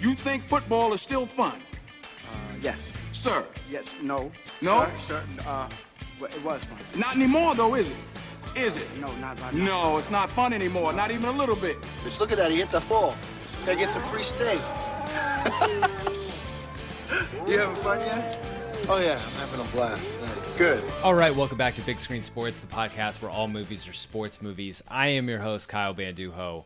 You 0.00 0.14
think 0.14 0.44
football 0.48 0.92
is 0.92 1.02
still 1.02 1.26
fun? 1.26 1.60
Uh, 2.30 2.36
yes. 2.62 2.92
Sir. 3.10 3.44
Yes. 3.68 3.96
No. 4.00 4.30
No? 4.62 4.88
Sir, 4.96 5.24
sir, 5.36 5.42
uh, 5.48 5.68
well, 6.20 6.30
it 6.30 6.44
was 6.44 6.62
fun. 6.62 6.78
Not 6.96 7.16
anymore, 7.16 7.56
though, 7.56 7.74
is 7.74 7.88
it? 7.88 7.96
Is 8.54 8.76
it? 8.76 8.86
No, 9.00 9.12
not 9.16 9.40
right 9.40 9.54
No, 9.54 9.96
it's 9.96 10.10
not 10.10 10.30
fun 10.30 10.52
anymore. 10.52 10.92
Not 10.92 11.10
even 11.10 11.24
a 11.24 11.32
little 11.32 11.56
bit. 11.56 11.80
Bitch, 12.04 12.20
look 12.20 12.30
at 12.30 12.38
that. 12.38 12.52
He 12.52 12.58
hit 12.58 12.70
the 12.70 12.80
fall. 12.80 13.16
Gotta 13.66 13.76
get 13.76 13.90
some 13.90 14.02
free 14.02 14.22
steak. 14.22 14.60
you 17.48 17.58
having 17.58 17.74
fun 17.76 17.98
yet? 18.00 18.44
Oh, 18.88 19.00
yeah. 19.00 19.18
I'm 19.18 19.48
having 19.48 19.60
a 19.60 19.68
blast. 19.72 20.14
Thanks. 20.14 20.56
Good. 20.56 20.84
All 21.02 21.14
right, 21.14 21.34
welcome 21.34 21.58
back 21.58 21.74
to 21.74 21.82
Big 21.82 21.98
Screen 21.98 22.22
Sports, 22.22 22.60
the 22.60 22.68
podcast 22.68 23.20
where 23.20 23.32
all 23.32 23.48
movies 23.48 23.88
are 23.88 23.92
sports 23.92 24.40
movies. 24.40 24.80
I 24.86 25.08
am 25.08 25.28
your 25.28 25.40
host, 25.40 25.68
Kyle 25.68 25.92
Bandujo. 25.92 26.64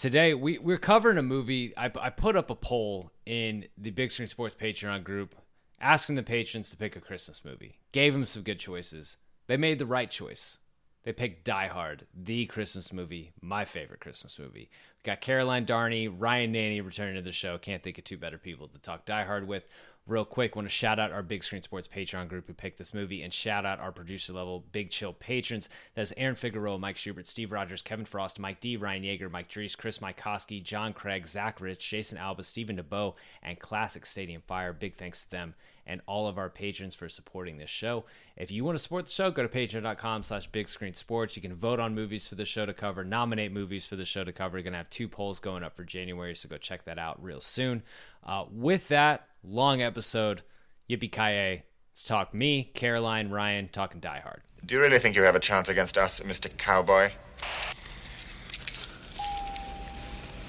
Today, 0.00 0.32
we, 0.32 0.56
we're 0.56 0.78
covering 0.78 1.18
a 1.18 1.22
movie. 1.22 1.76
I, 1.76 1.92
I 2.00 2.08
put 2.08 2.34
up 2.34 2.48
a 2.48 2.54
poll 2.54 3.10
in 3.26 3.66
the 3.76 3.90
Big 3.90 4.10
Screen 4.10 4.28
Sports 4.28 4.56
Patreon 4.58 5.04
group 5.04 5.34
asking 5.78 6.14
the 6.14 6.22
patrons 6.22 6.70
to 6.70 6.78
pick 6.78 6.96
a 6.96 7.00
Christmas 7.00 7.44
movie. 7.44 7.80
Gave 7.92 8.14
them 8.14 8.24
some 8.24 8.42
good 8.42 8.58
choices. 8.58 9.18
They 9.46 9.58
made 9.58 9.78
the 9.78 9.84
right 9.84 10.10
choice. 10.10 10.58
They 11.02 11.12
picked 11.12 11.44
Die 11.44 11.66
Hard, 11.66 12.06
the 12.14 12.46
Christmas 12.46 12.94
movie, 12.94 13.32
my 13.42 13.66
favorite 13.66 14.00
Christmas 14.00 14.38
movie. 14.38 14.70
We 14.70 15.02
got 15.04 15.20
Caroline 15.20 15.66
Darney, 15.66 16.10
Ryan 16.10 16.54
Nanni 16.54 16.80
returning 16.80 17.16
to 17.16 17.22
the 17.22 17.30
show. 17.30 17.58
Can't 17.58 17.82
think 17.82 17.98
of 17.98 18.04
two 18.04 18.16
better 18.16 18.38
people 18.38 18.68
to 18.68 18.78
talk 18.78 19.04
Die 19.04 19.24
Hard 19.24 19.46
with. 19.46 19.66
Real 20.10 20.24
quick, 20.24 20.56
want 20.56 20.66
to 20.66 20.74
shout 20.74 20.98
out 20.98 21.12
our 21.12 21.22
Big 21.22 21.44
Screen 21.44 21.62
Sports 21.62 21.86
Patreon 21.86 22.26
group 22.26 22.48
who 22.48 22.52
picked 22.52 22.78
this 22.78 22.92
movie 22.92 23.22
and 23.22 23.32
shout 23.32 23.64
out 23.64 23.78
our 23.78 23.92
producer 23.92 24.32
level 24.32 24.64
Big 24.72 24.90
Chill 24.90 25.12
patrons. 25.12 25.68
That's 25.94 26.12
Aaron 26.16 26.34
Figueroa, 26.34 26.80
Mike 26.80 26.96
Schubert, 26.96 27.28
Steve 27.28 27.52
Rogers, 27.52 27.80
Kevin 27.80 28.04
Frost, 28.04 28.40
Mike 28.40 28.58
D, 28.58 28.76
Ryan 28.76 29.04
Yeager, 29.04 29.30
Mike 29.30 29.48
Drees, 29.48 29.78
Chris 29.78 30.00
Mykoski, 30.00 30.64
John 30.64 30.94
Craig, 30.94 31.28
Zach 31.28 31.60
Rich, 31.60 31.88
Jason 31.88 32.18
Alba, 32.18 32.42
Stephen 32.42 32.76
DeBoe, 32.76 33.14
and 33.44 33.60
Classic 33.60 34.04
Stadium 34.04 34.42
Fire. 34.48 34.72
Big 34.72 34.96
thanks 34.96 35.22
to 35.22 35.30
them 35.30 35.54
and 35.86 36.00
all 36.06 36.26
of 36.26 36.38
our 36.38 36.50
patrons 36.50 36.94
for 36.94 37.08
supporting 37.08 37.58
this 37.58 37.70
show. 37.70 38.04
If 38.36 38.50
you 38.50 38.64
want 38.64 38.76
to 38.76 38.82
support 38.82 39.06
the 39.06 39.12
show, 39.12 39.30
go 39.30 39.42
to 39.42 39.48
patreon.com 39.48 40.24
slash 40.24 40.48
big 40.48 40.68
screen 40.68 40.94
sports. 40.94 41.36
You 41.36 41.42
can 41.42 41.54
vote 41.54 41.80
on 41.80 41.94
movies 41.94 42.28
for 42.28 42.34
the 42.34 42.44
show 42.44 42.66
to 42.66 42.74
cover, 42.74 43.04
nominate 43.04 43.52
movies 43.52 43.86
for 43.86 43.96
the 43.96 44.04
show 44.04 44.24
to 44.24 44.32
cover. 44.32 44.56
You're 44.56 44.64
going 44.64 44.72
to 44.72 44.78
have 44.78 44.90
two 44.90 45.08
polls 45.08 45.40
going 45.40 45.62
up 45.62 45.76
for 45.76 45.84
January, 45.84 46.34
so 46.34 46.48
go 46.48 46.58
check 46.58 46.84
that 46.84 46.98
out 46.98 47.22
real 47.22 47.40
soon. 47.40 47.82
Uh, 48.24 48.44
with 48.52 48.88
that 48.88 49.26
long 49.42 49.82
episode, 49.82 50.42
yippee 50.88 51.10
ki 51.10 51.62
Let's 51.92 52.04
talk 52.04 52.32
me, 52.32 52.70
Caroline, 52.74 53.30
Ryan, 53.30 53.68
talking 53.68 54.00
Die 54.00 54.20
Hard. 54.20 54.42
Do 54.64 54.74
you 54.74 54.80
really 54.80 54.98
think 54.98 55.16
you 55.16 55.22
have 55.22 55.34
a 55.34 55.40
chance 55.40 55.68
against 55.68 55.98
us, 55.98 56.20
Mr. 56.20 56.48
Cowboy? 56.56 57.10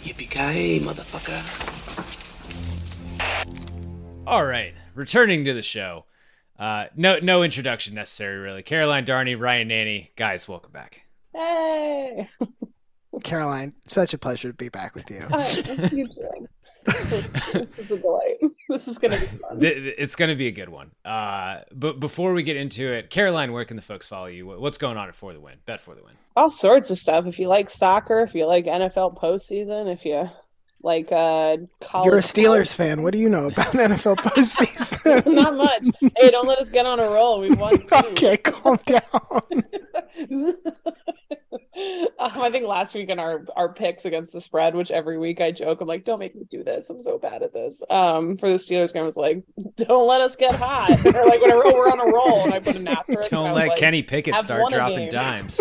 Yippee-ki-yay, 0.03 0.79
motherfucker. 0.79 1.41
All 4.27 4.45
right, 4.45 4.73
returning 4.95 5.45
to 5.45 5.53
the 5.53 5.61
show. 5.61 6.05
Uh, 6.57 6.85
no, 6.95 7.17
no 7.21 7.43
introduction 7.43 7.95
necessary, 7.95 8.37
really. 8.37 8.63
Caroline 8.63 9.05
Darney, 9.05 9.37
Ryan 9.37 9.69
Nanni, 9.69 10.09
guys, 10.15 10.47
welcome 10.47 10.71
back. 10.71 11.01
Hey. 11.33 12.29
Caroline, 13.23 13.73
such 13.87 14.13
a 14.13 14.17
pleasure 14.17 14.49
to 14.49 14.53
be 14.53 14.69
back 14.69 14.95
with 14.95 15.09
you. 15.09 15.25
Hi, 15.29 16.45
what 16.85 16.95
are 16.95 17.19
you 17.19 17.23
doing? 17.53 17.65
this 17.65 17.79
is 17.79 17.91
a 17.91 17.97
delight. 17.97 18.37
This 18.69 18.87
is 18.87 18.97
going 18.97 19.11
to 19.13 19.19
be 19.19 19.25
fun. 19.25 19.59
It's 19.61 20.15
going 20.15 20.29
to 20.29 20.35
be 20.35 20.47
a 20.47 20.51
good 20.51 20.69
one. 20.69 20.91
Uh, 21.03 21.61
but 21.73 21.99
before 21.99 22.33
we 22.33 22.43
get 22.43 22.57
into 22.57 22.87
it, 22.91 23.09
Caroline, 23.09 23.51
where 23.51 23.65
can 23.65 23.75
the 23.75 23.81
folks 23.81 24.07
follow 24.07 24.27
you? 24.27 24.47
What's 24.47 24.77
going 24.77 24.97
on 24.97 25.07
at 25.09 25.15
For 25.15 25.33
the 25.33 25.39
Win? 25.39 25.55
Bet 25.65 25.81
for 25.81 25.95
the 25.95 26.03
Win. 26.03 26.13
All 26.35 26.49
sorts 26.49 26.89
of 26.89 26.97
stuff. 26.97 27.25
If 27.25 27.39
you 27.39 27.47
like 27.47 27.69
soccer, 27.69 28.21
if 28.21 28.33
you 28.33 28.45
like 28.45 28.65
NFL 28.65 29.17
postseason, 29.17 29.91
if 29.91 30.05
you 30.05 30.29
like 30.83 31.11
uh 31.11 31.57
college 31.79 32.05
You're 32.05 32.17
a 32.17 32.21
Steelers 32.21 32.75
fan. 32.75 33.03
What 33.03 33.13
do 33.13 33.19
you 33.19 33.29
know 33.29 33.47
about 33.47 33.67
NFL 33.73 34.17
postseason? 34.17 35.33
Not 35.33 35.55
much. 35.55 35.87
Hey, 36.17 36.29
don't 36.31 36.47
let 36.47 36.59
us 36.59 36.69
get 36.69 36.85
on 36.85 36.99
a 36.99 37.09
roll. 37.09 37.39
We've 37.41 37.57
won. 37.57 37.77
two. 37.79 37.87
okay, 37.95 38.37
calm 38.37 38.79
down. 38.85 39.01
um, 42.19 42.41
I 42.41 42.49
think 42.51 42.65
last 42.67 42.93
week 42.95 43.09
in 43.09 43.19
our 43.19 43.45
our 43.55 43.73
picks 43.73 44.05
against 44.05 44.33
the 44.33 44.41
spread, 44.41 44.75
which 44.75 44.91
every 44.91 45.17
week 45.17 45.41
I 45.41 45.51
joke, 45.51 45.81
I'm 45.81 45.87
like, 45.87 46.05
don't 46.05 46.19
make 46.19 46.35
me 46.35 46.43
do 46.49 46.63
this. 46.63 46.89
I'm 46.89 47.01
so 47.01 47.17
bad 47.17 47.43
at 47.43 47.53
this. 47.53 47.81
Um, 47.89 48.37
for 48.37 48.49
the 48.49 48.55
Steelers 48.55 48.93
game, 48.93 49.03
I 49.03 49.05
was 49.05 49.17
like, 49.17 49.43
don't 49.77 50.07
let 50.07 50.21
us 50.21 50.35
get 50.35 50.55
hot. 50.55 50.91
or 51.05 51.25
like 51.25 51.41
whenever 51.41 51.63
we're 51.73 51.91
on 51.91 51.99
a 51.99 52.11
roll, 52.11 52.43
and 52.43 52.53
I 52.53 52.59
put 52.59 52.75
an 52.75 52.87
asterisk. 52.87 53.31
and 53.31 53.39
Don't 53.39 53.53
let 53.53 53.69
like, 53.69 53.77
Kenny 53.77 54.03
Pickett 54.03 54.35
start 54.35 54.71
dropping 54.71 55.09
dimes. 55.09 55.59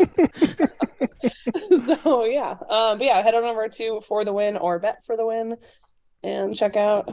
so 2.03 2.25
yeah, 2.25 2.57
um, 2.69 2.99
but 2.99 3.03
yeah, 3.03 3.23
head 3.23 3.35
on 3.35 3.45
over 3.45 3.69
to 3.69 4.01
for 4.01 4.25
the 4.25 4.33
win 4.33 4.57
or 4.57 4.79
bet 4.79 5.05
for 5.05 5.17
the 5.17 5.27
win, 5.27 5.57
and 6.23 6.55
check 6.55 6.77
out 6.77 7.09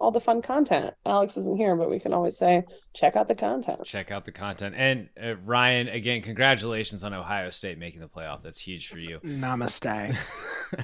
all 0.00 0.10
the 0.10 0.20
fun 0.20 0.40
content. 0.40 0.94
Alex 1.04 1.36
isn't 1.36 1.56
here, 1.56 1.76
but 1.76 1.90
we 1.90 2.00
can 2.00 2.14
always 2.14 2.36
say 2.36 2.64
check 2.94 3.16
out 3.16 3.28
the 3.28 3.34
content. 3.34 3.84
Check 3.84 4.10
out 4.10 4.24
the 4.24 4.32
content. 4.32 4.74
And 4.76 5.10
uh, 5.22 5.36
Ryan, 5.44 5.88
again, 5.88 6.22
congratulations 6.22 7.04
on 7.04 7.12
Ohio 7.12 7.50
State 7.50 7.78
making 7.78 8.00
the 8.00 8.08
playoff. 8.08 8.42
That's 8.42 8.58
huge 8.58 8.88
for 8.88 8.98
you. 8.98 9.20
Namaste. 9.20 10.16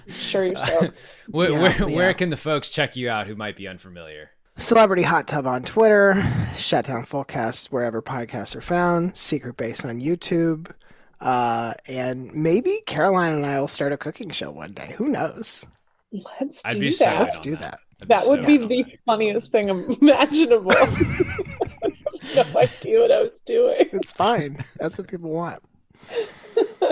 Sure, 0.08 0.44
you're 0.44 0.56
stoked. 0.66 1.00
Where, 1.28 1.50
Yeah, 1.50 1.58
where, 1.60 1.88
yeah. 1.88 1.96
where 1.96 2.12
can 2.12 2.30
the 2.30 2.36
folks 2.36 2.70
check 2.70 2.96
you 2.96 3.08
out 3.08 3.28
who 3.28 3.36
might 3.36 3.56
be 3.56 3.68
unfamiliar? 3.68 4.30
Celebrity 4.56 5.02
Hot 5.02 5.28
Tub 5.28 5.46
on 5.46 5.62
Twitter, 5.62 6.14
Shutdown 6.56 7.04
Fullcast 7.04 7.66
wherever 7.66 8.02
podcasts 8.02 8.56
are 8.56 8.60
found, 8.60 9.16
Secret 9.16 9.56
Base 9.56 9.84
on 9.84 10.00
YouTube, 10.00 10.72
uh, 11.20 11.74
and 11.88 12.32
maybe 12.34 12.80
Caroline 12.86 13.34
and 13.34 13.46
I 13.46 13.60
will 13.60 13.68
start 13.68 13.92
a 13.92 13.96
cooking 13.96 14.30
show 14.30 14.50
one 14.50 14.72
day. 14.72 14.94
Who 14.96 15.08
knows? 15.08 15.66
Let's 16.12 16.62
I'd 16.64 16.74
do 16.74 16.80
be 16.80 16.90
that. 17.00 17.20
Let's 17.20 17.38
do 17.40 17.56
that. 17.56 17.60
that. 17.60 17.78
I'd 18.02 18.08
That 18.08 18.22
would 18.26 18.46
be 18.46 18.58
the 18.58 18.82
that. 18.84 18.98
funniest 19.06 19.50
thing 19.50 19.68
imaginable. 19.68 20.72
I 20.72 20.84
have 22.34 22.54
no 22.54 22.60
idea 22.60 23.00
what 23.00 23.10
I 23.12 23.22
was 23.22 23.40
doing. 23.44 23.88
It's 23.92 24.12
fine. 24.12 24.58
That's 24.78 24.98
what 24.98 25.08
people 25.08 25.30
want. 25.30 25.62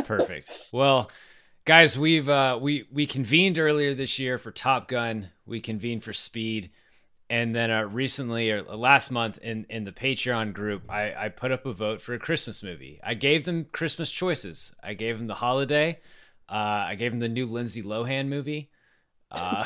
Perfect. 0.05 0.53
Well, 0.73 1.11
guys, 1.65 1.99
we've 1.99 2.29
uh, 2.29 2.59
we 2.61 2.87
we 2.93 3.07
convened 3.07 3.59
earlier 3.59 3.95
this 3.95 4.19
year 4.19 4.39
for 4.39 4.51
Top 4.51 4.89
Gun. 4.89 5.31
We 5.47 5.61
convened 5.61 6.03
for 6.05 6.13
Speed, 6.13 6.71
and 7.35 7.53
then 7.53 7.69
uh, 7.71 7.83
recently 7.83 8.51
or 8.53 8.63
last 8.63 9.11
month 9.11 9.39
in 9.39 9.67
in 9.69 9.85
the 9.85 9.91
Patreon 9.93 10.53
group, 10.53 10.89
I, 10.89 11.13
I 11.25 11.29
put 11.31 11.51
up 11.51 11.67
a 11.67 11.73
vote 11.73 12.01
for 12.01 12.15
a 12.15 12.19
Christmas 12.19 12.63
movie. 12.63 13.01
I 13.03 13.15
gave 13.15 13.45
them 13.45 13.67
Christmas 13.73 14.09
choices. 14.11 14.73
I 14.83 14.95
gave 14.95 15.19
them 15.19 15.27
The 15.27 15.35
Holiday. 15.35 15.99
Uh, 16.49 16.85
I 16.91 16.95
gave 16.95 17.11
them 17.11 17.19
the 17.21 17.29
new 17.29 17.47
Lindsay 17.47 17.83
Lohan 17.83 18.29
movie. 18.29 18.71
Uh, 19.33 19.65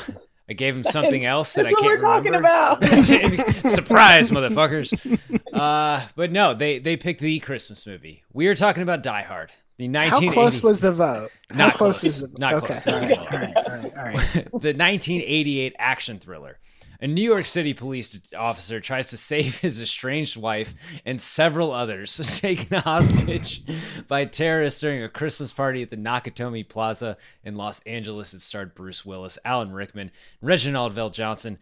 I 0.48 0.54
gave 0.54 0.72
them 0.74 0.84
something 0.84 1.26
else 1.26 1.52
that 1.54 1.66
I 1.66 1.72
can't 1.74 2.00
what 2.02 2.24
we're 2.24 2.30
remember. 2.32 2.48
talking 2.48 2.84
about. 2.84 2.84
Surprise, 3.68 4.30
motherfuckers! 4.30 5.18
Uh, 5.52 6.06
but 6.16 6.32
no, 6.32 6.54
they 6.54 6.78
they 6.78 6.96
picked 6.96 7.20
the 7.20 7.38
Christmas 7.40 7.86
movie. 7.86 8.22
We 8.32 8.46
are 8.46 8.54
talking 8.54 8.82
about 8.82 9.02
Die 9.02 9.22
Hard, 9.22 9.52
The 9.76 9.88
How 9.92 10.20
close 10.30 10.62
was 10.62 10.80
the 10.80 10.92
vote? 10.92 11.28
How 11.50 11.56
Not 11.66 11.74
close, 11.74 12.00
close. 12.00 12.22
was 12.22 12.32
the 12.32 12.38
Not 12.38 12.54
okay. 12.54 12.66
close. 12.66 12.86
All 12.86 12.92
This 12.94 13.02
is 13.02 13.10
right, 13.10 13.18
low. 13.18 13.24
all 13.26 13.38
right, 13.38 13.56
all 13.56 13.74
right, 13.74 13.96
all 13.98 14.04
right. 14.04 14.34
the 14.62 14.72
1988 14.74 15.76
action 15.78 16.18
thriller. 16.18 16.58
A 17.00 17.06
New 17.06 17.22
York 17.22 17.46
City 17.46 17.74
police 17.74 18.20
officer 18.36 18.80
tries 18.80 19.10
to 19.10 19.16
save 19.16 19.58
his 19.60 19.80
estranged 19.80 20.36
wife 20.36 20.74
and 21.04 21.20
several 21.20 21.70
others 21.72 22.16
taken 22.40 22.78
hostage 22.80 23.62
by 24.08 24.24
terrorists 24.24 24.80
during 24.80 25.02
a 25.02 25.08
Christmas 25.08 25.52
party 25.52 25.82
at 25.82 25.90
the 25.90 25.96
Nakatomi 25.96 26.68
Plaza 26.68 27.16
in 27.44 27.54
Los 27.54 27.80
Angeles. 27.82 28.34
It 28.34 28.40
starred 28.40 28.74
Bruce 28.74 29.04
Willis, 29.06 29.38
Alan 29.44 29.72
Rickman, 29.72 30.10
Reginald 30.42 30.92
VelJohnson. 30.94 31.58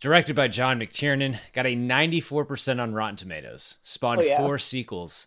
Directed 0.00 0.36
by 0.36 0.48
John 0.48 0.78
McTiernan, 0.78 1.38
got 1.52 1.66
a 1.66 1.74
94% 1.76 2.80
on 2.80 2.94
Rotten 2.94 3.16
Tomatoes. 3.16 3.78
Spawned 3.82 4.20
Oh, 4.20 4.24
yeah. 4.24 4.36
four 4.38 4.56
sequels. 4.56 5.26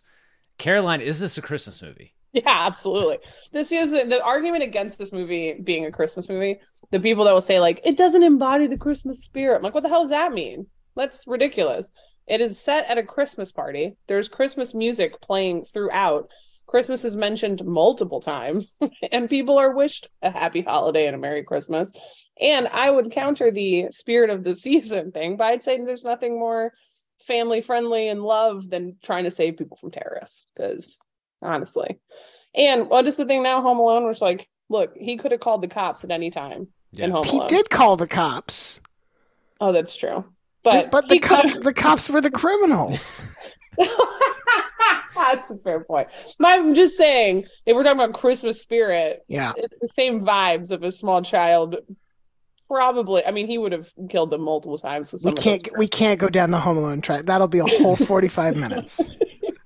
Caroline, 0.58 1.00
is 1.02 1.20
this 1.20 1.36
a 1.38 1.42
Christmas 1.42 1.82
movie? 1.82 2.14
Yeah, 2.34 2.66
absolutely. 2.66 3.18
This 3.52 3.72
is 3.72 3.90
the 3.90 4.22
argument 4.24 4.62
against 4.62 4.98
this 4.98 5.12
movie 5.12 5.52
being 5.52 5.84
a 5.84 5.92
Christmas 5.92 6.30
movie. 6.30 6.60
The 6.90 6.98
people 6.98 7.24
that 7.24 7.34
will 7.34 7.42
say 7.42 7.60
like 7.60 7.82
it 7.84 7.98
doesn't 7.98 8.22
embody 8.22 8.66
the 8.66 8.78
Christmas 8.78 9.22
spirit. 9.22 9.56
I'm 9.56 9.62
like, 9.62 9.74
what 9.74 9.82
the 9.82 9.90
hell 9.90 10.00
does 10.00 10.10
that 10.10 10.32
mean? 10.32 10.66
That's 10.96 11.26
ridiculous. 11.26 11.90
It 12.26 12.40
is 12.40 12.58
set 12.58 12.86
at 12.86 12.96
a 12.96 13.02
Christmas 13.02 13.52
party. 13.52 13.96
There's 14.06 14.28
Christmas 14.28 14.74
music 14.74 15.20
playing 15.20 15.66
throughout. 15.66 16.30
Christmas 16.66 17.04
is 17.04 17.16
mentioned 17.18 17.62
multiple 17.66 18.20
times, 18.20 18.74
and 19.12 19.28
people 19.28 19.58
are 19.58 19.74
wished 19.74 20.08
a 20.22 20.30
happy 20.30 20.62
holiday 20.62 21.06
and 21.06 21.14
a 21.14 21.18
Merry 21.18 21.44
Christmas. 21.44 21.90
And 22.40 22.66
I 22.68 22.90
would 22.90 23.12
counter 23.12 23.50
the 23.50 23.88
spirit 23.90 24.30
of 24.30 24.42
the 24.42 24.54
season 24.66 25.12
thing 25.12 25.36
by 25.36 25.58
saying 25.58 25.84
there's 25.84 26.04
nothing 26.04 26.38
more 26.38 26.72
family 27.26 27.60
friendly 27.60 28.08
and 28.08 28.22
love 28.22 28.70
than 28.70 28.96
trying 29.02 29.24
to 29.24 29.30
save 29.30 29.58
people 29.58 29.76
from 29.76 29.90
terrorists. 29.90 30.46
Because 30.56 30.98
honestly, 31.42 31.98
and 32.54 32.88
what 32.88 33.06
is 33.06 33.16
the 33.16 33.24
thing 33.26 33.42
now? 33.42 33.60
Home 33.62 33.78
Alone, 33.78 34.06
was 34.06 34.20
like, 34.20 34.48
look, 34.68 34.92
he 34.96 35.16
could 35.16 35.32
have 35.32 35.40
called 35.40 35.62
the 35.62 35.68
cops 35.68 36.04
at 36.04 36.10
any 36.10 36.30
time 36.30 36.68
in 36.96 37.10
Home 37.10 37.24
Alone. 37.24 37.42
He 37.42 37.46
did 37.48 37.68
call 37.70 37.96
the 37.96 38.06
cops, 38.06 38.80
Oh, 39.60 39.72
that's 39.72 39.94
true. 39.96 40.24
But 40.64 40.90
but 40.90 41.08
the 41.08 41.14
he 41.14 41.20
could've- 41.20 41.42
cops 41.42 41.58
the 41.58 41.72
cops 41.74 42.10
were 42.10 42.20
the 42.20 42.30
criminals. 42.30 43.24
That's 45.14 45.50
a 45.50 45.58
fair 45.58 45.84
point. 45.84 46.08
I'm 46.42 46.74
just 46.74 46.96
saying, 46.96 47.44
if 47.66 47.74
we're 47.76 47.84
talking 47.84 48.00
about 48.00 48.14
Christmas 48.14 48.60
spirit, 48.60 49.22
Yeah. 49.28 49.52
it's 49.56 49.78
the 49.78 49.88
same 49.88 50.22
vibes 50.24 50.70
of 50.70 50.82
a 50.82 50.90
small 50.90 51.22
child. 51.22 51.76
Probably, 52.68 53.24
I 53.24 53.30
mean, 53.30 53.46
he 53.46 53.58
would 53.58 53.72
have 53.72 53.92
killed 54.08 54.30
them 54.30 54.40
multiple 54.42 54.78
times. 54.78 55.12
With 55.12 55.20
some 55.20 55.34
We 55.34 55.40
can't 55.40 55.68
we 55.78 55.86
can't 55.88 56.18
go 56.18 56.28
down 56.28 56.50
the 56.50 56.58
Home 56.60 56.78
Alone 56.78 57.02
track. 57.02 57.26
That'll 57.26 57.48
be 57.48 57.58
a 57.58 57.64
whole 57.66 57.96
45 58.12 58.56
minutes. 58.56 59.10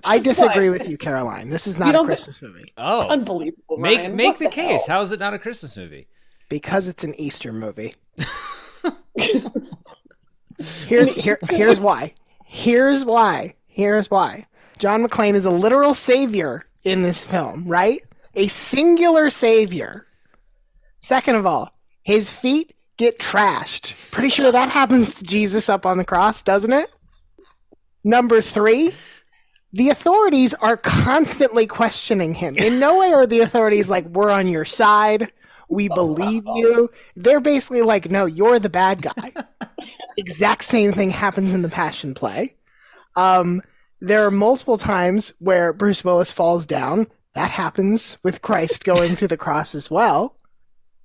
I 0.06 0.18
disagree 0.18 0.70
with 0.70 0.88
you, 0.88 0.96
Caroline. 0.96 1.50
This 1.50 1.66
is 1.66 1.78
not 1.78 1.90
a 1.90 1.92
don't 1.92 2.06
Christmas 2.06 2.40
movie 2.40 2.72
Oh, 2.78 3.08
Unbelievable. 3.08 3.76
make 3.78 3.98
Ryan. 3.98 4.16
make 4.16 4.28
What 4.28 4.38
the 4.38 4.48
case. 4.48 4.86
hell? 4.86 4.96
How 4.98 5.02
is 5.02 5.12
it 5.12 5.20
not 5.20 5.34
a 5.34 5.38
Christmas 5.38 5.76
movie? 5.76 6.06
because 6.48 6.86
it's 6.86 7.02
an 7.04 7.12
Easter 7.20 7.52
movie. 7.52 7.92
Here's 10.86 11.14
here 11.14 11.38
here's 11.50 11.80
why. 11.80 12.14
Here's 12.44 13.04
why. 13.04 13.54
Here's 13.66 14.10
why. 14.10 14.46
John 14.78 15.04
McClane 15.06 15.34
is 15.34 15.44
a 15.44 15.50
literal 15.50 15.92
savior 15.94 16.64
in 16.84 17.02
this 17.02 17.24
film, 17.24 17.66
right? 17.66 18.02
A 18.34 18.46
singular 18.48 19.28
savior. 19.30 20.06
Second 21.00 21.36
of 21.36 21.46
all, 21.46 21.70
his 22.04 22.30
feet 22.30 22.74
get 22.96 23.18
trashed. 23.18 24.10
Pretty 24.10 24.30
sure 24.30 24.50
that 24.52 24.70
happens 24.70 25.14
to 25.16 25.24
Jesus 25.24 25.68
up 25.68 25.84
on 25.84 25.98
the 25.98 26.04
cross, 26.04 26.42
doesn't 26.42 26.72
it? 26.72 26.90
Number 28.04 28.40
three, 28.40 28.92
the 29.76 29.90
authorities 29.90 30.54
are 30.54 30.78
constantly 30.78 31.66
questioning 31.66 32.32
him. 32.32 32.56
In 32.56 32.78
no 32.78 32.98
way 32.98 33.12
are 33.12 33.26
the 33.26 33.40
authorities 33.40 33.90
like, 33.90 34.06
we're 34.06 34.30
on 34.30 34.48
your 34.48 34.64
side. 34.64 35.30
We 35.68 35.88
believe 35.88 36.44
you. 36.54 36.90
They're 37.14 37.40
basically 37.40 37.82
like, 37.82 38.10
no, 38.10 38.24
you're 38.24 38.58
the 38.58 38.70
bad 38.70 39.02
guy. 39.02 39.32
exact 40.16 40.64
same 40.64 40.92
thing 40.92 41.10
happens 41.10 41.52
in 41.52 41.60
the 41.60 41.68
Passion 41.68 42.14
Play. 42.14 42.54
Um, 43.16 43.60
there 44.00 44.26
are 44.26 44.30
multiple 44.30 44.78
times 44.78 45.34
where 45.40 45.74
Bruce 45.74 46.02
Willis 46.02 46.32
falls 46.32 46.64
down. 46.64 47.06
That 47.34 47.50
happens 47.50 48.16
with 48.22 48.40
Christ 48.40 48.84
going 48.84 49.16
to 49.16 49.28
the 49.28 49.36
cross 49.36 49.74
as 49.74 49.90
well. 49.90 50.36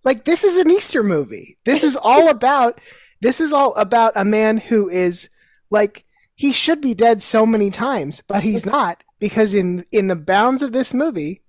Like 0.05 0.23
this 0.23 0.45
is 0.45 0.57
an 0.57 0.71
Easter 0.71 1.03
movie. 1.03 1.57
This 1.65 1.83
is 1.83 1.97
all 1.97 2.29
about 2.29 2.79
this 3.19 3.41
is 3.41 3.51
all 3.51 3.75
about 3.75 4.13
a 4.15 4.25
man 4.25 4.57
who 4.57 4.89
is 4.89 5.29
like 5.69 6.05
he 6.41 6.51
should 6.51 6.81
be 6.81 6.93
dead 6.93 7.21
so 7.21 7.45
many 7.45 7.69
times, 7.69 8.21
but 8.27 8.41
he's 8.43 8.65
not 8.65 9.03
because 9.19 9.53
in 9.53 9.85
in 9.91 10.07
the 10.07 10.15
bounds 10.15 10.61
of 10.61 10.71
this 10.73 10.93
movie, 10.93 11.41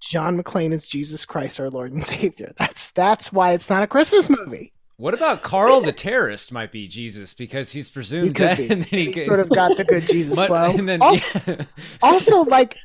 John 0.00 0.40
McClane 0.40 0.72
is 0.72 0.86
Jesus 0.86 1.24
Christ 1.24 1.58
our 1.60 1.70
Lord 1.70 1.92
and 1.92 2.04
Savior. 2.14 2.52
That's 2.56 2.90
that's 2.92 3.32
why 3.32 3.52
it's 3.52 3.68
not 3.70 3.82
a 3.82 3.86
Christmas 3.86 4.30
movie. 4.30 4.72
What 4.96 5.14
about 5.14 5.42
Carl 5.44 5.80
the 5.80 5.92
terrorist? 5.92 6.50
Might 6.52 6.72
be 6.72 6.88
Jesus 6.88 7.32
because 7.32 7.70
he's 7.70 7.88
presumed 7.88 8.34
could 8.34 8.56
dead, 8.56 8.56
be. 8.58 8.68
and 8.68 8.82
then 8.82 8.98
he, 8.98 9.04
He 9.06 9.12
could- 9.12 9.26
sort 9.26 9.38
of 9.40 9.48
got 9.50 9.76
the 9.76 9.84
good 9.84 10.06
Jesus 10.14 10.36
But- 10.36 10.48
flow. 10.48 10.72
then 10.72 11.00
also, 11.02 11.40
yeah. 11.46 11.64
also, 12.02 12.38
like 12.44 12.76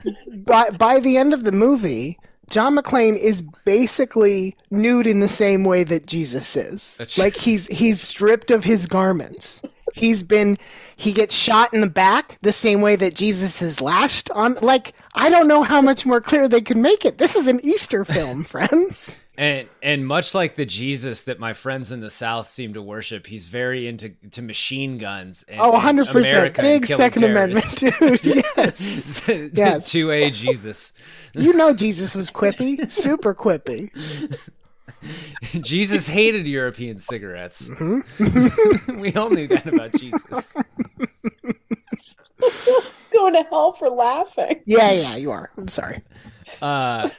by 0.46 0.70
by 0.72 1.00
the 1.00 1.18
end 1.18 1.34
of 1.34 1.44
the 1.44 1.52
movie, 1.52 2.18
John 2.50 2.76
McClane 2.76 3.18
is 3.18 3.42
basically 3.66 4.56
nude 4.70 5.08
in 5.08 5.20
the 5.22 5.28
same 5.28 5.64
way 5.64 5.84
that 5.86 6.06
Jesus 6.06 6.56
is. 6.56 6.98
That's 6.98 7.18
like 7.18 7.36
he's 7.36 7.66
he's 7.68 8.00
stripped 8.02 8.52
of 8.52 8.64
his 8.64 8.86
garments. 8.88 9.62
He's 9.94 10.24
been 10.24 10.58
he 10.96 11.14
gets 11.14 11.36
shot 11.36 11.74
in 11.74 11.82
the 11.82 11.88
back 11.88 12.38
the 12.42 12.52
same 12.52 12.82
way 12.82 12.96
that 12.98 13.16
Jesus 13.16 13.62
is 13.62 13.80
lashed 13.82 14.30
on. 14.32 14.56
Like 14.62 14.94
I 15.16 15.30
don't 15.30 15.48
know 15.48 15.64
how 15.64 15.82
much 15.82 16.06
more 16.06 16.20
clear 16.22 16.48
they 16.48 16.62
could 16.62 16.78
make 16.78 17.06
it. 17.06 17.18
This 17.18 17.36
is 17.36 17.48
an 17.48 17.60
Easter 17.64 18.04
film, 18.04 18.44
friends. 18.56 19.18
And 19.36 19.68
and 19.82 20.06
much 20.06 20.36
like 20.36 20.56
the 20.56 20.66
Jesus 20.66 21.24
that 21.24 21.40
my 21.40 21.54
friends 21.54 21.92
in 21.92 22.02
the 22.02 22.12
South 22.12 22.48
seem 22.50 22.76
to 22.76 22.82
worship, 22.84 23.26
he's 23.26 23.46
very 23.48 23.88
into 23.88 24.10
to 24.32 24.44
machine 24.44 25.00
guns. 25.00 25.44
And, 25.48 25.60
Oh, 25.60 25.72
100 25.72 26.10
percent. 26.10 26.56
Big 26.58 26.86
Second 26.86 27.24
Amendment, 27.24 27.66
dude. 27.78 28.24
Yes. 28.56 29.28
Yes. 29.28 29.92
Two 29.92 30.12
A 30.12 30.30
Jesus. 30.30 30.94
You 31.34 31.54
know 31.54 31.74
Jesus 31.74 32.14
was 32.14 32.30
quippy, 32.30 32.92
super 32.92 33.34
quippy. 33.34 33.90
Jesus 35.62 36.08
hated 36.08 36.48
European 36.48 36.98
cigarettes. 36.98 37.68
Mm-hmm. 37.68 38.98
we 39.00 39.14
all 39.14 39.30
knew 39.30 39.48
that 39.48 39.68
about 39.68 39.94
Jesus. 39.94 40.54
going 43.14 43.34
to 43.34 43.44
hell 43.50 43.74
for 43.74 43.90
laughing. 43.90 44.62
Yeah, 44.66 44.92
yeah, 44.92 45.16
you 45.16 45.32
are. 45.32 45.52
I'm 45.58 45.68
sorry. 45.68 46.02
Uh, 46.62 47.10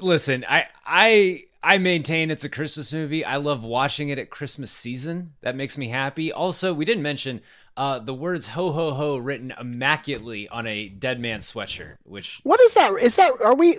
listen, 0.00 0.44
I 0.48 0.66
I 0.84 1.44
I 1.62 1.78
maintain 1.78 2.30
it's 2.30 2.44
a 2.44 2.48
Christmas 2.48 2.92
movie. 2.92 3.24
I 3.24 3.36
love 3.36 3.62
watching 3.62 4.08
it 4.08 4.18
at 4.18 4.30
Christmas 4.30 4.72
season. 4.72 5.34
That 5.42 5.56
makes 5.56 5.76
me 5.76 5.88
happy. 5.88 6.32
Also, 6.32 6.72
we 6.72 6.84
didn't 6.84 7.02
mention 7.02 7.42
uh, 7.76 7.98
the 7.98 8.14
words 8.14 8.48
"ho 8.48 8.72
ho 8.72 8.92
ho" 8.92 9.16
written 9.16 9.52
immaculately 9.58 10.48
on 10.48 10.66
a 10.66 10.88
dead 10.88 11.20
man 11.20 11.40
sweatshirt. 11.40 11.96
Which 12.04 12.40
What 12.42 12.60
is 12.60 12.74
that? 12.74 12.92
Is 13.00 13.16
that 13.16 13.32
are 13.42 13.54
we? 13.54 13.78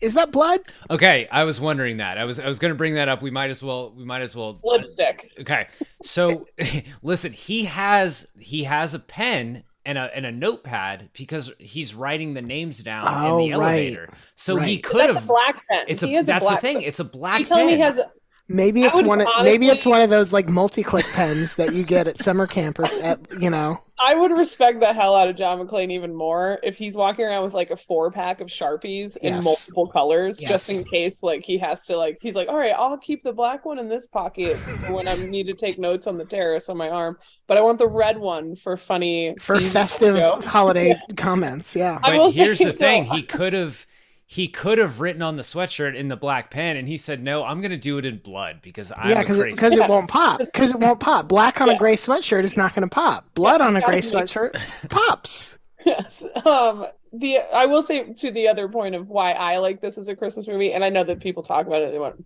Is 0.00 0.14
that 0.14 0.30
blood? 0.30 0.60
okay, 0.90 1.26
I 1.30 1.44
was 1.44 1.60
wondering 1.60 1.96
that. 1.96 2.18
I 2.18 2.24
was 2.24 2.38
I 2.38 2.46
was 2.46 2.58
going 2.58 2.70
to 2.70 2.76
bring 2.76 2.94
that 2.94 3.08
up. 3.08 3.20
We 3.22 3.30
might 3.30 3.50
as 3.50 3.62
well. 3.62 3.92
We 3.96 4.04
might 4.04 4.22
as 4.22 4.36
well. 4.36 4.58
Lipstick. 4.62 5.32
Okay, 5.40 5.66
so 6.02 6.44
listen, 7.02 7.32
he 7.32 7.64
has 7.64 8.28
he 8.38 8.64
has 8.64 8.94
a 8.94 8.98
pen 9.00 9.64
and 9.84 9.98
a 9.98 10.10
and 10.16 10.24
a 10.26 10.30
notepad 10.32 11.10
because 11.14 11.50
he's 11.58 11.94
writing 11.94 12.34
the 12.34 12.42
names 12.42 12.82
down 12.82 13.04
Oh, 13.08 13.40
in 13.44 13.50
the 13.50 13.56
oh, 13.56 13.60
right. 13.60 13.72
elevator. 13.92 14.08
So 14.36 14.56
he 14.56 14.78
could 14.78 15.06
have. 15.08 15.24
a 15.24 15.26
black 15.26 15.62
pen. 15.68 15.84
It's 15.88 16.02
He 16.02 16.14
a 16.14 16.20
is 16.20 16.26
that's 16.26 16.44
black 16.44 16.60
the 16.60 16.66
thing. 16.66 16.76
pen. 16.78 16.84
It's 16.86 17.00
a 17.00 17.04
black 17.04 17.40
You 17.40 17.44
tell 17.46 17.58
me 17.58 17.64
pen. 17.64 17.76
he 17.76 17.80
has 17.80 17.98
a, 17.98 18.10
Maybe 18.48 18.82
it's 18.82 18.96
would 18.96 19.06
one. 19.06 19.20
Of, 19.20 19.28
maybe 19.42 19.66
it's 19.66 19.84
one 19.84 20.00
of 20.00 20.08
those 20.08 20.32
like 20.32 20.48
multi-click 20.48 21.04
pens 21.12 21.56
that 21.56 21.74
you 21.74 21.84
get 21.84 22.08
at 22.08 22.18
summer 22.18 22.46
campers. 22.46 22.96
At 22.96 23.20
you 23.40 23.50
know, 23.50 23.82
I 23.98 24.14
would 24.14 24.30
respect 24.30 24.80
the 24.80 24.92
hell 24.94 25.14
out 25.14 25.28
of 25.28 25.36
John 25.36 25.58
McClane 25.58 25.92
even 25.92 26.14
more 26.14 26.58
if 26.62 26.76
he's 26.76 26.96
walking 26.96 27.26
around 27.26 27.44
with 27.44 27.52
like 27.52 27.70
a 27.70 27.76
four 27.76 28.10
pack 28.10 28.40
of 28.40 28.48
Sharpies 28.48 29.18
in 29.18 29.34
Yes. 29.34 29.44
multiple 29.44 29.86
colors, 29.88 30.38
just 30.38 30.70
in 30.70 30.84
case 30.90 31.14
like 31.20 31.44
he 31.44 31.58
has 31.58 31.84
to 31.86 31.96
like 31.98 32.18
he's 32.22 32.34
like, 32.34 32.48
all 32.48 32.56
right, 32.56 32.72
I'll 32.74 32.96
keep 32.96 33.22
the 33.22 33.32
black 33.32 33.66
one 33.66 33.78
in 33.78 33.88
this 33.88 34.06
pocket 34.06 34.56
when 34.88 35.08
I 35.08 35.14
need 35.16 35.46
to 35.48 35.54
take 35.54 35.78
notes 35.78 36.06
on 36.06 36.16
the 36.16 36.24
terrace 36.24 36.70
on 36.70 36.78
my 36.78 36.88
arm, 36.88 37.18
but 37.48 37.58
I 37.58 37.60
want 37.60 37.78
the 37.78 37.88
red 37.88 38.16
one 38.16 38.56
for 38.56 38.78
funny 38.78 39.34
for 39.38 39.60
festive 39.60 40.16
jokes." 40.16 40.46
holiday 40.46 40.96
comments. 41.16 41.76
Yeah. 41.76 41.98
But 42.00 42.30
here's 42.30 42.58
say, 42.58 42.64
the 42.64 42.72
thing: 42.72 43.04
though, 43.04 43.16
he 43.16 43.22
could 43.24 43.52
have 43.52 43.86
he 44.30 44.46
could 44.46 44.76
have 44.76 45.00
written 45.00 45.22
on 45.22 45.36
the 45.36 45.42
sweatshirt 45.42 45.96
in 45.96 46.08
the 46.08 46.16
black 46.16 46.50
pen, 46.50 46.76
and 46.76 46.86
he 46.86 46.98
said, 46.98 47.24
"No, 47.24 47.44
I'm 47.44 47.62
going 47.62 47.70
to 47.70 47.78
do 47.78 47.96
it 47.96 48.04
in 48.04 48.18
blood 48.18 48.58
because 48.60 48.92
I'm 48.94 49.08
yeah, 49.08 49.22
because 49.22 49.38
crazy." 49.38 49.52
because 49.52 49.72
it, 49.72 49.88
won't 49.88 50.10
pop. 50.10 50.38
Because 50.38 50.70
it 50.70 50.76
won't 50.76 51.00
pop. 51.00 51.28
Black 51.28 51.62
on 51.62 51.70
a 51.70 51.78
gray 51.78 51.96
sweatshirt 51.96 52.44
is 52.44 52.54
not 52.54 52.74
going 52.74 52.86
to 52.86 52.94
pop. 52.94 53.24
Blood 53.32 53.62
on 53.62 53.74
a 53.74 53.80
gray 53.80 54.02
gotta 54.02 54.16
make- 54.16 54.26
sweatshirt 54.26 54.88
pops. 54.90 55.56
Yes. 55.86 56.22
Um 56.44 56.86
the 57.14 57.38
I 57.38 57.64
will 57.64 57.80
say 57.80 58.12
to 58.12 58.30
the 58.30 58.48
other 58.48 58.68
point 58.68 58.94
of 58.94 59.08
why 59.08 59.32
I 59.32 59.56
like 59.58 59.80
this 59.80 59.96
as 59.96 60.08
a 60.08 60.16
Christmas 60.16 60.46
movie, 60.46 60.74
and 60.74 60.84
I 60.84 60.90
know 60.90 61.04
that 61.04 61.20
people 61.20 61.42
talk 61.42 61.66
about 61.66 61.80
it. 61.80 61.92
They 61.92 61.98
want 61.98 62.22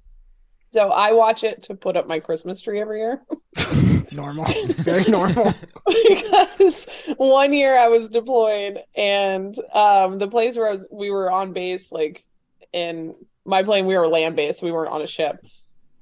so 0.72 0.90
I 0.90 1.12
watch 1.12 1.44
it 1.44 1.64
to 1.64 1.74
put 1.74 1.96
up 1.96 2.06
my 2.06 2.18
Christmas 2.18 2.60
tree 2.60 2.80
every 2.80 2.98
year. 2.98 3.22
Normal. 4.12 4.46
Very 4.76 5.04
normal. 5.10 5.54
because 5.86 6.86
one 7.16 7.52
year 7.52 7.78
I 7.78 7.88
was 7.88 8.10
deployed 8.10 8.78
and 8.94 9.56
um 9.72 10.18
the 10.18 10.28
place 10.28 10.56
where 10.56 10.68
I 10.68 10.72
was 10.72 10.86
we 10.90 11.10
were 11.10 11.30
on 11.30 11.54
base 11.54 11.92
like 11.92 12.24
in 12.72 13.14
my 13.44 13.62
plane. 13.62 13.86
We 13.86 13.96
were 13.96 14.08
land 14.08 14.36
based. 14.36 14.62
We 14.62 14.72
weren't 14.72 14.92
on 14.92 15.02
a 15.02 15.06
ship, 15.06 15.44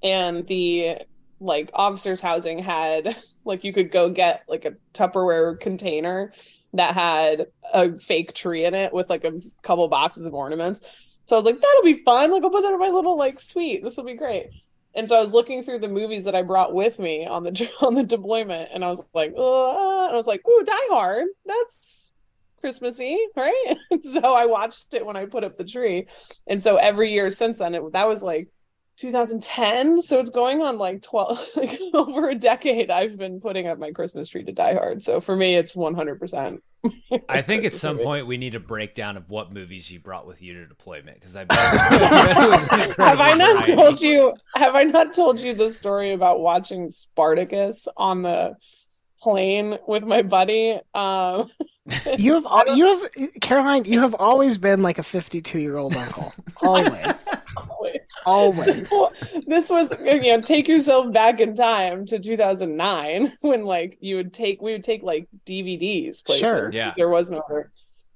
and 0.03 0.47
the 0.47 0.99
like 1.41 1.71
officers' 1.73 2.21
housing 2.21 2.59
had 2.59 3.17
like 3.45 3.65
you 3.65 3.73
could 3.73 3.91
go 3.91 4.11
get 4.11 4.43
like 4.49 4.65
a 4.65 4.75
Tupperware 4.93 5.59
container 5.59 6.33
that 6.75 6.95
had 6.95 7.47
a 7.73 7.99
fake 7.99 8.35
tree 8.35 8.65
in 8.65 8.75
it 8.75 8.93
with 8.93 9.11
like 9.11 9.25
a 9.25 9.41
couple 9.63 9.87
boxes 9.89 10.27
of 10.27 10.35
ornaments. 10.35 10.83
So 11.31 11.37
I 11.37 11.39
was 11.39 11.45
like, 11.45 11.61
that'll 11.61 11.85
be 11.85 12.03
fun. 12.03 12.33
Like 12.33 12.43
I'll 12.43 12.51
put 12.51 12.65
that 12.65 12.73
in 12.73 12.81
my 12.81 12.89
little 12.89 13.17
like 13.17 13.39
suite. 13.39 13.85
This 13.85 13.97
will 13.97 14.03
be 14.03 14.17
great. 14.17 14.51
And 14.97 15.09
so 15.09 15.17
I 15.17 15.21
was 15.21 15.33
looking 15.33 15.63
through 15.63 15.79
the 15.79 15.87
movies 15.87 16.25
that 16.25 16.35
I 16.35 16.43
brought 16.43 16.75
with 16.75 16.99
me 16.99 17.25
on 17.25 17.45
the 17.45 17.71
on 17.81 17.95
the 17.95 18.03
deployment, 18.03 18.71
and 18.75 18.85
I 18.85 18.89
was 18.89 19.01
like, 19.15 19.29
and 19.29 19.39
I 19.39 20.13
was 20.13 20.27
like, 20.27 20.41
ooh, 20.49 20.65
Die 20.65 20.89
Hard. 20.89 21.29
That's 21.47 22.11
Christmassy, 22.61 23.17
right? 23.37 23.77
so 24.03 24.35
I 24.35 24.47
watched 24.47 24.93
it 24.93 25.07
when 25.07 25.17
I 25.17 25.27
put 25.27 25.45
up 25.45 25.57
the 25.57 25.63
tree, 25.63 26.09
and 26.49 26.61
so 26.61 26.79
every 26.79 27.13
year 27.13 27.31
since 27.31 27.59
then, 27.59 27.77
it, 27.77 27.93
that 27.93 28.09
was 28.09 28.25
like 28.25 28.49
2010 28.97 30.03
so 30.03 30.19
it's 30.21 30.29
going 30.29 30.61
on 30.61 30.77
like 30.77 31.01
12 31.01 31.49
like 31.57 31.81
over 31.95 32.29
a 32.29 32.35
decade 32.35 32.91
i've 32.91 33.17
been 33.17 33.41
putting 33.41 33.67
up 33.67 33.79
my 33.79 33.93
christmas 33.93 34.29
tree 34.29 34.45
to 34.45 34.53
die 34.53 34.75
hard 34.75 35.03
so 35.03 35.23
for 35.23 35.35
me 35.35 35.57
it's 35.57 35.75
100% 35.75 36.61
i 37.29 37.43
think 37.43 37.65
at 37.65 37.75
some 37.75 37.99
point 37.99 38.27
we 38.27 38.37
need 38.37 38.55
a 38.55 38.61
breakdown 38.61 39.17
of 39.17 39.29
what 39.29 39.53
movies 39.53 39.91
you 39.91 40.01
brought 40.01 40.27
with 40.27 40.41
you 40.43 40.55
to 40.55 40.67
deployment 40.67 41.19
because 41.21 41.37
i 41.37 41.41
have 42.99 43.21
i 43.21 43.35
not 43.35 43.67
variety. 43.67 43.75
told 43.75 44.01
you 44.01 44.33
have 44.55 44.75
i 44.75 44.83
not 44.83 45.13
told 45.15 45.39
you 45.39 45.55
the 45.55 45.71
story 45.71 46.13
about 46.13 46.41
watching 46.41 46.89
spartacus 46.89 47.87
on 47.97 48.23
the 48.23 48.57
plane 49.21 49.79
with 49.87 50.05
my 50.05 50.23
buddy 50.23 50.79
um 50.95 51.51
you 52.17 52.35
have 52.35 52.77
you 52.77 52.87
have 52.87 53.41
Caroline. 53.41 53.85
You 53.85 54.01
have 54.01 54.15
always 54.15 54.59
been 54.59 54.81
like 54.83 54.99
a 54.99 55.03
fifty-two-year-old 55.03 55.97
uncle. 55.97 56.33
Always, 56.63 57.29
always. 57.57 57.97
Always. 58.27 58.89
Well, 58.91 59.13
this 59.47 59.71
was 59.71 59.93
you 60.01 60.21
know 60.21 60.41
take 60.41 60.69
yourself 60.69 61.13
back 61.13 61.41
in 61.41 61.55
time 61.55 62.07
to 62.07 62.19
2009 62.19 63.33
when 63.41 63.65
like 63.65 63.99
you 64.01 64.17
would 64.17 64.33
take 64.33 64.61
we 64.61 64.73
would 64.73 64.85
take 64.85 65.03
like 65.03 65.29
DVDs. 65.47 66.25
Places. 66.25 66.41
Sure, 66.41 66.71
yeah. 66.73 66.95
There 66.97 67.09
was 67.09 67.31
no 67.31 67.41
other. 67.41 67.71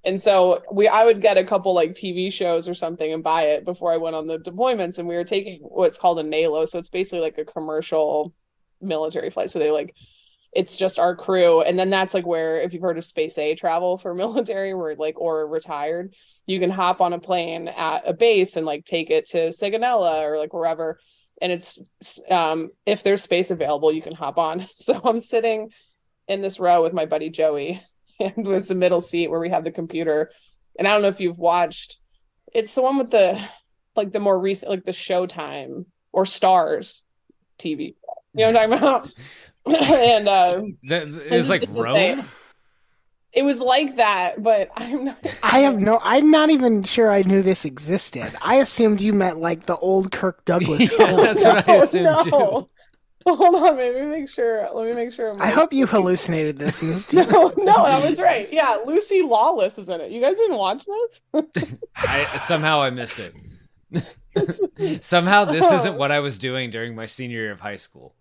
And 0.05 0.21
so 0.21 0.63
we 0.71 0.87
I 0.87 1.05
would 1.05 1.23
get 1.23 1.39
a 1.39 1.45
couple 1.45 1.75
like 1.75 1.95
TV 1.95 2.33
shows 2.33 2.69
or 2.69 2.75
something 2.75 3.13
and 3.13 3.23
buy 3.23 3.45
it 3.45 3.65
before 3.65 3.93
I 3.93 3.97
went 3.97 4.17
on 4.17 4.27
the 4.27 4.39
deployments. 4.39 4.99
And 4.99 5.09
we 5.09 5.17
were 5.17 5.25
taking 5.25 5.61
what's 5.61 5.99
called 5.99 6.19
a 6.19 6.23
NALO, 6.23 6.67
so 6.67 6.79
it's 6.79 6.91
basically 6.91 7.21
like 7.21 7.39
a 7.39 7.45
commercial 7.45 8.35
military 8.81 9.31
flight. 9.31 9.51
So 9.51 9.59
they 9.59 9.71
like 9.71 9.95
it's 10.55 10.77
just 10.77 10.99
our 10.99 11.17
crew. 11.17 11.63
And 11.63 11.79
then 11.79 11.91
that's 11.91 12.15
like 12.15 12.27
where 12.27 12.61
if 12.61 12.73
you've 12.73 12.83
heard 12.83 12.99
of 12.99 13.05
space 13.05 13.37
a 13.39 13.55
travel 13.55 13.99
for 13.99 14.15
military 14.15 14.75
where 14.75 14.95
like 14.95 15.21
or 15.21 15.47
retired 15.47 16.15
you 16.47 16.61
can 16.61 16.71
hop 16.71 17.01
on 17.01 17.13
a 17.13 17.19
plane 17.19 17.69
at 17.69 18.07
a 18.07 18.13
base 18.13 18.57
and 18.57 18.67
like 18.67 18.85
take 18.85 19.11
it 19.11 19.27
to 19.27 19.49
Sigonella 19.49 20.23
or 20.23 20.39
like 20.39 20.53
wherever. 20.53 20.99
And 21.43 21.51
it's 21.51 21.79
um 22.31 22.71
if 22.87 23.03
there's 23.03 23.23
space 23.23 23.51
available 23.51 23.93
you 23.93 24.03
can 24.03 24.15
hop 24.15 24.39
on. 24.39 24.69
So 24.77 25.01
i'm 25.05 25.19
sitting 25.19 25.71
in 26.29 26.41
this 26.41 26.61
row 26.61 26.83
with 26.83 26.93
my 26.93 27.07
buddy 27.07 27.31
joey 27.31 27.83
and 28.21 28.47
there's 28.47 28.69
the 28.69 28.75
middle 28.75 29.01
seat 29.01 29.29
where 29.29 29.41
we 29.41 29.51
have 29.51 29.65
the 29.65 29.73
computer. 29.73 30.31
And 30.79 30.87
i 30.87 30.93
don't 30.93 31.03
know 31.03 31.09
if 31.09 31.21
you've 31.21 31.39
watched 31.39 31.99
it's 32.53 32.75
the 32.75 32.83
one 32.83 32.99
with 32.99 33.11
the 33.11 33.41
like 33.97 34.13
the 34.13 34.21
more 34.21 34.39
recent 34.39 34.71
like 34.71 34.85
the 34.85 34.93
showtime 34.93 35.87
or 36.13 36.25
Starz 36.25 37.01
tv 37.59 37.95
you 38.35 38.45
know 38.45 38.53
what 38.53 38.57
i'm 38.57 38.71
talking 38.71 38.79
about 38.79 39.11
and 39.66 40.28
uh, 40.28 40.62
it's 40.83 41.49
like 41.49 41.64
Rome. 41.71 42.25
It 43.35 43.44
was 43.44 43.61
like 43.61 43.97
that, 43.97 44.42
but 44.42 44.71
I'm 44.76 45.06
not. 45.06 45.26
I 45.42 45.61
have 45.61 45.78
no. 45.78 46.00
I'm 46.02 46.30
not 46.30 46.50
even 46.50 46.85
sure 46.85 47.11
I 47.11 47.23
knew 47.23 47.42
this 47.42 47.64
existed. 47.64 48.33
I 48.42 48.56
assumed 48.56 49.00
you 49.00 49.12
meant 49.12 49.38
like 49.38 49.66
the 49.66 49.76
old 49.76 50.12
Kirk 50.12 50.44
Douglas 50.44 50.92
yeah, 50.99 51.06
film. 51.06 51.21
That's 51.23 51.44
what 51.44 51.68
I 51.68 51.75
assumed 51.76 52.04
no. 52.04 52.23
too. 52.23 52.68
Hold 53.26 53.54
on, 53.54 53.76
let 53.78 53.94
me 53.94 54.02
make 54.02 54.28
sure. 54.28 54.68
Let 54.73 54.87
me 54.87 54.92
make 54.92 55.11
sure. 55.11 55.33
i 55.40 55.49
hope 55.49 55.73
you 55.73 55.87
hallucinated 55.87 56.59
this 56.59 56.83
in 56.83 56.88
this. 56.88 57.11
no, 57.11 57.25
no, 57.25 57.54
that 57.56 58.06
was 58.06 58.21
right. 58.21 58.47
Yeah, 58.52 58.80
Lucy 58.85 59.23
Lawless 59.23 59.78
is 59.78 59.88
in 59.88 60.02
it. 60.02 60.11
You 60.11 60.21
guys 60.21 60.37
didn't 60.37 60.59
watch 60.59 60.85
this? 60.85 61.73
I 61.97 62.37
somehow 62.37 62.83
I 62.83 62.90
missed 62.90 63.18
it. 63.18 65.02
somehow 65.02 65.47
this 65.47 65.73
isn't 65.73 65.97
what 65.97 66.12
I 66.12 66.21
was 66.21 66.38
doing 66.38 66.71
during 66.71 66.94
my 66.94 67.06
senior 67.06 67.38
year 67.38 67.52
of 67.52 67.61
high 67.61 67.76
school. 67.76 68.14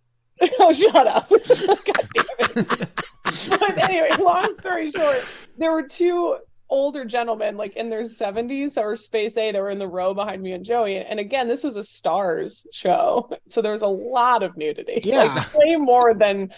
oh, 0.59 0.73
shut 0.73 1.07
up. 1.07 1.29
God 1.29 2.07
damn 2.13 2.65
it. 2.65 2.88
but 3.50 3.77
anyway, 3.77 4.09
long 4.19 4.53
story 4.53 4.91
short, 4.91 5.23
there 5.57 5.71
were 5.71 5.83
two 5.83 6.38
older 6.69 7.05
gentlemen, 7.05 7.55
like 7.55 7.75
in 7.75 7.89
their 7.89 8.01
70s, 8.01 8.73
that 8.73 8.83
were 8.83 8.95
Space 8.95 9.38
A, 9.38 9.51
that 9.51 9.62
were 9.62 9.69
in 9.69 9.79
the 9.79 9.88
row 9.88 10.13
behind 10.13 10.41
me 10.41 10.53
and 10.53 10.65
Joey. 10.65 10.97
And 10.97 11.19
again, 11.19 11.47
this 11.47 11.63
was 11.63 11.77
a 11.77 11.81
Starz 11.81 12.65
show. 12.71 13.29
So 13.47 13.62
there 13.62 13.71
was 13.71 13.83
a 13.83 13.88
lot 13.88 14.43
of 14.43 14.57
nudity. 14.57 15.00
Yeah. 15.03 15.23
Like, 15.23 15.53
way 15.53 15.75
more 15.75 16.13
than, 16.13 16.51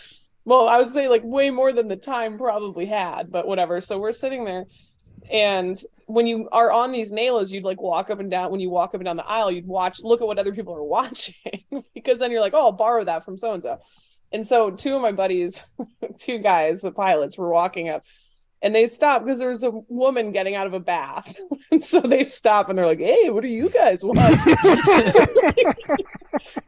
well, 0.45 0.67
I 0.69 0.77
would 0.77 0.87
say 0.87 1.07
like 1.09 1.23
way 1.23 1.49
more 1.49 1.73
than 1.73 1.87
the 1.87 1.97
time 1.97 2.37
probably 2.37 2.85
had, 2.85 3.31
but 3.31 3.47
whatever. 3.47 3.81
So 3.81 3.99
we're 3.99 4.13
sitting 4.13 4.45
there 4.45 4.65
and 5.29 5.81
when 6.05 6.27
you 6.27 6.47
are 6.51 6.71
on 6.71 6.91
these 6.91 7.11
NALOs, 7.11 7.51
you'd 7.51 7.63
like 7.63 7.81
walk 7.81 8.09
up 8.09 8.19
and 8.19 8.29
down. 8.29 8.51
When 8.51 8.59
you 8.59 8.69
walk 8.69 8.89
up 8.89 8.95
and 8.95 9.05
down 9.05 9.17
the 9.17 9.25
aisle, 9.25 9.51
you'd 9.51 9.67
watch, 9.67 9.99
look 10.01 10.21
at 10.21 10.27
what 10.27 10.39
other 10.39 10.53
people 10.53 10.75
are 10.75 10.83
watching, 10.97 11.33
because 11.93 12.19
then 12.19 12.31
you're 12.31 12.41
like, 12.41 12.53
oh, 12.53 12.65
I'll 12.65 12.71
borrow 12.71 13.03
that 13.03 13.25
from 13.25 13.37
so 13.37 13.53
and 13.53 13.63
so. 13.63 13.79
And 14.31 14.45
so 14.45 14.71
two 14.71 14.95
of 14.95 15.01
my 15.01 15.11
buddies, 15.11 15.61
two 16.17 16.39
guys, 16.39 16.81
the 16.81 16.91
pilots, 16.91 17.37
were 17.37 17.49
walking 17.49 17.89
up, 17.89 18.03
and 18.61 18.73
they 18.73 18.87
stop 18.87 19.23
because 19.23 19.39
there's 19.39 19.63
a 19.63 19.71
woman 19.71 20.31
getting 20.31 20.55
out 20.55 20.67
of 20.67 20.73
a 20.73 20.79
bath. 20.79 21.39
and 21.71 21.83
so 21.83 21.99
they 21.99 22.23
stop 22.23 22.69
and 22.69 22.77
they're 22.77 22.85
like, 22.85 22.99
"Hey, 22.99 23.29
what 23.29 23.43
are 23.43 23.47
you 23.47 23.69
guys 23.69 24.03
watching?" 24.03 24.55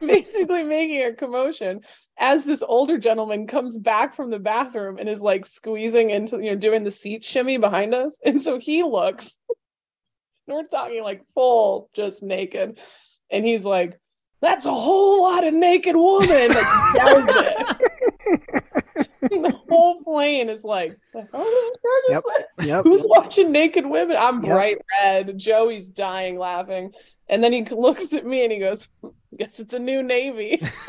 Basically, 0.00 0.62
making 0.62 1.02
a 1.02 1.12
commotion 1.12 1.80
as 2.18 2.44
this 2.44 2.62
older 2.62 2.98
gentleman 2.98 3.46
comes 3.46 3.76
back 3.76 4.14
from 4.14 4.30
the 4.30 4.38
bathroom 4.38 4.98
and 4.98 5.08
is 5.08 5.20
like 5.20 5.46
squeezing 5.46 6.10
into, 6.10 6.38
you 6.38 6.50
know, 6.50 6.56
doing 6.56 6.84
the 6.84 6.90
seat 6.90 7.24
shimmy 7.24 7.58
behind 7.58 7.94
us. 7.94 8.16
And 8.24 8.40
so 8.40 8.58
he 8.58 8.82
looks. 8.82 9.36
And 10.46 10.56
we're 10.56 10.64
talking 10.64 11.02
like 11.02 11.22
full, 11.34 11.90
just 11.94 12.22
naked, 12.22 12.78
and 13.30 13.44
he's 13.44 13.64
like, 13.64 13.98
"That's 14.40 14.66
a 14.66 14.74
whole 14.74 15.22
lot 15.22 15.44
of 15.44 15.54
naked 15.54 15.96
woman." 15.96 16.48
Like, 16.48 16.94
yells 16.94 17.24
it. 17.28 17.78
the 19.20 19.57
whole 19.68 20.02
plane 20.02 20.48
is 20.48 20.64
like, 20.64 20.98
oh, 21.32 21.76
yep, 22.08 22.22
yep. 22.60 22.84
who's 22.84 23.02
watching 23.04 23.52
naked 23.52 23.86
women? 23.86 24.16
I'm 24.16 24.42
yep. 24.42 24.52
bright 24.52 24.78
red. 25.02 25.38
Joey's 25.38 25.88
dying 25.88 26.38
laughing. 26.38 26.92
And 27.28 27.42
then 27.42 27.52
he 27.52 27.64
looks 27.70 28.12
at 28.14 28.26
me 28.26 28.44
and 28.44 28.52
he 28.52 28.58
goes, 28.58 28.88
Guess 29.36 29.60
it's 29.60 29.74
a 29.74 29.78
new 29.78 30.02
Navy. 30.02 30.60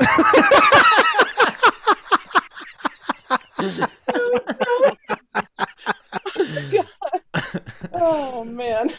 oh, 3.58 4.96
oh 7.92 8.44
man. 8.44 8.90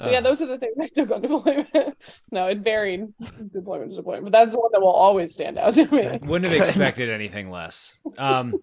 So 0.00 0.10
yeah, 0.10 0.20
those 0.20 0.42
are 0.42 0.46
the 0.46 0.58
things 0.58 0.76
I 0.80 0.88
took 0.88 1.12
on 1.12 1.22
deployment. 1.22 1.68
no, 2.32 2.48
it 2.48 2.58
varied 2.58 3.12
deployment 3.52 3.90
to 3.90 3.96
deployment, 3.96 4.24
but 4.24 4.32
that's 4.32 4.52
the 4.52 4.58
one 4.58 4.70
that 4.72 4.80
will 4.80 4.88
always 4.88 5.32
stand 5.32 5.56
out 5.56 5.74
to 5.74 5.86
me. 5.86 6.18
Wouldn't 6.22 6.50
have 6.50 6.58
expected 6.60 7.10
anything 7.10 7.48
less. 7.48 7.94
Um, 8.18 8.56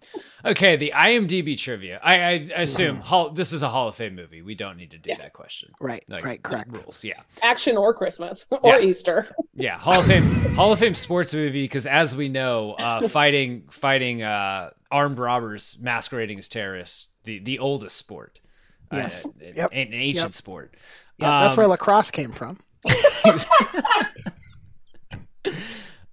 okay, 0.43 0.75
the 0.75 0.91
IMDb 0.93 1.57
trivia. 1.57 2.01
I, 2.03 2.15
I 2.15 2.61
assume 2.61 2.97
hall, 2.97 3.29
this 3.29 3.53
is 3.53 3.63
a 3.63 3.69
Hall 3.69 3.87
of 3.87 3.95
Fame 3.95 4.15
movie. 4.15 4.41
We 4.41 4.55
don't 4.55 4.75
need 4.75 4.91
to 4.91 4.97
do 4.97 5.09
yeah. 5.09 5.19
that 5.19 5.31
question. 5.31 5.71
Right. 5.79 6.03
Like, 6.09 6.25
right. 6.25 6.43
Correct. 6.43 6.75
Rules. 6.75 7.01
Yeah. 7.03 7.21
Action 7.41 7.77
or 7.77 7.93
Christmas 7.93 8.45
or 8.51 8.59
yeah. 8.65 8.79
Easter. 8.79 9.33
Yeah. 9.55 9.77
Hall 9.77 10.01
of 10.01 10.07
Fame. 10.07 10.23
Hall 10.55 10.73
of 10.73 10.79
Fame 10.79 10.95
sports 10.95 11.33
movie 11.33 11.63
because 11.63 11.87
as 11.87 12.13
we 12.13 12.27
know, 12.27 12.73
uh, 12.73 13.07
fighting 13.07 13.63
fighting 13.69 14.21
uh, 14.21 14.71
armed 14.91 15.17
robbers 15.17 15.77
masquerading 15.79 16.39
as 16.39 16.49
terrorists, 16.49 17.07
the 17.23 17.39
the 17.39 17.59
oldest 17.59 17.95
sport. 17.95 18.41
Yes. 18.91 19.25
Uh, 19.25 19.29
yep. 19.55 19.69
An 19.71 19.93
ancient 19.93 20.25
yep. 20.25 20.33
sport. 20.33 20.75
Yeah, 21.17 21.35
um, 21.35 21.43
that's 21.43 21.57
where 21.57 21.65
um, 21.65 21.71
lacrosse 21.71 22.11
came 22.11 22.31
from. 22.31 22.59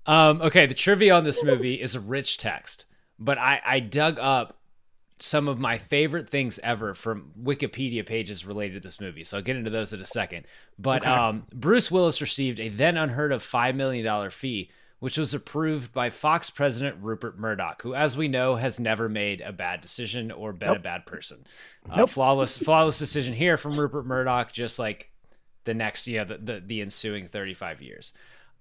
um, 0.06 0.42
okay, 0.42 0.66
the 0.66 0.74
trivia 0.74 1.14
on 1.14 1.24
this 1.24 1.42
movie 1.42 1.74
is 1.74 1.94
a 1.94 2.00
rich 2.00 2.38
text, 2.38 2.86
but 3.18 3.38
I, 3.38 3.60
I 3.64 3.80
dug 3.80 4.18
up 4.18 4.58
some 5.20 5.48
of 5.48 5.58
my 5.58 5.78
favorite 5.78 6.28
things 6.28 6.60
ever 6.62 6.94
from 6.94 7.32
Wikipedia 7.40 8.06
pages 8.06 8.46
related 8.46 8.74
to 8.74 8.88
this 8.88 9.00
movie. 9.00 9.24
So 9.24 9.36
I'll 9.36 9.42
get 9.42 9.56
into 9.56 9.70
those 9.70 9.92
in 9.92 10.00
a 10.00 10.04
second. 10.04 10.46
But 10.78 11.02
okay. 11.02 11.10
um, 11.10 11.46
Bruce 11.52 11.90
Willis 11.90 12.20
received 12.20 12.60
a 12.60 12.68
then 12.68 12.96
unheard 12.96 13.32
of 13.32 13.42
$5 13.42 13.74
million 13.74 14.30
fee 14.30 14.70
which 15.00 15.16
was 15.16 15.32
approved 15.32 15.92
by 15.92 16.10
Fox 16.10 16.50
president 16.50 16.96
Rupert 17.00 17.38
Murdoch, 17.38 17.82
who, 17.82 17.94
as 17.94 18.16
we 18.16 18.28
know, 18.28 18.56
has 18.56 18.80
never 18.80 19.08
made 19.08 19.40
a 19.40 19.52
bad 19.52 19.80
decision 19.80 20.30
or 20.30 20.52
been 20.52 20.68
nope. 20.68 20.78
a 20.78 20.80
bad 20.80 21.06
person. 21.06 21.44
Uh, 21.88 22.06
flawless, 22.06 22.58
flawless 22.58 22.98
decision 22.98 23.34
here 23.34 23.56
from 23.56 23.78
Rupert 23.78 24.06
Murdoch, 24.06 24.52
just 24.52 24.78
like 24.78 25.10
the 25.64 25.74
next, 25.74 26.08
yeah, 26.08 26.24
the, 26.24 26.38
the, 26.38 26.62
the 26.64 26.80
ensuing 26.80 27.28
35 27.28 27.80
years. 27.80 28.12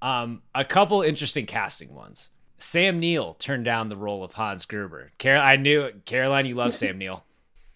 Um, 0.02 0.44
a 0.54 0.64
couple 0.64 1.02
interesting 1.02 1.48
casting 1.48 1.94
ones. 1.94 2.30
Sam 2.60 3.00
Neill 3.00 3.36
turned 3.36 3.66
down 3.66 3.90
the 3.90 3.98
role 3.98 4.24
of 4.24 4.34
Hans 4.34 4.66
Gruber. 4.66 5.12
Carol, 5.18 5.42
I 5.42 5.56
knew 5.56 5.92
Caroline, 6.06 6.46
you 6.46 6.56
love 6.56 6.74
Sam 6.74 6.98
Neill. 7.00 7.24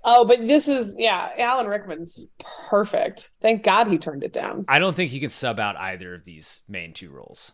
Oh, 0.04 0.26
but 0.26 0.48
this 0.48 0.68
is 0.68 0.96
yeah, 0.98 1.30
Alan 1.38 1.68
Rickman's 1.68 2.26
perfect. 2.70 3.30
Thank 3.40 3.64
God 3.64 3.88
he 3.88 4.00
turned 4.00 4.24
it 4.24 4.34
down. 4.34 4.66
I 4.68 4.80
don't 4.80 4.96
think 4.96 5.12
he 5.12 5.20
can 5.20 5.30
sub 5.30 5.60
out 5.60 5.76
either 5.76 6.16
of 6.16 6.24
these 6.24 6.62
main 6.68 6.94
two 6.94 7.12
roles. 7.12 7.52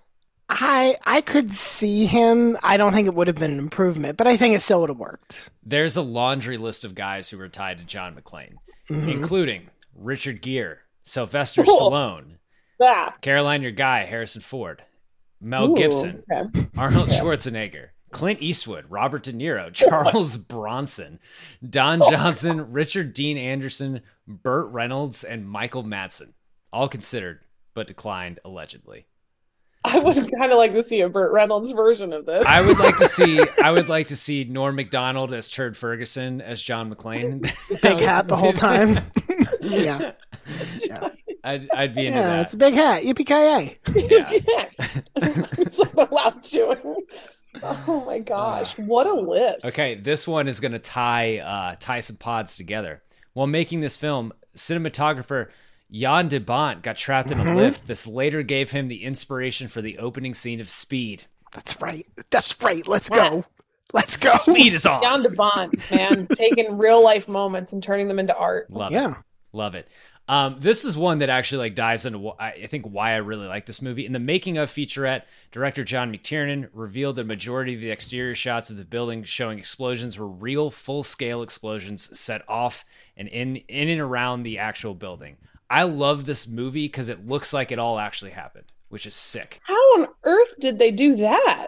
I 0.49 0.95
I 1.05 1.21
could 1.21 1.53
see 1.53 2.05
him. 2.05 2.57
I 2.63 2.77
don't 2.77 2.93
think 2.93 3.07
it 3.07 3.13
would 3.13 3.27
have 3.27 3.35
been 3.37 3.51
an 3.51 3.59
improvement, 3.59 4.17
but 4.17 4.27
I 4.27 4.37
think 4.37 4.55
it 4.55 4.61
still 4.61 4.79
would 4.81 4.89
have 4.89 4.97
worked. 4.99 5.37
There's 5.63 5.97
a 5.97 6.01
laundry 6.01 6.57
list 6.57 6.85
of 6.85 6.95
guys 6.95 7.29
who 7.29 7.37
were 7.37 7.49
tied 7.49 7.77
to 7.79 7.83
John 7.83 8.15
McClane, 8.15 8.55
including 8.89 9.69
Richard 9.95 10.41
Gere, 10.41 10.77
Sylvester 11.03 11.63
Cool. 11.63 11.79
Stallone, 11.91 12.37
Ah, 12.81 13.15
Caroline 13.21 13.61
Your 13.61 13.71
Guy, 13.71 14.05
Harrison 14.05 14.41
Ford, 14.41 14.83
Mel 15.41 15.71
ooh, 15.71 15.75
Gibson, 15.75 16.23
okay. 16.31 16.67
Arnold 16.77 17.09
Schwarzenegger, 17.09 17.89
Clint 18.11 18.41
Eastwood, 18.41 18.85
Robert 18.89 19.23
De 19.23 19.33
Niro, 19.33 19.73
Charles 19.73 20.37
Bronson, 20.37 21.19
Don 21.67 21.99
Johnson, 22.09 22.71
Richard 22.71 23.13
Dean 23.13 23.37
Anderson, 23.37 24.01
Burt 24.27 24.71
Reynolds, 24.71 25.23
and 25.25 25.49
Michael 25.49 25.83
Madsen. 25.83 26.33
All 26.71 26.87
considered, 26.87 27.41
but 27.73 27.87
declined 27.87 28.39
allegedly. 28.45 29.07
I 29.87 29.99
would 29.99 30.15
kind 30.15 30.51
of 30.51 30.57
like 30.57 30.73
to 30.73 30.83
see 30.83 31.01
a 31.01 31.09
Burt 31.09 31.31
Reynolds 31.31 31.71
version 31.71 32.13
of 32.13 32.25
this. 32.25 32.45
I 32.45 32.61
would 32.61 32.77
like 32.79 32.97
to 32.97 33.07
see 33.07 33.39
I 33.63 33.71
would 33.71 33.89
like 33.89 34.07
to 34.07 34.15
see 34.15 34.43
Norm 34.43 34.75
Macdonald 34.75 35.33
as 35.33 35.49
Turd 35.49 35.77
Ferguson 35.77 36.41
as 36.41 36.61
John 36.61 36.93
McClane. 36.93 37.41
Big 37.81 37.99
hat 37.99 38.27
the 38.27 38.35
whole 38.35 38.53
time. 38.53 38.99
yeah, 39.61 40.11
I'd, 41.43 41.69
I'd 41.73 41.95
be 41.95 42.07
into 42.07 42.19
yeah, 42.19 42.27
that. 42.27 42.41
it's 42.41 42.53
a 42.53 42.57
big 42.57 42.73
hat. 42.73 43.03
Yippee 43.03 43.25
ki 43.25 43.77
Yeah. 44.09 44.69
it's 45.57 45.79
like 45.79 45.93
a 45.93 46.13
loud 46.13 46.43
chewing. 46.43 46.95
Oh 47.63 48.03
my 48.05 48.19
gosh, 48.19 48.77
what 48.77 49.07
a 49.07 49.13
list! 49.13 49.65
Okay, 49.65 49.95
this 49.95 50.27
one 50.27 50.47
is 50.47 50.59
going 50.59 50.73
to 50.73 50.79
tie 50.79 51.39
uh, 51.39 51.75
tie 51.79 52.01
some 52.01 52.17
pods 52.17 52.55
together. 52.55 53.01
While 53.33 53.47
making 53.47 53.81
this 53.81 53.97
film, 53.97 54.33
cinematographer 54.55 55.47
Jan 55.91 56.27
de 56.27 56.39
Bont 56.39 56.81
got 56.81 56.97
trapped 56.97 57.31
in 57.31 57.39
a 57.39 57.55
lift. 57.55 57.87
This 57.87 58.05
later 58.05 58.41
gave 58.41 58.71
him 58.71 58.87
the 58.87 59.03
inspiration 59.03 59.67
for 59.67 59.81
the 59.81 59.97
opening 59.97 60.33
scene 60.33 60.59
of 60.59 60.69
Speed. 60.69 61.25
That's 61.53 61.79
right. 61.81 62.05
That's 62.29 62.61
right. 62.61 62.85
Let's 62.87 63.09
go. 63.09 63.45
Let's 63.93 64.17
go. 64.17 64.35
Speed 64.35 64.73
is 64.73 64.85
on. 64.85 65.01
John 65.01 65.23
DeBont, 65.23 65.91
man, 65.95 66.27
taking 66.35 66.77
real 66.77 67.01
life 67.01 67.27
moments 67.27 67.71
and 67.71 67.81
turning 67.81 68.09
them 68.09 68.19
into 68.19 68.35
art. 68.35 68.69
Love 68.69 68.91
it. 68.91 68.95
Yeah. 68.95 69.13
Love 69.53 69.75
it. 69.75 69.87
Um, 70.29 70.57
this 70.59 70.83
is 70.83 70.97
one 70.97 71.19
that 71.19 71.29
actually 71.29 71.59
like 71.59 71.75
dives 71.75 72.05
into 72.05 72.19
wh- 72.19 72.41
I 72.41 72.51
I 72.63 72.67
think 72.67 72.85
why 72.85 73.13
I 73.13 73.17
really 73.17 73.47
like 73.47 73.65
this 73.65 73.81
movie. 73.81 74.05
In 74.05 74.11
the 74.11 74.19
making 74.19 74.57
of 74.57 74.69
featurette, 74.69 75.21
director 75.53 75.85
John 75.85 76.11
McTiernan 76.11 76.67
revealed 76.73 77.15
the 77.15 77.23
majority 77.23 77.75
of 77.75 77.79
the 77.79 77.91
exterior 77.91 78.35
shots 78.35 78.69
of 78.69 78.75
the 78.75 78.83
building 78.83 79.23
showing 79.23 79.57
explosions 79.57 80.19
were 80.19 80.27
real 80.27 80.69
full 80.69 81.03
scale 81.03 81.41
explosions 81.41 82.19
set 82.19 82.41
off 82.49 82.83
and 83.15 83.29
in 83.29 83.55
in 83.69 83.87
and 83.87 84.01
around 84.01 84.43
the 84.43 84.57
actual 84.57 84.93
building. 84.93 85.37
I 85.69 85.83
love 85.83 86.25
this 86.25 86.47
movie 86.47 86.85
because 86.85 87.09
it 87.09 87.27
looks 87.27 87.51
like 87.53 87.71
it 87.71 87.79
all 87.79 87.99
actually 87.99 88.31
happened, 88.31 88.65
which 88.89 89.05
is 89.05 89.15
sick. 89.15 89.59
How 89.63 89.73
on 89.99 90.07
earth 90.23 90.59
did 90.59 90.79
they 90.79 90.91
do 90.91 91.15
that? 91.17 91.67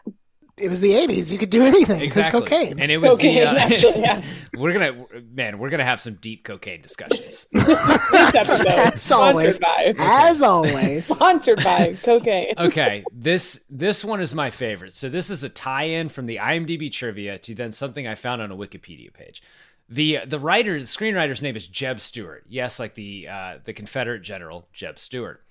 It 0.58 0.68
was 0.68 0.82
the 0.82 0.92
'80s. 0.92 1.32
You 1.32 1.38
could 1.38 1.50
do 1.52 1.64
anything. 1.64 2.00
Because 2.00 2.18
Exactly. 2.28 2.42
cocaine. 2.42 2.80
And 2.82 2.92
it 2.92 2.98
was 2.98 3.14
Cocaine, 3.14 3.36
the 3.36 3.50
uh, 3.50 3.56
actually, 3.56 4.02
yeah. 4.02 4.22
we're 4.58 4.74
gonna 4.74 5.06
man, 5.34 5.58
we're 5.58 5.70
gonna 5.70 5.86
have 5.86 6.02
some 6.02 6.16
deep 6.16 6.44
cocaine 6.44 6.82
discussions. 6.82 7.48
As 7.54 9.12
always. 9.12 9.58
by, 9.60 9.94
As 9.98 10.42
always. 10.42 11.08
sponsored 11.16 11.64
by 11.64 11.96
cocaine. 12.04 12.54
okay, 12.58 13.04
this 13.12 13.64
this 13.70 14.04
one 14.04 14.20
is 14.22 14.36
my 14.36 14.50
favorite. 14.50 14.94
So 14.94 15.10
this 15.10 15.30
is 15.30 15.44
a 15.44 15.50
tie-in 15.50 16.10
from 16.10 16.26
the 16.26 16.38
IMDb 16.38 16.92
trivia 16.92 17.38
to 17.40 17.56
then 17.56 17.72
something 17.72 18.08
I 18.08 18.16
found 18.16 18.42
on 18.42 18.52
a 18.52 18.56
Wikipedia 18.58 19.14
page. 19.14 19.42
The 19.90 20.20
the 20.26 20.40
writer, 20.40 20.80
the 20.80 20.86
screenwriter's 20.86 21.42
name 21.42 21.56
is 21.56 21.68
Jeb 21.68 22.00
Stuart. 22.00 22.46
Yes, 22.48 22.80
like 22.80 22.94
the 22.94 23.28
uh, 23.28 23.58
the 23.64 23.74
Confederate 23.74 24.22
general 24.22 24.68
Jeb 24.72 25.00
Stuart. 25.00 25.44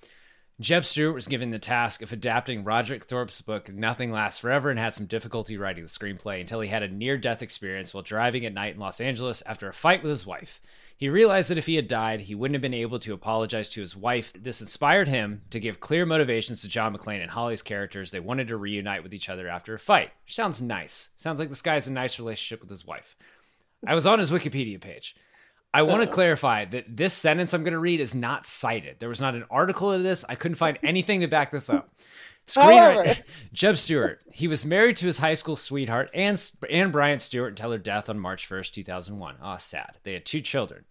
Jeb 0.61 0.83
Stuart 0.83 1.13
was 1.13 1.27
given 1.27 1.51
the 1.51 1.59
task 1.59 2.01
of 2.01 2.11
adapting 2.11 2.65
Roderick 2.65 3.05
Thorpe's 3.05 3.39
book 3.41 3.71
Nothing 3.71 4.11
Lasts 4.11 4.39
Forever 4.39 4.69
and 4.69 4.77
had 4.77 4.93
some 4.93 5.05
difficulty 5.05 5.57
writing 5.57 5.83
the 5.83 5.89
screenplay 5.89 6.41
until 6.41 6.59
he 6.59 6.67
had 6.67 6.83
a 6.83 6.89
near 6.89 7.17
death 7.17 7.41
experience 7.41 7.93
while 7.93 8.03
driving 8.03 8.45
at 8.45 8.53
night 8.53 8.73
in 8.73 8.79
Los 8.79 8.99
Angeles 8.99 9.41
after 9.45 9.69
a 9.69 9.73
fight 9.73 10.03
with 10.03 10.09
his 10.09 10.25
wife. 10.25 10.59
He 10.97 11.07
realized 11.07 11.49
that 11.49 11.57
if 11.57 11.65
he 11.65 11.75
had 11.75 11.87
died, 11.87 12.19
he 12.19 12.35
wouldn't 12.35 12.55
have 12.55 12.61
been 12.61 12.73
able 12.73 12.99
to 12.99 13.13
apologize 13.13 13.69
to 13.69 13.79
his 13.79 13.95
wife. 13.95 14.33
This 14.33 14.59
inspired 14.59 15.07
him 15.07 15.43
to 15.49 15.61
give 15.61 15.79
clear 15.79 16.05
motivations 16.05 16.61
to 16.61 16.67
John 16.67 16.93
McClane 16.93 17.21
and 17.21 17.31
Holly's 17.31 17.61
characters. 17.61 18.11
They 18.11 18.19
wanted 18.19 18.49
to 18.49 18.57
reunite 18.57 19.01
with 19.01 19.13
each 19.13 19.29
other 19.29 19.47
after 19.47 19.73
a 19.73 19.79
fight. 19.79 20.11
Sounds 20.25 20.61
nice. 20.61 21.11
Sounds 21.15 21.39
like 21.39 21.47
this 21.47 21.61
guy 21.61 21.75
has 21.75 21.87
a 21.87 21.93
nice 21.93 22.19
relationship 22.19 22.59
with 22.59 22.69
his 22.69 22.85
wife. 22.85 23.15
I 23.85 23.95
was 23.95 24.05
on 24.05 24.19
his 24.19 24.31
Wikipedia 24.31 24.79
page. 24.79 25.15
I 25.73 25.83
want 25.83 26.01
to 26.01 26.07
clarify 26.07 26.65
that 26.65 26.97
this 26.97 27.13
sentence 27.13 27.53
I'm 27.53 27.63
going 27.63 27.73
to 27.73 27.79
read 27.79 27.99
is 27.99 28.15
not 28.15 28.45
cited. 28.45 28.99
There 28.99 29.09
was 29.09 29.21
not 29.21 29.35
an 29.35 29.45
article 29.51 29.91
of 29.91 30.01
this. 30.01 30.25
I 30.27 30.35
couldn't 30.35 30.55
find 30.55 30.79
anything 30.81 31.21
to 31.21 31.27
back 31.27 31.51
this 31.51 31.69
up. 31.69 31.93
Screenwriter 32.47 33.21
Jeb 33.53 33.77
Stuart. 33.77 34.21
He 34.31 34.47
was 34.47 34.65
married 34.65 34.97
to 34.97 35.05
his 35.05 35.19
high 35.19 35.35
school 35.35 35.55
sweetheart, 35.55 36.09
Ann, 36.15 36.37
Ann 36.69 36.89
Bryant 36.89 37.21
Stuart, 37.21 37.49
until 37.49 37.71
her 37.71 37.77
death 37.77 38.09
on 38.09 38.19
March 38.19 38.49
1st, 38.49 38.71
2001. 38.71 39.35
Ah, 39.41 39.57
sad. 39.57 39.97
They 40.01 40.13
had 40.13 40.25
two 40.25 40.41
children. 40.41 40.85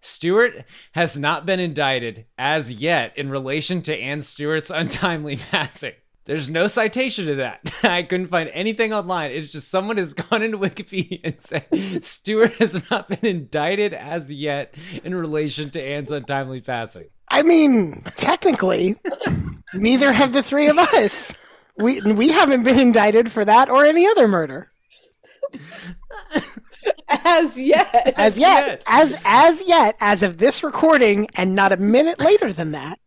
Stuart 0.00 0.64
has 0.92 1.16
not 1.16 1.46
been 1.46 1.60
indicted 1.60 2.26
as 2.36 2.72
yet 2.72 3.16
in 3.16 3.30
relation 3.30 3.80
to 3.82 3.96
Ann 3.96 4.20
Stuart's 4.20 4.70
untimely 4.70 5.36
passing. 5.50 5.94
There's 6.26 6.48
no 6.48 6.66
citation 6.66 7.26
to 7.26 7.34
that. 7.36 7.60
I 7.82 8.02
couldn't 8.02 8.28
find 8.28 8.50
anything 8.54 8.92
online. 8.92 9.30
It's 9.30 9.52
just 9.52 9.68
someone 9.68 9.98
has 9.98 10.14
gone 10.14 10.42
into 10.42 10.58
Wikipedia 10.58 11.20
and 11.24 11.40
said 11.40 11.66
Stuart 12.04 12.54
has 12.54 12.90
not 12.90 13.08
been 13.08 13.24
indicted 13.24 13.92
as 13.92 14.32
yet 14.32 14.74
in 15.02 15.14
relation 15.14 15.70
to 15.70 15.82
Anne's 15.82 16.10
untimely 16.10 16.60
passing. 16.60 17.06
I 17.28 17.42
mean, 17.42 18.02
technically, 18.16 18.96
neither 19.74 20.12
have 20.12 20.32
the 20.32 20.42
three 20.42 20.68
of 20.68 20.78
us. 20.78 21.34
We 21.76 22.00
we 22.00 22.28
haven't 22.28 22.62
been 22.62 22.78
indicted 22.78 23.30
for 23.32 23.44
that 23.44 23.68
or 23.68 23.84
any 23.84 24.06
other 24.06 24.28
murder 24.28 24.70
As 27.08 27.58
yet. 27.58 28.14
as 28.16 28.38
yet. 28.38 28.84
As 28.86 29.16
as 29.24 29.66
yet, 29.66 29.96
as 30.00 30.22
of 30.22 30.38
this 30.38 30.62
recording, 30.62 31.28
and 31.34 31.54
not 31.54 31.72
a 31.72 31.76
minute 31.76 32.20
later 32.20 32.52
than 32.52 32.72
that, 32.72 32.98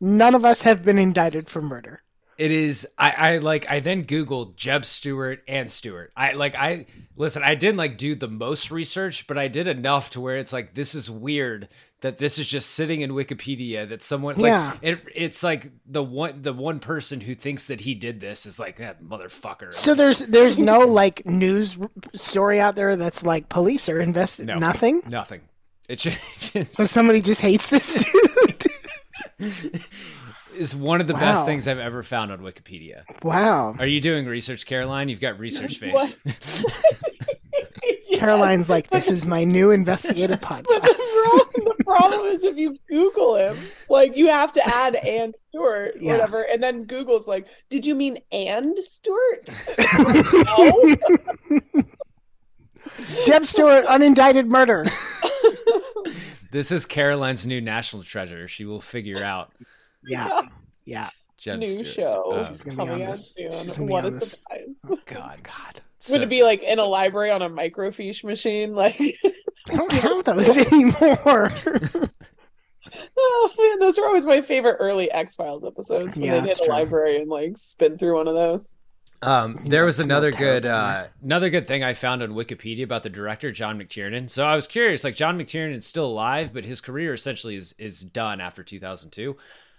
none 0.00 0.34
of 0.34 0.44
us 0.44 0.62
have 0.62 0.84
been 0.84 0.98
indicted 0.98 1.48
for 1.48 1.60
murder. 1.60 2.02
It 2.38 2.52
is 2.52 2.86
I, 2.98 3.10
I 3.34 3.38
like 3.38 3.66
I 3.70 3.80
then 3.80 4.04
Googled 4.04 4.56
Jeb 4.56 4.84
Stuart 4.84 5.42
and 5.48 5.70
Stuart. 5.70 6.12
I 6.16 6.32
like 6.32 6.54
I 6.54 6.86
listen, 7.16 7.42
I 7.42 7.54
didn't 7.54 7.78
like 7.78 7.96
do 7.96 8.14
the 8.14 8.28
most 8.28 8.70
research, 8.70 9.26
but 9.26 9.38
I 9.38 9.48
did 9.48 9.68
enough 9.68 10.10
to 10.10 10.20
where 10.20 10.36
it's 10.36 10.52
like 10.52 10.74
this 10.74 10.94
is 10.94 11.10
weird 11.10 11.68
that 12.02 12.18
this 12.18 12.38
is 12.38 12.46
just 12.46 12.70
sitting 12.72 13.00
in 13.00 13.12
Wikipedia 13.12 13.88
that 13.88 14.02
someone 14.02 14.36
like 14.36 14.50
Yeah. 14.50 14.76
it 14.82 15.00
it's 15.14 15.42
like 15.42 15.70
the 15.86 16.02
one 16.02 16.42
the 16.42 16.52
one 16.52 16.78
person 16.78 17.20
who 17.22 17.34
thinks 17.34 17.68
that 17.68 17.80
he 17.80 17.94
did 17.94 18.20
this 18.20 18.44
is 18.44 18.60
like 18.60 18.76
that 18.76 19.02
motherfucker. 19.02 19.72
So 19.72 19.94
there's 19.94 20.18
there's 20.18 20.58
no 20.58 20.80
like 20.86 21.24
news 21.24 21.78
story 22.12 22.60
out 22.60 22.76
there 22.76 22.96
that's 22.96 23.24
like 23.24 23.48
police 23.48 23.88
are 23.88 23.98
invested. 24.00 24.46
No. 24.46 24.58
Nothing. 24.58 25.00
Nothing. 25.08 25.40
It's 25.88 26.02
just, 26.04 26.54
it's 26.54 26.76
So 26.76 26.84
somebody 26.84 27.22
just 27.22 27.40
hates 27.40 27.70
this 27.70 27.94
dude. 29.38 29.82
Is 30.56 30.74
one 30.74 31.00
of 31.00 31.06
the 31.06 31.14
best 31.14 31.44
things 31.46 31.68
I've 31.68 31.78
ever 31.78 32.02
found 32.02 32.32
on 32.32 32.40
Wikipedia. 32.40 33.02
wow. 33.22 33.74
Are 33.78 33.86
you 33.86 34.00
doing 34.00 34.26
research, 34.26 34.64
Caroline? 34.66 35.08
You've 35.08 35.20
got 35.20 35.38
research 35.38 35.78
face. 35.78 36.16
Caroline's 38.14 38.70
like, 38.70 38.88
this 38.90 39.10
is 39.10 39.26
my 39.26 39.44
new 39.44 39.70
investigative 39.70 40.40
podcast. 40.42 40.64
the, 40.64 41.44
problem, 41.52 41.74
the 41.78 41.84
problem 41.84 42.26
is 42.28 42.44
if 42.44 42.56
you 42.56 42.76
Google 42.88 43.36
him, 43.36 43.56
like 43.90 44.16
you 44.16 44.28
have 44.28 44.52
to 44.54 44.66
add 44.66 44.94
and 44.94 45.34
Stuart, 45.50 45.96
Yeah. 46.00 46.12
whatever, 46.12 46.42
and 46.42 46.62
then 46.62 46.84
Google's 46.84 47.28
like, 47.28 47.46
"Did 47.68 47.84
you 47.84 47.94
mean 47.94 48.18
and 48.32 48.78
Stewart?" 48.78 49.48
no. 50.32 50.96
Jeb 53.26 53.44
Stuart, 53.44 53.84
unindicted 53.86 54.46
murder. 54.46 54.84
this 56.50 56.72
is 56.72 56.86
Caroline's 56.86 57.46
new 57.46 57.60
national 57.60 58.02
treasure. 58.02 58.48
She 58.48 58.64
will 58.64 58.80
figure 58.80 59.22
out 59.22 59.52
Yeah. 60.06 60.42
Yeah. 60.88 61.10
Jeb 61.36 61.58
New 61.58 61.66
Stuart. 61.66 61.86
show 61.86 62.22
Oh, 62.26 62.44
She's 62.44 62.62
gonna 62.62 62.76
be 62.76 62.82
on 62.82 62.88
coming 62.88 63.02
out 63.06 63.10
this. 63.10 63.32
soon. 63.34 63.50
She's 63.50 63.76
gonna 63.76 63.88
be 63.88 63.94
on 63.94 64.04
a 64.06 64.10
this. 64.12 64.32
surprise! 64.40 64.98
God, 65.06 65.42
God. 65.42 65.80
Would 66.10 66.22
it 66.22 66.28
be 66.28 66.44
like 66.44 66.62
in 66.62 66.78
a 66.78 66.84
library 66.84 67.32
on 67.32 67.42
a 67.42 67.50
microfiche 67.50 68.22
machine? 68.22 68.74
Like, 68.76 69.00
I 69.00 69.32
don't 69.76 69.90
have 69.92 70.22
those 70.24 70.56
anymore. 70.58 71.50
oh 73.16 73.50
man, 73.58 73.78
those 73.80 73.98
are 73.98 74.06
always 74.06 74.26
my 74.26 74.42
favorite 74.42 74.76
early 74.78 75.10
X 75.10 75.34
Files 75.34 75.64
episodes 75.64 76.16
when 76.16 76.26
Yeah, 76.26 76.34
they 76.40 76.46
that's 76.46 76.58
hit 76.58 76.64
a 76.66 76.68
true. 76.68 76.74
library 76.74 77.16
and 77.20 77.28
like 77.28 77.58
spin 77.58 77.98
through 77.98 78.16
one 78.16 78.28
of 78.28 78.34
those. 78.34 78.72
Um, 79.22 79.56
there 79.66 79.84
was 79.84 79.98
another 79.98 80.30
good 80.30 80.66
uh, 80.66 81.06
another 81.22 81.50
good 81.50 81.66
thing 81.66 81.82
I 81.82 81.94
found 81.94 82.22
on 82.22 82.30
Wikipedia 82.30 82.84
about 82.84 83.02
the 83.02 83.10
director 83.10 83.50
John 83.50 83.78
McTiernan. 83.78 84.28
So 84.30 84.44
I 84.46 84.54
was 84.54 84.66
curious, 84.68 85.02
like 85.04 85.16
John 85.16 85.38
McTiernan 85.38 85.74
is 85.76 85.86
still 85.86 86.06
alive, 86.06 86.52
but 86.52 86.64
his 86.64 86.80
career 86.80 87.14
essentially 87.14 87.56
is 87.56 87.74
is 87.78 88.00
done 88.00 88.40
after 88.40 88.62
2002. 88.62 89.36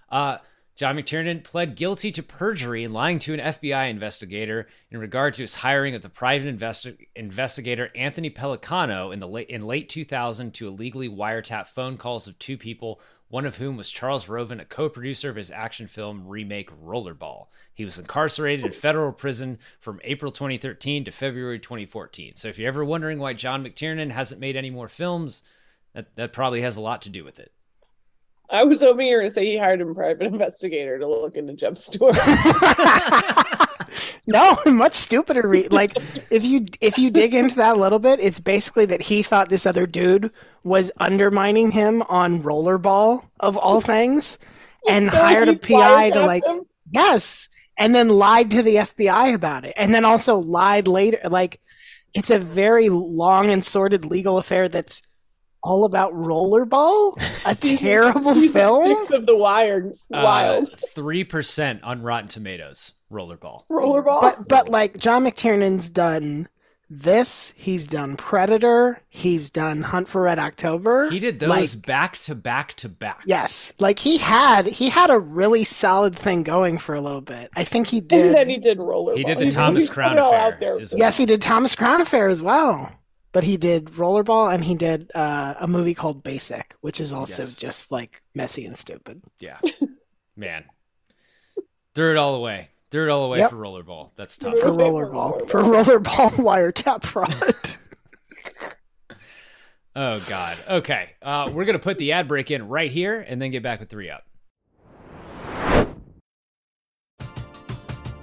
Uh, 0.10 0.38
John 0.78 0.96
McTiernan 0.96 1.44
pled 1.44 1.76
guilty 1.76 2.12
to 2.12 2.22
perjury 2.22 2.84
and 2.84 2.94
lying 2.94 3.18
to 3.20 3.34
an 3.34 3.40
FBI 3.40 3.90
investigator 3.90 4.68
in 4.92 5.00
regard 5.00 5.34
to 5.34 5.42
his 5.42 5.56
hiring 5.56 5.96
of 5.96 6.04
the 6.04 6.10
private 6.10 6.56
investi- 6.56 7.08
investigator 7.16 7.90
Anthony 7.96 8.30
Pellicano 8.30 9.12
in 9.12 9.20
the 9.20 9.28
late, 9.28 9.50
in 9.50 9.66
late 9.66 9.90
2000 9.90 10.54
to 10.54 10.68
illegally 10.68 11.10
wiretap 11.10 11.68
phone 11.68 11.98
calls 11.98 12.28
of 12.28 12.38
two 12.38 12.60
people, 12.60 13.02
one 13.28 13.48
of 13.48 13.58
whom 13.58 13.76
was 13.76 13.90
Charles 13.90 14.30
Roven, 14.30 14.60
a 14.60 14.66
co-producer 14.66 15.32
of 15.32 15.36
his 15.36 15.50
action 15.50 15.88
film 15.88 16.28
remake 16.28 16.70
Rollerball. 16.70 17.48
He 17.74 17.84
was 17.84 17.98
incarcerated 17.98 18.64
in 18.64 18.72
federal 18.72 19.12
prison 19.12 19.58
from 19.80 20.00
April 20.04 20.32
2013 20.32 21.06
to 21.06 21.12
February 21.12 21.58
2014. 21.58 22.36
So 22.36 22.50
if 22.50 22.60
you're 22.60 22.68
ever 22.68 22.86
wondering 22.86 23.18
why 23.18 23.34
John 23.34 23.66
McTiernan 23.66 24.12
hasn't 24.12 24.40
made 24.40 24.56
any 24.56 24.70
more 24.70 24.90
films, 24.90 25.42
that, 25.96 26.16
that 26.18 26.34
probably 26.34 26.62
has 26.62 26.76
a 26.76 26.82
lot 26.82 27.02
to 27.02 27.10
do 27.10 27.24
with 27.24 27.40
it. 27.40 27.52
I 28.50 28.64
was 28.64 28.82
hoping 28.82 29.08
you 29.08 29.16
were 29.16 29.22
going 29.22 29.30
to 29.30 29.34
say 29.34 29.46
he 29.46 29.58
hired 29.58 29.82
a 29.82 29.94
private 29.94 30.28
investigator 30.28 30.98
to 31.00 31.08
look 31.08 31.36
into 31.36 31.54
Jeb 31.54 31.78
Stuart. 31.78 32.18
no, 34.28 34.58
much 34.66 34.94
stupider. 34.94 35.48
Re- 35.48 35.68
like 35.68 35.98
if 36.30 36.46
you 36.46 36.66
if 36.80 36.98
you 36.98 37.12
dig 37.12 37.34
into 37.34 37.56
that 37.56 37.76
a 37.76 37.80
little 37.80 38.00
bit, 38.00 38.20
it's 38.20 38.40
basically 38.40 38.86
that 38.86 39.02
he 39.02 39.22
thought 39.22 39.50
this 39.50 39.66
other 39.66 39.86
dude 39.86 40.32
was 40.64 40.92
undermining 40.98 41.72
him 41.72 42.02
on 42.04 42.42
Rollerball 42.42 43.28
of 43.40 43.58
all 43.58 43.82
things, 43.82 44.38
and 44.88 45.08
So 45.12 45.18
hired 45.18 45.50
a 45.50 45.58
PI 45.58 46.12
to 46.12 46.26
like 46.26 46.46
him? 46.46 46.66
yes, 46.90 47.50
and 47.78 47.94
then 47.94 48.10
lied 48.10 48.52
to 48.52 48.64
the 48.64 48.76
FBI 48.76 49.34
about 49.34 49.66
it, 49.66 49.74
and 49.76 49.94
then 49.94 50.06
also 50.06 50.38
lied 50.38 50.88
later. 50.88 51.20
Like 51.30 51.60
it's 52.14 52.32
a 52.32 52.40
very 52.40 52.90
long 52.90 53.50
and 53.50 53.64
sordid 53.64 54.06
legal 54.06 54.38
affair 54.38 54.70
that's 54.70 55.02
all 55.68 55.84
about 55.86 56.14
Rollerball, 56.14 57.22
a 57.46 57.56
terrible 57.78 58.36
film. 58.36 58.86
Six 58.96 59.12
of 59.12 59.26
the 59.26 59.36
Wire, 59.36 59.92
wild 60.10 60.70
Uh, 60.72 60.76
Three 60.96 61.24
percent 61.24 61.84
on 61.84 62.02
Rotten 62.02 62.28
Tomatoes. 62.30 62.94
Rollerball. 63.12 63.68
rollerball. 63.70 64.22
But 64.22 64.48
but 64.48 64.70
like 64.70 64.98
John 64.98 65.24
McTiernan's 65.26 65.90
done 65.90 66.48
this, 66.90 67.52
he's 67.58 67.86
done 67.88 68.16
Predator, 68.16 69.02
he's 69.10 69.50
done 69.50 69.82
Hunt 69.82 70.08
for 70.08 70.22
Red 70.22 70.40
October. 70.40 71.10
He 71.10 71.20
did 71.20 71.40
those 71.40 71.50
Like, 71.50 71.86
back 71.86 72.18
to 72.20 72.36
back 72.36 72.74
to 72.76 72.88
back. 72.90 73.22
yes, 73.26 73.74
like 73.80 74.00
he 74.00 74.18
had 74.18 74.66
he 74.66 74.90
had 74.90 75.10
a 75.10 75.20
really 75.20 75.64
solid 75.66 76.16
thing 76.18 76.44
going 76.44 76.78
for 76.78 76.96
a 76.96 77.02
little 77.02 77.22
bit. 77.22 77.50
I 77.58 77.64
think 77.66 77.88
he 77.88 77.98
and 78.00 78.10
then 78.10 78.34
did. 78.34 78.48
he 78.50 78.58
did 78.58 78.78
rollerball. 78.78 79.18
He 79.18 79.24
did 79.26 79.38
the 79.38 79.46
He 79.46 79.52
Thomas 79.52 79.88
put 79.88 79.94
Crown 79.96 80.18
Affair 80.18 80.40
out 80.40 80.60
there. 80.60 80.80
Yes, 80.96 81.18
he 81.18 81.26
did 81.26 81.42
Thomas 81.42 81.76
Crown 81.76 82.00
Affair 82.02 82.28
as 82.30 82.42
well. 82.42 82.92
But 83.38 83.44
he 83.44 83.56
did 83.58 83.86
Rollerball 83.92 84.52
and 84.52 84.64
he 84.64 84.74
did 84.74 85.12
uh, 85.14 85.54
a 85.60 85.68
movie 85.68 85.94
called 85.94 86.24
Basic, 86.24 86.74
which 86.82 87.00
is 87.00 87.14
also 87.14 87.44
Yes. 87.44 87.56
just 87.56 87.92
like 87.92 88.24
messy 88.34 88.66
and 88.66 88.76
stupid. 88.76 89.22
Yeah. 89.40 89.60
Man. 90.36 90.64
Threw 91.94 92.10
it 92.10 92.18
all 92.18 92.34
away. 92.34 92.70
Threw 92.90 93.04
it 93.04 93.10
all 93.12 93.26
away 93.26 93.38
Yep. 93.38 93.52
for 93.52 93.58
rollerball. 93.58 94.10
That's 94.16 94.36
tough. 94.40 94.58
For 94.58 94.70
Rollerball. 94.72 95.44
Rollerball, 95.44 95.50
for 95.52 95.62
Rollerball 95.62 96.30
wiretap 96.82 97.04
fraud. 97.04 97.36
Oh 99.96 100.20
God. 100.28 100.58
Okay. 100.68 101.12
Uh, 101.22 101.52
we're 101.54 101.66
gonna 101.66 101.78
put 101.78 102.00
the 102.00 102.14
ad 102.14 102.28
break 102.28 102.50
in 102.50 102.68
right 102.68 102.92
here 102.92 103.20
and 103.20 103.40
then 103.40 103.52
get 103.52 103.62
back 103.62 103.80
with 103.80 103.90
three 103.90 104.10
up. 104.10 104.24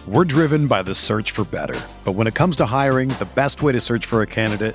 We're 0.08 0.24
driven 0.24 0.66
by 0.66 0.82
the 0.82 0.92
search 0.94 1.30
for 1.30 1.44
better. 1.44 1.80
But 2.04 2.12
when 2.12 2.26
it 2.26 2.34
comes 2.34 2.56
to 2.56 2.66
hiring, 2.66 3.10
the 3.10 3.28
best 3.36 3.62
way 3.62 3.70
to 3.70 3.78
search 3.80 4.06
for 4.06 4.22
a 4.22 4.26
candidate 4.26 4.74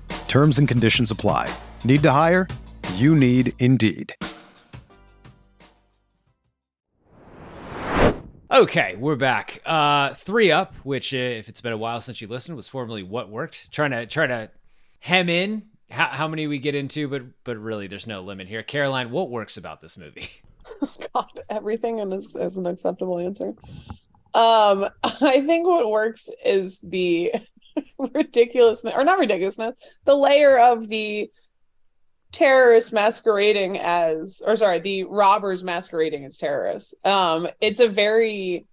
Terms 0.31 0.59
and 0.59 0.67
conditions 0.69 1.11
apply. 1.11 1.53
Need 1.83 2.03
to 2.03 2.11
hire? 2.11 2.47
You 2.95 3.17
need 3.17 3.53
Indeed. 3.59 4.15
Okay, 8.49 8.95
we're 8.95 9.17
back. 9.17 9.61
Uh, 9.65 10.13
three 10.13 10.49
up, 10.49 10.73
which 10.83 11.13
uh, 11.13 11.17
if 11.17 11.49
it's 11.49 11.59
been 11.59 11.73
a 11.73 11.77
while 11.77 11.99
since 11.99 12.21
you 12.21 12.29
listened, 12.29 12.55
was 12.55 12.69
formerly 12.69 13.03
what 13.03 13.29
worked. 13.29 13.73
Trying 13.73 13.91
to 13.91 14.05
try 14.05 14.25
to 14.25 14.49
hem 15.01 15.27
in 15.27 15.63
how, 15.89 16.07
how 16.07 16.27
many 16.29 16.47
we 16.47 16.59
get 16.59 16.75
into, 16.75 17.09
but 17.09 17.23
but 17.43 17.57
really, 17.57 17.87
there's 17.87 18.07
no 18.07 18.21
limit 18.21 18.47
here. 18.47 18.63
Caroline, 18.63 19.11
what 19.11 19.29
works 19.29 19.57
about 19.57 19.81
this 19.81 19.97
movie? 19.97 20.29
God, 21.13 21.41
everything 21.49 21.99
is, 21.99 22.37
is 22.37 22.55
an 22.55 22.67
acceptable 22.67 23.19
answer. 23.19 23.53
Um, 24.33 24.87
I 25.03 25.45
think 25.45 25.67
what 25.67 25.89
works 25.89 26.29
is 26.45 26.79
the 26.79 27.33
ridiculousness, 28.13 28.93
or 28.95 29.03
not 29.03 29.19
ridiculousness, 29.19 29.75
the 30.05 30.15
layer 30.15 30.57
of 30.57 30.87
the 30.87 31.29
terrorists 32.31 32.91
masquerading 32.91 33.77
as, 33.77 34.41
or 34.45 34.55
sorry, 34.55 34.79
the 34.79 35.03
robbers 35.03 35.63
masquerading 35.63 36.25
as 36.25 36.37
terrorists. 36.37 36.93
Um, 37.03 37.47
it's 37.59 37.79
a 37.79 37.87
very 37.87 38.65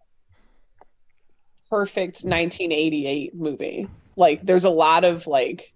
perfect 1.71 2.23
1988 2.25 3.35
movie. 3.35 3.89
Like, 4.17 4.43
there's 4.43 4.65
a 4.65 4.71
lot 4.71 5.05
of 5.05 5.27
like 5.27 5.73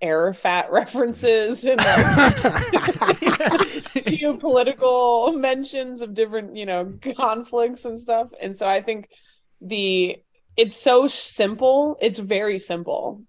Arafat 0.00 0.70
references 0.72 1.64
and 1.64 1.78
like, 1.78 1.86
geopolitical 4.04 5.38
mentions 5.38 6.02
of 6.02 6.14
different, 6.14 6.56
you 6.56 6.66
know, 6.66 6.94
conflicts 7.16 7.84
and 7.84 8.00
stuff. 8.00 8.28
And 8.40 8.56
so 8.56 8.68
I 8.68 8.82
think 8.82 9.08
the 9.60 10.22
it's 10.58 10.76
so 10.76 11.06
simple. 11.06 11.96
It's 12.00 12.18
very 12.18 12.58
simple, 12.58 13.22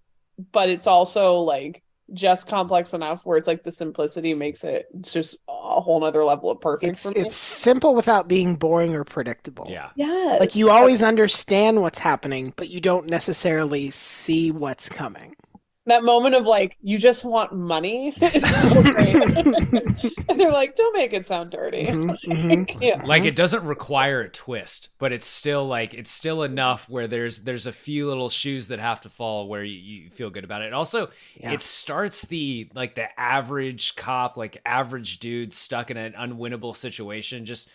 but 0.51 0.67
it's 0.69 0.87
also 0.87 1.35
like 1.35 1.83
just 2.11 2.47
complex 2.47 2.93
enough 2.93 3.21
where 3.23 3.37
it's 3.37 3.47
like 3.47 3.63
the 3.63 3.71
simplicity 3.71 4.33
makes 4.33 4.63
it 4.63 4.87
just 5.01 5.35
a 5.47 5.79
whole 5.79 5.99
nother 5.99 6.25
level 6.25 6.49
of 6.49 6.59
perfect 6.59 6.89
it's 6.89 7.03
for 7.03 7.09
me. 7.09 7.21
it's 7.21 7.35
simple 7.35 7.93
without 7.93 8.27
being 8.27 8.55
boring 8.55 8.95
or 8.95 9.03
predictable. 9.03 9.67
Yeah, 9.69 9.91
yeah, 9.95 10.37
Like 10.39 10.55
you 10.55 10.71
always 10.71 11.03
understand 11.03 11.81
what's 11.81 11.99
happening, 11.99 12.51
but 12.55 12.69
you 12.69 12.81
don't 12.81 13.07
necessarily 13.07 13.91
see 13.91 14.51
what's 14.51 14.89
coming. 14.89 15.35
That 15.89 16.03
moment 16.03 16.35
of 16.35 16.45
like 16.45 16.77
you 16.81 16.97
just 16.97 17.23
want 17.25 17.53
money. 17.53 18.15
So 18.19 18.81
and 20.29 20.39
they're 20.39 20.51
like, 20.51 20.75
don't 20.75 20.95
make 20.95 21.13
it 21.13 21.27
sound 21.27 21.51
dirty. 21.51 21.85
Mhm, 21.89 22.17
mhm. 22.25 22.77
yeah. 22.81 23.03
like 23.05 23.23
it 23.25 23.35
doesn't 23.35 23.63
require 23.63 24.21
a 24.21 24.29
twist, 24.29 24.89
but 24.99 25.11
it's 25.11 25.25
still 25.27 25.67
like 25.67 25.93
it's 25.93 26.11
still 26.11 26.43
enough 26.43 26.87
where 26.89 27.07
there's 27.07 27.39
there's 27.39 27.65
a 27.65 27.71
few 27.71 28.07
little 28.07 28.29
shoes 28.29 28.67
that 28.69 28.79
have 28.79 29.01
to 29.01 29.09
fall 29.09 29.47
where 29.47 29.63
you, 29.63 29.77
you 30.03 30.09
feel 30.09 30.29
good 30.29 30.43
about 30.43 30.61
it. 30.61 30.73
Also, 30.73 31.09
Yeah. 31.35 31.51
it 31.53 31.61
starts 31.61 32.23
the 32.23 32.69
like 32.73 32.95
the 32.95 33.07
average 33.19 33.95
cop, 33.95 34.37
like 34.37 34.61
average 34.65 35.19
dude 35.19 35.53
stuck 35.53 35.91
in 35.91 35.97
an 35.97 36.13
unwinnable 36.13 36.75
situation, 36.75 37.45
just 37.45 37.69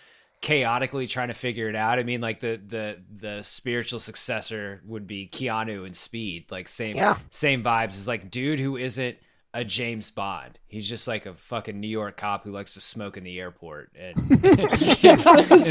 chaotically 0.45 1.07
trying 1.07 1.29
to 1.29 1.35
figure 1.35 1.71
it 1.71 1.75
out. 1.75 1.99
I 1.99 2.03
mean, 2.03 2.21
like 2.21 2.39
the 2.41 2.61
the 2.65 2.99
the 3.11 3.43
spiritual 3.43 3.99
successor 3.99 4.83
would 4.85 5.07
be 5.07 5.27
Keanu 5.27 5.87
and 5.87 5.97
Speed, 5.97 6.51
like 6.51 6.69
same 6.69 6.95
Yeah. 6.97 7.17
same 7.31 7.65
vibes. 7.65 7.93
Is 7.93 8.07
like 8.07 8.31
dude 8.31 8.61
who 8.61 8.77
isn't 8.77 9.17
a 9.55 9.65
James 9.65 10.11
Bond. 10.11 10.59
He's 10.67 10.87
just 10.87 11.07
like 11.09 11.25
a 11.27 11.33
fucking 11.35 11.79
New 11.79 11.89
York 11.89 12.17
cop 12.17 12.43
who 12.45 12.51
likes 12.51 12.75
to 12.75 12.81
smoke 12.81 13.17
in 13.17 13.23
the 13.25 13.39
airport 13.39 13.93
and, 13.97 14.17
and 14.45 15.21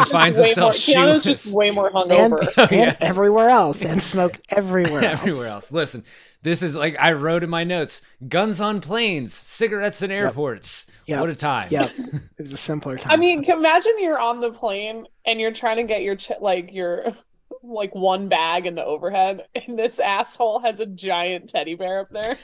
finds 0.07 0.39
Way 0.39 0.45
himself 0.47 0.57
more, 0.57 0.71
shoeless 0.73 1.23
just 1.23 1.53
way 1.53 1.69
more 1.69 1.87
And, 1.87 1.95
hungover. 2.33 2.71
and 2.71 2.91
oh, 2.99 3.05
everywhere 3.05 3.49
else, 3.49 3.83
and 3.83 4.01
smoke 4.01 4.39
everywhere 4.49 5.03
else. 5.03 5.19
everywhere 5.21 5.47
else. 5.47 5.71
Listen, 5.71 6.05
this 6.43 6.63
is 6.63 6.75
like 6.75 6.95
I 6.97 7.11
wrote 7.11 7.43
in 7.43 7.49
my 7.49 7.65
notes: 7.65 8.01
guns 8.27 8.61
on 8.61 8.79
planes, 8.79 9.33
cigarettes 9.33 10.01
in 10.01 10.11
airports. 10.11 10.87
Yep. 11.05 11.19
What 11.19 11.29
a 11.29 11.35
time! 11.35 11.67
Yeah, 11.69 11.89
it 11.97 12.21
was 12.39 12.53
a 12.53 12.57
simpler 12.57 12.97
time. 12.97 13.11
I 13.11 13.17
mean, 13.17 13.43
imagine 13.43 13.91
you're 13.99 14.17
on 14.17 14.39
the 14.39 14.51
plane 14.51 15.05
and 15.25 15.41
you're 15.41 15.51
trying 15.51 15.75
to 15.77 15.83
get 15.83 16.03
your 16.03 16.15
ch- 16.15 16.31
like 16.39 16.71
your 16.73 17.13
like 17.61 17.93
one 17.93 18.29
bag 18.29 18.65
in 18.65 18.75
the 18.75 18.85
overhead, 18.85 19.41
and 19.55 19.77
this 19.77 19.99
asshole 19.99 20.59
has 20.61 20.79
a 20.79 20.85
giant 20.85 21.49
teddy 21.49 21.75
bear 21.75 21.99
up 21.99 22.09
there. 22.11 22.37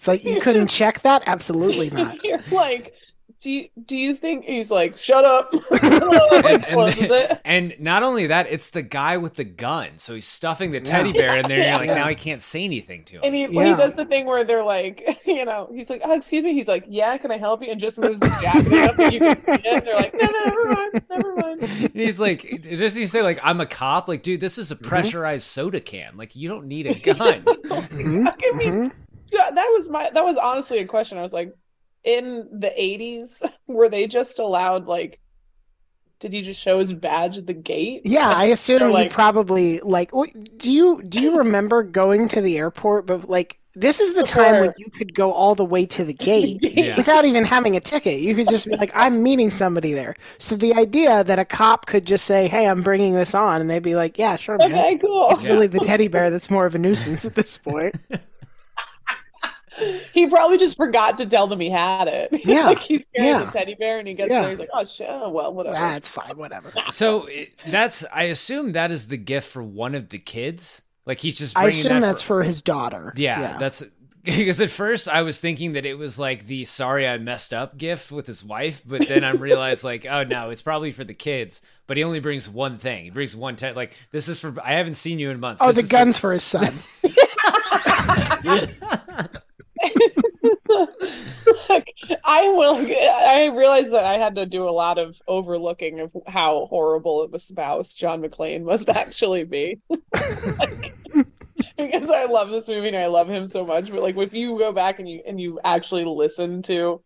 It's 0.00 0.08
like 0.08 0.24
you 0.24 0.40
couldn't 0.40 0.68
check 0.68 1.02
that? 1.02 1.24
Absolutely 1.26 1.90
not. 1.90 2.16
You're 2.24 2.40
like, 2.50 2.94
do 3.40 3.50
you 3.50 3.68
do 3.86 3.96
you 3.96 4.14
think 4.14 4.44
he's 4.44 4.70
like, 4.70 4.98
shut 4.98 5.24
up? 5.24 5.52
and, 5.82 6.44
and, 6.44 6.64
Closes 6.66 7.10
and 7.44 7.74
not 7.78 8.02
only 8.02 8.26
that, 8.26 8.46
it's 8.50 8.70
the 8.70 8.82
guy 8.82 9.16
with 9.16 9.34
the 9.34 9.44
gun. 9.44 9.96
So 9.96 10.14
he's 10.14 10.26
stuffing 10.26 10.72
the 10.72 10.80
teddy 10.80 11.12
bear 11.12 11.36
in 11.38 11.48
there, 11.48 11.60
and 11.62 11.68
you're 11.70 11.78
like, 11.78 11.86
Yeah. 11.88 11.94
now 11.94 12.06
I 12.06 12.14
can't 12.14 12.42
say 12.42 12.64
anything 12.64 13.04
to 13.04 13.16
him. 13.16 13.20
And 13.24 13.34
he, 13.34 13.46
when 13.48 13.66
he 13.66 13.74
does 13.74 13.94
the 13.94 14.04
thing 14.04 14.26
where 14.26 14.44
they're 14.44 14.62
like, 14.64 15.20
you 15.26 15.44
know, 15.44 15.70
he's 15.74 15.88
like, 15.88 16.02
oh, 16.04 16.14
excuse 16.14 16.44
me. 16.44 16.52
He's 16.52 16.68
like, 16.68 16.84
yeah, 16.88 17.16
can 17.16 17.30
I 17.32 17.38
help 17.38 17.62
you? 17.62 17.70
And 17.70 17.80
just 17.80 17.98
moves 17.98 18.22
his 18.22 18.40
jacket 18.40 18.72
up 18.74 18.94
so 18.96 19.06
you 19.08 19.20
can 19.20 19.36
see 19.36 19.52
it. 19.52 19.66
And 19.66 19.86
they're 19.86 19.94
like, 19.96 20.12
no, 20.14 20.26
no, 20.26 20.44
never 20.44 20.64
mind, 20.74 21.02
never 21.10 21.36
mind. 21.36 21.62
And 21.62 21.92
he's 21.94 22.20
like, 22.20 22.62
does 22.62 22.94
he 22.94 23.06
say 23.06 23.22
like, 23.22 23.40
I'm 23.42 23.60
a 23.60 23.66
cop? 23.66 24.06
Like, 24.08 24.22
dude, 24.22 24.40
this 24.40 24.58
is 24.58 24.70
a 24.70 24.76
Mm-hmm. 24.76 24.88
pressurized 24.88 25.46
soda 25.46 25.80
can. 25.80 26.16
Like, 26.16 26.34
you 26.36 26.48
don't 26.48 26.66
need 26.66 26.86
a 26.86 26.94
gun. 26.98 27.42
Mhm, 27.44 28.26
I 28.26 28.56
mean, 28.56 28.72
mhm. 28.72 28.92
yeah, 29.30 29.50
that 29.50 29.66
was 29.72 29.88
my 29.90 30.08
that 30.14 30.24
was 30.24 30.36
honestly 30.36 30.78
a 30.78 30.86
question. 30.86 31.18
I 31.18 31.22
was 31.22 31.32
like, 31.32 31.54
in 32.04 32.48
the 32.52 32.68
'80s, 32.70 33.42
were 33.66 33.88
they 33.88 34.06
just 34.06 34.38
allowed 34.38 34.86
like? 34.86 35.18
Did 36.18 36.34
he 36.34 36.42
just 36.42 36.60
show 36.60 36.76
his 36.78 36.92
badge 36.92 37.38
at 37.38 37.46
the 37.46 37.54
gate? 37.54 38.02
Yeah, 38.04 38.28
I 38.28 38.44
assume 38.46 38.82
Or, 38.82 38.86
you 38.88 38.92
like- 38.92 39.10
probably 39.10 39.80
like. 39.80 40.10
Do 40.58 40.70
you 40.70 41.02
do 41.02 41.18
you 41.20 41.38
remember 41.38 41.82
going 41.82 42.28
to 42.28 42.42
the 42.42 42.58
airport? 42.58 43.06
But 43.06 43.30
like, 43.30 43.58
this 43.74 44.00
is 44.00 44.12
the 44.12 44.22
time 44.22 44.60
when 44.60 44.74
you 44.76 44.90
could 44.90 45.14
go 45.14 45.32
all 45.32 45.54
the 45.54 45.64
way 45.64 45.86
to 45.86 46.04
the 46.04 46.12
gate 46.30 46.58
Yeah. 46.60 46.94
without 46.98 47.24
even 47.24 47.46
having 47.46 47.74
a 47.74 47.80
ticket. 47.80 48.20
You 48.20 48.34
could 48.34 48.50
just 48.50 48.66
be 48.66 48.76
like, 48.76 48.92
"I'm 48.94 49.22
meeting 49.22 49.48
somebody 49.48 49.94
there." 49.94 50.14
So 50.38 50.56
the 50.56 50.74
idea 50.74 51.24
that 51.24 51.38
a 51.38 51.44
cop 51.46 51.86
could 51.86 52.04
just 52.06 52.26
say, 52.26 52.48
"Hey, 52.48 52.66
I'm 52.68 52.82
bringing 52.82 53.14
this 53.14 53.34
on," 53.34 53.62
and 53.62 53.70
they'd 53.70 53.82
be 53.82 53.94
like, 53.96 54.18
"Yeah, 54.18 54.36
sure, 54.36 54.58
man." 54.58 54.72
Okay, 54.72 54.98
cool. 54.98 55.28
It's 55.30 55.42
really 55.44 55.68
the 55.68 55.78
teddy 55.80 56.08
bear 56.08 56.28
that's 56.28 56.50
more 56.50 56.66
of 56.66 56.74
a 56.74 56.78
nuisance 56.78 57.24
at 57.24 57.34
this 57.34 57.56
point. 57.56 57.94
He 60.12 60.26
probably 60.26 60.58
just 60.58 60.76
forgot 60.76 61.18
to 61.18 61.26
tell 61.26 61.46
them 61.46 61.60
he 61.60 61.70
had 61.70 62.08
it. 62.08 62.30
Yeah, 62.44 62.66
like 62.66 62.78
he's 62.80 63.02
carrying 63.14 63.34
yeah. 63.34 63.44
the 63.44 63.50
teddy 63.52 63.74
bear, 63.74 63.98
and 63.98 64.08
he 64.08 64.14
gets 64.14 64.30
Yeah. 64.30 64.42
there. 64.42 64.50
He's 64.50 64.58
like, 64.58 64.70
"Oh 64.72 64.84
shit, 64.86 65.06
oh, 65.08 65.30
well, 65.30 65.52
whatever." 65.54 65.74
That's 65.74 66.08
fine, 66.08 66.36
whatever. 66.36 66.72
so 66.90 67.28
that's, 67.68 68.04
I 68.12 68.24
assume 68.24 68.72
that 68.72 68.90
is 68.90 69.08
the 69.08 69.16
gift 69.16 69.48
for 69.48 69.62
one 69.62 69.94
of 69.94 70.08
the 70.08 70.18
kids. 70.18 70.82
Like, 71.06 71.20
he's 71.20 71.38
just 71.38 71.56
I 71.56 71.68
assume 71.68 71.92
that 71.94 72.00
that's 72.00 72.22
for 72.22 72.42
his 72.42 72.60
daughter. 72.60 73.12
Yeah, 73.16 73.40
yeah. 73.40 73.58
that's 73.58 73.82
because 74.22 74.60
at 74.60 74.68
first 74.70 75.08
I 75.08 75.22
was 75.22 75.40
thinking 75.40 75.72
that 75.72 75.86
it 75.86 75.96
was 75.96 76.18
like 76.18 76.46
the 76.46 76.64
sorry 76.64 77.08
I 77.08 77.16
messed 77.18 77.54
up 77.54 77.78
gift 77.78 78.12
with 78.12 78.26
his 78.26 78.44
wife, 78.44 78.82
but 78.86 79.08
then 79.08 79.24
I 79.24 79.30
realized 79.30 79.82
like, 79.84 80.04
oh 80.06 80.24
no, 80.24 80.50
it's 80.50 80.62
probably 80.62 80.92
for 80.92 81.04
the 81.04 81.14
kids. 81.14 81.62
But 81.86 81.96
he 81.96 82.04
only 82.04 82.20
brings 82.20 82.48
one 82.48 82.76
thing. 82.78 83.04
He 83.04 83.10
brings 83.10 83.34
one 83.34 83.56
te- 83.56 83.72
like 83.72 83.94
this 84.12 84.28
is 84.28 84.38
for 84.40 84.54
I 84.62 84.72
haven't 84.72 84.94
seen 84.94 85.18
you 85.18 85.30
in 85.30 85.40
months. 85.40 85.62
Oh, 85.62 85.68
This 85.68 85.76
the 85.76 85.82
is 85.84 85.88
for- 85.88 85.96
gun's 85.96 86.18
for 86.18 86.32
his 86.32 86.42
son. 86.44 86.72
I 92.24 92.48
will. 92.48 92.76
I 92.76 93.50
realized 93.54 93.92
that 93.92 94.04
I 94.04 94.18
had 94.18 94.36
to 94.36 94.46
do 94.46 94.68
a 94.68 94.70
lot 94.70 94.98
of 94.98 95.20
overlooking 95.28 96.00
of 96.00 96.10
how 96.26 96.66
horrible 96.70 97.22
of 97.22 97.34
a 97.34 97.38
spouse 97.38 97.94
John 97.94 98.22
McClane 98.22 98.64
must 98.64 98.88
actually 98.88 99.44
be. 99.44 99.80
Like, 99.90 100.94
because 101.76 102.10
I 102.10 102.24
love 102.24 102.50
this 102.50 102.68
movie 102.68 102.88
and 102.88 102.96
I 102.96 103.06
love 103.06 103.28
him 103.28 103.46
so 103.46 103.66
much, 103.66 103.90
but 103.90 104.02
like 104.02 104.16
if 104.16 104.32
you 104.32 104.58
go 104.58 104.72
back 104.72 104.98
and 104.98 105.08
you 105.08 105.22
and 105.26 105.40
you 105.40 105.60
actually 105.62 106.04
listen 106.04 106.62
to 106.62 107.02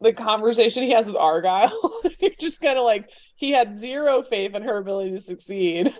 the 0.00 0.12
conversation 0.12 0.82
he 0.82 0.90
has 0.90 1.06
with 1.06 1.16
Argyle, 1.16 1.98
you're 2.18 2.30
just 2.38 2.60
kind 2.60 2.78
of 2.78 2.84
like 2.84 3.08
he 3.36 3.50
had 3.50 3.76
zero 3.78 4.22
faith 4.22 4.54
in 4.54 4.62
her 4.62 4.78
ability 4.78 5.12
to 5.12 5.20
succeed. 5.20 5.94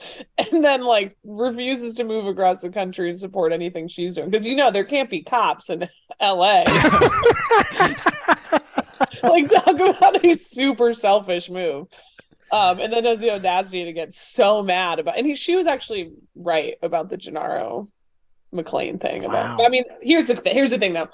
and 0.38 0.64
then 0.64 0.82
like 0.82 1.16
refuses 1.24 1.94
to 1.94 2.04
move 2.04 2.26
across 2.26 2.60
the 2.60 2.70
country 2.70 3.10
and 3.10 3.18
support 3.18 3.52
anything 3.52 3.88
she's 3.88 4.14
doing 4.14 4.30
because 4.30 4.46
you 4.46 4.56
know 4.56 4.70
there 4.70 4.84
can't 4.84 5.10
be 5.10 5.22
cops 5.22 5.70
in 5.70 5.88
LA. 6.20 6.64
like 9.22 9.50
talk 9.50 9.78
about 9.78 10.24
a 10.24 10.34
super 10.34 10.92
selfish 10.92 11.50
move. 11.50 11.86
Um, 12.50 12.80
and 12.80 12.90
then 12.90 13.04
has 13.04 13.18
the 13.20 13.32
audacity 13.32 13.84
to 13.84 13.92
get 13.92 14.14
so 14.14 14.62
mad 14.62 15.00
about, 15.00 15.18
and 15.18 15.26
he, 15.26 15.34
she 15.34 15.54
was 15.54 15.66
actually 15.66 16.12
right 16.34 16.76
about 16.82 17.10
the 17.10 17.18
Gennero 17.18 17.88
McClane 18.54 18.98
thing. 18.98 19.26
About, 19.26 19.58
Wow. 19.58 19.66
I 19.66 19.68
mean, 19.68 19.84
here's 20.00 20.28
the 20.28 20.34
th- 20.34 20.54
here's 20.54 20.70
the 20.70 20.78
thing 20.78 20.94
though. 20.94 21.08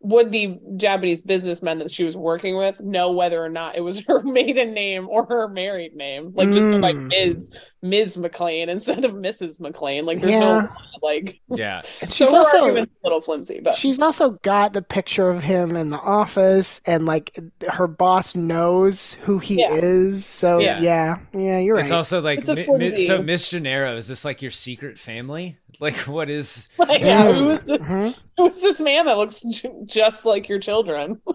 Would 0.00 0.32
the 0.32 0.58
Japanese 0.78 1.20
businessmen 1.20 1.78
that 1.78 1.92
she 1.92 2.02
was 2.02 2.16
working 2.16 2.56
with 2.56 2.80
know 2.80 3.12
whether 3.12 3.40
or 3.44 3.50
not 3.50 3.76
it 3.76 3.82
was 3.82 4.00
her 4.06 4.18
maiden 4.24 4.74
name 4.74 5.08
or 5.08 5.26
her 5.26 5.46
married 5.46 5.94
name? 5.94 6.32
Like 6.34 6.48
just 6.48 6.80
by 6.80 6.92
Mm. 6.92 7.06
Ms. 7.08 7.50
Ms. 7.82 8.16
McClane 8.18 8.68
instead 8.68 9.04
of 9.04 9.12
Mrs. 9.12 9.58
McClane. 9.60 10.04
Like 10.04 10.20
there's 10.20 10.32
Yeah. 10.32 10.38
no 10.40 10.68
like. 11.02 11.40
Yeah, 11.48 11.80
And 12.02 12.12
she's 12.12 12.30
her 12.30 12.36
also 12.38 12.76
a 12.76 12.86
little 13.02 13.20
flimsy, 13.22 13.60
but 13.60 13.78
she's 13.78 14.00
also 14.00 14.30
got 14.42 14.72
the 14.74 14.82
picture 14.82 15.30
of 15.30 15.42
him 15.42 15.74
in 15.76 15.90
the 15.90 15.98
office, 15.98 16.80
and 16.86 17.06
like 17.06 17.36
her 17.70 17.86
boss 17.86 18.34
knows 18.36 19.14
who 19.22 19.38
he 19.38 19.60
Yeah. 19.60 19.72
is. 19.72 20.26
So 20.26 20.58
yeah, 20.58 20.80
Yeah. 20.80 21.18
yeah, 21.32 21.58
you're 21.58 21.76
right. 21.76 21.82
it's 21.82 21.90
also 21.92 22.20
like 22.20 22.40
It's 22.40 22.50
mi- 22.50 22.66
mi- 22.76 22.98
so 22.98 23.22
Miss 23.22 23.50
Gennero 23.50 23.96
is 23.96 24.08
this 24.08 24.24
like 24.24 24.42
your 24.42 24.50
secret 24.50 24.98
family? 24.98 25.56
Like 25.80 25.96
what 26.00 26.28
is? 26.28 26.68
like, 26.78 27.00
yeah, 27.00 27.28
Yeah. 27.28 27.32
who 27.32 27.50
is 27.52 27.60
this, 27.64 27.80
Mhm. 27.82 28.14
who 28.36 28.48
is 28.48 28.60
this 28.62 28.80
man 28.80 29.06
that 29.06 29.16
looks 29.16 29.40
j- 29.40 29.70
just 29.86 30.24
like 30.26 30.48
your 30.48 30.58
children? 30.58 31.20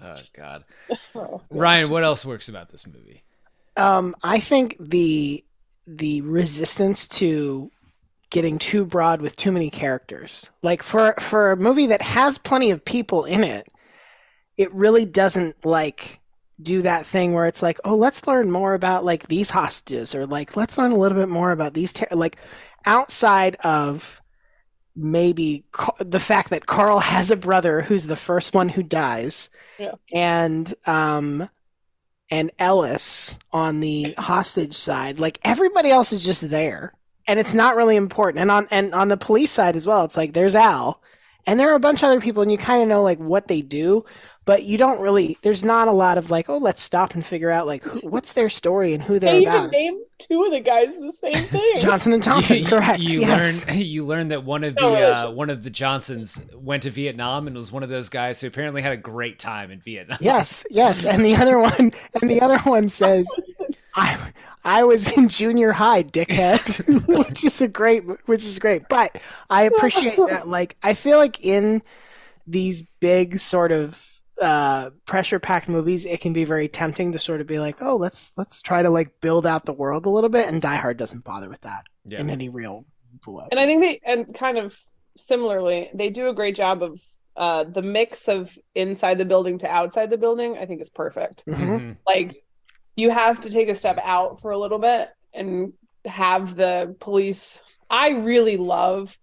Oh 0.00 0.16
God, 0.32 0.64
Oh, 1.16 1.42
Ryan, 1.50 1.90
what 1.90 2.04
else 2.04 2.24
works 2.24 2.48
about 2.48 2.68
this 2.68 2.86
movie? 2.86 3.24
Um, 3.78 4.14
I 4.22 4.38
think 4.40 4.76
the 4.80 5.44
the 5.86 6.20
resistance 6.22 7.08
to 7.08 7.70
getting 8.30 8.58
too 8.58 8.84
broad 8.84 9.22
with 9.22 9.36
too 9.36 9.50
many 9.52 9.70
characters, 9.70 10.50
like 10.62 10.82
for 10.82 11.14
for 11.20 11.52
a 11.52 11.56
movie 11.56 11.86
that 11.86 12.02
has 12.02 12.38
plenty 12.38 12.70
of 12.70 12.84
people 12.84 13.24
in 13.24 13.42
it, 13.44 13.66
it 14.56 14.72
really 14.74 15.04
doesn't 15.06 15.64
like 15.64 16.20
do 16.60 16.82
that 16.82 17.06
thing 17.06 17.32
where 17.34 17.46
it's 17.46 17.62
like, 17.62 17.78
oh, 17.84 17.94
let's 17.94 18.26
learn 18.26 18.50
more 18.50 18.74
about 18.74 19.04
like 19.04 19.28
these 19.28 19.48
hostages, 19.50 20.14
or 20.14 20.26
like 20.26 20.56
let's 20.56 20.76
learn 20.76 20.92
a 20.92 20.96
little 20.96 21.16
bit 21.16 21.28
more 21.28 21.52
about 21.52 21.72
these 21.74 21.92
ter-. 21.92 22.08
like 22.10 22.36
outside 22.84 23.56
of 23.64 24.20
maybe 24.96 25.64
Ca- 25.72 25.92
the 26.00 26.20
fact 26.20 26.50
that 26.50 26.66
Carl 26.66 26.98
has 27.14 27.30
a 27.30 27.36
brother 27.36 27.80
who's 27.80 28.06
the 28.08 28.16
first 28.16 28.54
one 28.54 28.68
who 28.68 28.82
dies, 28.82 29.50
Yeah. 29.78 29.92
and 30.12 30.74
um 30.86 31.48
and 32.30 32.50
Ellis 32.58 33.38
on 33.52 33.80
the 33.80 34.14
hostage 34.18 34.74
side, 34.74 35.18
like 35.18 35.38
everybody 35.44 35.90
else 35.90 36.12
is 36.12 36.24
just 36.24 36.48
there, 36.50 36.92
and 37.26 37.38
it's 37.38 37.54
not 37.54 37.76
really 37.76 37.96
important. 37.96 38.42
And 38.42 38.50
on 38.50 38.68
and 38.70 38.94
on 38.94 39.08
the 39.08 39.16
police 39.16 39.50
side 39.50 39.76
as 39.76 39.86
well, 39.86 40.04
it's 40.04 40.16
like 40.16 40.32
there's 40.32 40.54
Al, 40.54 41.02
and 41.46 41.58
there 41.58 41.70
are 41.70 41.76
a 41.76 41.80
bunch 41.80 42.02
of 42.02 42.10
other 42.10 42.20
people, 42.20 42.42
and 42.42 42.52
you 42.52 42.58
kind 42.58 42.82
of 42.82 42.88
know 42.88 43.02
like 43.02 43.18
what 43.18 43.48
they 43.48 43.62
do, 43.62 44.04
but 44.48 44.64
you 44.64 44.78
don't 44.78 45.02
really. 45.02 45.36
There's 45.42 45.62
not 45.62 45.88
a 45.88 45.92
lot 45.92 46.16
of 46.16 46.30
like, 46.30 46.48
oh, 46.48 46.56
let's 46.56 46.80
stop 46.80 47.14
and 47.14 47.24
figure 47.24 47.50
out 47.50 47.66
like 47.66 47.82
who, 47.82 48.00
what's 48.00 48.32
their 48.32 48.48
story 48.48 48.94
and 48.94 49.02
who 49.02 49.18
they're 49.18 49.34
They 49.34 49.42
even 49.42 49.52
about. 49.52 49.70
named 49.70 50.00
two 50.18 50.42
of 50.42 50.50
the 50.52 50.60
guys 50.60 50.98
the 50.98 51.12
same 51.12 51.36
thing. 51.36 51.76
Johnson 51.80 52.14
and 52.14 52.22
Thompson, 52.24 52.60
you, 52.60 52.64
correct? 52.64 52.98
You 52.98 53.20
yes. 53.20 53.66
learn 53.68 53.78
you 53.82 54.06
learn 54.06 54.28
that 54.28 54.44
one 54.44 54.64
of 54.64 54.74
the 54.74 54.80
No 54.80 54.94
uh, 54.94 55.30
one 55.32 55.50
of 55.50 55.64
the 55.64 55.68
Johnsons 55.68 56.40
went 56.54 56.84
to 56.84 56.90
Vietnam 56.90 57.46
and 57.46 57.54
was 57.54 57.70
one 57.70 57.82
of 57.82 57.90
those 57.90 58.08
guys 58.08 58.40
who 58.40 58.46
apparently 58.46 58.80
had 58.80 58.92
a 58.92 58.96
great 58.96 59.38
time 59.38 59.70
in 59.70 59.80
Vietnam. 59.80 60.16
Yes, 60.22 60.64
yes, 60.70 61.04
and 61.04 61.22
the 61.22 61.36
other 61.36 61.58
one, 61.58 61.92
and 62.22 62.30
the 62.30 62.40
other 62.40 62.58
one 62.60 62.88
says, 62.88 63.28
"I, 63.96 64.32
I 64.64 64.82
was 64.82 65.14
in 65.14 65.28
junior 65.28 65.72
high, 65.72 66.04
dickhead," 66.04 67.06
which 67.28 67.44
is 67.44 67.60
a 67.60 67.68
great, 67.68 68.02
which 68.26 68.44
is 68.44 68.58
great. 68.58 68.88
But 68.88 69.20
I 69.50 69.64
appreciate 69.64 70.16
that. 70.16 70.48
Like, 70.48 70.78
I 70.82 70.94
feel 70.94 71.18
like 71.18 71.44
in 71.44 71.82
these 72.46 72.80
big 73.00 73.40
sort 73.40 73.72
of 73.72 74.07
uh, 74.40 74.90
pressure-packed 75.06 75.68
movies, 75.68 76.04
it 76.04 76.20
can 76.20 76.32
be 76.32 76.44
very 76.44 76.68
tempting 76.68 77.12
to 77.12 77.18
sort 77.18 77.40
of 77.40 77.46
be 77.46 77.58
like, 77.58 77.76
"Oh, 77.80 77.96
let's 77.96 78.32
let's 78.36 78.60
try 78.60 78.82
to 78.82 78.90
like 78.90 79.20
build 79.20 79.46
out 79.46 79.64
the 79.66 79.72
world 79.72 80.06
a 80.06 80.10
little 80.10 80.30
bit," 80.30 80.48
and 80.48 80.62
Die 80.62 80.76
Hard 80.76 80.96
doesn't 80.96 81.24
bother 81.24 81.48
with 81.48 81.60
that 81.62 81.84
Yeah. 82.04 82.20
in 82.20 82.30
any 82.30 82.48
real 82.48 82.84
way. 83.26 83.44
And 83.50 83.58
I 83.58 83.66
think 83.66 83.82
they, 83.82 84.00
and 84.04 84.32
kind 84.34 84.58
of 84.58 84.78
similarly, 85.16 85.90
they 85.92 86.10
do 86.10 86.28
a 86.28 86.34
great 86.34 86.54
job 86.54 86.82
of 86.82 87.00
uh, 87.36 87.64
the 87.64 87.82
mix 87.82 88.28
of 88.28 88.56
inside 88.74 89.18
the 89.18 89.24
building 89.24 89.58
to 89.58 89.68
outside 89.68 90.10
the 90.10 90.18
building. 90.18 90.56
I 90.58 90.66
think 90.66 90.80
is 90.80 90.90
perfect. 90.90 91.44
Mhm. 91.46 91.56
Mhm. 91.56 91.96
Like, 92.06 92.44
you 92.96 93.10
have 93.10 93.40
to 93.40 93.50
take 93.50 93.68
a 93.68 93.74
step 93.74 93.98
out 94.02 94.40
for 94.40 94.50
a 94.50 94.58
little 94.58 94.78
bit 94.78 95.10
and 95.34 95.72
have 96.04 96.56
the 96.56 96.96
police. 97.00 97.60
I 97.90 98.10
really 98.10 98.56
love 98.56 99.16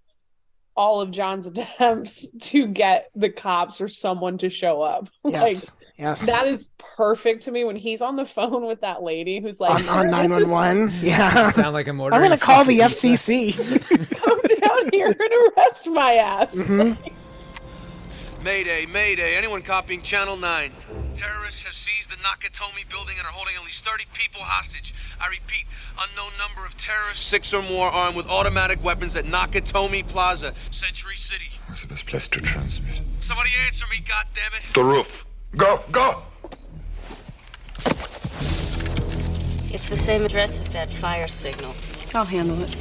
all 0.76 1.02
of 1.02 1.12
John's 1.12 1.46
attempts 1.48 2.28
to 2.30 2.68
get 2.68 3.10
the 3.16 3.30
cops 3.30 3.80
or 3.82 3.88
someone 3.88 4.38
to 4.40 4.50
show 4.50 4.82
up. 4.82 5.08
Yes, 5.26 5.72
yes. 5.98 6.28
Like 6.28 6.38
that 6.40 6.48
is 6.48 6.66
perfect 6.78 7.44
to 7.44 7.52
me 7.52 7.64
when 7.64 7.76
he's 7.76 8.02
on 8.02 8.16
the 8.16 8.26
phone 8.26 8.66
with 8.66 8.82
that 8.82 9.02
lady 9.04 9.40
who's 9.42 9.60
like 9.60 9.90
on 9.90 10.00
on 10.06 10.12
nine 10.12 10.32
one 10.32 10.50
one. 10.50 10.94
Yeah. 11.02 11.50
Sound 11.52 11.74
like 11.74 11.88
I'm 11.88 12.00
I'm 12.02 12.10
gonna 12.10 12.38
call 12.38 12.64
the 12.66 12.80
pizza. 12.80 13.08
FCC. 13.08 14.18
come 14.18 14.40
down 14.62 14.90
here 14.92 15.08
and 15.08 15.54
arrest 15.58 15.88
my 15.88 16.16
ass. 16.16 16.54
Mhm. 16.56 16.98
Mayday, 18.46 18.86
Mayday. 18.86 19.36
Anyone 19.36 19.64
copying 19.64 20.04
Channel 20.04 20.38
9? 20.38 20.72
Terrorists 21.16 21.64
have 21.64 21.74
seized 21.74 22.12
the 22.12 22.16
Nakatomi 22.18 22.88
building 22.92 23.16
and 23.18 23.26
are 23.26 23.32
holding 23.32 23.56
at 23.56 23.64
least 23.64 23.84
30 23.84 24.04
people 24.14 24.40
hostage. 24.42 24.94
I 25.20 25.30
repeat, 25.30 25.66
unknown 25.94 26.30
number 26.38 26.64
of 26.64 26.78
terrorists, 26.78 27.26
six 27.26 27.56
or 27.56 27.64
more, 27.64 27.88
armed 27.88 28.16
with 28.16 28.28
automatic 28.28 28.84
weapons 28.84 29.16
at 29.16 29.26
Nakatomi 29.26 30.08
Plaza, 30.08 30.54
Century 30.70 31.16
City. 31.16 31.50
Where's 31.66 31.82
the 31.82 31.88
best 31.88 32.06
place 32.06 32.28
to 32.28 32.40
transmit? 32.40 33.02
Somebody 33.20 33.50
answer 33.66 33.88
me, 33.90 34.04
goddammit! 34.06 34.72
The 34.76 34.84
roof. 34.84 35.26
Go, 35.58 35.84
go! 35.92 36.22
It's 39.74 39.90
the 39.90 39.98
same 39.98 40.24
address 40.24 40.60
as 40.60 40.70
that 40.70 40.92
fire 40.92 41.28
signal. 41.28 41.74
I'll 42.14 42.26
handle 42.26 42.62
it. 42.62 42.76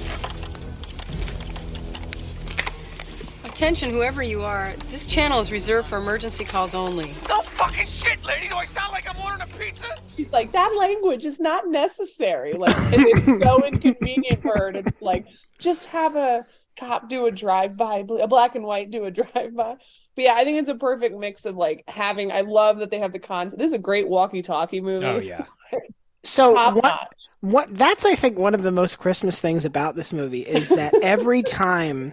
Attention, 3.65 3.93
whoever 3.93 4.23
you 4.23 4.43
are, 4.43 4.75
this 4.91 5.07
channel 5.07 5.41
is 5.41 5.51
reserved 5.51 5.89
for 5.89 5.97
emergency 5.97 6.45
calls 6.45 6.75
only. 6.75 7.15
No 7.31 7.41
fucking 7.41 7.87
shit, 7.87 8.23
lady! 8.23 8.47
Do 8.47 8.57
I 8.57 8.67
sound 8.67 8.93
like 8.93 9.09
I'm 9.09 9.19
ordering 9.25 9.41
a 9.41 9.59
pizza? 9.59 9.87
She's 10.15 10.31
like, 10.33 10.53
that 10.53 10.77
language 10.77 11.25
is 11.25 11.41
not 11.41 11.69
necessary. 11.69 12.53
Like, 12.53 12.77
and 12.77 13.07
it's 13.07 13.43
so 13.43 13.65
inconvenient 13.67 14.43
for 14.43 14.55
her 14.55 14.71
to 14.71 14.85
like 15.01 15.29
just 15.59 15.87
have 15.87 16.15
a 16.15 16.45
cop 16.79 17.09
do 17.09 17.25
a 17.25 17.31
drive 17.31 17.75
by, 17.75 18.05
a 18.21 18.29
black 18.29 18.55
and 18.55 18.67
white 18.67 18.91
do 18.91 19.07
a 19.07 19.11
drive 19.23 19.57
by. 19.57 19.77
But 20.15 20.25
yeah, 20.25 20.35
I 20.35 20.45
think 20.45 20.59
it's 20.59 20.69
a 20.69 20.75
perfect 20.75 21.17
mix 21.17 21.47
of 21.47 21.57
like 21.57 21.85
having. 21.89 22.33
I 22.33 22.43
love 22.43 22.81
that 22.81 22.91
they 22.91 22.99
have 22.99 23.15
the 23.15 23.19
content. 23.19 23.59
This 23.59 23.69
is 23.69 23.73
a 23.73 23.79
great 23.79 24.07
walkie-talkie 24.07 24.83
movie. 24.83 25.07
Oh 25.07 25.21
yeah. 25.21 25.47
So 26.23 26.53
Top 26.53 26.75
what? 26.75 26.85
notch. 26.85 27.09
What? 27.41 27.79
That's 27.79 28.05
I 28.05 28.15
think 28.15 28.39
one 28.39 28.55
of 28.55 28.63
the 28.63 28.71
most 28.71 28.99
Christmas 28.99 29.41
things 29.41 29.65
about 29.65 29.97
this 29.97 30.13
movie 30.13 30.41
is 30.41 30.69
that 30.71 30.95
every 31.03 31.43
time 31.43 32.13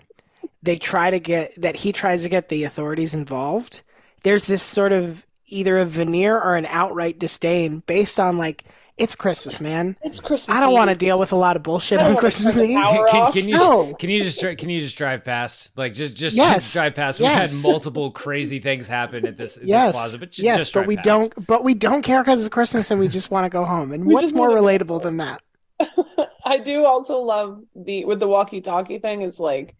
they 0.63 0.77
try 0.77 1.09
to 1.09 1.19
get 1.19 1.53
that 1.61 1.75
he 1.75 1.91
tries 1.91 2.23
to 2.23 2.29
get 2.29 2.49
the 2.49 2.63
authorities 2.63 3.13
involved, 3.13 3.81
there's 4.23 4.45
this 4.45 4.61
sort 4.63 4.91
of 4.93 5.25
either 5.47 5.77
a 5.79 5.85
veneer 5.85 6.39
or 6.39 6.55
an 6.55 6.65
outright 6.67 7.19
disdain 7.19 7.79
based 7.87 8.19
on 8.19 8.37
like 8.37 8.63
it's 8.97 9.15
Christmas, 9.15 9.59
man. 9.59 9.97
It's 10.03 10.19
Christmas. 10.19 10.55
I 10.55 10.59
don't 10.59 10.73
want 10.73 10.89
to 10.91 10.95
deal 10.95 11.17
with 11.17 11.31
a 11.31 11.35
lot 11.35 11.55
of 11.55 11.63
bullshit 11.63 11.97
I 11.99 12.03
don't 12.03 12.09
on 12.09 12.13
wanna 12.15 12.19
Christmas 12.21 12.55
turn 12.57 12.67
the 12.67 12.73
Eve. 12.73 12.83
power 12.83 13.07
Can, 13.07 13.31
can 13.31 13.49
you 13.49 13.55
No. 13.55 13.93
can 13.95 14.09
you 14.11 14.21
just 14.23 14.39
can 14.39 14.69
you 14.69 14.79
just 14.79 14.95
drive 14.97 15.23
past 15.23 15.75
like 15.75 15.93
just 15.93 16.13
just, 16.13 16.35
Yes. 16.37 16.55
just 16.65 16.73
drive 16.73 16.93
past? 16.95 17.19
We've 17.19 17.29
Yes. 17.29 17.63
had 17.63 17.67
multiple 17.71 18.11
crazy 18.11 18.59
things 18.59 18.87
happen 18.87 19.25
at 19.25 19.37
this, 19.37 19.55
at 19.57 19.61
this 19.63 19.69
Yes, 19.69 19.95
plaza, 19.95 20.19
but 20.19 20.31
ju- 20.31 20.43
yes, 20.43 20.57
just 20.59 20.73
but 20.73 20.85
we 20.85 20.97
past. 20.97 21.05
don't. 21.05 21.47
But 21.47 21.63
we 21.63 21.73
don't 21.73 22.03
care 22.03 22.21
because 22.21 22.41
it's 22.45 22.53
Christmas 22.53 22.91
and 22.91 22.99
we 22.99 23.07
just 23.07 23.31
want 23.31 23.45
to 23.45 23.49
go 23.49 23.65
home. 23.65 23.91
And 23.91 24.05
We 24.07 24.13
what's 24.13 24.33
more 24.33 24.49
relatable 24.51 25.01
than 25.01 25.17
that? 25.17 25.41
I 26.45 26.57
do 26.59 26.85
also 26.85 27.17
love 27.19 27.61
the 27.75 28.05
with 28.05 28.19
the 28.19 28.27
walkie-talkie 28.27 28.99
thing 28.99 29.23
is 29.23 29.39
like 29.39 29.75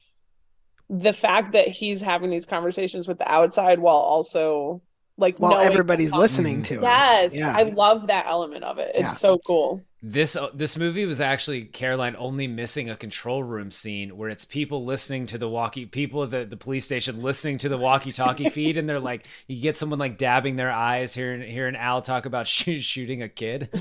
the 0.94 1.14
fact 1.14 1.54
that 1.54 1.70
he's 1.70 2.02
having 2.02 2.30
these 2.30 2.46
conversations 2.46 3.08
with 3.08 3.18
the 3.18 3.32
outside 3.32 3.80
while 3.80 3.96
also 3.96 4.82
like 5.18 5.38
While 5.38 5.60
everybody's 5.60 6.14
listening 6.14 6.64
to 6.64 6.76
it. 6.76 6.82
Yes, 6.82 7.34
Yeah. 7.34 7.54
I 7.56 7.64
love 7.64 8.08
that 8.08 8.26
element 8.26 8.64
of 8.66 8.78
it. 8.78 8.92
It's 8.96 9.04
Yeah. 9.04 9.14
so 9.14 9.38
cool. 9.38 9.82
This 10.04 10.36
uh, 10.36 10.50
this 10.54 10.76
movie 10.78 11.06
was 11.06 11.22
actually 11.22 11.66
Caroline 11.66 12.16
only 12.18 12.48
missing 12.48 12.90
a 12.90 12.96
control 12.98 13.42
room 13.44 13.70
scene 13.72 14.18
where 14.18 14.30
it's 14.30 14.44
people 14.46 14.84
listening 14.84 15.28
to 15.28 15.38
the 15.38 15.48
walkie 15.48 15.86
people 15.86 16.24
at 16.24 16.32
the, 16.32 16.44
the 16.44 16.58
police 16.58 16.86
station 16.86 17.22
listening 17.22 17.60
to 17.60 17.70
the 17.70 17.78
walkie 17.78 18.12
talkie 18.12 18.50
feed 18.58 18.78
and 18.78 18.90
they're 18.90 19.00
like 19.00 19.26
you 19.48 19.62
get 19.62 19.78
someone 19.78 20.00
like 20.00 20.18
dabbing 20.18 20.56
their 20.56 20.72
eyes 20.72 21.14
hearing 21.14 21.42
hearing 21.42 21.76
Al 21.76 22.02
talk 22.02 22.26
about 22.26 22.48
shoot, 22.58 22.82
shooting 22.84 23.22
a 23.22 23.30
kid. 23.30 23.70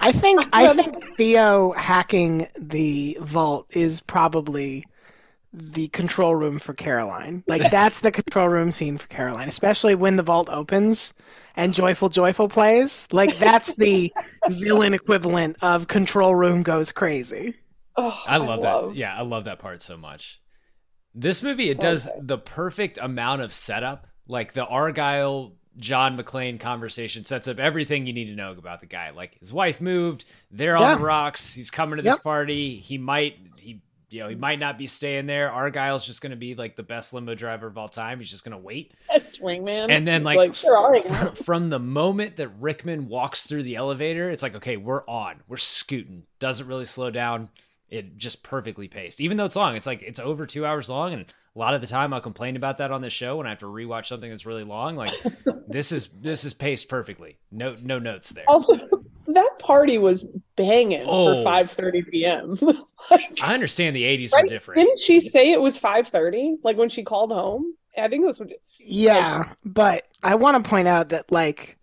I 0.00 0.12
think 0.12 0.48
I 0.52 0.68
think 0.74 1.02
Theo 1.16 1.72
hacking 1.72 2.48
the 2.58 3.18
vault 3.20 3.66
is 3.70 4.00
probably 4.00 4.84
the 5.52 5.88
control 5.88 6.34
room 6.34 6.58
for 6.58 6.74
Caroline. 6.74 7.44
Like 7.46 7.66
that's 7.70 8.00
the 8.00 8.12
control 8.12 8.48
room 8.48 8.72
scene 8.72 8.98
for 8.98 9.06
Caroline, 9.08 9.48
especially 9.48 9.94
when 9.94 10.16
the 10.16 10.22
vault 10.22 10.48
opens 10.50 11.14
and 11.56 11.74
Joyful 11.74 12.08
Joyful 12.10 12.48
plays. 12.48 13.08
Like 13.12 13.38
that's 13.38 13.74
the 13.76 14.12
villain 14.48 14.94
equivalent 14.94 15.56
of 15.62 15.88
control 15.88 16.34
room 16.34 16.62
goes 16.62 16.92
crazy. 16.92 17.54
Oh, 17.96 18.22
I 18.26 18.36
love 18.38 18.62
that. 18.62 18.94
Yeah, 18.94 19.14
I 19.16 19.22
love 19.22 19.44
that 19.44 19.58
part 19.58 19.82
so 19.82 19.96
much. 19.96 20.40
This 21.14 21.42
movie 21.42 21.70
it 21.70 21.80
So 21.80 21.80
does 21.80 22.06
good. 22.06 22.28
the 22.28 22.38
perfect 22.38 22.98
amount 23.00 23.42
of 23.42 23.52
setup. 23.52 24.06
Like 24.26 24.52
the 24.52 24.66
Argyle 24.66 25.54
John 25.78 26.18
McClane 26.18 26.58
conversation 26.60 27.24
sets 27.24 27.46
up 27.48 27.58
everything 27.58 28.06
you 28.06 28.12
need 28.12 28.26
to 28.26 28.34
know 28.34 28.50
about 28.52 28.80
the 28.80 28.86
guy. 28.86 29.10
Like 29.10 29.38
his 29.38 29.52
wife 29.52 29.80
moved, 29.80 30.24
they're 30.50 30.76
Yeah. 30.76 30.92
on 30.92 30.98
the 30.98 31.04
rocks. 31.06 31.52
He's 31.54 31.70
coming 31.70 31.96
to 31.96 32.02
this 32.02 32.14
Yep. 32.16 32.22
party. 32.22 32.76
He 32.78 32.98
might 32.98 33.38
he 33.58 33.80
you 34.10 34.20
know, 34.20 34.28
he 34.30 34.34
might 34.36 34.58
not 34.58 34.78
be 34.78 34.86
staying 34.86 35.26
there. 35.26 35.50
Argyle's 35.50 36.06
just 36.06 36.22
going 36.22 36.30
to 36.30 36.36
be 36.36 36.54
like 36.54 36.76
the 36.76 36.82
best 36.82 37.12
limo 37.12 37.34
driver 37.34 37.66
of 37.66 37.76
all 37.76 37.88
time. 37.90 38.18
He's 38.18 38.30
just 38.30 38.42
going 38.42 38.52
to 38.56 38.58
wait. 38.58 38.92
That's 39.06 39.36
Wingman. 39.38 39.90
And 39.90 40.08
then 40.08 40.22
It's 40.22 40.34
like, 40.34 40.54
sure, 40.54 40.78
I'll 40.78 40.92
hang 40.94 41.02
fr- 41.02 41.12
out. 41.14 41.36
from 41.36 41.68
the 41.68 41.78
moment 41.78 42.36
that 42.36 42.48
Rickman 42.58 43.08
walks 43.08 43.46
through 43.46 43.64
the 43.64 43.76
elevator, 43.76 44.30
it's 44.30 44.42
like, 44.42 44.54
okay, 44.54 44.78
we're 44.78 45.04
on. 45.06 45.42
We're 45.46 45.58
scooting. 45.58 46.22
Doesn't 46.38 46.66
really 46.66 46.86
slow 46.86 47.10
down. 47.10 47.50
It 47.90 48.16
just 48.16 48.42
perfectly 48.42 48.88
paced. 48.88 49.20
Even 49.20 49.36
though 49.36 49.44
it's 49.44 49.56
long, 49.56 49.76
it's 49.76 49.86
like 49.86 50.00
it's 50.00 50.18
over 50.18 50.46
two 50.46 50.64
hours 50.64 50.88
long, 50.88 51.12
and 51.12 51.26
a 51.58 51.60
lot 51.60 51.74
of 51.74 51.80
the 51.80 51.86
time 51.88 52.12
I'll 52.14 52.20
complain 52.20 52.54
about 52.54 52.78
that 52.78 52.92
on 52.92 53.00
the 53.00 53.10
show 53.10 53.38
when 53.38 53.46
I 53.46 53.50
have 53.50 53.58
to 53.58 53.66
rewatch 53.66 54.06
something 54.06 54.30
that's 54.30 54.46
really 54.46 54.62
long. 54.62 54.94
Like 54.94 55.12
this 55.66 55.90
is 55.90 56.06
this 56.06 56.44
is 56.44 56.54
paced 56.54 56.88
perfectly. 56.88 57.36
No 57.50 57.74
no 57.82 57.98
notes 57.98 58.30
there. 58.30 58.44
Also, 58.46 58.76
that 59.26 59.50
party 59.58 59.98
was 59.98 60.22
banging 60.54 61.04
Oh. 61.08 61.42
for 61.42 61.50
5:30 61.50 62.10
p.m. 62.10 62.58
I 63.42 63.54
understand 63.54 63.96
the 63.96 64.04
'80s 64.04 64.32
were 64.32 64.46
different. 64.46 64.78
Didn't 64.78 65.00
she 65.00 65.18
say 65.18 65.50
it 65.50 65.60
was 65.60 65.78
5:30? 65.80 66.58
Like 66.62 66.76
when 66.76 66.88
she 66.88 67.02
called 67.02 67.32
home? 67.32 67.74
I 67.96 68.06
think 68.06 68.24
that's 68.24 68.38
what. 68.38 68.50
Yeah, 68.78 69.44
but 69.64 70.06
I 70.22 70.36
want 70.36 70.62
to 70.62 70.70
point 70.70 70.86
out 70.86 71.08
that 71.08 71.32
like 71.32 71.76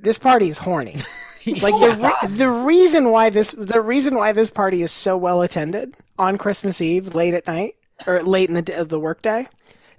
this 0.00 0.18
party 0.18 0.48
is 0.48 0.58
horny. 0.58 0.96
Like 1.46 1.72
the 1.80 1.98
re- 1.98 2.28
the 2.36 2.50
reason 2.50 3.10
why 3.10 3.30
this 3.30 3.52
the 3.52 3.80
reason 3.80 4.14
why 4.14 4.32
this 4.32 4.50
party 4.50 4.82
is 4.82 4.92
so 4.92 5.16
well 5.16 5.40
attended 5.40 5.96
on 6.18 6.36
Christmas 6.36 6.82
Eve 6.82 7.14
late 7.14 7.32
at 7.32 7.46
night 7.46 7.76
or 8.06 8.22
late 8.22 8.48
in 8.48 8.54
the 8.54 8.62
d- 8.62 8.72
of 8.72 8.88
the 8.88 9.00
workday 9.00 9.46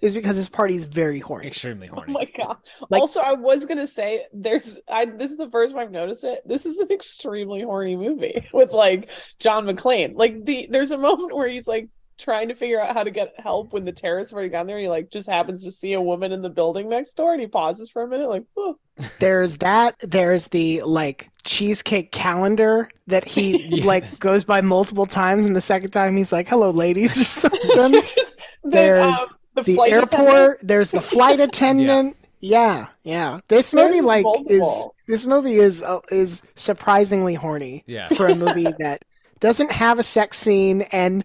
is 0.01 0.15
because 0.15 0.35
this 0.35 0.49
party 0.49 0.75
is 0.75 0.85
very 0.85 1.19
horny. 1.19 1.47
Extremely 1.47 1.87
oh 1.89 1.95
horny. 1.95 2.13
Oh 2.15 2.19
my 2.19 2.25
god! 2.37 2.57
Like- 2.89 3.01
also, 3.01 3.19
I 3.19 3.33
was 3.33 3.65
gonna 3.65 3.87
say 3.87 4.25
there's. 4.33 4.79
I 4.89 5.05
this 5.05 5.31
is 5.31 5.37
the 5.37 5.49
first 5.49 5.73
time 5.73 5.81
I've 5.83 5.91
noticed 5.91 6.23
it. 6.23 6.41
This 6.45 6.65
is 6.65 6.79
an 6.79 6.91
extremely 6.91 7.61
horny 7.61 7.95
movie 7.95 8.47
with 8.53 8.71
like 8.71 9.09
John 9.39 9.65
McClane. 9.65 10.13
Like 10.15 10.45
the 10.45 10.67
there's 10.69 10.91
a 10.91 10.97
moment 10.97 11.35
where 11.35 11.47
he's 11.47 11.67
like 11.67 11.89
trying 12.21 12.47
to 12.49 12.55
figure 12.55 12.79
out 12.79 12.93
how 12.95 13.03
to 13.03 13.11
get 13.11 13.33
help 13.37 13.73
when 13.73 13.83
the 13.85 13.91
terrorists 13.91 14.31
have 14.31 14.35
already 14.35 14.49
gone 14.49 14.67
there. 14.67 14.79
He 14.79 14.87
like 14.87 15.09
just 15.09 15.27
happens 15.27 15.63
to 15.63 15.71
see 15.71 15.93
a 15.93 16.01
woman 16.01 16.31
in 16.31 16.41
the 16.41 16.49
building 16.49 16.87
next 16.89 17.15
door, 17.15 17.33
and 17.33 17.41
he 17.41 17.47
pauses 17.47 17.89
for 17.89 18.03
a 18.03 18.07
minute, 18.07 18.29
like, 18.29 18.43
oh. 18.57 18.77
There's 19.19 19.57
that. 19.57 19.95
There's 19.99 20.47
the 20.47 20.81
like 20.85 21.29
cheesecake 21.43 22.11
calendar 22.11 22.89
that 23.07 23.27
he 23.27 23.65
Yes. 23.69 23.85
like 23.85 24.19
goes 24.19 24.43
by 24.43 24.61
multiple 24.61 25.05
times, 25.05 25.45
and 25.45 25.55
the 25.55 25.61
second 25.61 25.91
time 25.91 26.15
he's 26.15 26.31
like, 26.31 26.47
"Hello, 26.47 26.69
ladies" 26.71 27.19
or 27.19 27.23
something. 27.25 27.59
There's, 27.73 28.37
There's 28.63 29.15
um, 29.57 29.63
the 29.65 29.75
flight 29.75 29.91
airport. 29.91 30.21
attendant. 30.29 30.67
There's 30.67 30.91
the 30.91 31.01
flight 31.01 31.39
attendant. 31.39 32.15
Yeah, 32.39 32.87
yeah. 33.03 33.39
This 33.49 33.71
There's 33.71 33.89
movie 33.91 34.01
like 34.01 34.25
is 34.47 34.87
this 35.07 35.25
movie 35.25 35.55
is 35.55 35.81
uh, 35.83 35.99
is 36.11 36.41
surprisingly 36.55 37.35
horny 37.35 37.83
Yeah. 37.85 38.07
for 38.07 38.27
a 38.27 38.35
movie 38.35 38.67
that 38.79 39.03
doesn't 39.39 39.71
have 39.71 39.99
a 39.99 40.03
sex 40.03 40.37
scene 40.39 40.83
and 40.91 41.23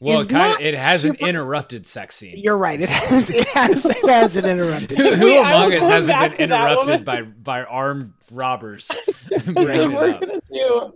Well, 0.00 0.20
it, 0.20 0.28
kind 0.28 0.50
not 0.50 0.60
of, 0.60 0.66
it 0.66 0.74
has 0.74 1.02
super- 1.02 1.16
an 1.20 1.28
interrupted 1.28 1.86
sex 1.86 2.16
scene. 2.16 2.36
You're 2.38 2.56
right. 2.56 2.80
It 2.80 2.88
has 2.88 3.30
it 3.30 3.46
has 3.48 3.84
it 3.84 4.08
has 4.08 4.36
an 4.36 4.44
interrupted. 4.44 4.96
Who, 4.96 5.14
who 5.14 5.38
among 5.38 5.72
us 5.74 5.88
hasn't 5.88 6.18
been 6.20 6.32
interrupted 6.34 7.04
by 7.04 7.22
by 7.22 7.64
armed 7.64 8.12
robbers? 8.32 8.90
Okay, 9.32 9.52
breaking 9.52 9.92
it 9.92 9.94
we're 9.94 10.10
up? 10.10 10.20
gonna 10.20 10.40
do. 10.52 10.94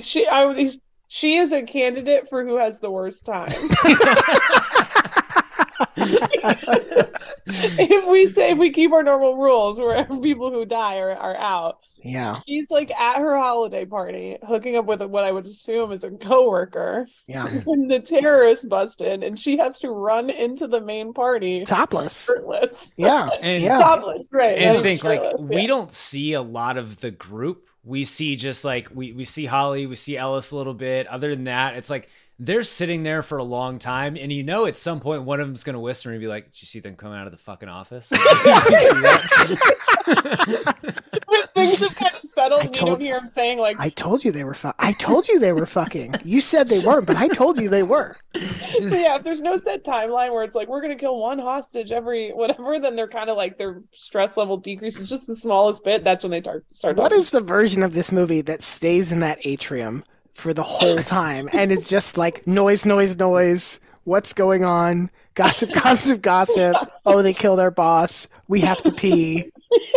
She, 0.00 0.26
I 0.26 0.44
was. 0.44 0.78
She 1.08 1.36
is 1.36 1.52
a 1.52 1.62
candidate 1.62 2.28
for 2.28 2.44
who 2.44 2.56
has 2.56 2.80
the 2.80 2.90
worst 2.90 3.24
time. 3.24 3.48
if 7.78 8.06
we 8.08 8.26
say 8.26 8.52
if 8.52 8.58
we 8.58 8.70
keep 8.70 8.92
our 8.92 9.02
normal 9.02 9.36
rules, 9.36 9.78
where 9.78 10.04
people 10.22 10.50
who 10.50 10.64
die 10.64 10.98
are, 10.98 11.12
are 11.14 11.36
out, 11.36 11.78
Yeah, 12.02 12.40
she's 12.46 12.70
like 12.70 12.90
at 12.90 13.18
her 13.18 13.36
holiday 13.38 13.84
party, 13.84 14.38
hooking 14.46 14.76
up 14.76 14.86
with 14.86 15.02
what 15.02 15.24
I 15.24 15.32
would 15.32 15.46
assume 15.46 15.92
is 15.92 16.04
a 16.04 16.10
coworker. 16.10 17.06
yeah. 17.26 17.46
When 17.64 17.88
the 17.88 18.00
terrorists 18.00 18.64
bust 18.64 19.00
in, 19.02 19.22
and 19.22 19.38
she 19.38 19.58
has 19.58 19.78
to 19.80 19.90
run 19.90 20.30
into 20.30 20.66
the 20.66 20.80
main 20.80 21.12
party 21.12 21.64
Topless. 21.64 22.24
shirtless, 22.24 22.92
Yeah, 22.96 23.28
And 23.40 23.62
yeah. 23.62 23.78
topless, 23.78 24.28
right? 24.32 24.58
and 24.58 24.74
not 24.74 24.82
think 24.82 25.04
like 25.04 25.22
shirtless, 25.22 25.48
we 25.50 25.66
don't 25.66 25.90
see 25.90 26.32
a 26.34 26.42
lot 26.42 26.76
of 26.78 27.00
the 27.00 27.10
group. 27.10 27.66
We 27.86 28.06
see 28.06 28.36
just 28.36 28.64
like 28.64 28.88
we 28.94 29.12
we 29.12 29.26
see 29.26 29.44
Holly, 29.44 29.86
we 29.86 29.96
see 29.96 30.16
Ellis 30.16 30.52
a 30.52 30.56
little 30.56 30.72
bit. 30.72 31.06
Other 31.06 31.34
than 31.34 31.44
that, 31.44 31.76
it's 31.76 31.90
like 31.90 32.08
they're 32.38 32.62
sitting 32.64 33.02
there 33.04 33.22
for 33.22 33.38
a 33.38 33.44
long 33.44 33.78
time, 33.78 34.16
and 34.16 34.32
you 34.32 34.42
know 34.42 34.66
at 34.66 34.76
some 34.76 35.00
point 35.00 35.22
one 35.22 35.40
of 35.40 35.46
them's 35.46 35.62
gonna 35.64 35.80
whisper 35.80 36.10
and 36.10 36.20
be 36.20 36.26
like, 36.26 36.52
"Did 36.52 36.62
you 36.62 36.66
see 36.66 36.80
them 36.80 36.96
coming 36.96 37.16
out 37.18 37.26
of 37.26 37.32
the 37.32 37.38
fucking 37.38 37.68
office?" 37.68 38.08
Did 38.10 38.18
you 38.20 38.26
see 38.26 39.00
that? 39.02 39.84
when 41.26 41.42
things 41.54 41.78
have 41.78 41.94
kind 41.94 42.14
of 42.14 42.24
settled, 42.28 42.60
I 42.62 42.64
and 42.66 42.74
you 42.74 42.80
told- 42.80 42.90
don't 42.92 43.00
hear 43.02 43.16
him 43.18 43.28
saying 43.28 43.58
like 43.58 43.78
I 43.78 43.88
told 43.90 44.24
you 44.24 44.32
they 44.32 44.44
were. 44.44 44.54
Fu- 44.54 44.72
I 44.78 44.92
told 44.94 45.28
you 45.28 45.38
they 45.38 45.52
were 45.52 45.66
fucking. 45.66 46.16
You 46.24 46.40
said 46.40 46.68
they 46.68 46.80
weren't, 46.80 47.06
but 47.06 47.16
I 47.16 47.28
told 47.28 47.58
you 47.58 47.68
they 47.68 47.82
were. 47.82 48.16
so 48.36 48.40
yeah, 48.80 49.16
if 49.16 49.22
there's 49.24 49.42
no 49.42 49.56
set 49.56 49.84
timeline 49.84 50.32
where 50.32 50.42
it's 50.44 50.54
like 50.56 50.68
we're 50.68 50.82
gonna 50.82 50.96
kill 50.96 51.18
one 51.18 51.38
hostage 51.38 51.92
every 51.92 52.30
whatever, 52.32 52.78
then 52.78 52.96
they're 52.96 53.08
kind 53.08 53.30
of 53.30 53.36
like 53.36 53.58
their 53.58 53.82
stress 53.92 54.36
level 54.36 54.56
decreases 54.56 55.08
just 55.08 55.26
the 55.26 55.36
smallest 55.36 55.84
bit. 55.84 56.02
That's 56.04 56.24
when 56.24 56.30
they 56.32 56.40
start 56.40 56.64
start. 56.70 56.96
What 56.96 57.04
talking. 57.10 57.18
is 57.18 57.30
the 57.30 57.40
version 57.40 57.82
of 57.82 57.94
this 57.94 58.10
movie 58.10 58.40
that 58.42 58.62
stays 58.62 59.12
in 59.12 59.20
that 59.20 59.46
atrium 59.46 60.02
for 60.34 60.52
the 60.52 60.62
whole 60.62 60.98
time, 60.98 61.48
and 61.52 61.72
it's 61.72 61.88
just 61.88 62.18
like 62.18 62.46
noise, 62.46 62.84
noise, 62.84 63.16
noise. 63.16 63.80
What's 64.04 64.34
going 64.34 64.64
on? 64.64 65.10
Gossip, 65.34 65.72
gossip, 65.82 66.20
gossip. 66.20 66.76
Oh, 67.06 67.22
they 67.22 67.32
killed 67.32 67.58
our 67.60 67.70
boss. 67.70 68.28
We 68.48 68.60
have 68.60 68.82
to 68.82 68.92
pee. 68.92 69.50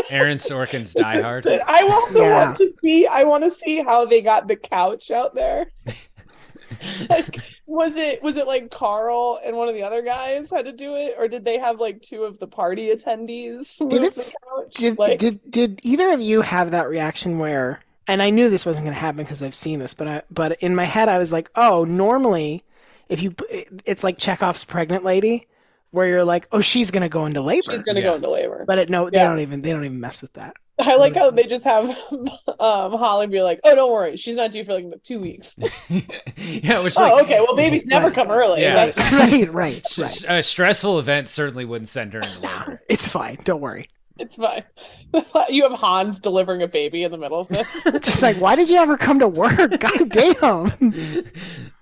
Aaron 0.09 0.38
Sorkin's 0.38 0.93
Die 0.93 1.21
Hard. 1.21 1.45
I 1.45 1.81
also 1.81 2.21
Yeah. 2.23 2.45
want 2.47 2.57
to 2.59 2.71
see. 2.81 3.05
I 3.05 3.23
want 3.25 3.43
to 3.43 3.51
see 3.51 3.83
how 3.83 4.05
they 4.05 4.21
got 4.21 4.47
the 4.47 4.55
couch 4.55 5.11
out 5.11 5.35
there. 5.35 5.67
like, 7.09 7.38
was 7.65 7.95
it 7.97 8.21
was 8.23 8.38
it 8.38 8.47
like 8.47 8.71
Carl 8.71 9.39
and 9.43 9.55
one 9.57 9.67
of 9.67 9.73
the 9.75 9.83
other 9.83 10.01
guys 10.01 10.49
had 10.49 10.65
to 10.65 10.71
do 10.71 10.95
it, 10.95 11.15
or 11.17 11.27
did 11.27 11.43
they 11.43 11.57
have 11.57 11.79
like 11.79 12.01
two 12.01 12.23
of 12.23 12.39
the 12.39 12.47
party 12.47 12.88
attendees 12.95 13.77
Did 13.89 14.03
it- 14.03 14.15
the 14.15 14.23
couch? 14.23 14.73
Did, 14.75 14.97
like, 14.97 15.19
did 15.19 15.39
did 15.51 15.79
either 15.83 16.11
of 16.11 16.21
you 16.21 16.41
have 16.41 16.71
that 16.71 16.88
reaction 16.89 17.39
where? 17.39 17.81
And 18.07 18.21
I 18.21 18.29
knew 18.29 18.49
this 18.49 18.65
wasn't 18.65 18.85
going 18.85 18.93
to 18.95 18.99
happen 18.99 19.23
because 19.23 19.43
I've 19.43 19.55
seen 19.55 19.79
this, 19.79 19.93
but 19.93 20.07
I, 20.07 20.21
but 20.31 20.53
in 20.61 20.73
my 20.75 20.85
head 20.85 21.09
I 21.09 21.17
was 21.17 21.31
like, 21.31 21.49
oh, 21.55 21.83
normally, 21.83 22.63
if 23.09 23.21
you, 23.21 23.35
it's 23.85 24.03
like 24.03 24.17
Chekhov's 24.17 24.63
pregnant 24.63 25.03
lady, 25.03 25.47
where 25.91 26.07
you're 26.07 26.23
like, 26.23 26.47
oh, 26.51 26.61
she's 26.61 26.91
going 26.91 27.01
to 27.03 27.09
go 27.09 27.25
into 27.25 27.41
labor. 27.41 27.71
she's 27.71 27.81
gonna 27.83 27.99
Yeah. 27.99 28.07
go 28.07 28.15
into 28.15 28.29
labor. 28.29 28.63
But 28.67 28.77
it, 28.79 28.89
no, 28.89 29.09
they 29.09 29.17
Yeah. 29.17 29.23
don't 29.29 29.39
even 29.39 29.61
they 29.61 29.71
don't 29.71 29.85
even 29.85 29.99
mess 29.99 30.21
with 30.21 30.33
that. 30.33 30.55
I 30.79 30.95
like 30.95 31.15
how 31.15 31.31
they 31.31 31.43
just 31.45 31.63
have 31.63 31.89
um 32.59 32.91
Holly 32.93 33.25
be 33.27 33.41
like, 33.41 33.59
"Oh, 33.63 33.73
don't 33.73 33.91
worry, 33.91 34.15
she's 34.15 34.35
not 34.35 34.51
due 34.51 34.63
for 34.63 34.73
like 34.73 34.85
two 35.01 35.19
weeks." 35.19 35.55
yeah, 35.89 36.83
which 36.83 36.93
oh, 36.97 37.01
like 37.01 37.23
okay. 37.25 37.39
Well, 37.39 37.55
babies 37.55 37.83
never 37.87 38.07
Right. 38.07 38.15
come 38.15 38.29
early. 38.29 38.61
Yeah. 38.61 38.85
That's- 38.85 39.13
right, 39.13 39.51
right, 39.51 39.83
right. 39.97 40.25
a 40.29 40.43
stressful 40.43 40.99
event 40.99 41.29
certainly 41.29 41.65
wouldn't 41.65 41.87
send 41.89 42.13
her 42.13 42.21
into 42.21 42.39
labor. 42.41 42.81
It's 42.89 43.07
fine. 43.07 43.37
Don't 43.43 43.61
worry. 43.61 43.87
It's 44.20 44.36
fine. 44.36 44.63
you 45.49 45.63
have 45.63 45.72
Hans 45.74 46.20
delivering 46.20 46.61
a 46.63 46.68
baby 46.68 47.03
in 47.03 47.11
the 47.11 47.18
middle 47.18 47.39
of 47.41 47.47
this. 47.47 47.84
Just 48.01 48.22
like, 48.22 48.38
why 48.38 48.55
did 48.55 48.70
you 48.70 48.78
ever 48.78 48.97
come 48.97 49.20
to 49.20 49.28
work? 49.28 49.57
God 49.80 50.09
damn. 50.09 50.93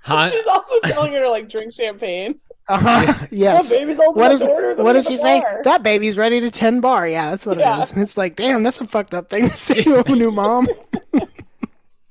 Han, 0.02 0.32
She's 0.32 0.48
also 0.48 0.80
telling 0.86 1.14
her 1.14 1.22
to 1.22 1.30
like 1.30 1.50
drink 1.50 1.74
champagne. 1.74 2.40
Uh-huh. 2.68 3.28
Yes. 3.32 3.72
Oh, 3.72 3.78
baby's 3.80 4.00
open 4.00 4.14
What 4.20 4.30
the 4.30 4.34
is 4.36 4.42
door 4.42 4.70
to 4.70 4.76
the 4.76 4.84
what 4.84 4.94
does 4.94 5.08
she 5.08 5.16
say? 5.16 5.40
bar. 5.42 5.62
That 5.64 5.84
baby's 5.84 6.18
ready 6.18 6.40
to 6.42 6.50
tend 6.50 6.82
bar. 6.82 7.08
Yeah, 7.08 7.30
that's 7.30 7.46
what 7.46 7.60
Yeah. 7.60 7.80
it 7.80 7.84
is. 7.84 7.92
And 7.92 8.02
it's 8.02 8.18
like, 8.18 8.36
damn, 8.36 8.64
that's 8.64 8.82
a 8.82 8.86
fucked 8.86 9.14
up 9.14 9.30
thing 9.30 9.50
to 9.50 9.56
say 9.56 9.82
to 9.84 10.04
a 10.12 10.16
new 10.16 10.32
mom. 10.32 10.68
oh 11.14 11.20
my 11.20 11.28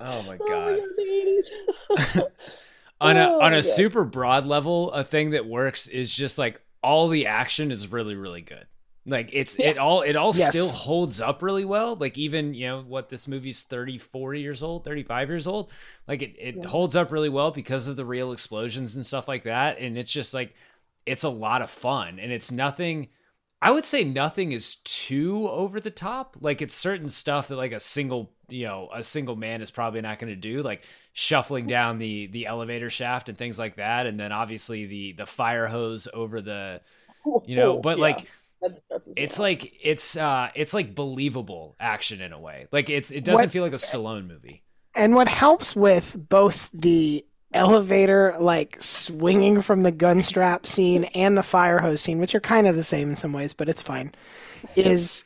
Oh 0.01 0.23
my 0.23 0.37
god. 0.37 0.79
God, 0.79 0.79
the 0.97 1.43
80s. 2.13 2.23
on 3.01 3.17
a 3.17 3.29
Oh, 3.33 3.41
on 3.41 3.53
a 3.53 3.57
yeah. 3.57 3.63
super 3.63 4.05
broad 4.05 4.47
level, 4.47 4.93
a 4.93 5.03
thing 5.03 5.31
that 5.31 5.47
works 5.47 5.89
is 5.89 6.13
just 6.15 6.39
like 6.39 6.61
all 6.83 7.09
the 7.09 7.27
action 7.27 7.71
is 7.73 7.89
really 7.91 8.15
really 8.15 8.43
good. 8.43 8.67
Like 9.07 9.31
it's 9.35 9.57
it 9.61 9.77
all 9.77 10.01
it 10.03 10.17
all 10.17 10.33
Yes. 10.33 10.33
still 10.33 10.73
holds 10.73 11.21
up 11.21 11.43
really 11.43 11.65
well. 11.67 11.95
Like 11.97 12.17
even 12.17 12.55
you 12.55 12.67
know 12.69 12.83
what 12.83 13.11
this 13.11 13.29
movie's 13.29 13.63
34 13.63 14.35
years 14.35 14.63
old, 14.63 14.85
35 14.85 15.29
years 15.29 15.47
old. 15.47 15.71
Like 16.09 16.23
it 16.23 16.35
it 16.39 16.65
Yeah. 16.65 16.67
holds 16.67 16.97
up 16.97 17.13
really 17.13 17.29
well 17.29 17.51
because 17.51 17.87
of 17.87 17.97
the 17.97 18.05
real 18.07 18.33
explosions 18.33 18.97
and 18.97 19.05
stuff 19.05 19.29
like 19.29 19.43
that. 19.45 19.79
And 19.79 19.99
it's 19.99 20.13
just 20.13 20.33
like 20.33 20.55
it's 21.07 21.23
a 21.25 21.29
lot 21.29 21.61
of 21.63 21.71
fun 21.71 22.19
and 22.19 22.33
it's 22.33 22.51
nothing 22.51 23.09
I 23.63 23.71
would 23.71 23.85
say 23.85 24.05
nothing 24.05 24.53
is 24.53 24.77
too 24.85 25.49
over 25.49 25.81
the 25.81 25.91
top. 25.91 26.37
Like 26.41 26.61
it's 26.61 26.75
certain 26.75 27.09
stuff 27.09 27.49
that 27.49 27.57
like 27.57 27.73
a 27.73 27.81
single, 27.81 28.33
you 28.49 28.67
know, 28.67 28.91
a 28.93 29.03
single 29.03 29.37
man 29.37 29.63
is 29.63 29.71
probably 29.71 30.03
not 30.03 30.19
going 30.19 30.33
to 30.33 30.37
do, 30.37 30.63
like 30.63 30.85
shuffling 31.15 31.67
down 31.67 31.99
the 31.99 32.27
the 32.27 32.47
elevator 32.47 32.91
shaft 32.91 33.29
and 33.31 33.39
things 33.39 33.59
like 33.59 33.77
that, 33.77 34.07
and 34.07 34.21
then 34.21 34.33
obviously 34.33 34.85
the 34.87 35.13
the 35.13 35.27
fire 35.27 35.67
hose 35.67 36.07
over 36.13 36.43
the, 36.43 36.83
you 37.47 37.57
know, 37.57 37.77
oh, 37.77 37.79
but 37.79 37.99
Yeah, 37.99 37.99
like 37.99 38.27
that 38.65 38.77
stresses 38.77 39.07
me 39.17 39.23
it's 39.23 39.39
like 39.39 39.73
it's 39.83 40.17
uh 40.17 40.49
it's 40.55 40.75
like 40.75 40.95
believable 40.95 41.77
action 41.79 42.21
in 42.21 42.33
a 42.33 42.39
way. 42.41 42.67
Like 42.73 42.91
it's 42.91 43.11
it 43.11 43.25
doesn't 43.25 43.45
What- 43.47 43.51
feel 43.53 43.63
like 43.63 43.73
a 43.73 43.77
Stallone 43.77 44.27
movie. 44.27 44.63
And 44.97 45.15
what 45.15 45.29
helps 45.29 45.75
with 45.75 46.17
both 46.29 46.71
the 46.73 47.25
elevator 47.53 48.35
like 48.39 48.77
swinging 48.81 49.61
from 49.63 49.83
the 49.83 49.93
gun 49.93 50.23
strap 50.23 50.67
scene 50.67 51.05
and 51.15 51.37
the 51.37 51.43
fire 51.43 51.79
hose 51.79 52.01
scene, 52.01 52.19
which 52.21 52.35
are 52.35 52.41
kind 52.41 52.67
of 52.67 52.77
the 52.77 52.83
same 52.83 53.11
in 53.11 53.17
some 53.17 53.33
ways, 53.33 53.53
but 53.55 53.69
it's 53.69 53.83
fine, 53.83 54.13
is 54.77 55.25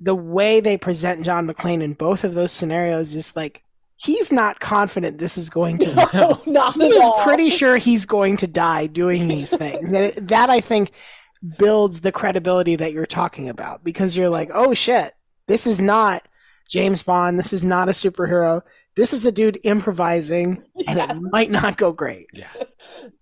the 0.00 0.14
way 0.14 0.60
they 0.60 0.76
present 0.76 1.24
John 1.24 1.48
McClane 1.48 1.82
in 1.82 1.94
both 1.94 2.22
of 2.24 2.34
those 2.34 2.52
scenarios 2.52 3.14
is 3.14 3.34
like 3.34 3.62
he's 3.96 4.30
not 4.30 4.60
confident 4.60 5.18
this 5.18 5.36
is 5.36 5.50
going 5.50 5.78
to 5.78 5.90
work. 5.92 6.14
no, 6.14 6.40
not 6.46 6.74
he 6.74 6.82
at 6.84 6.90
is 6.92 6.96
all. 7.02 7.22
pretty 7.24 7.50
sure 7.50 7.76
he's 7.76 8.06
going 8.06 8.36
to 8.36 8.46
die 8.46 8.86
doing 8.86 9.26
these 9.26 9.50
things. 9.56 9.90
And 9.92 10.04
it, 10.04 10.28
that 10.28 10.50
I 10.50 10.60
think 10.60 10.92
builds 11.58 12.00
the 12.00 12.12
credibility 12.12 12.76
that 12.76 12.92
you're 12.92 13.06
talking 13.06 13.48
about 13.48 13.84
because 13.84 14.16
you're 14.16 14.28
like, 14.28 14.50
oh 14.52 14.74
shit, 14.74 15.12
this 15.46 15.66
is 15.66 15.80
not 15.80 16.26
James 16.68 17.02
Bond. 17.02 17.38
This 17.38 17.52
is 17.52 17.64
not 17.64 17.88
a 17.88 17.92
superhero. 17.92 18.62
This 18.94 19.12
is 19.12 19.24
a 19.26 19.32
dude 19.32 19.58
improvising, 19.64 20.62
and 20.86 20.98
it 20.98 21.16
might 21.32 21.50
not 21.50 21.76
go 21.76 21.92
great. 21.92 22.28
Yeah. 22.32 22.48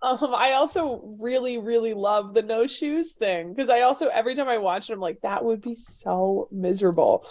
Um, 0.03 0.35
I 0.35 0.53
also 0.53 1.17
really, 1.19 1.59
really 1.59 1.95
love 1.95 2.35
the 2.35 2.43
no 2.43 2.67
shoes 2.67 3.13
thing 3.13 3.53
because 3.53 3.69
I 3.69 3.81
also 3.81 4.07
every 4.07 4.35
time 4.35 4.49
I 4.49 4.59
watch 4.59 4.89
it, 4.89 4.93
I'm 4.93 5.01
like, 5.01 5.21
that 5.23 5.45
would 5.45 5.61
be 5.61 5.75
so 5.75 6.49
miserable. 6.53 7.27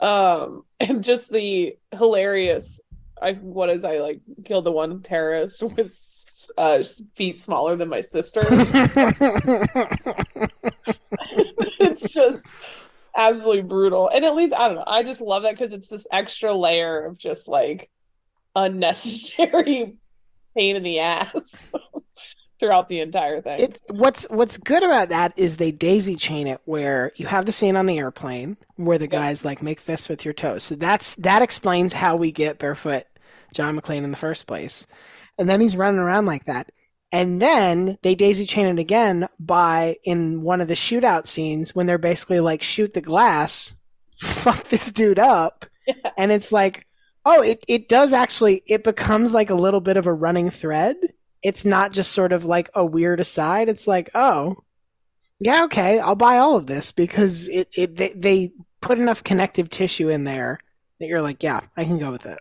Um, 0.00 0.64
and 0.80 1.02
just 1.02 1.30
the 1.30 1.76
hilarious. 1.92 2.80
I 3.20 3.34
what 3.34 3.70
is 3.70 3.84
I 3.84 3.98
like 3.98 4.20
killed 4.44 4.64
the 4.64 4.72
one 4.72 5.02
terrorist 5.02 5.62
with 5.76 5.96
uh, 6.56 6.82
feet 7.14 7.38
smaller 7.38 7.76
than 7.76 7.88
my 7.88 8.00
sister. 8.00 8.40
it's 11.78 12.12
just 12.12 12.58
absolutely 13.16 13.62
brutal. 13.62 14.08
And 14.08 14.24
at 14.24 14.34
least 14.34 14.54
I 14.54 14.68
don't 14.68 14.76
know. 14.76 14.84
I 14.86 15.02
just 15.02 15.20
love 15.20 15.42
that 15.44 15.52
because 15.52 15.72
it's 15.72 15.88
this 15.88 16.06
extra 16.10 16.54
layer 16.54 17.04
of 17.04 17.18
just 17.18 17.48
like 17.48 17.90
unnecessary 18.56 19.96
pain 20.56 20.76
in 20.76 20.82
the 20.82 21.00
ass 21.00 21.70
throughout 22.60 22.88
the 22.88 23.00
entire 23.00 23.40
thing. 23.40 23.58
It, 23.58 23.80
what's 23.90 24.28
what's 24.30 24.58
good 24.58 24.82
about 24.82 25.08
that 25.08 25.36
is 25.36 25.56
they 25.56 25.72
daisy 25.72 26.14
chain 26.14 26.46
it 26.46 26.60
where 26.66 27.10
you 27.16 27.26
have 27.26 27.46
the 27.46 27.52
scene 27.52 27.74
on 27.74 27.86
the 27.86 27.98
airplane 27.98 28.56
where 28.76 28.98
the 28.98 29.08
guys 29.08 29.44
like 29.44 29.62
make 29.62 29.80
fists 29.80 30.08
with 30.08 30.24
your 30.24 30.34
toes. 30.34 30.64
So 30.64 30.76
that's 30.76 31.14
that 31.16 31.42
explains 31.42 31.92
how 31.92 32.16
we 32.16 32.30
get 32.30 32.58
barefoot 32.58 33.04
John 33.54 33.78
McClane 33.78 34.04
in 34.04 34.10
the 34.10 34.16
first 34.16 34.46
place. 34.46 34.86
And 35.38 35.48
then 35.48 35.60
he's 35.60 35.76
running 35.76 36.00
around 36.00 36.26
like 36.26 36.44
that. 36.44 36.70
And 37.12 37.42
then 37.42 37.98
they 38.02 38.14
daisy 38.14 38.46
chain 38.46 38.66
it 38.66 38.78
again 38.78 39.28
by 39.40 39.96
in 40.04 40.42
one 40.42 40.60
of 40.60 40.68
the 40.68 40.74
shootout 40.74 41.26
scenes 41.26 41.74
when 41.74 41.86
they're 41.86 41.98
basically 41.98 42.38
like 42.38 42.62
shoot 42.62 42.94
the 42.94 43.00
glass, 43.00 43.74
fuck 44.18 44.68
this 44.68 44.92
dude 44.92 45.18
up. 45.18 45.66
And 46.16 46.30
it's 46.30 46.52
like, 46.52 46.86
oh, 47.24 47.42
it, 47.42 47.64
it 47.66 47.88
does 47.88 48.12
actually 48.12 48.62
it 48.66 48.84
becomes 48.84 49.32
like 49.32 49.50
a 49.50 49.54
little 49.54 49.80
bit 49.80 49.96
of 49.96 50.06
a 50.06 50.12
running 50.12 50.50
thread 50.50 50.94
it's 51.42 51.64
not 51.64 51.92
just 51.92 52.12
sort 52.12 52.32
of 52.32 52.44
like 52.44 52.68
a 52.74 52.84
weird 52.84 53.20
aside. 53.20 53.68
It's 53.68 53.86
like, 53.86 54.10
oh, 54.14 54.56
yeah, 55.40 55.64
okay, 55.64 55.98
I'll 55.98 56.14
buy 56.16 56.36
all 56.36 56.56
of 56.56 56.66
this 56.66 56.92
because 56.92 57.48
it, 57.48 57.68
it 57.74 57.96
they, 57.96 58.12
they 58.14 58.52
put 58.80 58.98
enough 58.98 59.24
connective 59.24 59.70
tissue 59.70 60.08
in 60.10 60.24
there 60.24 60.58
that 60.98 61.06
you're 61.06 61.22
like, 61.22 61.42
yeah, 61.42 61.60
I 61.76 61.84
can 61.84 61.98
go 61.98 62.10
with 62.10 62.26
it. 62.26 62.38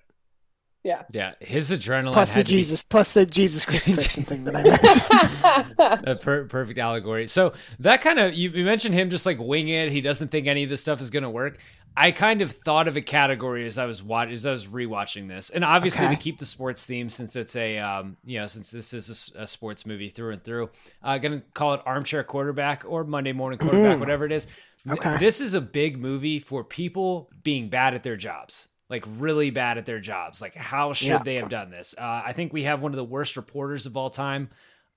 yeah. 0.83 1.03
Yeah, 1.13 1.33
his 1.39 1.71
adrenaline 1.71 2.11
Plus 2.11 2.31
the 2.31 2.35
had 2.35 2.45
to 2.47 2.51
be 2.51 2.57
Jesus, 2.57 2.83
plus 2.83 3.13
the 3.13 3.25
Jesus 3.25 3.63
crucifixion 3.63 4.23
thing 4.25 4.43
that 4.43 4.55
I 4.55 4.63
mentioned. 4.63 6.03
a 6.07 6.15
per- 6.15 6.45
perfect 6.45 6.77
allegory. 6.77 7.27
So 7.27 7.53
that 7.79 8.01
kind 8.01 8.19
of 8.19 8.33
you, 8.33 8.49
you 8.49 8.65
mentioned 8.65 8.95
him 8.95 9.09
just 9.09 9.25
like 9.25 9.37
wing 9.39 9.69
it. 9.69 9.91
He 9.93 10.01
doesn't 10.01 10.29
think 10.29 10.47
any 10.47 10.63
of 10.63 10.69
this 10.69 10.81
stuff 10.81 10.99
is 10.99 11.09
going 11.09 11.23
to 11.23 11.29
work. 11.29 11.57
I 11.97 12.11
kind 12.11 12.41
of 12.41 12.51
thought 12.51 12.87
of 12.87 12.95
a 12.95 13.01
category 13.01 13.65
as 13.65 13.77
I 13.77 13.85
was 13.85 14.01
watching, 14.01 14.33
as 14.33 14.45
I 14.45 14.51
was 14.51 14.67
rewatching 14.67 15.27
this, 15.27 15.49
and 15.49 15.65
obviously 15.65 16.05
Okay. 16.05 16.15
to 16.15 16.21
keep 16.21 16.37
the 16.39 16.45
sports 16.45 16.85
theme, 16.85 17.09
since 17.09 17.35
it's 17.35 17.55
a 17.55 17.77
um, 17.79 18.15
you 18.23 18.39
know, 18.39 18.47
since 18.47 18.71
this 18.71 18.93
is 18.93 19.31
a 19.35 19.45
sports 19.45 19.85
movie 19.85 20.09
through 20.09 20.31
and 20.31 20.43
through, 20.43 20.69
uh, 21.03 21.17
gonna 21.17 21.41
call 21.53 21.73
it 21.73 21.81
armchair 21.85 22.23
quarterback 22.23 22.83
or 22.87 23.03
Monday 23.03 23.33
morning 23.33 23.59
quarterback, 23.59 23.97
Mm. 23.97 23.99
whatever 23.99 24.25
it 24.25 24.31
is. 24.31 24.47
Okay. 24.89 25.17
This 25.17 25.41
is 25.41 25.53
a 25.53 25.61
big 25.61 25.97
movie 25.99 26.39
for 26.39 26.63
people 26.63 27.29
being 27.43 27.67
bad 27.69 27.93
at 27.93 28.03
their 28.03 28.15
jobs. 28.15 28.69
Like 28.89 29.03
really 29.17 29.49
bad 29.51 29.77
at 29.77 29.85
their 29.85 29.99
jobs. 29.99 30.41
Like 30.41 30.55
how 30.55 30.93
should 30.93 31.07
Yeah. 31.09 31.17
they 31.23 31.35
have 31.35 31.49
done 31.49 31.69
this? 31.69 31.93
Uh, 31.97 32.21
I 32.25 32.31
think 32.33 32.53
we 32.53 32.63
have 32.63 32.81
one 32.81 32.91
of 32.93 32.97
the 32.97 33.03
worst 33.03 33.35
reporters 33.35 33.85
of 33.85 33.97
all 33.97 34.09
time. 34.09 34.49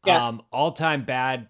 Yes. 0.07 0.22
Um, 0.22 0.43
all 0.53 0.72
time 0.72 1.05
bad, 1.05 1.49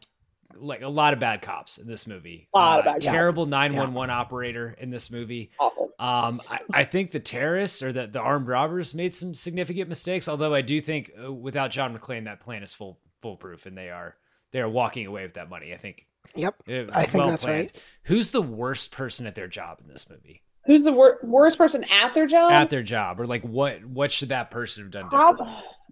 like 0.56 0.82
a 0.82 0.88
lot 0.88 1.12
of 1.12 1.20
bad 1.20 1.42
cops 1.42 1.78
in 1.78 1.86
this 1.86 2.06
movie. 2.06 2.48
Lot 2.54 2.80
of 2.80 2.86
Uh, 2.86 2.92
bad. 2.92 3.00
Terrible 3.00 3.46
911 3.46 4.10
operator 4.10 4.74
in 4.78 4.90
this 4.90 5.10
movie. 5.10 5.50
Awful. 5.58 5.90
Um, 5.98 6.40
I, 6.50 6.60
I 6.72 6.84
think 6.84 7.10
the 7.12 7.20
terrorists 7.20 7.82
or 7.82 7.92
the, 7.92 8.06
the 8.06 8.20
armed 8.20 8.48
robbers 8.48 8.92
made 8.94 9.14
some 9.14 9.34
significant 9.34 9.88
mistakes. 9.88 10.28
Although 10.28 10.54
I 10.54 10.60
do 10.62 10.80
think 10.80 11.12
uh, 11.22 11.32
without 11.32 11.70
John 11.70 11.96
McClane, 11.96 12.24
that 12.24 12.40
plan 12.40 12.62
is 12.62 12.74
full 12.74 12.98
foolproof, 13.20 13.66
and 13.66 13.76
they 13.78 13.90
are 13.90 14.16
they 14.50 14.60
are 14.60 14.68
walking 14.68 15.06
away 15.06 15.22
with 15.22 15.34
that 15.34 15.48
money. 15.48 15.72
I 15.72 15.76
think. 15.76 16.06
Yep, 16.34 16.54
Uh, 16.68 16.72
I 16.94 17.04
think 17.04 17.14
well 17.14 17.28
that's 17.30 17.44
planned. 17.44 17.60
right. 17.66 17.82
Who's 18.04 18.30
the 18.30 18.40
worst 18.42 18.90
person 18.90 19.26
at 19.26 19.34
their 19.34 19.48
job 19.48 19.78
in 19.82 19.88
this 19.88 20.08
movie? 20.08 20.42
Who's 20.64 20.84
the 20.84 20.92
wor- 20.92 21.18
worst 21.22 21.58
person 21.58 21.84
at 21.90 22.14
their 22.14 22.26
job? 22.26 22.52
at 22.52 22.70
their 22.70 22.82
job, 22.82 23.20
or 23.20 23.26
like 23.26 23.42
what 23.42 23.84
what 23.84 24.12
should 24.12 24.28
that 24.28 24.50
person 24.50 24.84
have 24.84 24.92
done? 24.92 25.08
Prob- 25.08 25.40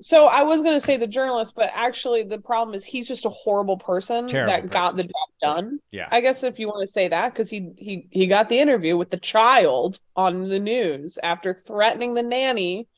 so 0.00 0.26
I 0.26 0.42
was 0.42 0.62
going 0.62 0.74
to 0.74 0.80
say 0.80 0.96
the 0.96 1.06
journalist, 1.06 1.54
but 1.54 1.70
actually 1.72 2.22
the 2.22 2.38
problem 2.38 2.74
is 2.74 2.84
he's 2.84 3.06
just 3.06 3.26
a 3.26 3.30
horrible 3.30 3.76
person 3.76 4.26
Terrible 4.26 4.52
that 4.52 4.70
got 4.70 4.96
the 4.96 5.02
job 5.02 5.12
done. 5.42 5.80
Yeah. 5.90 6.08
I 6.10 6.20
guess 6.22 6.42
if 6.42 6.58
you 6.58 6.68
want 6.68 6.86
to 6.86 6.92
say 6.92 7.08
that, 7.08 7.32
because 7.32 7.50
he 7.50 7.72
he 7.76 8.06
he 8.10 8.26
got 8.26 8.48
the 8.48 8.58
interview 8.58 8.96
with 8.96 9.10
the 9.10 9.18
child 9.18 9.98
on 10.16 10.48
the 10.48 10.58
news 10.58 11.18
after 11.22 11.52
threatening 11.52 12.14
the 12.14 12.22
nanny 12.22 12.88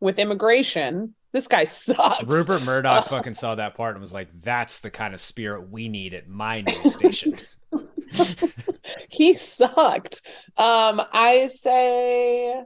with 0.00 0.18
immigration. 0.18 1.14
This 1.32 1.48
guy 1.48 1.64
sucks. 1.64 2.22
Rupert 2.22 2.62
Murdoch 2.62 3.08
fucking 3.08 3.34
saw 3.34 3.56
that 3.56 3.74
part 3.74 3.96
and 3.96 4.00
was 4.00 4.12
like, 4.12 4.28
"That's 4.40 4.78
the 4.78 4.90
kind 4.90 5.14
of 5.14 5.20
spirit 5.20 5.70
we 5.70 5.88
need 5.88 6.14
at 6.14 6.28
my 6.28 6.60
news 6.60 6.94
station." 6.94 7.32
he 9.10 9.34
sucked. 9.34 10.20
Um, 10.56 11.02
I 11.12 11.48
say 11.48 12.62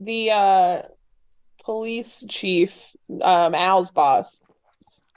the 0.00 0.30
uh 0.30 0.82
police 1.64 2.24
chief, 2.28 2.80
um, 3.22 3.54
Al's 3.54 3.90
boss. 3.90 4.42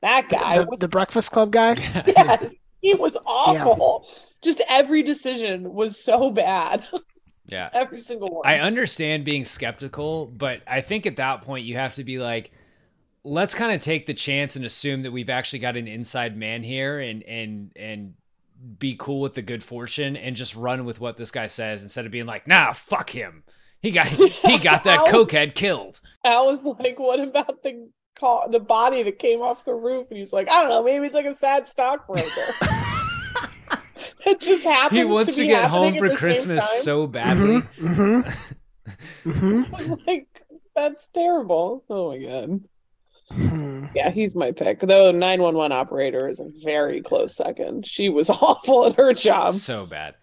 That 0.01 0.27
guy 0.29 0.59
The, 0.59 0.65
was 0.65 0.79
the 0.79 0.87
Breakfast 0.89 1.31
Club 1.31 1.51
guy. 1.51 1.73
yes, 2.07 2.51
he 2.81 2.93
was 2.93 3.15
awful. 3.25 4.05
Just 4.41 4.61
every 4.67 5.01
decision 5.03 5.73
was 5.73 5.97
so 5.97 6.29
bad. 6.29 6.83
yeah, 7.45 7.69
every 7.73 7.99
single 7.99 8.29
one. 8.29 8.41
I 8.45 8.59
understand 8.59 9.23
being 9.23 9.45
skeptical, 9.45 10.25
but 10.25 10.61
I 10.67 10.81
think 10.81 11.05
at 11.05 11.15
that 11.15 11.41
point 11.41 11.63
you 11.65 11.75
have 11.77 11.95
to 11.95 12.03
be 12.03 12.19
like, 12.19 12.51
let's 13.23 13.55
kind 13.55 13.73
of 13.73 13.81
take 13.81 14.05
the 14.05 14.13
chance 14.13 14.57
and 14.57 14.65
assume 14.65 15.03
that 15.03 15.11
we've 15.13 15.29
actually 15.29 15.59
got 15.59 15.77
an 15.77 15.87
inside 15.87 16.35
man 16.35 16.63
here, 16.63 16.99
and 16.99 17.23
and 17.23 17.71
and 17.77 18.15
be 18.79 18.95
cool 18.97 19.19
with 19.21 19.33
the 19.33 19.41
good 19.41 19.63
fortune 19.63 20.15
and 20.15 20.35
just 20.35 20.55
run 20.55 20.85
with 20.85 20.99
what 20.99 21.17
this 21.17 21.31
guy 21.31 21.47
says 21.47 21.83
instead 21.83 22.05
of 22.05 22.11
being 22.11 22.25
like, 22.25 22.47
nah, 22.47 22.71
fuck 22.71 23.09
him. 23.09 23.43
He 23.81 23.91
got 23.91 24.07
he 24.07 24.57
got 24.59 24.85
that 24.85 24.99
Al- 24.99 25.07
cokehead 25.07 25.55
killed. 25.55 25.99
I 26.23 26.41
was 26.41 26.65
like, 26.65 26.99
what 26.99 27.19
about 27.19 27.63
the 27.63 27.89
car, 28.15 28.49
the 28.49 28.59
body 28.59 29.03
that 29.03 29.19
came 29.19 29.41
off 29.41 29.65
the 29.65 29.73
roof? 29.73 30.07
And 30.09 30.17
he 30.17 30.21
was 30.21 30.33
like, 30.33 30.49
I 30.49 30.61
don't 30.61 30.69
know, 30.69 30.83
maybe 30.83 31.05
it's 31.05 31.15
like 31.15 31.25
a 31.25 31.35
sad 31.35 31.67
stockbroker. 31.67 32.23
it 34.25 34.39
just 34.39 34.63
happens. 34.63 34.97
He 34.97 35.05
wants 35.05 35.35
to, 35.35 35.41
be 35.41 35.47
get 35.47 35.69
home 35.69 35.97
for 35.97 36.05
at 36.05 36.11
the 36.11 36.17
same 36.17 36.17
Christmas 36.17 36.83
so 36.83 37.07
badly. 37.07 37.61
Mm-hmm. 37.77 39.29
Mm-hmm. 39.29 39.93
like 40.07 40.27
that's 40.75 41.07
terrible. 41.09 41.83
Oh 41.89 42.11
my 42.11 42.17
god. 42.17 42.61
Hmm. 43.33 43.85
Yeah, 43.95 44.09
he's 44.11 44.35
my 44.35 44.51
pick. 44.51 44.79
Though 44.79 45.11
911 45.11 45.71
operator 45.71 46.27
is 46.29 46.39
a 46.39 46.49
very 46.63 47.01
close 47.01 47.35
second. 47.35 47.85
She 47.85 48.09
was 48.09 48.29
awful 48.29 48.85
at 48.87 48.95
her 48.95 49.13
job. 49.13 49.53
so 49.55 49.85
bad. 49.85 50.15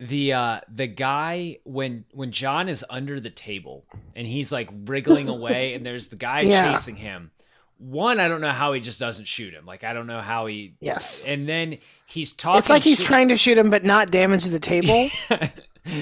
The 0.00 0.32
uh 0.32 0.60
the 0.72 0.86
guy 0.86 1.58
when 1.64 2.04
when 2.12 2.30
John 2.30 2.68
is 2.68 2.84
under 2.88 3.18
the 3.18 3.30
table 3.30 3.84
and 4.14 4.26
he's 4.26 4.52
like 4.52 4.68
wriggling 4.84 5.28
away 5.36 5.74
and 5.74 5.84
there's 5.84 6.06
the 6.08 6.16
guy 6.16 6.42
Yeah. 6.42 6.70
chasing 6.72 6.94
him. 6.96 7.32
One, 7.78 8.18
I 8.20 8.28
don't 8.28 8.40
know 8.40 8.50
how 8.52 8.72
he 8.72 8.80
just 8.80 8.98
doesn't 9.00 9.26
shoot 9.26 9.52
him. 9.54 9.66
Like 9.66 9.82
I 9.84 9.92
don't 9.92 10.06
know 10.06 10.20
how 10.20 10.46
he 10.46 10.74
Yes. 10.80 11.24
And 11.26 11.48
then 11.48 11.78
he's 12.06 12.32
talking 12.32 12.58
It's 12.60 12.70
like 12.70 12.82
he's 12.82 12.98
shit- 12.98 13.06
trying 13.06 13.28
to 13.28 13.36
shoot 13.36 13.58
him, 13.58 13.70
but 13.70 13.84
not 13.84 14.10
damage 14.12 14.44
the 14.44 14.60
table. 14.60 15.08
this 15.28 15.50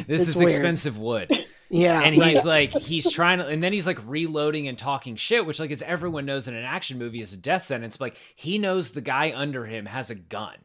It's 0.08 0.28
is 0.28 0.36
weird. 0.36 0.50
expensive 0.50 0.98
wood. 0.98 1.30
Yeah, 1.68 2.00
and 2.00 2.14
he's 2.14 2.44
right. 2.44 2.72
like 2.72 2.82
he's 2.82 3.10
trying 3.10 3.38
to 3.38 3.46
and 3.46 3.62
then 3.62 3.72
he's 3.72 3.86
like 3.86 3.98
reloading 4.06 4.68
and 4.68 4.78
talking 4.78 5.16
shit 5.16 5.44
which 5.44 5.58
like 5.58 5.70
as 5.70 5.82
everyone 5.82 6.24
knows 6.24 6.46
in 6.46 6.54
an 6.54 6.64
action 6.64 6.96
movie 6.98 7.20
is 7.20 7.32
a 7.32 7.36
death 7.36 7.64
sentence 7.64 7.96
but 7.96 8.06
like 8.06 8.16
he 8.36 8.58
knows 8.58 8.90
the 8.90 9.00
guy 9.00 9.32
under 9.34 9.66
him 9.66 9.86
has 9.86 10.08
a 10.10 10.14
gun 10.14 10.56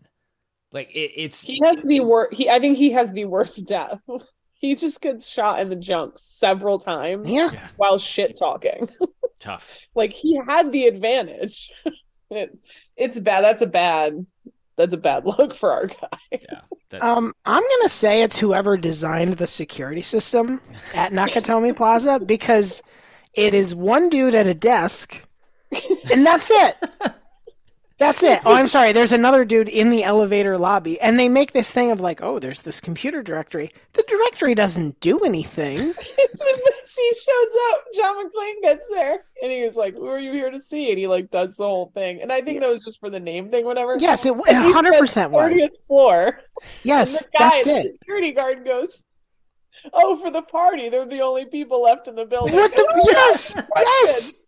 like 0.72 0.90
it, 0.94 1.12
it's 1.16 1.42
He 1.42 1.60
has 1.64 1.84
the 1.84 2.00
worst. 2.00 2.34
He, 2.34 2.50
I 2.50 2.60
think 2.60 2.78
he 2.78 2.92
has 2.92 3.12
the 3.12 3.26
worst 3.26 3.68
death. 3.68 4.00
He 4.54 4.76
just 4.76 5.02
gets 5.02 5.28
shot 5.28 5.60
in 5.60 5.70
the 5.70 5.76
junk 5.76 6.20
several 6.20 6.78
times. 6.78 7.28
Yeah. 7.28 7.50
While 7.78 7.98
shit 7.98 8.38
talking, 8.38 8.88
tough 9.40 9.88
like 9.96 10.14
he 10.14 10.40
had 10.48 10.72
the 10.72 10.86
advantage. 10.86 11.72
it, 12.30 12.60
it's 12.96 13.20
bad. 13.20 13.44
That's 13.44 13.64
a 13.64 13.66
bad. 13.66 14.24
That's 14.82 14.96
a 14.96 14.98
bad 14.98 15.26
look 15.38 15.54
for 15.54 15.72
our 15.72 15.86
guy. 15.86 16.40
that, 16.90 17.04
Um, 17.04 17.34
I'm 17.46 17.62
gonna 17.62 17.90
say 17.90 18.24
it's 18.24 18.38
whoever 18.38 18.78
designed 18.78 19.34
the 19.34 19.46
security 19.46 20.02
system 20.02 20.60
at 20.96 21.12
Nakatomi 21.14 21.76
Plaza 21.76 22.20
because 22.20 22.82
it 23.36 23.54
is 23.54 23.76
one 23.76 24.10
dude 24.10 24.34
at 24.34 24.48
a 24.48 24.56
desk, 24.56 25.24
and 26.12 26.26
that's 26.26 26.50
it. 26.52 26.76
That's 28.02 28.24
it. 28.24 28.42
Oh, 28.46 28.54
I'm 28.56 28.68
sorry. 28.68 28.92
There's 28.94 29.12
another 29.12 29.46
dude 29.46 29.70
in 29.70 29.90
the 29.92 30.04
elevator 30.04 30.58
lobby, 30.58 31.00
and 31.00 31.20
they 31.20 31.30
make 31.30 31.54
this 31.54 31.72
thing 31.72 31.92
of 31.92 32.02
like, 32.02 32.22
oh, 32.22 32.40
there's 32.40 32.64
this 32.64 32.80
computer 32.82 33.22
directory. 33.24 33.72
The 33.94 34.04
directory 34.08 34.56
doesn't 34.56 35.00
do 35.00 35.20
anything. 35.20 35.78
he 37.02 37.14
shows 37.14 37.52
up. 37.72 37.84
John 37.96 38.16
McClane 38.26 38.62
gets 38.62 38.88
there, 38.90 39.20
and 39.42 39.52
he 39.52 39.64
was 39.64 39.76
like, 39.76 39.96
"Who 39.96 40.08
are 40.08 40.20
you 40.20 40.32
here 40.34 40.50
to 40.52 40.60
see?" 40.60 40.90
And 40.90 41.00
he 41.00 41.08
like 41.08 41.32
does 41.32 41.56
the 41.58 41.64
whole 41.64 41.92
thing. 41.94 42.22
And 42.22 42.32
I 42.32 42.42
think 42.42 42.60
that 42.60 42.70
was 42.70 42.82
just 42.84 43.00
for 43.00 43.10
the 43.10 43.20
name 43.20 43.50
thing, 43.50 43.66
whatever. 43.66 43.98
Yes, 44.00 44.26
it- 44.26 44.32
it 44.32 44.36
100% 44.36 45.32
was. 45.32 45.52
30th 45.54 45.70
floor. 45.88 46.40
Yes, 46.84 47.22
and 47.24 47.26
the 47.34 47.38
guy, 47.38 47.50
that's 47.50 47.64
the 47.66 47.72
it. 47.80 47.92
Security 48.00 48.32
guard 48.34 48.66
goes, 48.66 49.04
"Oh, 49.94 50.16
for 50.18 50.30
the 50.32 50.42
party, 50.42 50.90
they're 50.90 51.06
the 51.06 51.22
only 51.22 51.46
people 51.46 51.82
left 51.84 52.08
in 52.08 52.16
the 52.16 52.26
building." 52.26 52.56
What 52.56 52.72
the? 52.72 52.82
Yes, 53.12 53.56
yes. 53.78 54.44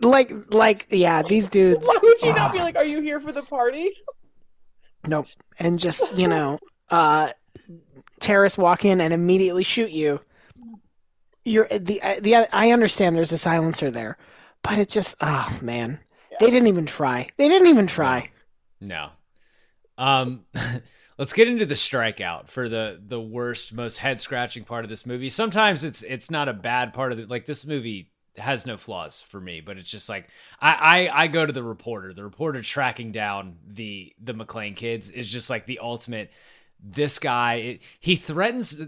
Like, 0.00 0.32
like, 0.52 0.86
yeah. 0.90 1.22
These 1.22 1.48
dudes. 1.48 1.86
Why 1.88 1.98
would 2.02 2.22
you 2.22 2.28
not 2.34 2.50
ah. 2.50 2.52
be 2.52 2.58
like, 2.58 2.76
"Are 2.76 2.84
you 2.84 3.00
here 3.00 3.20
for 3.20 3.32
the 3.32 3.42
party?" 3.42 3.90
Nope. 5.06 5.26
And 5.58 5.78
just, 5.78 6.04
you 6.14 6.28
know, 6.28 6.58
uh 6.90 7.30
terrorists 8.20 8.58
walk 8.58 8.84
in 8.84 9.00
and 9.00 9.12
immediately 9.12 9.64
shoot 9.64 9.90
you. 9.90 10.20
You're 11.44 11.68
the 11.68 12.00
the 12.20 12.48
I 12.52 12.70
understand 12.72 13.16
there's 13.16 13.32
a 13.32 13.38
silencer 13.38 13.90
there, 13.90 14.18
but 14.62 14.78
it 14.78 14.88
just 14.88 15.16
oh 15.20 15.58
man. 15.62 16.00
They 16.40 16.50
didn't 16.50 16.68
even 16.68 16.86
try. 16.86 17.28
They 17.36 17.48
didn't 17.48 17.68
even 17.68 17.86
try. 17.88 18.30
no 18.80 19.10
um 19.98 20.44
let's 21.18 21.32
get 21.32 21.48
into 21.48 21.66
the 21.66 21.74
strikeout 21.74 22.48
for 22.48 22.68
the 22.68 23.02
the 23.04 23.20
worst 23.20 23.74
most 23.74 23.98
head 23.98 24.20
scratching 24.20 24.64
part 24.64 24.84
of 24.84 24.88
this 24.88 25.04
movie 25.04 25.28
sometimes 25.28 25.84
it's 25.84 26.02
it's 26.04 26.30
not 26.30 26.48
a 26.48 26.52
bad 26.52 26.94
part 26.94 27.12
of 27.12 27.18
it 27.18 27.28
like 27.28 27.44
this 27.44 27.66
movie 27.66 28.10
has 28.38 28.66
no 28.66 28.76
flaws 28.76 29.20
for 29.20 29.40
me 29.40 29.60
but 29.60 29.78
it's 29.78 29.90
just 29.90 30.08
like 30.08 30.28
I, 30.60 31.08
I 31.10 31.22
i 31.24 31.26
go 31.26 31.44
to 31.44 31.52
the 31.52 31.62
reporter 31.62 32.12
the 32.12 32.24
reporter 32.24 32.62
tracking 32.62 33.12
down 33.12 33.56
the 33.66 34.12
the 34.20 34.34
McClane 34.34 34.76
kids 34.76 35.10
is 35.10 35.28
just 35.28 35.50
like 35.50 35.66
the 35.66 35.78
ultimate 35.80 36.30
this 36.80 37.18
guy 37.18 37.54
it, 37.54 37.82
he 38.00 38.16
threatens 38.16 38.80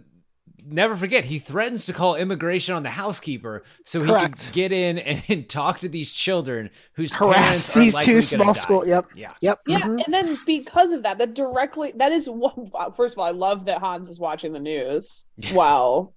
never 0.67 0.97
forget 0.97 1.25
he 1.25 1.39
threatens 1.39 1.87
to 1.87 1.93
call 1.93 2.17
immigration 2.17 2.75
on 2.75 2.83
the 2.83 2.91
housekeeper 2.91 3.63
so 3.85 4.01
he 4.01 4.07
Correct. 4.07 4.39
can 4.39 4.53
get 4.53 4.73
in 4.73 4.99
and, 4.99 5.23
and 5.29 5.49
talk 5.49 5.81
to 5.81 5.89
these 5.89 6.13
children 6.13 6.71
whose 6.95 7.15
Harass 7.15 7.73
these 7.75 7.97
two 7.97 8.21
small 8.21 8.55
school. 8.55 8.87
Yep. 8.87 9.11
yeah 9.15 9.33
Yep. 9.41 9.61
Yeah, 9.67 9.81
mhm. 9.81 10.05
and 10.05 10.15
then 10.15 10.37
because 10.47 10.93
of 10.93 11.03
that, 11.03 11.19
that 11.19 11.35
directly 11.35 11.93
that 11.97 12.13
is 12.13 12.29
one. 12.29 12.71
First 12.97 13.15
of 13.15 13.19
all, 13.19 13.27
I 13.27 13.31
love 13.31 13.67
that 13.67 13.79
Hans 13.79 14.09
is 14.09 14.19
watching 14.19 14.53
the 14.53 14.61
news 14.61 15.25
Wow. 15.53 16.13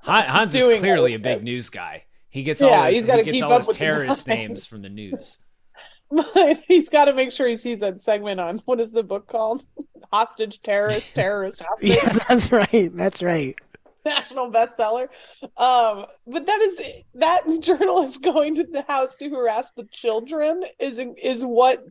Hans 0.00 0.54
is 0.54 0.64
doing 0.64 0.78
clearly 0.78 1.14
a 1.14 1.18
big 1.18 1.42
news 1.42 1.70
guy. 1.70 2.04
He 2.34 2.42
gets 2.42 2.60
Yeah, 2.60 2.66
all 2.66 2.84
his, 2.86 2.94
he's 2.96 3.04
he 3.04 3.22
gets 3.22 3.30
keep 3.30 3.44
all 3.44 3.52
up 3.52 3.58
his 3.60 3.68
with 3.68 3.76
terrorist 3.76 4.26
names 4.26 4.66
from 4.66 4.82
the 4.82 4.88
news. 4.88 5.38
he's 6.66 6.88
got 6.88 7.04
to 7.04 7.12
make 7.12 7.30
sure 7.30 7.46
he 7.46 7.54
sees 7.54 7.78
that 7.78 8.00
segment 8.00 8.40
on 8.40 8.58
what 8.64 8.80
is 8.80 8.90
the 8.90 9.04
book 9.04 9.28
called? 9.28 9.64
Hostage 10.12 10.60
terrorist 10.60 11.14
terrorist 11.14 11.62
hostage. 11.68 11.90
Yeah, 11.90 12.08
that's 12.28 12.50
right. 12.50 12.90
That's 12.92 13.22
right. 13.22 13.56
national 14.04 14.50
bestseller. 14.50 15.06
Um, 15.56 16.06
but 16.26 16.46
that 16.46 16.60
is 16.60 16.80
that 17.14 17.44
journalist 17.60 18.20
going 18.24 18.56
to 18.56 18.64
the 18.64 18.82
house 18.82 19.16
to 19.18 19.30
harass 19.30 19.70
the 19.70 19.84
children 19.84 20.64
is 20.80 21.00
is 21.22 21.44
what 21.44 21.84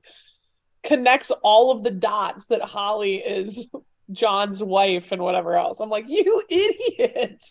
connects 0.84 1.32
all 1.42 1.72
of 1.72 1.86
the 1.86 1.92
dots 1.92 2.48
that 2.48 2.62
Holly 2.62 3.16
is 3.16 3.66
John's 4.12 4.62
wife 4.62 5.14
and 5.14 5.22
whatever 5.22 5.56
else. 5.56 5.80
I'm 5.80 5.90
like, 5.90 6.10
you 6.10 6.44
idiot. 6.50 7.46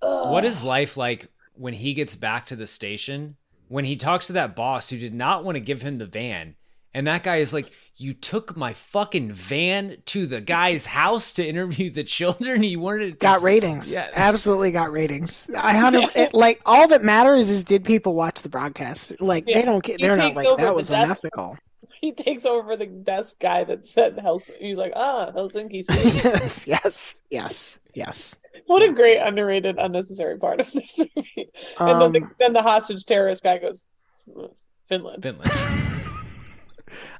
Ugh. 0.00 0.32
What 0.32 0.46
is 0.46 0.62
life 0.62 0.96
like 0.96 1.28
when 1.54 1.74
he 1.74 1.94
gets 1.94 2.16
back 2.16 2.46
to 2.46 2.56
the 2.56 2.66
station? 2.66 3.36
When 3.68 3.84
he 3.84 3.96
talks 3.96 4.26
to 4.28 4.34
that 4.34 4.54
boss 4.54 4.90
who 4.90 4.98
did 4.98 5.14
not 5.14 5.42
want 5.44 5.56
to 5.56 5.60
give 5.60 5.82
him 5.82 5.98
the 5.98 6.06
van, 6.06 6.54
and 6.92 7.06
that 7.06 7.22
guy 7.24 7.36
is 7.36 7.52
like, 7.52 7.72
"You 7.96 8.12
took 8.12 8.56
my 8.56 8.72
fucking 8.72 9.32
van 9.32 9.96
to 10.06 10.26
the 10.26 10.40
guy's 10.40 10.86
house 10.86 11.32
to 11.32 11.44
interview 11.46 11.90
the 11.90 12.04
children. 12.04 12.62
He 12.62 12.76
wanted 12.76 13.12
to 13.12 13.16
Got 13.16 13.42
ratings. 13.52 13.92
Yeah. 13.92 14.10
Absolutely 14.14 14.70
got 14.70 14.92
ratings. 14.92 15.48
I 15.56 15.74
hundred 15.74 16.10
it, 16.14 16.34
like 16.34 16.60
all 16.66 16.86
that 16.88 17.02
matters 17.02 17.48
is 17.50 17.64
did 17.64 17.84
people 17.84 18.14
watch 18.14 18.42
the 18.42 18.48
broadcast? 18.50 19.20
Like 19.20 19.44
Yeah, 19.46 19.58
they 19.60 19.64
don't 19.64 19.82
get, 19.82 20.00
They're 20.00 20.16
not 20.16 20.34
like 20.34 20.46
over 20.46 20.62
that 20.62 20.74
was 20.76 20.88
desk. 20.88 21.04
unethical. 21.06 21.56
He 22.00 22.12
takes 22.12 22.44
over 22.44 22.76
the 22.76 22.86
desk 22.86 23.40
guy 23.40 23.64
that 23.64 23.86
said 23.86 24.18
Hels- 24.18 24.50
he's 24.60 24.76
like, 24.76 24.92
ah, 24.94 25.32
Helsinki 25.34 25.82
City. 25.84 26.10
yes, 26.28 26.68
yes, 26.68 27.22
yes, 27.30 27.78
yes. 27.94 28.36
What 28.66 28.82
a 28.82 28.92
great 28.92 29.18
underrated 29.18 29.78
unnecessary 29.78 30.38
part 30.38 30.60
of 30.60 30.70
this 30.72 30.98
movie. 30.98 31.50
And 31.80 32.00
then 32.00 32.12
the, 32.12 32.20
Um, 32.22 32.34
then 32.38 32.52
the 32.52 32.62
hostage 32.62 33.04
terrorist 33.04 33.42
guy 33.42 33.58
goes, 33.58 33.84
Finland. 34.88 35.22
Finland. 35.22 35.50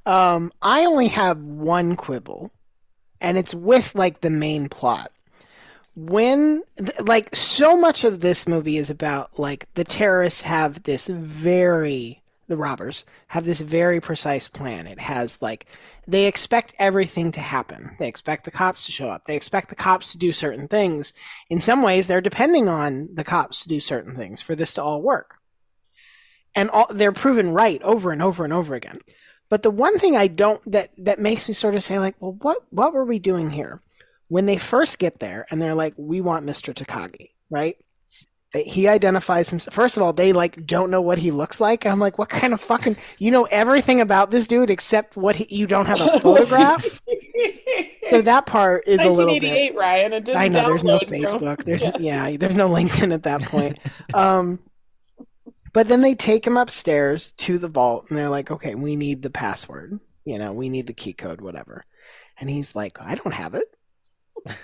Um, 0.07 0.53
I 0.63 0.85
only 0.85 1.09
have 1.09 1.39
one 1.41 1.97
quibble, 1.97 2.53
and 3.21 3.37
it's 3.39 3.55
with 3.55 3.95
like 3.95 4.21
the 4.21 4.31
main 4.31 4.69
plot. 4.69 5.11
when 5.97 6.63
th- 6.77 7.01
like 7.01 7.35
so 7.35 7.77
much 7.81 8.05
of 8.05 8.21
this 8.21 8.47
movie 8.47 8.77
is 8.77 8.91
about 8.91 9.39
like 9.39 9.67
the 9.75 9.85
terrorists 9.85 10.43
have 10.43 10.83
this 10.83 11.07
very 11.07 12.21
the 12.47 12.57
robbers 12.57 13.05
have 13.29 13.45
this 13.45 13.61
very 13.61 14.01
precise 14.01 14.49
plan. 14.49 14.87
It 14.87 15.01
has 15.01 15.41
like 15.41 15.67
they 16.07 16.27
expect 16.27 16.75
everything 16.79 17.33
to 17.33 17.41
happen. 17.41 17.91
They 17.99 18.09
expect 18.09 18.45
the 18.45 18.51
cops 18.51 18.87
to 18.87 18.93
show 18.93 19.09
up. 19.09 19.25
They 19.25 19.37
expect 19.37 19.71
the 19.71 19.75
cops 19.75 20.13
to 20.13 20.19
do 20.19 20.33
certain 20.33 20.69
things. 20.69 21.13
In 21.51 21.61
some 21.61 21.83
ways, 21.83 22.07
they're 22.07 22.21
depending 22.21 22.69
on 22.69 23.09
the 23.13 23.25
cops 23.25 23.63
to 23.63 23.69
do 23.69 23.81
certain 23.81 24.15
things 24.15 24.41
for 24.41 24.55
this 24.55 24.75
to 24.75 24.83
all 24.83 25.03
work. 25.03 25.37
And 26.55 26.71
all, 26.71 26.87
they're 26.91 27.13
proven 27.13 27.53
right 27.53 27.83
over 27.83 28.13
and 28.13 28.23
over 28.23 28.45
and 28.45 28.53
over 28.53 28.75
again. 28.75 29.01
But 29.49 29.63
the 29.63 29.71
one 29.71 29.99
thing 29.99 30.17
I 30.17 30.27
don't 30.27 30.61
that 30.71 30.91
that 30.99 31.19
makes 31.19 31.49
me 31.49 31.55
sort 31.55 31.75
of 31.75 31.83
say 31.83 31.99
like, 31.99 32.17
well, 32.21 32.37
what 32.41 32.59
what 32.71 32.93
were 32.93 33.05
we 33.05 33.19
doing 33.19 33.51
here? 33.51 33.81
When 34.29 34.47
they 34.47 34.57
first 34.57 34.99
get 34.99 35.21
there 35.21 35.47
and 35.51 35.61
they're 35.61 35.75
like, 35.75 35.95
we 35.97 36.21
want 36.21 36.47
Mr. 36.47 36.75
Takagi, 36.75 37.31
right? 37.51 37.77
He 38.55 38.89
identifies 38.89 39.51
himself. 39.51 39.75
First 39.75 39.97
of 39.97 40.03
all, 40.03 40.13
they 40.13 40.33
like 40.33 40.65
don't 40.67 40.91
know 40.91 41.01
what 41.01 41.19
he 41.19 41.31
looks 41.31 41.61
like. 41.61 41.85
I'm 41.87 41.99
like, 42.01 42.19
what 42.19 42.29
kind 42.29 42.53
of 42.53 42.61
fucking? 42.61 42.97
You 43.19 43.31
know 43.31 43.45
everything 43.51 44.01
about 44.01 44.31
this 44.31 44.47
dude 44.47 44.71
except 44.71 45.17
what 45.17 45.37
he, 45.37 45.47
you 45.55 45.67
don't 45.67 45.87
have 45.87 46.01
a 46.01 46.21
photograph. 46.21 46.85
so 48.11 48.23
that 48.23 48.47
part 48.47 48.85
is 48.87 49.03
a 49.03 49.11
little 49.11 49.39
bit. 49.41 49.75
Ryan. 49.75 50.13
It 50.13 50.25
didn't 50.25 50.41
I 50.41 50.49
know 50.49 50.67
there's 50.67 50.85
no 50.85 50.99
from- 50.99 51.09
Facebook. 51.09 51.65
There's 51.65 51.83
Yeah. 51.99 52.29
yeah. 52.29 52.37
there's 52.37 52.57
no 52.57 52.69
LinkedIn 52.69 53.13
at 53.13 53.25
that 53.25 53.43
point. 53.43 53.79
Um, 54.15 54.61
but 55.73 55.89
then 55.89 56.03
they 56.03 56.15
take 56.15 56.47
him 56.47 56.57
upstairs 56.57 57.33
to 57.33 57.59
the 57.59 57.67
vault, 57.69 58.09
and 58.09 58.17
they're 58.19 58.29
like, 58.29 58.53
okay, 58.53 58.77
we 58.77 58.95
need 58.95 59.23
the 59.23 59.31
password. 59.31 59.99
You 60.25 60.39
know, 60.39 60.53
we 60.53 60.69
need 60.69 60.87
the 60.87 60.93
key 60.93 61.13
code, 61.15 61.41
whatever. 61.41 61.85
And 62.39 62.49
he's 62.49 62.77
like, 62.77 62.99
I 63.01 63.17
don't 63.17 63.35
have 63.35 63.55
it. 63.55 64.57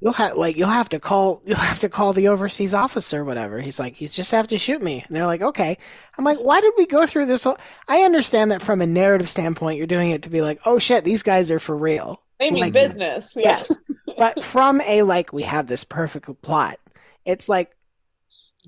You'll 0.00 0.12
have 0.12 0.36
like 0.36 0.56
you'll 0.56 0.68
have 0.68 0.88
to 0.90 1.00
call 1.00 1.42
you'll 1.46 1.56
have 1.56 1.78
to 1.80 1.88
call 1.88 2.12
the 2.12 2.28
overseas 2.28 2.74
officer, 2.74 3.24
whatever. 3.24 3.60
He's 3.60 3.78
like, 3.78 4.00
you 4.00 4.08
just 4.08 4.30
have 4.32 4.46
to 4.48 4.58
shoot 4.58 4.82
me. 4.82 5.04
And 5.06 5.16
they're 5.16 5.26
like, 5.26 5.42
okay. 5.42 5.78
I'm 6.18 6.24
like, 6.24 6.38
why 6.38 6.60
did 6.60 6.74
we 6.76 6.86
go 6.86 7.06
through 7.06 7.26
this? 7.26 7.46
I 7.88 8.00
understand 8.02 8.50
that 8.50 8.62
from 8.62 8.80
a 8.82 8.86
narrative 8.86 9.28
standpoint, 9.28 9.78
you're 9.78 9.86
doing 9.86 10.10
it 10.10 10.22
to 10.22 10.30
be 10.30 10.42
like, 10.42 10.60
oh 10.66 10.78
shit, 10.78 11.04
these 11.04 11.22
guys 11.22 11.50
are 11.50 11.58
for 11.58 11.76
real. 11.76 12.22
They 12.38 12.50
mean 12.50 12.64
Like, 12.64 12.72
business. 12.74 13.34
Yeah. 13.36 13.58
Yes. 13.58 13.78
but 14.18 14.42
from 14.44 14.80
a 14.82 15.02
like 15.02 15.32
we 15.32 15.42
have 15.44 15.66
this 15.66 15.84
perfect 15.84 16.28
plot, 16.42 16.76
it's 17.24 17.48
like 17.48 17.72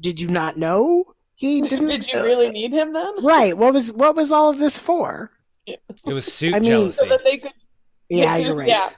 did 0.01 0.21
you 0.21 0.29
not 0.29 0.57
know 0.57 1.05
he 1.35 1.61
didn't 1.63 1.89
Did 1.89 2.09
you 2.13 2.23
really 2.23 2.49
need 2.49 2.73
him 2.73 2.93
then? 2.93 3.15
Right. 3.23 3.57
What 3.57 3.75
was 3.75 3.93
what 3.93 4.17
was 4.17 4.33
all 4.33 4.49
of 4.51 4.59
this 4.59 4.79
for? 4.79 5.31
It 5.67 5.81
was 6.07 6.25
suit 6.33 6.55
I 6.55 6.61
mean- 6.61 6.71
jealousy. 6.71 6.93
So 7.01 7.07
that 7.09 7.21
they 7.25 7.37
could. 7.39 7.53
Yeah, 8.09 8.37
you're 8.37 8.55
right. 8.55 8.69
Yeah. 8.69 8.89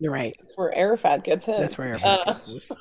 You're 0.00 0.12
right. 0.12 0.34
That's 0.40 0.56
where 0.56 0.72
Arafat 0.74 1.24
gets 1.24 1.46
his. 1.46 1.58
That's 1.58 1.76
where 1.76 1.88
Arafat 1.88 2.20
Uh, 2.20 2.24
gets 2.24 2.44
his. 2.44 2.72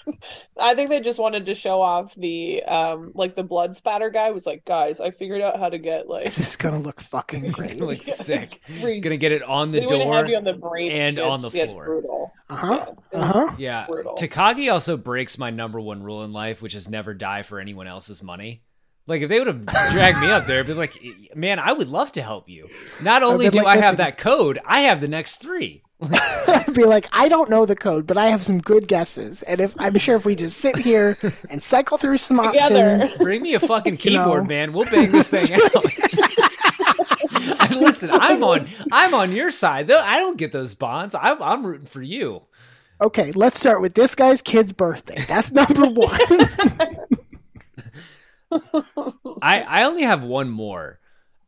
I 0.60 0.74
think 0.74 0.90
they 0.90 1.00
just 1.00 1.18
wanted 1.18 1.46
to 1.46 1.54
show 1.54 1.80
off 1.82 2.14
the 2.14 2.62
um 2.64 3.12
like 3.14 3.34
the 3.36 3.42
blood 3.42 3.76
spatter 3.76 4.10
guy 4.10 4.30
was 4.30 4.46
like, 4.46 4.64
guys, 4.64 5.00
I 5.00 5.10
figured 5.10 5.42
out 5.42 5.58
how 5.58 5.68
to 5.68 5.78
get 5.78 6.08
like 6.08 6.24
This 6.24 6.38
is 6.38 6.56
gonna 6.56 6.78
look 6.78 7.00
fucking 7.00 7.44
It's 7.46 7.54
great. 7.54 7.72
gonna 7.78 7.90
look 7.90 8.02
sick. 8.02 8.60
Gonna 8.80 9.16
get 9.16 9.32
it 9.32 9.42
on 9.42 9.70
the 9.70 9.80
they 9.80 9.86
door 9.86 10.14
on 10.34 10.44
the 10.44 10.52
brain 10.54 10.92
and 10.92 11.18
it's- 11.18 11.30
on 11.30 11.42
the 11.42 11.50
floor. 11.50 11.84
brutal. 11.84 12.32
Uh 12.48 12.56
huh. 12.56 12.86
Yeah. 13.12 13.18
Uh 13.20 13.24
huh. 13.26 13.54
Yeah. 13.58 13.86
Brutal. 13.86 14.14
Takagi 14.14 14.70
also 14.72 14.96
breaks 14.96 15.38
my 15.38 15.50
number 15.50 15.80
one 15.80 16.02
rule 16.02 16.22
in 16.24 16.32
life, 16.32 16.62
which 16.62 16.74
is 16.74 16.88
never 16.88 17.14
die 17.14 17.42
for 17.42 17.58
anyone 17.60 17.86
else's 17.86 18.22
money. 18.22 18.62
Like 19.06 19.22
if 19.22 19.28
they 19.28 19.38
would 19.40 19.48
have 19.48 19.66
dragged 19.66 20.20
me 20.20 20.30
up 20.30 20.46
there, 20.46 20.60
I'd 20.60 20.66
be 20.66 20.74
like, 20.74 20.96
man, 21.34 21.58
I 21.58 21.72
would 21.72 21.88
love 21.88 22.12
to 22.12 22.22
help 22.22 22.48
you. 22.48 22.68
Not 23.02 23.22
only 23.24 23.50
do 23.50 23.58
like, 23.58 23.66
I 23.66 23.74
have 23.76 23.82
listen- 23.82 23.96
that 23.96 24.16
code, 24.18 24.60
I 24.64 24.82
have 24.82 25.00
the 25.00 25.08
next 25.08 25.38
three. 25.42 25.82
I'd 26.02 26.72
be 26.74 26.84
like, 26.84 27.08
I 27.12 27.28
don't 27.28 27.48
know 27.50 27.64
the 27.66 27.76
code, 27.76 28.06
but 28.06 28.18
I 28.18 28.26
have 28.26 28.42
some 28.42 28.58
good 28.60 28.88
guesses, 28.88 29.42
and 29.44 29.60
if 29.60 29.74
I'm 29.78 29.96
sure 29.98 30.16
if 30.16 30.24
we 30.24 30.34
just 30.34 30.58
sit 30.58 30.76
here 30.78 31.16
and 31.50 31.62
cycle 31.62 31.98
through 31.98 32.18
some 32.18 32.38
Together. 32.44 32.94
options, 32.96 33.12
Bring 33.18 33.42
me 33.42 33.54
a 33.54 33.60
fucking 33.60 33.98
You 34.02 34.10
know. 34.12 34.24
keyboard, 34.24 34.48
man. 34.48 34.72
We'll 34.72 34.90
bang 34.90 35.10
this 35.12 35.28
thing 35.28 35.54
out. 35.54 35.70
And 37.60 37.80
Listen, 37.80 38.10
I'm 38.12 38.42
on 38.44 38.68
I'm 38.90 39.14
on 39.14 39.32
your 39.32 39.50
side. 39.50 39.86
Though 39.86 40.00
I 40.00 40.18
don't 40.18 40.36
get 40.36 40.52
those 40.52 40.74
bonds. 40.74 41.14
I'm 41.14 41.42
I'm 41.42 41.64
rooting 41.66 41.86
for 41.86 42.02
you. 42.02 42.42
okay, 43.00 43.32
let's 43.32 43.58
start 43.58 43.80
with 43.80 43.94
this 43.94 44.14
guy's 44.14 44.42
kid's 44.42 44.72
birthday. 44.72 45.24
That's 45.26 45.50
number 45.52 45.86
one. 45.86 46.18
I 49.40 49.62
I 49.62 49.82
only 49.84 50.02
have 50.02 50.22
one 50.22 50.50
more. 50.50 50.98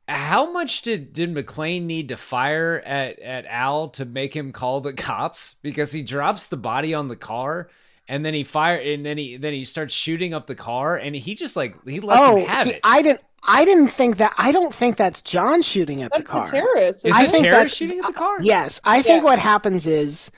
How 0.06 0.52
much 0.52 0.82
did 0.82 1.12
did 1.12 1.34
McClane 1.34 1.82
need 1.82 2.08
to 2.08 2.16
fire 2.16 2.82
at 2.84 3.18
at 3.20 3.46
Al 3.46 3.88
to 3.90 4.04
make 4.04 4.34
him 4.34 4.52
call 4.52 4.80
the 4.80 4.92
cops? 4.94 5.54
Because 5.62 5.92
he 5.92 6.02
drops 6.02 6.46
the 6.46 6.56
body 6.56 6.94
on 6.94 7.08
the 7.08 7.16
car. 7.16 7.68
And 8.06 8.22
then 8.22 8.34
he 8.34 8.44
fire, 8.44 8.76
and 8.76 9.06
then 9.06 9.16
he 9.16 9.38
then 9.38 9.54
he 9.54 9.64
starts 9.64 9.94
shooting 9.94 10.34
up 10.34 10.46
the 10.46 10.54
car, 10.54 10.96
and 10.96 11.16
he 11.16 11.34
just 11.34 11.56
like 11.56 11.74
he 11.88 12.00
lets 12.00 12.20
oh, 12.20 12.36
him 12.36 12.42
oh, 12.42 12.46
have 12.48 12.56
see, 12.58 12.70
it. 12.72 12.80
I 12.84 13.00
didn't. 13.00 13.22
I 13.42 13.64
didn't 13.64 13.88
think 13.88 14.18
that. 14.18 14.34
I 14.36 14.52
don't 14.52 14.74
think 14.74 14.96
that's 14.96 15.22
John 15.22 15.62
shooting 15.62 16.02
at 16.02 16.12
the 16.14 16.22
car. 16.22 16.44
the 16.46 16.52
terrorist. 16.52 17.06
Is 17.06 17.12
I 17.12 17.24
it 17.24 17.30
think 17.30 17.44
terrorist 17.44 17.76
shooting 17.76 18.00
at 18.00 18.06
the 18.06 18.12
car? 18.12 18.42
Yes, 18.42 18.78
I 18.84 19.00
think 19.00 19.20
Yeah. 19.20 19.24
what 19.24 19.38
happens 19.38 19.86
is 19.86 20.30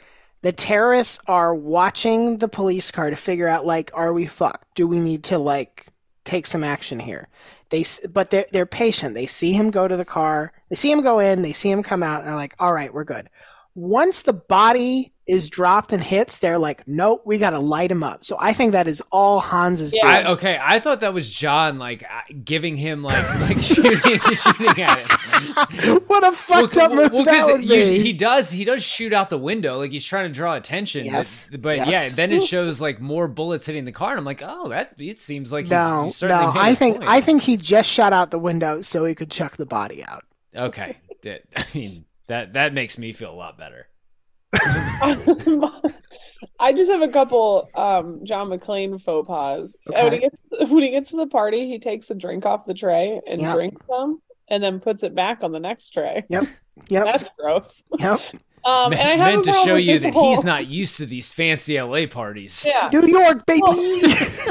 the 0.43 0.53
terrorists 0.53 1.19
are 1.27 1.55
watching 1.55 2.39
the 2.39 2.49
police 2.49 2.93
car 2.93 3.11
to 3.11 3.17
figure 3.17 3.49
out 3.49 3.67
like, 3.67 3.91
are 3.95 4.13
we 4.13 4.27
fucked? 4.27 4.75
Do 4.77 4.87
we 4.87 5.01
need 5.01 5.25
to 5.25 5.39
like 5.39 5.89
take 6.27 6.47
some 6.47 6.63
action 6.65 7.01
here? 7.01 7.29
They, 7.71 7.85
but 8.11 8.31
they're 8.31 8.47
they're 8.53 8.67
patient. 8.67 9.15
They 9.15 9.27
see 9.27 9.53
him 9.53 9.71
go 9.71 9.89
to 9.89 9.97
the 9.97 10.05
car. 10.05 10.53
They 10.69 10.77
see 10.77 10.91
him 10.91 11.03
go 11.03 11.19
in. 11.19 11.43
They 11.43 11.53
see 11.53 11.71
him 11.71 11.83
come 11.83 12.03
out, 12.03 12.21
and 12.21 12.29
they're 12.29 12.37
like, 12.37 12.55
all 12.59 12.73
right, 12.73 12.93
we're 12.93 13.05
good. 13.05 13.29
Once 13.75 14.23
the 14.23 14.33
body 14.33 15.13
is 15.27 15.49
dropped 15.49 15.93
and 15.93 16.03
hits, 16.03 16.39
they're 16.39 16.59
like, 16.59 16.87
nope, 16.87 17.23
we 17.25 17.37
got 17.39 17.51
to 17.51 17.59
light 17.59 17.91
him 17.91 18.05
up. 18.05 18.25
So 18.25 18.37
I 18.39 18.53
think 18.53 18.73
that 18.73 18.87
is 18.87 19.03
all 19.11 19.41
Hans 19.41 19.81
is 19.81 19.93
Yeah. 19.95 20.07
I, 20.07 20.23
doing. 20.23 20.33
okay, 20.35 20.59
I 20.63 20.79
thought 20.79 21.01
that 21.01 21.13
was 21.13 21.29
John, 21.29 21.79
like 21.79 22.05
uh, 22.05 22.33
giving 22.45 22.77
him 22.77 23.03
like 23.03 23.41
like 23.41 23.63
shooting, 23.63 24.19
shooting 24.35 24.83
at 24.85 24.99
him. 25.01 25.97
what 26.07 26.25
a 26.25 26.31
fucked 26.33 26.77
up 26.77 26.93
move 26.93 27.11
well, 27.13 27.25
that 27.25 27.41
'cause 27.41 27.51
would 27.53 27.63
usually 27.63 27.99
be. 27.99 28.03
he 28.05 28.13
does 28.13 28.51
he 28.51 28.65
does 28.65 28.83
shoot 28.85 29.13
out 29.13 29.31
the 29.31 29.39
window, 29.39 29.79
like 29.79 29.91
he's 29.91 30.05
trying 30.05 30.29
to 30.29 30.33
draw 30.33 30.55
attention. 30.55 31.03
but- 31.03 31.13
Yes, 31.13 31.51
but, 31.59 31.77
yes. 31.79 31.89
yeah, 31.89 32.09
then 32.15 32.33
it 32.33 32.45
shows 32.45 32.81
like 32.81 33.01
more 33.01 33.27
bullets 33.27 33.67
hitting 33.67 33.85
the 33.85 33.93
car, 33.93 34.11
and 34.11 34.19
I'm 34.19 34.25
like, 34.25 34.43
oh, 34.45 34.69
that 34.69 34.95
it 34.99 35.19
seems 35.19 35.53
like 35.53 35.65
he's, 35.65 35.71
no, 35.73 36.05
he's 36.05 36.17
certainly 36.17 36.45
no. 36.45 36.53
I 36.61 36.75
think 36.75 36.99
point. 36.99 37.11
I 37.11 37.21
think 37.21 37.43
he 37.43 37.57
just 37.57 37.91
shot 37.91 38.13
out 38.13 38.31
the 38.31 38.39
window 38.39 38.81
so 38.81 39.05
he 39.05 39.15
could 39.15 39.31
chuck 39.31 39.57
the 39.57 39.67
body 39.67 40.05
out. 40.05 40.25
okay. 40.55 40.99
I 41.27 41.65
mean 41.75 42.05
that 42.29 42.53
that 42.53 42.73
makes 42.73 42.99
me 42.99 43.13
feel 43.13 43.33
a 43.33 43.35
lot 43.35 43.59
better. 43.59 43.89
I 46.61 46.73
just 46.73 46.91
have 46.91 47.03
a 47.03 47.09
couple 47.09 47.69
um 47.75 48.21
John 48.25 48.49
McClane 48.49 49.01
faux 49.01 49.27
pas. 49.27 49.77
Uh, 49.89 50.03
When 50.03 50.13
he 50.13 50.19
gets 50.21 50.47
when 50.69 50.83
he 50.83 50.91
gets 50.91 51.11
to 51.11 51.17
the 51.17 51.27
party, 51.27 51.67
he 51.69 51.79
takes 51.79 52.11
a 52.11 52.15
drink 52.15 52.45
off 52.47 52.67
the 52.67 52.75
tray 52.75 53.21
and 53.27 53.41
Yep. 53.41 53.55
drinks 53.55 53.87
them, 53.89 54.21
and 54.49 54.63
then 54.63 54.81
puts 54.81 55.03
it 55.03 55.15
back 55.15 55.43
on 55.43 55.53
the 55.53 55.61
next 55.61 55.91
tray. 55.91 56.25
Yep. 56.29 56.45
Yep. 56.89 57.05
That's 57.07 57.31
gross. 57.39 57.83
Yep. 57.99 58.21
Um, 58.65 58.93
and 58.93 59.01
I 59.03 59.17
have 59.17 59.33
meant 59.35 59.45
to 59.45 59.53
show 59.53 59.77
you 59.77 59.99
that 60.01 60.13
whole- 60.13 60.31
he's 60.31 60.43
not 60.43 60.67
used 60.67 60.97
to 60.97 61.07
these 61.07 61.33
fancy 61.33 61.81
LA 61.81 62.07
parties. 62.07 62.65
Yeah, 62.67 62.91
New 62.93 63.07
York, 63.07 63.47
baby. 63.47 63.61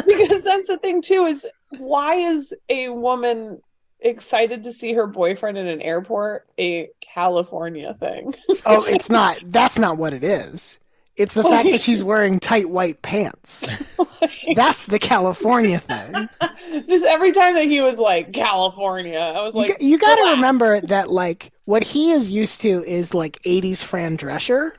because 0.07 0.41
that's 0.41 0.69
the 0.69 0.79
thing 0.81 1.01
too. 1.01 1.25
Is 1.25 1.45
why 1.79 2.15
is 2.15 2.53
a 2.69 2.89
woman 2.89 3.59
excited 4.05 4.63
to 4.63 4.71
see 4.71 4.93
her 4.93 5.07
boyfriend 5.07 5.57
in 5.57 5.67
an 5.67 5.81
airport 5.81 6.47
a 6.57 6.89
California 7.01 7.95
thing? 7.99 8.33
oh, 8.65 8.83
it's 8.85 9.09
not. 9.09 9.39
That's 9.45 9.77
not 9.77 9.97
what 9.97 10.13
it 10.13 10.23
is. 10.23 10.79
It's 11.17 11.33
the 11.33 11.43
fact 11.43 11.71
that 11.71 11.79
she's 11.79 12.03
wearing 12.03 12.39
tight 12.39 12.69
white 12.69 13.01
pants. 13.01 13.65
That's 14.55 14.85
the 14.87 14.99
California 14.99 15.79
thing. 15.79 16.27
just 16.89 17.05
every 17.05 17.31
time 17.31 17.55
that 17.55 17.65
he 17.65 17.79
was 17.79 17.97
like 17.97 18.33
California, 18.33 19.19
I 19.19 19.41
was 19.41 19.55
like, 19.55 19.79
g- 19.79 19.85
you 19.85 19.97
got 19.97 20.15
to 20.15 20.31
remember 20.31 20.81
that, 20.81 21.09
like, 21.09 21.53
what 21.63 21.83
he 21.83 22.11
is 22.11 22.29
used 22.29 22.59
to 22.61 22.83
is 22.83 23.13
like 23.13 23.41
'80s 23.43 23.81
Fran 23.81 24.17
Drescher. 24.17 24.73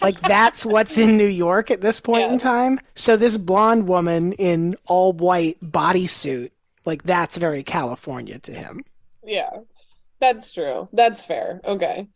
like 0.00 0.18
that's 0.20 0.64
what's 0.64 0.96
in 0.96 1.18
New 1.18 1.26
York 1.26 1.70
at 1.70 1.82
this 1.82 2.00
point 2.00 2.32
in 2.32 2.38
time. 2.38 2.80
So 2.94 3.16
this 3.16 3.36
blonde 3.36 3.86
woman 3.86 4.32
in 4.32 4.74
all 4.86 5.12
white 5.12 5.58
bodysuit, 5.62 6.50
like 6.84 7.02
that's 7.02 7.36
very 7.36 7.62
California 7.62 8.38
to 8.40 8.52
him. 8.52 8.84
Yeah, 9.24 9.50
that's 10.20 10.52
true. 10.52 10.88
That's 10.92 11.22
fair. 11.22 11.60
Okay. 11.64 12.08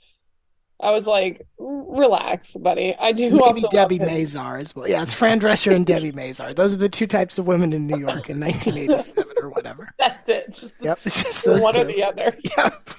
I 0.81 0.93
was 0.93 1.09
like, 1.09 1.45
relax, 1.59 2.53
buddy. 2.55 2.95
I 3.01 3.11
do 3.11 3.31
Maybe 3.31 3.41
also 3.43 3.69
Debi. 3.69 3.99
Mazar 3.99 4.61
as 4.61 4.77
well. 4.77 4.87
Yeah, 4.87 5.03
it's 5.03 5.13
Fran 5.13 5.41
Drescher 5.41 5.75
and 5.75 5.85
Debi 5.85 6.13
Mazar. 6.15 6.55
Those 6.55 6.73
are 6.73 6.77
the 6.77 6.89
two 6.89 7.09
types 7.09 7.37
of 7.37 7.49
women 7.49 7.73
in 7.73 7.89
New 7.89 7.99
York 7.99 8.31
in 8.31 8.39
1987 8.39 9.25
or 9.43 9.49
whatever. 9.51 9.89
That's 9.99 10.29
it. 10.29 10.55
Just 10.55 10.79
the 10.79 10.85
Yep, 10.85 10.99
two- 10.99 11.07
it's 11.09 11.23
just 11.25 11.45
those 11.45 11.63
one 11.65 11.77
or 11.77 11.85
the 11.85 12.05
other. 12.05 12.37
Yep. 12.57 12.91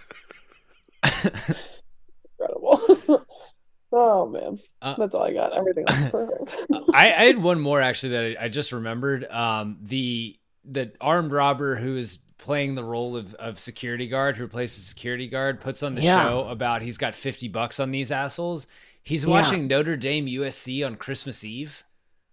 Incredible. 2.40 3.26
oh 3.92 4.28
man, 4.28 4.60
Uh, 4.82 4.96
that's 4.98 5.16
all 5.16 5.24
I 5.24 5.34
got. 5.34 5.54
Everything 5.56 5.86
else 5.88 6.00
is 6.00 6.10
perfect. 6.10 6.56
I, 6.94 7.14
I 7.14 7.26
had 7.26 7.38
one 7.42 7.60
more 7.60 7.82
actually 7.82 8.10
that 8.10 8.24
I, 8.42 8.46
I 8.46 8.50
just 8.50 8.72
remembered. 8.72 9.26
Um, 9.26 9.78
the 9.82 10.36
the 10.72 10.92
armed 11.02 11.32
robber 11.32 11.76
who 11.76 11.96
is 11.98 12.20
playing 12.38 12.76
the 12.76 12.84
role 12.84 13.18
of, 13.18 13.34
of 13.36 13.60
security 13.60 14.08
guard, 14.08 14.38
who 14.38 14.44
replaces 14.44 14.86
security 14.86 15.28
guard, 15.28 15.60
puts 15.60 15.84
on 15.84 15.96
the 15.96 16.02
Yeah. 16.02 16.24
show 16.24 16.48
about 16.48 16.82
he's 16.82 16.98
got 16.98 17.14
fifty 17.16 17.48
bucks 17.48 17.80
on 17.80 17.92
these 17.92 18.12
assholes. 18.12 18.68
He's 19.04 19.24
Yeah. 19.24 19.32
watching 19.32 19.68
Notre 19.68 19.98
Dame 19.98 20.28
USC 20.28 20.84
on 20.86 20.96
Christmas 20.96 21.44
Eve. 21.44 21.84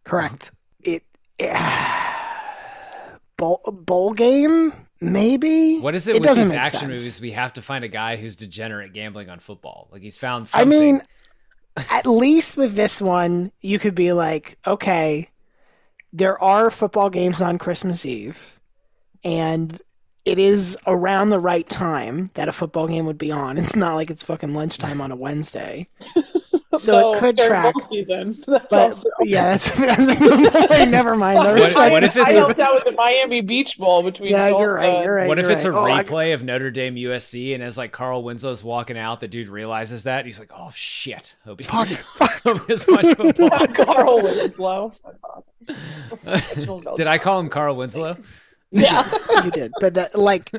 Correct. 0.05 0.51
It. 0.85 1.03
bowl, 3.37 3.61
bowl 3.67 4.13
game, 4.13 4.73
maybe. 5.01 5.79
What 5.81 5.95
is 5.95 6.09
it, 6.09 6.13
It 6.17 6.21
with 6.21 6.23
doesn't 6.25 6.49
these 6.49 6.57
action 6.57 6.81
sense. 6.81 6.89
movies? 6.89 7.21
We 7.21 7.33
have 7.33 7.53
to 7.55 7.63
find 7.63 7.85
a 7.85 7.89
guy 7.89 8.17
who's 8.17 8.37
degenerate 8.37 8.93
gambling 8.93 9.29
on 9.31 9.41
football. 9.41 9.89
Like 9.93 10.03
he's 10.03 10.17
found 10.17 10.49
something. 10.49 10.69
I 10.69 10.71
mean, 10.71 11.01
at 11.91 12.07
least 12.07 12.57
with 12.57 12.75
this 12.75 13.01
one, 13.01 13.53
you 13.61 13.79
could 13.79 13.95
be 13.95 14.13
like, 14.13 14.59
okay, 14.67 15.29
there 16.13 16.43
are 16.43 16.71
football 16.71 17.11
games 17.11 17.41
on 17.41 17.59
Christmas 17.59 18.07
Eve, 18.07 18.59
and 19.25 19.81
it 20.25 20.39
is 20.39 20.77
around 20.87 21.31
the 21.31 21.41
right 21.41 21.69
time 21.69 22.31
that 22.35 22.49
a 22.49 22.53
football 22.53 22.89
game 22.89 23.07
would 23.07 23.19
be 23.19 23.31
on. 23.31 23.59
It's 23.67 23.77
not 23.77 23.95
like 23.95 24.11
it's 24.11 24.23
fucking 24.23 24.55
lunchtime 24.55 25.01
on 25.01 25.13
a 25.13 25.17
Wednesday. 25.17 25.87
So 26.77 27.01
No, 27.01 27.15
it 27.15 27.19
could 27.19 27.39
track. 27.39 27.75
bowl 27.75 27.85
season. 27.89 28.33
That's 28.47 28.67
But 28.69 28.73
also- 28.73 29.09
yeah, 29.23 29.51
that's, 29.53 29.71
that's 29.77 30.91
never 30.91 31.17
mind. 31.17 31.39
The 31.45 31.61
What- 31.61 31.91
what 31.91 32.05
if 32.05 32.13
Sox- 32.15 32.29
it's 32.31 32.31
I 32.31 32.33
a- 32.33 32.37
helped 32.39 32.59
out 32.59 32.75
with 32.75 32.85
the 32.85 32.93
Miami 32.93 33.41
Beach 33.41 33.79
Bowl 33.79 34.03
between. 34.03 34.31
Yeah, 34.31 34.51
both, 34.51 34.61
you're 34.61 34.75
right. 34.75 35.03
You're 35.05 35.15
right. 35.15 35.29
what 35.29 35.39
if 35.39 35.45
you're 35.45 35.53
it's 35.53 35.65
a 35.65 35.73
right. 35.73 35.79
Oh, 35.91 35.95
I- 35.95 36.03
replay 36.05 36.35
of 36.35 36.45
Notre 36.45 36.71
Dame 36.71 36.95
USC, 36.97 37.55
and 37.55 37.63
as 37.63 37.77
like 37.79 37.93
Carl 37.93 38.23
Winslow's 38.23 38.63
walking 38.65 38.99
out, 38.99 39.21
the 39.21 39.29
dude 39.29 39.49
realizes 39.49 40.05
that 40.05 40.27
he's 40.27 40.39
like, 40.39 40.51
"Oh 40.57 40.71
shit, 40.75 41.37
hope 41.45 41.61
he, 41.61 41.65
Fuck, 41.67 42.43
hope 42.43 42.67
he 42.67 42.73
has 42.73 42.87
much 42.89 43.17
football." 43.17 43.51
Carl 43.75 44.23
Winslow. 44.23 44.93
Awesome. 46.25 46.95
Did 46.97 47.07
I 47.07 47.19
call 47.19 47.41
him 47.41 47.49
Carl 47.49 47.77
Winslow? 47.77 48.17
Yeah. 48.71 49.09
you 49.45 49.51
did, 49.51 49.73
but 49.81 49.95
that 49.95 50.15
like 50.19 50.51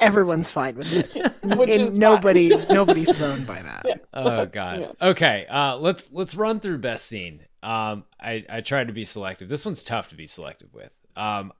everyone's 0.00 0.50
fine 0.52 0.76
with 0.76 0.92
it, 0.92 1.32
Which 1.56 1.68
is 1.70 1.80
and 1.80 1.88
fine. 1.90 1.98
nobody's 1.98 2.66
nobody's 2.70 3.16
thrown 3.16 3.44
by 3.44 3.62
that. 3.62 3.86
Oh 4.14 4.46
god. 4.46 4.96
Okay, 5.00 5.46
uh, 5.48 5.76
let's 5.76 6.08
let's 6.12 6.34
run 6.34 6.60
through 6.60 6.78
best 6.78 7.06
scene. 7.06 7.40
Um, 7.62 8.04
I 8.20 8.44
I 8.48 8.60
tried 8.60 8.88
to 8.88 8.92
be 8.92 9.04
selective. 9.04 9.48
This 9.48 9.64
one's 9.64 9.84
tough 9.84 10.08
to 10.08 10.14
be 10.14 10.26
selective 10.26 10.72
with. 10.74 10.94
Um, 11.16 11.52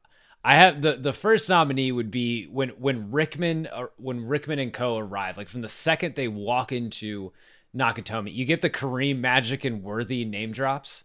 I 0.45 0.57
have 0.57 0.83
the 0.83 0.95
the 0.97 1.12
first 1.12 1.49
nominee 1.49 1.93
would 1.93 2.11
be 2.11 2.47
when 2.47 2.70
when 2.70 3.11
Rickman 3.12 3.68
uh, 3.68 3.87
when 3.97 4.26
Rickman 4.26 4.59
and 4.59 4.72
Co 4.72 4.99
arrive. 4.99 5.37
Like 5.37 5.49
from 5.49 5.62
the 5.62 5.68
second 5.68 6.14
they 6.16 6.26
walk 6.28 6.72
into 6.72 7.33
Nakatomi, 7.76 8.35
you 8.35 8.45
get 8.45 8.61
the 8.61 8.70
Kareem 8.70 9.18
Magic 9.20 9.64
and 9.64 9.83
Worthy 9.85 10.24
name 10.24 10.51
drops, 10.53 11.05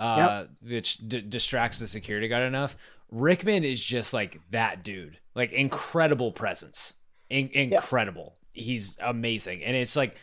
uh, 0.00 0.44
which 0.60 0.96
d- 0.98 1.20
distracts 1.20 1.78
the 1.78 1.86
security 1.86 2.26
guard 2.28 2.42
enough. 2.42 2.76
Rickman 3.10 3.62
is 3.62 3.80
just 3.80 4.12
like 4.12 4.40
that 4.50 4.82
dude, 4.82 5.18
like 5.34 5.52
incredible 5.52 6.32
presence, 6.32 6.94
In- 7.30 7.50
incredible. 7.50 8.36
He's 8.52 8.98
amazing, 9.00 9.64
and 9.64 9.76
it's 9.76 9.96
like 9.96 10.16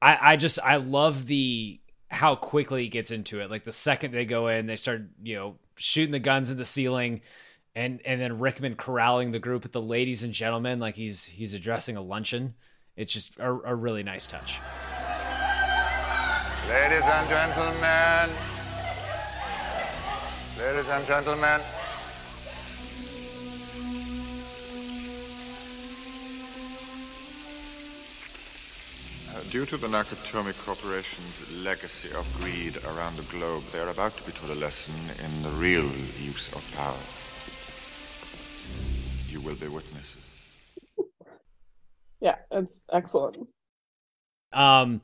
I 0.00 0.32
I 0.32 0.36
just 0.36 0.58
I 0.60 0.76
love 0.76 1.26
the 1.26 1.80
how 2.08 2.36
quickly 2.36 2.82
he 2.82 2.88
gets 2.88 3.10
into 3.10 3.40
it. 3.40 3.50
Like 3.50 3.64
the 3.64 3.72
second 3.72 4.12
they 4.12 4.24
go 4.24 4.48
in, 4.48 4.66
they 4.66 4.76
start 4.76 5.02
you 5.22 5.36
know 5.36 5.56
shooting 5.76 6.12
the 6.12 6.18
guns 6.18 6.50
in 6.50 6.56
the 6.56 6.64
ceiling. 6.64 7.22
And 7.74 8.00
and 8.04 8.20
then 8.20 8.38
Rickman 8.38 8.76
corralling 8.76 9.30
the 9.30 9.38
group 9.38 9.62
with 9.62 9.72
the 9.72 9.80
ladies 9.80 10.22
and 10.22 10.34
gentlemen 10.34 10.78
like 10.78 10.94
he's 10.94 11.24
he's 11.24 11.54
addressing 11.54 11.96
a 11.96 12.02
luncheon. 12.02 12.54
It's 12.96 13.12
just 13.12 13.38
a, 13.38 13.48
a 13.48 13.74
really 13.74 14.02
nice 14.02 14.26
touch. 14.26 14.60
Ladies 16.68 17.02
and 17.02 17.28
gentlemen. 17.28 18.30
Ladies 20.58 20.88
and 20.90 21.06
gentlemen. 21.06 21.60
Due 29.50 29.66
to 29.66 29.76
the 29.76 29.86
Nakatomi 29.86 30.52
Corporation's 30.64 31.50
legacy 31.64 32.08
of 32.16 32.26
greed 32.40 32.76
around 32.84 33.16
the 33.16 33.22
globe, 33.24 33.62
they 33.72 33.78
are 33.80 33.88
about 33.90 34.16
to 34.16 34.22
be 34.24 34.32
taught 34.32 34.50
a 34.50 34.54
lesson 34.54 34.94
in 35.24 35.42
the 35.42 35.48
real 35.50 35.84
use 36.20 36.48
of 36.54 36.62
power. 36.76 36.96
You 39.28 39.40
will 39.40 39.56
be 39.56 39.68
witnesses. 39.68 40.16
Yeah, 42.20 42.36
it's 42.50 42.84
excellent. 42.92 43.38
Um, 44.52 45.00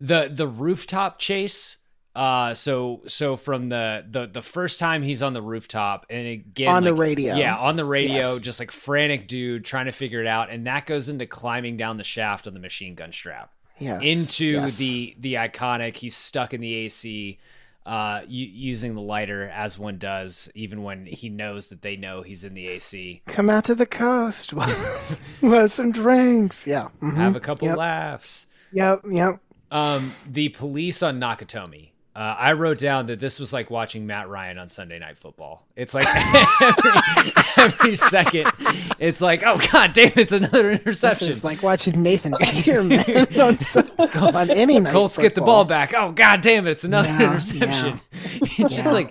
the 0.00 0.28
the 0.32 0.46
rooftop 0.48 1.18
chase. 1.18 1.78
Uh, 2.14 2.52
so 2.54 3.02
so 3.06 3.36
from 3.36 3.68
the 3.68 4.04
the 4.08 4.26
the 4.26 4.42
first 4.42 4.78
time 4.80 5.02
he's 5.02 5.22
on 5.22 5.32
the 5.32 5.40
rooftop, 5.42 6.06
and 6.10 6.26
again 6.26 6.68
On 6.74 6.82
the 6.84 6.92
radio. 6.92 7.34
yeah, 7.36 7.56
on 7.56 7.76
the 7.76 7.84
radio, 7.84 8.16
Yes. 8.16 8.42
just 8.42 8.58
like 8.60 8.72
frantic 8.72 9.28
dude 9.28 9.64
trying 9.64 9.86
to 9.86 9.92
figure 9.92 10.20
it 10.20 10.26
out, 10.26 10.50
and 10.50 10.66
that 10.66 10.86
goes 10.86 11.08
into 11.08 11.24
climbing 11.26 11.76
down 11.76 11.96
the 11.98 12.04
shaft 12.04 12.46
of 12.48 12.52
the 12.54 12.60
machine 12.60 12.94
gun 12.96 13.12
strap. 13.12 13.52
Yes, 13.80 14.02
into 14.04 14.44
yes. 14.44 14.76
the 14.76 15.16
the 15.18 15.34
iconic. 15.34 15.96
He's 15.96 16.14
stuck 16.14 16.52
in 16.54 16.60
the 16.60 16.74
AC, 16.74 17.38
uh, 17.86 18.20
u- 18.28 18.46
using 18.46 18.94
the 18.94 19.00
lighter 19.00 19.48
as 19.48 19.78
one 19.78 19.98
does, 19.98 20.50
even 20.54 20.82
when 20.82 21.06
he 21.06 21.28
knows 21.28 21.70
that 21.70 21.82
they 21.82 21.96
know 21.96 22.22
he's 22.22 22.44
in 22.44 22.54
the 22.54 22.68
AC. 22.68 23.22
Come 23.26 23.48
out 23.50 23.64
to 23.64 23.74
the 23.74 23.86
coast. 23.86 24.52
we'll 25.40 25.52
have 25.60 25.72
some 25.72 25.92
drinks. 25.92 26.66
Yeah. 26.66 26.88
mhm, 27.00 27.16
Have 27.16 27.36
a 27.36 27.40
couple 27.40 27.68
yep, 27.68 27.78
laughs. 27.78 28.46
Yep. 28.72 29.00
Yep. 29.10 29.40
Um, 29.70 30.12
the 30.28 30.48
police 30.50 31.02
on 31.02 31.18
Nakatomi. 31.20 31.89
Uh, 32.14 32.18
I 32.38 32.52
wrote 32.54 32.78
down 32.78 33.06
that 33.06 33.20
this 33.20 33.38
was 33.38 33.52
like 33.52 33.70
watching 33.70 34.04
Matt 34.04 34.28
Ryan 34.28 34.58
on 34.58 34.68
Sunday 34.68 34.98
Night 34.98 35.16
Football. 35.16 35.64
It's 35.76 35.94
like 35.94 36.06
every, 36.60 37.32
every 37.56 37.94
second, 37.96 38.50
it's 38.98 39.20
like, 39.20 39.44
oh 39.46 39.60
god 39.70 39.92
damn, 39.92 40.10
it's 40.16 40.32
another 40.32 40.70
This 40.70 40.80
interception. 40.80 41.28
is 41.28 41.44
like 41.44 41.62
watching 41.62 42.02
Nathan 42.02 42.34
Peterman 42.40 42.98
on, 43.40 44.34
on 44.34 44.50
any 44.50 44.80
night. 44.80 44.92
Colts 44.92 45.18
get 45.18 45.36
the 45.36 45.40
ball 45.40 45.64
back. 45.64 45.94
Oh 45.94 46.10
god 46.10 46.40
damn 46.40 46.66
it, 46.66 46.70
it's 46.72 46.84
another 46.84 47.08
Yeah, 47.08 47.30
interception. 47.30 48.00
It's 48.58 48.74
just 48.74 48.92
like 48.92 49.08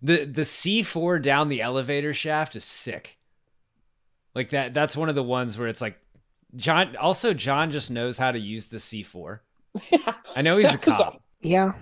the 0.00 0.24
the 0.24 0.44
C 0.44 0.82
four 0.84 1.18
down 1.18 1.48
the 1.48 1.60
elevator 1.60 2.14
shaft 2.14 2.54
is 2.54 2.62
sick. 2.64 3.18
Like 4.32 4.50
that 4.50 4.74
that's 4.74 4.96
one 4.96 5.08
of 5.08 5.16
the 5.16 5.22
ones 5.24 5.58
where 5.58 5.66
it's 5.68 5.80
like 5.80 5.98
John 6.54 6.94
also 6.96 7.34
John 7.34 7.72
just 7.72 7.90
knows 7.90 8.16
how 8.16 8.30
to 8.30 8.38
use 8.38 8.68
the 8.68 8.78
C 8.78 9.02
four. 9.02 9.42
I 10.36 10.42
know 10.42 10.56
he's 10.56 10.72
a 10.72 10.78
cop, 10.78 11.20
Yeah. 11.44 11.72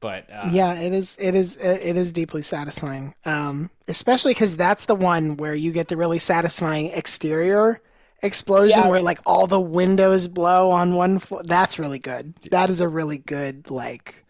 but 0.00 0.30
uh, 0.32 0.48
yeah, 0.52 0.74
it 0.80 0.92
is. 0.94 1.18
It 1.20 1.34
is. 1.34 1.56
It 1.56 1.96
is 1.96 2.12
deeply 2.12 2.42
satisfying. 2.42 3.14
Um, 3.24 3.70
especially 3.88 4.32
because 4.32 4.56
that's 4.56 4.86
the 4.86 4.94
one 4.94 5.36
where 5.36 5.54
you 5.54 5.72
get 5.72 5.88
the 5.88 5.96
really 5.96 6.18
satisfying 6.20 6.90
exterior 6.92 7.80
explosion, 8.22 8.78
Yeah. 8.80 8.88
where 8.88 9.02
like 9.02 9.20
all 9.26 9.46
the 9.46 9.60
windows 9.60 10.28
blow 10.28 10.70
on 10.70 10.94
one. 10.94 11.18
Fo- 11.18 11.42
that's 11.44 11.78
really 11.78 11.98
good. 11.98 12.34
That 12.52 12.70
is 12.70 12.80
a 12.80 12.88
really 12.88 13.18
good 13.18 13.70
like. 13.70 14.24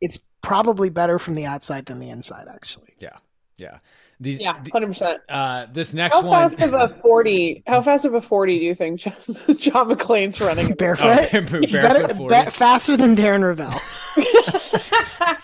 It's 0.00 0.18
probably 0.42 0.90
better 0.90 1.18
from 1.18 1.34
the 1.34 1.46
outside 1.46 1.86
than 1.86 1.98
the 1.98 2.10
inside, 2.10 2.46
actually. 2.48 2.94
yeah, 3.00 3.16
yeah. 3.56 3.78
These 4.24 4.40
Yeah, 4.40 4.60
hundred 4.72 4.88
percent. 4.88 5.20
uh 5.28 5.66
this 5.72 5.94
next 5.94 6.16
How 6.16 6.22
one 6.26 6.50
fast 6.50 6.60
of 6.62 6.74
a 6.74 6.88
forty? 7.00 7.62
How 7.66 7.80
fast 7.82 8.04
of 8.04 8.14
a 8.14 8.20
forty 8.20 8.58
do 8.58 8.64
you 8.64 8.74
think 8.74 8.98
John, 9.00 9.14
John 9.58 9.88
McClane's 9.90 10.40
running? 10.40 10.74
Barefoot, 10.74 11.06
Oh, 11.06 11.28
barefoot 11.32 11.70
better, 11.70 12.14
40. 12.14 12.44
be- 12.44 12.50
faster 12.50 12.96
than 12.96 13.14
Darren 13.14 13.42
Ravel. 13.46 13.70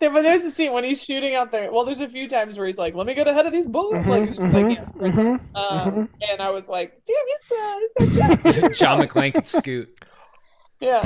there, 0.00 0.10
but 0.10 0.22
there's 0.22 0.42
a 0.44 0.50
scene 0.50 0.72
when 0.72 0.82
he's 0.84 1.02
shooting 1.02 1.34
out 1.34 1.52
there. 1.52 1.70
Well, 1.70 1.84
there's 1.84 2.00
a 2.00 2.08
few 2.08 2.28
times 2.28 2.56
where 2.56 2.66
he's 2.66 2.78
like, 2.78 2.94
"Let 2.94 3.06
me 3.06 3.14
get 3.14 3.28
ahead 3.28 3.46
of 3.46 3.52
these 3.52 3.68
bullets." 3.68 4.06
like, 4.08 4.28
he's 4.30 4.36
just 4.38 4.52
like, 4.54 4.76
yeah. 4.78 4.84
Mm-hmm. 4.96 5.56
Um, 5.56 6.08
and 6.30 6.40
I 6.40 6.50
was 6.50 6.68
like, 6.68 7.00
"Damn, 7.06 7.16
he's, 7.28 7.52
uh, 7.58 7.78
he's 7.78 8.16
got 8.16 8.42
jets." 8.62 8.78
John 8.78 9.00
McClane 9.00 9.34
could 9.34 9.46
scoot. 9.46 9.88
yeah. 10.80 11.02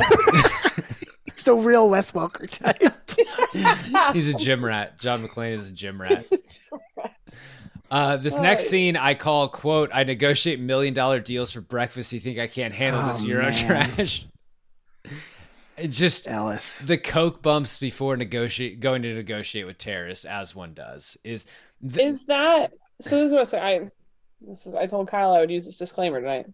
He's 1.45 1.49
a 1.49 1.55
real 1.55 1.91
Wes 1.91 2.13
Welker 2.13 2.49
type. 2.49 4.13
He's 4.15 4.35
a 4.35 4.39
gym 4.39 4.65
rat. 4.65 4.99
John 4.99 5.23
McClane 5.23 5.53
is 5.53 5.69
a 5.69 5.73
gym 5.73 6.01
rat. 6.01 6.27
Uh, 7.91 8.17
this 8.17 8.39
next 8.39 8.63
Right. 8.65 8.71
scene 8.71 8.97
I 8.97 9.13
call 9.15 9.49
quote 9.49 9.91
I 9.93 10.05
negotiate 10.05 10.59
million 10.59 10.95
dollar 10.95 11.21
deals 11.21 11.51
for 11.51 11.61
breakfast. 11.61 12.13
You 12.15 12.21
think 12.21 12.39
I 12.39 12.47
can't 12.47 12.73
handle 12.73 13.03
this 13.07 13.23
Oh, 13.23 13.27
Euro 13.27 13.43
man. 13.45 13.53
trash? 13.55 14.27
It 15.77 15.89
just 15.89 16.29
Ellis. 16.29 16.79
the 16.81 16.97
coke 16.97 17.43
bumps 17.43 17.77
before 17.79 18.17
negotiate 18.17 18.81
going 18.81 19.03
to 19.03 19.13
negotiate 19.13 19.67
with 19.67 19.77
terrorists, 19.77 20.25
as 20.25 20.55
one 20.55 20.73
does, 20.73 21.19
is 21.25 21.45
th- 21.83 22.07
Is 22.07 22.25
that 22.27 22.73
so? 23.03 23.17
This 23.21 23.27
is 23.27 23.33
what 23.33 23.41
I 23.41 23.45
say. 23.45 23.61
I 23.61 23.91
this 24.41 24.67
is. 24.67 24.75
I 24.75 24.87
told 24.87 25.09
Kyle 25.09 25.33
I 25.33 25.41
would 25.41 25.51
use 25.51 25.67
this 25.67 25.77
disclaimer 25.77 26.21
tonight. 26.21 26.47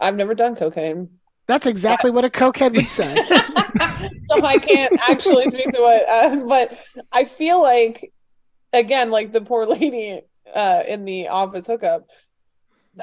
I've 0.00 0.16
never 0.16 0.34
done 0.34 0.56
cocaine, 0.56 1.10
That's 1.46 1.66
exactly 1.66 2.10
what 2.10 2.24
a 2.24 2.30
cokehead 2.30 2.74
would 2.74 2.88
say. 2.88 3.14
so 4.28 4.44
I 4.44 4.58
can't 4.58 4.92
actually 5.08 5.48
speak 5.50 5.70
to 5.70 5.80
what. 5.80 6.08
Uh, 6.08 6.46
but 6.48 6.78
I 7.12 7.24
feel 7.24 7.62
like, 7.62 8.12
again, 8.72 9.10
like 9.10 9.32
the 9.32 9.40
poor 9.40 9.66
lady 9.66 10.22
uh, 10.54 10.82
in 10.86 11.04
the 11.04 11.28
office 11.28 11.66
hookup. 11.66 12.06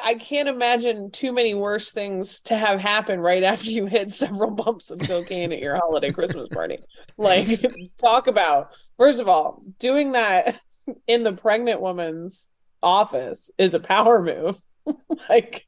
I 0.02 0.16
can't 0.16 0.50
imagine 0.50 1.12
too 1.12 1.32
many 1.32 1.54
worse 1.54 1.92
things 1.92 2.40
to 2.42 2.58
have 2.58 2.80
happen 2.80 3.20
right 3.20 3.44
after 3.44 3.70
you 3.70 3.86
hit 3.86 4.12
several 4.12 4.52
bumps 4.52 4.90
of 4.90 5.00
cocaine 5.00 5.54
at 5.54 5.60
your 5.60 5.76
holiday 5.76 6.12
Christmas 6.12 6.50
party. 6.50 6.80
Like, 7.16 7.64
talk 8.02 8.26
about 8.28 8.72
first 8.98 9.20
of 9.20 9.28
all, 9.28 9.62
doing 9.80 10.14
that 10.14 10.60
in 11.08 11.24
the 11.24 11.34
pregnant 11.34 11.80
woman's 11.80 12.50
office 12.82 13.52
is 13.58 13.76
a 13.76 13.80
power 13.80 14.22
move. 14.22 14.60
like, 15.30 15.66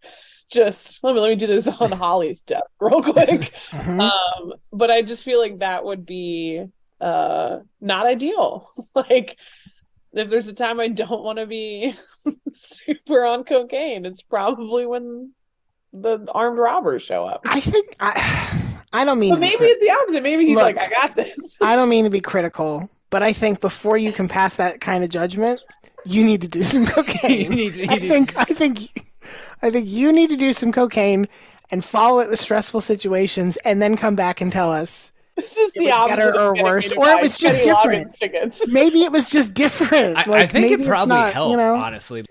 just 0.51 1.03
let 1.03 1.15
me 1.15 1.21
let 1.21 1.29
me 1.29 1.35
do 1.35 1.47
this 1.47 1.67
on 1.67 1.91
Holly's 2.03 2.43
desk 2.43 2.75
real 2.79 3.01
quick. 3.01 3.53
Mhm. 3.71 3.99
Um, 3.99 4.53
but 4.71 4.91
I 4.91 5.01
just 5.01 5.23
feel 5.23 5.39
like 5.39 5.59
that 5.59 5.83
would 5.85 6.05
be 6.05 6.65
uh 7.01 7.59
not 7.81 8.05
ideal. 8.05 8.69
like 8.95 9.37
if 10.13 10.29
there's 10.29 10.47
a 10.47 10.53
time 10.53 10.79
I 10.79 10.87
don't 10.87 11.23
want 11.23 11.39
to 11.39 11.45
be 11.45 11.93
super 12.53 13.25
on 13.25 13.43
cocaine, 13.43 14.05
it's 14.05 14.21
probably 14.21 14.85
when 14.85 15.31
the 15.91 16.25
armed 16.33 16.57
robbers 16.57 17.01
show 17.03 17.25
up. 17.25 17.41
I 17.45 17.59
think 17.59 17.95
I 17.99 18.73
I 18.93 19.03
don't 19.05 19.19
mean 19.19 19.31
But 19.33 19.41
maybe 19.41 19.65
it's 19.65 19.81
the 19.81 19.91
opposite. 19.91 20.23
Maybe 20.23 20.45
he's 20.45 20.55
Look, 20.55 20.75
like, 20.75 20.81
I 20.81 20.89
got 20.89 21.15
this. 21.15 21.57
I 21.61 21.75
don't 21.75 21.89
mean 21.89 22.05
to 22.05 22.09
be 22.09 22.21
critical, 22.21 22.89
but 23.09 23.23
I 23.23 23.33
think 23.33 23.59
before 23.59 23.97
you 23.97 24.13
can 24.13 24.27
pass 24.29 24.55
that 24.55 24.79
kind 24.79 25.03
of 25.03 25.09
judgment, 25.09 25.59
you 26.05 26.23
need 26.23 26.41
to 26.43 26.47
do 26.47 26.63
some 26.63 26.85
cocaine. 26.85 27.41
You 27.41 27.49
need- 27.49 27.75
you 27.75 27.87
I 27.89 27.99
think 27.99 28.37
I 28.37 28.45
think 28.45 29.11
I 29.61 29.71
think 29.71 29.87
you 29.87 30.11
need 30.11 30.29
to 30.29 30.37
do 30.37 30.53
some 30.53 30.71
cocaine 30.71 31.27
and 31.71 31.83
follow 31.83 32.19
it 32.19 32.29
with 32.29 32.39
stressful 32.39 32.81
situations 32.81 33.57
and 33.65 33.81
then 33.81 33.97
come 33.97 34.15
back 34.15 34.39
and 34.41 34.51
tell 34.51 34.71
us 34.71 35.11
This 35.35 35.57
is 35.57 35.71
it 35.75 35.79
the 35.79 35.85
was 35.85 36.07
better 36.09 36.39
or 36.39 36.53
worse, 36.63 36.91
or 36.91 37.07
it 37.09 37.21
was 37.21 37.37
just 37.37 37.57
different. 37.63 38.13
Maybe 38.67 39.03
it 39.03 39.11
was 39.11 39.29
just 39.29 39.53
different. 39.53 40.17
I, 40.17 40.23
I 40.23 40.25
Like, 40.25 40.51
think 40.51 40.63
maybe 40.63 40.73
it 40.73 40.79
it's 40.81 40.87
probably 40.89 41.15
not, 41.15 41.33
helped, 41.33 41.51
You 41.51 41.57
know? 41.57 41.73
honestly. 41.75 42.23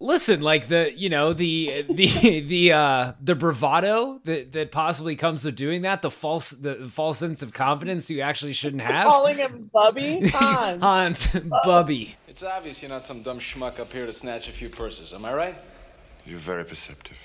Listen, 0.00 0.40
like 0.40 0.66
the 0.66 0.92
you 0.96 1.08
know 1.08 1.32
the 1.32 1.84
the 1.88 2.40
the 2.48 2.72
uh 2.72 3.12
the 3.20 3.36
bravado 3.36 4.20
that 4.24 4.50
that 4.52 4.72
possibly 4.72 5.14
comes 5.14 5.44
with 5.44 5.54
doing 5.54 5.82
that, 5.82 6.02
the 6.02 6.10
false 6.10 6.50
the 6.50 6.74
false 6.90 7.18
sense 7.18 7.40
of 7.40 7.52
confidence 7.52 8.10
you 8.10 8.20
actually 8.20 8.52
shouldn't 8.52 8.82
have. 8.82 9.06
Calling 9.06 9.36
him 9.36 9.70
Bubby 9.72 10.18
Hans. 10.34 10.82
Hans, 10.82 11.28
Bubby. 11.64 12.16
It's 12.26 12.42
obvious 12.42 12.82
you're 12.82 12.88
not 12.88 13.04
some 13.04 13.22
dumb 13.22 13.38
schmuck 13.38 13.78
up 13.78 13.92
here 13.92 14.06
to 14.06 14.12
snatch 14.12 14.48
a 14.48 14.52
few 14.52 14.68
purses. 14.68 15.12
Am 15.12 15.24
I 15.24 15.32
right? 15.34 15.54
You're 16.26 16.38
very 16.38 16.64
perceptive. 16.64 17.16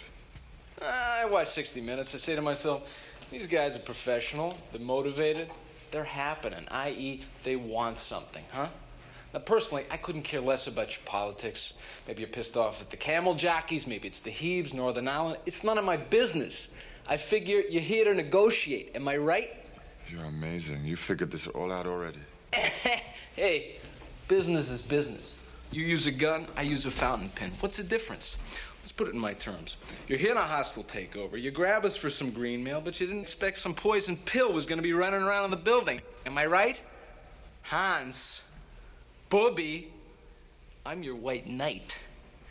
I 0.82 1.26
watch 1.26 1.50
60 1.50 1.82
Minutes. 1.82 2.14
I 2.14 2.18
say 2.18 2.36
to 2.36 2.42
myself, 2.42 2.90
these 3.32 3.48
guys 3.48 3.76
are 3.76 3.82
professional. 3.82 4.58
They're 4.72 4.82
motivated. 4.82 5.50
They're 5.92 6.04
happening, 6.04 6.66
i.e., 6.70 7.24
they 7.44 7.56
want 7.56 7.98
something, 7.98 8.44
huh? 8.52 8.68
Now, 9.34 9.40
personally, 9.40 9.86
I 9.90 9.98
couldn't 9.98 10.24
care 10.24 10.42
less 10.42 10.68
about 10.68 10.90
your 10.92 11.06
politics. 11.06 11.74
Maybe 12.08 12.22
you're 12.22 12.30
pissed 12.30 12.58
off 12.58 12.82
at 12.82 12.90
the 12.90 12.98
camel 12.98 13.36
jockeys. 13.36 13.88
Maybe 13.88 14.08
it's 14.08 14.20
the 14.20 14.32
Hebes, 14.32 14.74
Northern 14.74 15.08
Ireland. 15.08 15.40
It's 15.46 15.64
none 15.64 15.78
of 15.78 15.86
my 15.86 15.98
business. 15.98 16.68
I 17.08 17.18
figure 17.18 17.62
you're 17.70 17.82
here 17.82 18.04
to 18.06 18.14
negotiate. 18.14 18.92
Am 18.96 19.08
I 19.08 19.18
right? 19.18 19.52
You're 20.10 20.26
amazing. 20.26 20.84
You 20.86 20.96
figured 20.96 21.32
this 21.32 21.48
all 21.48 21.72
out 21.72 21.86
already. 21.86 22.20
Hey, 23.36 23.76
business 24.28 24.72
is 24.72 24.82
business. 24.82 25.36
You 25.70 25.84
use 25.84 26.08
a 26.08 26.12
gun, 26.12 26.48
I 26.56 26.64
use 26.64 26.88
a 26.88 26.92
fountain 26.92 27.30
pen. 27.30 27.52
What's 27.60 27.78
the 27.78 27.84
difference? 27.84 28.36
Let's 28.88 28.96
put 28.96 29.10
it 29.10 29.16
in 29.16 29.20
my 29.20 29.34
terms. 29.34 29.76
You're 30.08 30.18
here 30.18 30.32
in 30.32 30.38
a 30.38 30.42
hostile 30.42 30.86
takeover. 30.86 31.38
You 31.38 31.52
grab 31.52 31.84
us 31.84 31.98
for 31.98 32.10
some 32.10 32.32
green 32.32 32.64
mail, 32.64 32.80
but 32.80 33.02
you 33.02 33.06
didn't 33.06 33.24
expect 33.24 33.58
some 33.58 33.74
poison 33.74 34.16
pill 34.16 34.54
was 34.54 34.66
going 34.66 34.78
to 34.78 34.82
be 34.82 34.94
running 34.94 35.24
around 35.24 35.44
in 35.44 35.52
the 35.52 35.58
building. 35.58 36.00
Am 36.26 36.38
I 36.38 36.46
right? 36.46 36.80
Hans, 37.64 38.44
Bubby, 39.30 39.92
I'm 40.86 41.04
your 41.04 41.16
white 41.16 41.48
knight. 41.48 41.98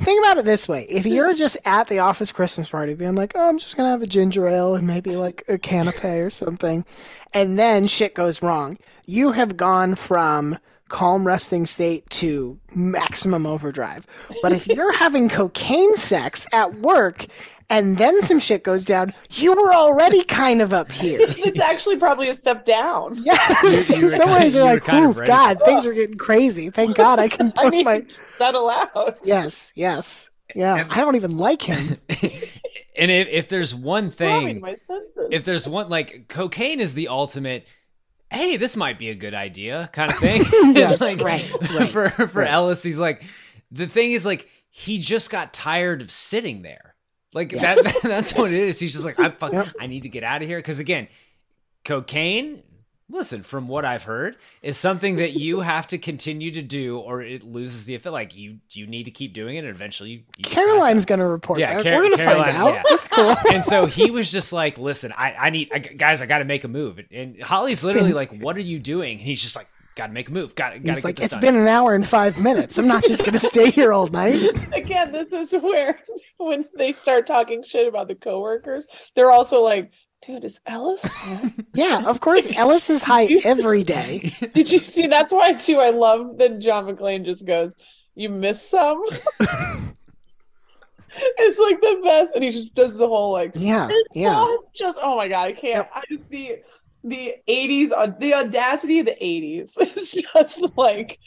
Think 0.00 0.22
about 0.22 0.36
it 0.36 0.44
this 0.44 0.68
way: 0.68 0.82
if 0.90 1.06
you're 1.06 1.32
just 1.32 1.56
at 1.64 1.88
the 1.88 2.00
office 2.00 2.32
Christmas 2.32 2.68
party, 2.68 2.92
being 2.92 3.14
like, 3.14 3.32
"Oh, 3.34 3.48
I'm 3.48 3.58
just 3.58 3.74
gonna 3.74 3.88
have 3.88 4.02
a 4.02 4.06
ginger 4.06 4.46
ale 4.46 4.74
and 4.74 4.86
maybe 4.86 5.16
like 5.16 5.42
a 5.48 5.56
canapé 5.56 6.26
or 6.26 6.28
something," 6.28 6.84
and 7.32 7.58
then 7.58 7.86
shit 7.86 8.14
goes 8.14 8.42
wrong, 8.42 8.76
you 9.06 9.32
have 9.32 9.56
gone 9.56 9.94
from 9.94 10.58
calm 10.88 11.26
resting 11.26 11.66
state 11.66 12.08
to 12.10 12.58
maximum 12.74 13.46
overdrive. 13.46 14.06
But 14.42 14.52
if 14.52 14.66
you're 14.66 14.92
having 14.98 15.28
cocaine 15.28 15.96
sex 15.96 16.46
at 16.52 16.74
work 16.76 17.26
and 17.68 17.98
then 17.98 18.22
some 18.22 18.38
shit 18.38 18.62
goes 18.62 18.84
down, 18.84 19.12
you 19.32 19.52
were 19.52 19.74
already 19.74 20.22
kind 20.22 20.62
of 20.62 20.72
up 20.72 20.90
here. 20.92 21.18
it's 21.22 21.58
actually 21.60 21.96
probably 21.96 22.28
a 22.28 22.34
step 22.34 22.64
down. 22.64 23.16
Yes, 23.24 23.90
You- 23.90 23.96
you 23.96 24.04
in 24.04 24.10
some 24.10 24.28
kind- 24.28 24.40
ways 24.44 24.54
you 24.54 24.62
you're 24.62 24.74
like, 24.74 24.84
kind 24.84 25.06
of 25.10 25.18
"Ooh. 25.18 25.26
God, 25.26 25.60
things 25.64 25.84
are 25.86 25.92
getting 25.92 26.16
crazy. 26.18 26.70
Thank 26.70 26.96
God 26.96 27.18
I 27.18 27.26
can 27.28 27.52
I 27.58 27.64
put 27.64 27.72
mean, 27.72 27.84
my." 27.84 28.06
settle 28.38 28.70
out. 28.70 29.18
Yes, 29.24 29.72
yes, 29.74 30.30
yeah. 30.54 30.86
I 30.88 31.00
don't 31.00 31.16
even 31.16 31.36
like 31.36 31.62
him. 31.62 31.96
And 32.98 33.10
if, 33.10 33.28
if 33.28 33.48
there's 33.50 33.74
one 33.74 34.10
thing, 34.10 34.60
my 34.60 34.76
if 35.30 35.44
there's 35.44 35.68
one 35.68 35.88
like 35.90 36.28
cocaine 36.28 36.80
is 36.80 36.94
the 36.94 37.08
ultimate 37.08 37.66
hey 38.36 38.56
this 38.56 38.76
might 38.76 38.98
be 38.98 39.10
a 39.10 39.14
good 39.14 39.34
idea 39.34 39.88
kind 39.92 40.10
of 40.10 40.18
thing 40.18 40.42
Yes, 40.74 41.00
Like, 41.00 41.20
right, 41.20 41.52
right, 41.74 41.88
for 41.90 42.08
for 42.08 42.40
right. 42.40 42.50
ellis 42.50 42.82
he's 42.82 42.98
like 42.98 43.22
the 43.70 43.86
thing 43.86 44.12
is 44.12 44.24
like 44.26 44.48
he 44.70 44.98
just 44.98 45.30
got 45.30 45.52
tired 45.54 46.02
of 46.02 46.10
sitting 46.10 46.62
there 46.62 46.94
like 47.32 47.52
Yes. 47.52 47.82
that, 47.82 48.02
that's 48.08 48.34
what 48.34 48.50
it 48.52 48.56
is 48.68 48.78
he's 48.78 48.92
just 48.92 49.04
like 49.04 49.18
i'm 49.18 49.32
fuck, 49.32 49.52
Yep. 49.52 49.68
i 49.80 49.86
need 49.86 50.04
to 50.04 50.08
get 50.08 50.22
out 50.24 50.42
of 50.42 50.48
here 50.48 50.58
because 50.58 50.78
again 50.78 51.08
cocaine 51.84 52.62
listen 53.08 53.42
from 53.42 53.68
what 53.68 53.84
i've 53.84 54.02
heard 54.02 54.36
is 54.62 54.76
something 54.76 55.16
that 55.16 55.32
you 55.32 55.60
have 55.72 55.86
to 55.86 55.96
continue 55.96 56.50
to 56.50 56.60
do 56.62 56.98
or 56.98 57.22
it 57.22 57.44
loses 57.44 57.84
the 57.86 57.94
effect 57.94 58.12
like 58.12 58.34
you 58.34 58.58
you 58.70 58.86
need 58.86 59.04
to 59.04 59.10
keep 59.12 59.32
doing 59.32 59.54
it 59.56 59.60
and 59.60 59.68
eventually 59.68 60.10
you, 60.10 60.22
you 60.38 60.44
Caroline's 60.44 61.04
gonna 61.04 61.28
report 61.28 61.60
Yeah, 61.60 61.74
back. 61.74 61.84
Car- 61.84 61.96
We're 61.96 62.02
gonna 62.10 62.16
Caroline, 62.16 62.44
find 62.46 62.56
out. 62.56 62.74
yeah. 62.74 62.82
That's 62.90 63.08
cool. 63.08 63.36
and 63.52 63.64
so 63.64 63.86
he 63.86 64.10
was 64.10 64.30
just 64.30 64.52
like, 64.52 64.76
"Listen, 64.78 65.12
I, 65.16 65.34
I 65.34 65.50
need 65.50 65.70
I, 65.72 65.78
guys. 65.78 66.20
I 66.20 66.26
got 66.26 66.38
to 66.38 66.44
make 66.44 66.64
a 66.64 66.68
move." 66.68 67.00
And 67.12 67.40
Holly's 67.42 67.84
literally 67.84 68.08
been- 68.08 68.16
like, 68.16 68.36
"What 68.40 68.56
are 68.56 68.60
you 68.60 68.78
doing?" 68.78 69.18
And 69.18 69.20
he's 69.26 69.40
just 69.42 69.54
like, 69.56 69.68
"Got 69.94 70.08
to 70.08 70.12
make 70.12 70.28
a 70.28 70.32
move. 70.32 70.54
Got 70.54 70.70
to 70.70 70.78
got 70.78 70.88
He's 70.88 71.00
to 71.00 71.06
like, 71.06 71.16
get 71.16 71.22
this 71.22 71.26
it's 71.26 71.34
done." 71.34 71.40
been 71.40 71.56
an 71.56 71.68
hour 71.68 71.94
and 71.94 72.06
five 72.06 72.40
minutes. 72.42 72.76
I'm 72.78 72.86
not 72.88 73.04
just 73.04 73.24
gonna 73.24 73.38
stay 73.38 73.70
here 73.70 73.92
all 73.92 74.06
night. 74.08 74.42
Again, 74.72 75.12
this 75.12 75.32
is 75.32 75.52
where 75.62 75.98
when 76.38 76.64
they 76.76 76.92
start 76.92 77.26
talking 77.26 77.62
shit 77.62 77.86
about 77.88 78.08
the 78.08 78.14
coworkers, 78.14 78.86
they're 79.14 79.30
also 79.32 79.60
like, 79.60 79.92
dude, 80.22 80.44
is 80.44 80.60
Ellis? 80.66 81.02
high?" 81.02 81.52
Yeah, 81.74 82.04
of 82.06 82.20
course. 82.20 82.48
Ellis 82.56 82.90
is 82.90 83.02
high 83.02 83.26
every 83.44 83.84
day. 83.96 84.32
Did 84.52 84.72
you 84.72 84.80
see? 84.80 85.06
That's 85.06 85.32
why 85.32 85.54
too. 85.54 85.78
I 85.78 85.90
love 85.90 86.38
that 86.38 86.58
John 86.58 86.86
McClane 86.86 87.24
just 87.24 87.46
goes, 87.46 87.74
"You 88.14 88.28
miss 88.30 88.60
some." 88.68 89.02
it's 91.18 91.58
like 91.58 91.80
the 91.80 92.00
best, 92.04 92.34
and 92.34 92.44
he 92.44 92.50
just 92.50 92.74
does 92.74 92.96
the 92.96 93.06
whole 93.08 93.32
like, 93.32 93.52
Yeah, 93.54 93.88
"It's 93.90 94.08
yeah. 94.14 94.46
just 94.74 94.98
oh 95.02 95.16
my 95.16 95.28
god, 95.28 95.48
I 95.48 95.52
can't. 95.52 95.88
I 95.94 96.02
just 96.10 96.28
the 96.30 96.58
the 97.04 97.34
eighties, 97.46 97.92
uh, 97.92 98.12
the 98.18 98.34
audacity 98.34 99.00
of 99.00 99.06
the 99.06 99.24
eighties 99.24 99.76
is 99.78 100.12
just 100.12 100.66
like. 100.76 101.18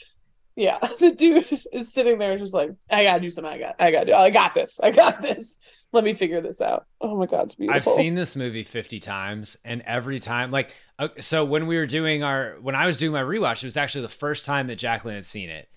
Yeah, 0.56 0.78
the 0.98 1.12
dude 1.12 1.50
is 1.72 1.94
sitting 1.94 2.18
there 2.18 2.36
just 2.36 2.52
like, 2.52 2.72
I 2.90 3.04
gotta 3.04 3.20
do 3.20 3.30
something. 3.30 3.50
I 3.50 3.56
got, 3.58 3.76
I 3.78 3.90
gotta 3.92 4.06
do. 4.06 4.14
I 4.14 4.28
got 4.28 4.52
this. 4.52 4.78
I 4.82 4.90
got 4.90 5.22
this. 5.22 5.56
Let 5.92 6.04
me 6.04 6.12
figure 6.12 6.40
this 6.40 6.60
out. 6.60 6.86
Oh 7.00 7.16
my 7.16 7.26
god, 7.26 7.46
it's 7.46 7.54
beautiful. 7.56 7.76
I've 7.76 7.84
seen 7.96 8.14
this 8.14 8.36
movie 8.36 8.62
50 8.64 9.00
times 9.00 9.56
and 9.64 9.82
every 9.82 10.20
time 10.20 10.50
like 10.50 10.72
uh, 10.98 11.08
so 11.18 11.44
when 11.44 11.66
we 11.66 11.76
were 11.76 11.86
doing 11.86 12.22
our 12.22 12.56
when 12.60 12.74
I 12.76 12.86
was 12.86 12.98
doing 12.98 13.12
my 13.12 13.22
rewatch 13.22 13.62
it 13.62 13.64
was 13.64 13.76
actually 13.76 14.02
the 14.02 14.08
first 14.08 14.44
time 14.44 14.68
that 14.68 14.76
Jacqueline 14.76 15.16
had 15.16 15.24
seen 15.24 15.50
it. 15.50 15.68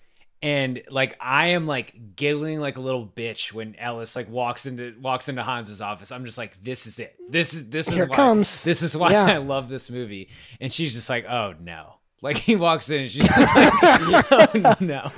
And 0.42 0.82
like 0.90 1.16
I 1.20 1.46
am 1.48 1.66
like 1.66 2.14
giggling 2.16 2.60
like 2.60 2.76
a 2.76 2.80
little 2.80 3.06
bitch 3.06 3.52
when 3.52 3.74
Ellis 3.76 4.14
like 4.14 4.28
walks 4.28 4.66
into 4.66 4.94
walks 5.00 5.28
into 5.28 5.42
Hans's 5.42 5.80
office. 5.80 6.12
I'm 6.12 6.24
just 6.26 6.36
like 6.38 6.62
this 6.62 6.86
is 6.86 6.98
it. 6.98 7.16
This 7.30 7.54
is 7.54 7.70
this 7.70 7.88
is 7.88 7.94
Here 7.94 8.06
why 8.06 8.14
comes. 8.16 8.62
this 8.62 8.82
is 8.82 8.94
why 8.96 9.10
Yeah. 9.10 9.24
I 9.32 9.36
love 9.38 9.68
this 9.70 9.90
movie. 9.90 10.28
And 10.60 10.70
she's 10.72 10.92
just 10.94 11.08
like, 11.08 11.24
"Oh 11.24 11.54
no." 11.60 11.94
Like 12.20 12.36
he 12.36 12.56
walks 12.56 12.88
in 12.90 13.02
and 13.02 13.10
she's 13.10 13.26
just 13.26 13.56
like, 13.56 13.72
"Oh 14.32 14.74
no." 14.80 15.10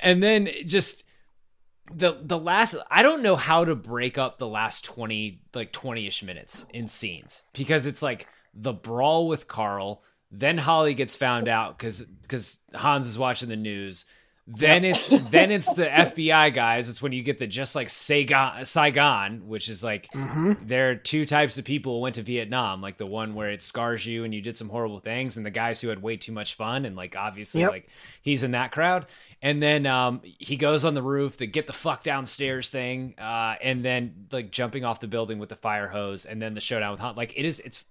And 0.00 0.22
then 0.22 0.48
just 0.66 1.04
the 1.94 2.18
the 2.22 2.38
last 2.38 2.76
I 2.90 3.02
don't 3.02 3.22
know 3.22 3.36
how 3.36 3.64
to 3.64 3.74
break 3.74 4.18
up 4.18 4.38
the 4.38 4.48
last 4.48 4.84
20 4.84 5.40
like 5.54 5.72
20ish 5.72 6.22
minutes 6.22 6.66
in 6.72 6.86
scenes 6.88 7.44
because 7.52 7.86
it's 7.86 8.02
like 8.02 8.26
the 8.54 8.72
brawl 8.72 9.28
with 9.28 9.48
Carl, 9.48 10.02
then 10.30 10.58
Holly 10.58 10.94
gets 10.94 11.14
found 11.16 11.48
out 11.48 11.78
cuz 11.78 12.04
cuz 12.28 12.58
Hans 12.74 13.06
is 13.06 13.18
watching 13.18 13.48
the 13.48 13.56
news. 13.56 14.04
Then 14.44 14.84
it's 14.84 15.08
then 15.30 15.52
it's 15.52 15.72
the 15.72 15.86
FBI 15.86 16.52
guys. 16.52 16.88
It's 16.88 17.00
when 17.00 17.12
you 17.12 17.22
get 17.22 17.38
the 17.38 17.46
just 17.46 17.76
like 17.76 17.88
Saigon, 17.88 18.64
Saigon, 18.64 19.46
which 19.46 19.68
is 19.68 19.84
like 19.84 20.08
mm-hmm. 20.10 20.54
there 20.66 20.90
are 20.90 20.94
two 20.96 21.24
types 21.24 21.58
of 21.58 21.64
people 21.64 21.94
who 21.94 22.00
went 22.00 22.16
to 22.16 22.22
Vietnam, 22.22 22.82
like 22.82 22.96
the 22.96 23.06
one 23.06 23.34
where 23.34 23.50
it 23.50 23.62
scars 23.62 24.04
you 24.04 24.24
and 24.24 24.34
you 24.34 24.40
did 24.42 24.56
some 24.56 24.68
horrible 24.68 24.98
things, 24.98 25.36
and 25.36 25.46
the 25.46 25.50
guys 25.50 25.80
who 25.80 25.88
had 25.88 26.02
way 26.02 26.16
too 26.16 26.32
much 26.32 26.54
fun 26.54 26.84
and 26.84 26.96
like 26.96 27.14
obviously 27.16 27.60
Yep. 27.60 27.70
like 27.70 27.88
he's 28.20 28.42
in 28.42 28.50
that 28.50 28.72
crowd. 28.72 29.06
And 29.44 29.60
then 29.60 29.86
um, 29.86 30.20
he 30.22 30.56
goes 30.56 30.84
on 30.84 30.94
the 30.94 31.02
roof, 31.02 31.36
the 31.36 31.46
get 31.46 31.66
the 31.66 31.72
fuck 31.72 32.04
downstairs 32.04 32.70
thing, 32.70 33.16
uh, 33.18 33.56
and 33.60 33.84
then 33.84 34.28
like 34.30 34.52
jumping 34.52 34.84
off 34.84 35.00
the 35.00 35.08
building 35.08 35.40
with 35.40 35.48
the 35.48 35.56
fire 35.56 35.88
hose, 35.88 36.24
and 36.24 36.40
then 36.40 36.54
the 36.54 36.60
showdown 36.60 36.92
with 36.92 37.00
Hans. 37.00 37.16
Like 37.16 37.32
it 37.36 37.44
is, 37.44 37.60
it's. 37.60 37.84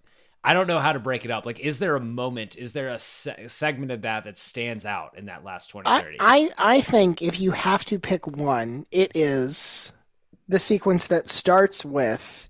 I 0.44 0.54
don't 0.54 0.66
know 0.66 0.80
how 0.80 0.94
to 0.94 0.98
break 1.00 1.24
it 1.24 1.30
up. 1.30 1.46
Like, 1.46 1.60
is 1.60 1.78
there 1.78 1.96
a 1.96 2.00
moment? 2.00 2.58
Is 2.58 2.74
there 2.74 2.88
a 2.88 2.98
se- 2.98 3.46
segment 3.48 3.92
of 3.92 4.02
that 4.02 4.24
that 4.24 4.40
stands 4.40 4.88
out 4.88 5.16
in 5.16 5.26
that 5.26 5.44
last 5.44 5.68
20, 5.68 5.88
I, 5.88 6.02
30? 6.02 6.18
I 6.20 6.50
I 6.58 6.82
think 6.82 7.22
if 7.22 7.40
you 7.40 7.52
have 7.52 7.86
to 7.86 8.00
pick 8.00 8.26
one, 8.26 8.88
it 8.90 9.12
is 9.14 9.92
the 10.48 10.58
sequence 10.58 11.08
that 11.08 11.30
starts 11.30 11.86
with 11.86 12.50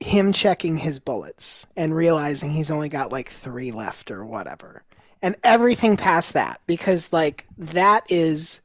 him 0.00 0.32
checking 0.32 0.78
his 0.78 0.98
bullets 0.98 1.66
and 1.76 1.94
realizing 1.94 2.50
he's 2.50 2.70
only 2.70 2.88
got 2.88 3.10
like 3.12 3.30
three 3.30 3.70
left 3.70 4.10
or 4.10 4.24
whatever. 4.24 4.82
And 5.22 5.36
everything 5.44 5.96
past 5.96 6.32
that, 6.32 6.60
because 6.66 7.12
like 7.12 7.46
that 7.58 8.10
is 8.10 8.60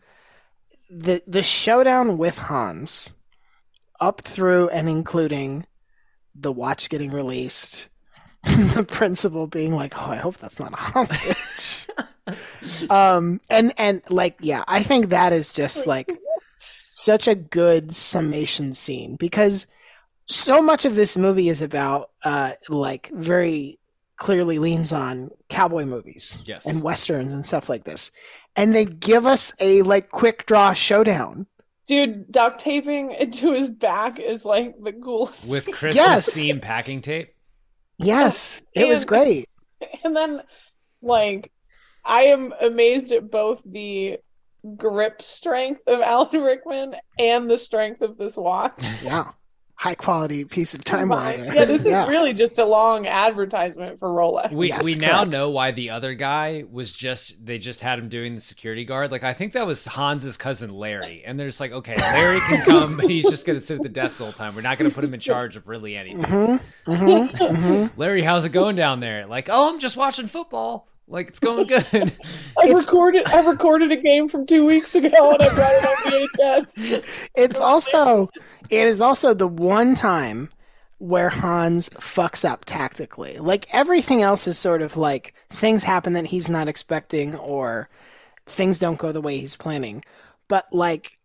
the 0.89 1.21
the 1.27 1.43
showdown 1.43 2.17
with 2.17 2.37
Hans 2.37 3.13
up 3.99 4.21
through 4.21 4.69
and 4.69 4.87
including 4.87 5.65
the 6.33 6.51
watch 6.51 6.89
getting 6.89 7.11
released, 7.11 7.89
the 8.43 8.85
principal 8.87 9.47
being 9.47 9.73
like, 9.73 9.93
"Oh, 9.97 10.11
I 10.11 10.15
hope 10.17 10.37
that's 10.37 10.59
not 10.59 10.73
a 10.73 10.77
hostage." 10.77 11.87
um, 12.89 13.41
and 13.49 13.73
and 13.77 14.01
like, 14.09 14.37
yeah, 14.39 14.63
I 14.67 14.83
think 14.83 15.09
that 15.09 15.33
is 15.33 15.51
just 15.51 15.85
like 15.87 16.11
such 16.91 17.27
a 17.27 17.35
good 17.35 17.93
summation 17.93 18.73
scene 18.73 19.17
because 19.19 19.67
so 20.27 20.61
much 20.61 20.85
of 20.85 20.95
this 20.95 21.17
movie 21.17 21.49
is 21.49 21.61
about 21.61 22.09
uh 22.23 22.53
like 22.69 23.11
very 23.13 23.77
clearly 24.17 24.59
leans 24.59 24.91
on 24.93 25.29
cowboy 25.49 25.83
movies 25.85 26.43
Yes. 26.47 26.65
and 26.65 26.81
westerns 26.81 27.33
and 27.33 27.45
stuff 27.45 27.69
like 27.69 27.83
this 27.83 28.11
and 28.55 28.73
they 28.73 28.85
give 28.85 29.25
us 29.25 29.51
a 29.59 29.81
like 29.83 30.09
quick 30.11 30.45
draw 30.45 30.73
showdown 30.73 31.45
Dude, 31.87 32.31
duct 32.31 32.59
taping 32.59 33.11
into 33.11 33.51
his 33.53 33.69
back 33.69 34.17
is 34.19 34.43
like 34.43 34.73
the 34.81 34.91
coolest. 34.93 35.47
with 35.47 35.65
Christmas 35.71 35.95
Yes. 35.95 36.33
theme 36.33 36.59
packing 36.59 37.01
tape. 37.01 37.33
yes 37.97 38.65
it 38.73 38.87
was 38.87 39.05
great 39.05 39.47
And 40.03 40.15
then, 40.15 40.41
like, 41.01 41.51
I 42.03 42.23
am 42.23 42.53
amazed 42.61 43.11
at 43.11 43.29
both 43.29 43.61
the 43.65 44.17
grip 44.77 45.21
strength 45.21 45.81
of 45.87 45.99
Alan 46.01 46.41
Rickman 46.41 46.95
and 47.19 47.49
the 47.49 47.57
strength 47.57 48.01
of 48.01 48.17
this 48.17 48.35
watch. 48.37 48.73
yeah 49.03 49.31
high 49.77 49.95
quality 49.95 50.45
piece 50.45 50.73
of 50.73 50.83
time 50.83 51.09
war 51.09 51.19
there 51.35 51.53
Yeah, 51.53 51.65
this 51.65 51.85
Yeah. 51.85 52.03
is 52.03 52.09
really 52.09 52.33
just 52.33 52.57
a 52.59 52.65
long 52.65 53.07
advertisement 53.07 53.99
for 53.99 54.09
Rolex. 54.09 54.51
We 54.51 54.69
Yes, 54.69 54.83
we 54.83 54.95
now 54.95 55.23
know 55.25 55.49
why 55.49 55.71
the 55.71 55.89
other 55.89 56.13
guy 56.13 56.63
was 56.71 56.91
just 56.91 57.45
they 57.45 57.57
just 57.57 57.81
had 57.81 57.99
him 57.99 58.07
doing 58.09 58.35
the 58.35 58.41
security 58.41 58.85
guard. 58.85 59.11
Like 59.11 59.23
I 59.23 59.33
think 59.33 59.53
that 59.53 59.67
was 59.67 59.85
Hans's 59.85 60.37
cousin 60.37 60.69
Larry, 60.71 61.23
and 61.25 61.39
they're 61.39 61.47
just 61.47 61.59
like, 61.59 61.71
okay, 61.71 61.95
Larry 61.97 62.39
can 62.41 62.65
come, 62.65 62.95
but 62.97 63.09
he's 63.09 63.29
just 63.29 63.45
gonna 63.45 63.59
sit 63.59 63.77
at 63.77 63.83
the 63.83 63.89
desk 63.89 64.17
the 64.19 64.23
whole 64.23 64.33
time. 64.33 64.55
We're 64.55 64.61
not 64.61 64.77
gonna 64.77 64.89
put 64.91 65.03
him 65.03 65.13
in 65.13 65.19
charge 65.19 65.55
of 65.55 65.67
really 65.67 65.95
anything. 65.97 66.23
mm-hmm, 66.23 66.91
mm-hmm, 66.91 67.35
mm-hmm. 67.35 67.99
Larry, 67.99 68.21
how's 68.21 68.45
it 68.45 68.49
going 68.49 68.75
down 68.75 69.01
there? 69.01 69.25
Like, 69.27 69.49
oh, 69.51 69.69
I'm 69.73 69.79
just 69.79 69.97
watching 69.97 70.27
football. 70.27 70.87
Like 71.07 71.27
it's 71.27 71.39
going 71.39 71.67
good. 71.67 71.85
I 71.93 72.63
It's- 72.63 72.73
recorded 72.73 73.27
I 73.27 73.45
recorded 73.47 73.91
a 73.91 73.97
game 73.97 74.27
from 74.27 74.45
two 74.45 74.65
weeks 74.65 74.95
ago 74.95 75.07
and 75.31 75.41
I 75.41 75.53
brought 75.53 75.71
it 75.71 75.85
on 76.39 76.63
VHS. 76.63 77.29
it's 77.35 77.59
also 77.59 78.29
it 78.69 78.87
is 78.87 79.01
also 79.01 79.33
the 79.33 79.47
one 79.47 79.95
time 79.95 80.49
where 80.97 81.29
Hans 81.29 81.89
fucks 81.89 82.47
up 82.49 82.65
tactically. 82.65 83.37
Like 83.37 83.67
everything 83.73 84.21
else 84.23 84.47
is 84.47 84.57
sort 84.57 84.81
of 84.81 84.97
like 84.97 85.33
things 85.51 85.83
happen 85.83 86.13
that 86.13 86.25
he's 86.25 86.49
not 86.49 86.67
expecting 86.67 87.35
or 87.35 87.89
things 88.47 88.79
don't 88.79 88.97
go 88.97 89.11
the 89.11 89.21
way 89.21 89.37
he's 89.37 89.55
planning. 89.55 90.03
But 90.47 90.65
like 90.71 91.19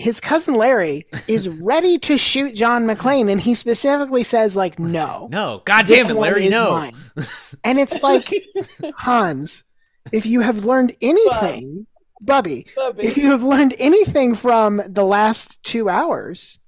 his 0.00 0.20
cousin 0.20 0.54
Larry 0.54 1.06
is 1.28 1.48
ready 1.60 1.98
to 1.98 2.16
shoot 2.16 2.54
John 2.54 2.84
McClane 2.86 3.30
and 3.30 3.40
he 3.40 3.54
specifically 3.54 4.24
says 4.24 4.56
like 4.56 4.78
no. 4.78 5.28
no, 5.30 5.62
god 5.64 5.86
damn 5.86 6.08
it, 6.10 6.14
Larry, 6.14 6.48
no. 6.48 6.72
mine. 6.72 6.94
And 7.64 7.78
it's 7.78 8.02
like 8.02 8.32
Hans, 8.96 9.62
if 10.12 10.26
you 10.26 10.40
have 10.40 10.64
learned 10.64 10.96
anything, 11.00 11.86
Bubby, 12.20 12.66
Bubby. 12.74 13.06
if 13.06 13.16
you 13.16 13.30
have 13.30 13.42
learned 13.42 13.74
anything 13.78 14.34
from 14.34 14.80
the 14.86 15.04
last 15.04 15.62
two 15.62 15.88
hours, 15.88 16.58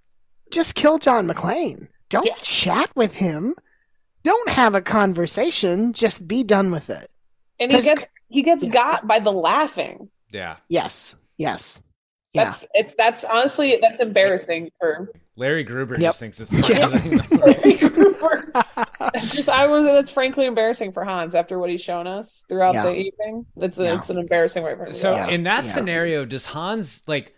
just 0.51 0.74
kill 0.74 0.99
John 0.99 1.26
McClane. 1.26 1.89
Don't 2.11 2.26
Yeah. 2.26 2.37
chat 2.43 2.91
with 2.95 3.14
him. 3.16 3.55
Don't 4.22 4.49
have 4.51 4.74
a 4.74 4.80
conversation. 4.83 5.93
Just 5.93 6.28
be 6.28 6.45
done 6.45 6.70
with 6.70 6.91
it. 6.91 7.11
And 7.59 7.72
he 7.72 7.80
gets 7.80 8.05
he 8.28 8.43
gets 8.43 8.64
got 8.64 9.07
by 9.07 9.18
the 9.18 9.33
laughing. 9.33 10.09
Yeah, 10.30 10.57
Yes. 10.68 11.16
Yes. 11.37 11.82
Yeah. 12.33 12.45
That's 12.45 12.66
it's 12.72 12.95
that's 12.95 13.24
honestly 13.24 13.78
that's 13.80 14.01
embarrassing 14.01 14.70
for 14.80 15.11
Larry 15.37 15.64
Gruber 15.64 15.95
Yep. 15.95 16.01
just 16.03 16.20
thinks 16.20 16.41
it's 16.41 16.51
funny. 16.68 17.16
just 19.35 19.49
I 19.49 19.66
was 19.66 19.85
that's 19.85 20.11
frankly 20.11 20.47
embarrassing 20.47 20.93
for 20.93 21.05
Hans 21.05 21.35
after 21.35 21.59
what 21.59 21.68
he's 21.70 21.83
shown 21.83 22.07
us 22.07 22.45
throughout 22.49 22.74
Yeah. 22.74 22.85
the 22.85 22.95
evening. 22.97 23.47
That's 23.57 23.78
a, 23.78 23.85
Yeah. 23.85 23.95
it's 23.97 24.11
an 24.11 24.18
embarrassing 24.18 24.62
way 24.62 24.74
for 24.76 24.87
him. 24.87 24.93
So. 24.93 25.12
Yeah. 25.12 25.28
in 25.28 25.43
that 25.45 25.64
Yeah. 25.64 25.70
scenario, 25.72 26.24
does 26.24 26.47
Hans 26.47 27.03
like 27.07 27.35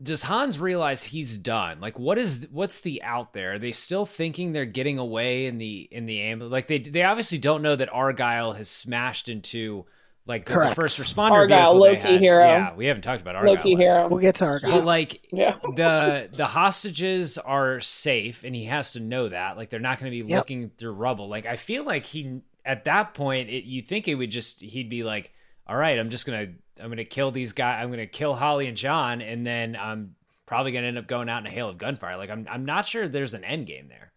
does 0.00 0.22
Hans 0.22 0.60
realize 0.60 1.02
he's 1.02 1.36
done? 1.38 1.80
Like 1.80 1.98
what 1.98 2.18
is 2.18 2.46
what's 2.52 2.80
the 2.80 3.02
out 3.02 3.32
there? 3.32 3.54
Are 3.54 3.58
they 3.58 3.72
still 3.72 4.06
thinking 4.06 4.52
they're 4.52 4.64
getting 4.64 4.98
away 4.98 5.46
in 5.46 5.58
the 5.58 5.88
in 5.90 6.06
the 6.06 6.20
ambulance? 6.20 6.52
Like 6.52 6.68
they 6.68 6.78
they 6.78 7.02
obviously 7.02 7.38
don't 7.38 7.62
know 7.62 7.74
that 7.74 7.88
Argyle 7.92 8.52
has 8.52 8.68
smashed 8.68 9.28
into 9.28 9.86
like 10.28 10.44
the 10.46 10.72
first 10.76 11.00
responder 11.00 11.30
Argyle, 11.32 11.72
vehicle 11.72 11.80
they 11.84 11.88
Loki 11.96 12.12
had. 12.12 12.20
hero. 12.20 12.46
Yeah, 12.46 12.74
we 12.76 12.86
haven't 12.86 13.02
talked 13.02 13.22
about 13.22 13.34
Argyle. 13.34 13.54
Loki 13.56 13.70
yet. 13.70 13.78
hero. 13.78 14.08
We'll 14.08 14.20
get 14.20 14.34
to 14.36 14.44
our. 14.44 14.60
But 14.60 14.84
like 14.84 15.26
Yeah. 15.32 15.56
the 15.74 16.28
the 16.30 16.46
hostages 16.46 17.38
are 17.38 17.80
safe 17.80 18.44
and 18.44 18.54
he 18.54 18.66
has 18.66 18.92
to 18.92 19.00
know 19.00 19.28
that. 19.30 19.56
Like 19.56 19.70
they're 19.70 19.80
not 19.80 19.98
going 19.98 20.12
to 20.12 20.22
be 20.24 20.28
Yep. 20.30 20.38
looking 20.38 20.70
through 20.76 20.92
rubble. 20.92 21.28
Like 21.28 21.46
I 21.46 21.56
feel 21.56 21.84
like 21.84 22.04
he 22.06 22.40
at 22.64 22.84
that 22.84 23.14
point 23.14 23.48
it, 23.48 23.64
you 23.64 23.82
think 23.82 24.06
it 24.06 24.14
would 24.14 24.30
just 24.30 24.60
he'd 24.60 24.90
be 24.90 25.02
like, 25.02 25.32
"All 25.66 25.76
right, 25.76 25.98
I'm 25.98 26.10
just 26.10 26.26
going 26.26 26.46
to 26.76 26.82
I'm 26.82 26.88
going 26.88 26.98
to 26.98 27.04
kill 27.04 27.30
these 27.30 27.52
guys. 27.54 27.82
I'm 27.82 27.88
going 27.88 27.98
to 27.98 28.06
kill 28.06 28.34
Holly 28.36 28.66
and 28.68 28.76
John 28.76 29.20
and 29.22 29.46
then 29.46 29.76
I'm 29.80 30.14
probably 30.46 30.72
going 30.72 30.82
to 30.82 30.88
end 30.88 30.98
up 30.98 31.06
going 31.08 31.28
out 31.28 31.38
in 31.40 31.46
a 31.46 31.50
hail 31.50 31.70
of 31.70 31.78
gunfire." 31.78 32.16
Like 32.18 32.30
I'm 32.30 32.46
I'm 32.50 32.64
not 32.66 32.84
sure 32.86 33.08
there's 33.08 33.34
an 33.34 33.44
end 33.44 33.66
game 33.66 33.88
there. 33.88 34.12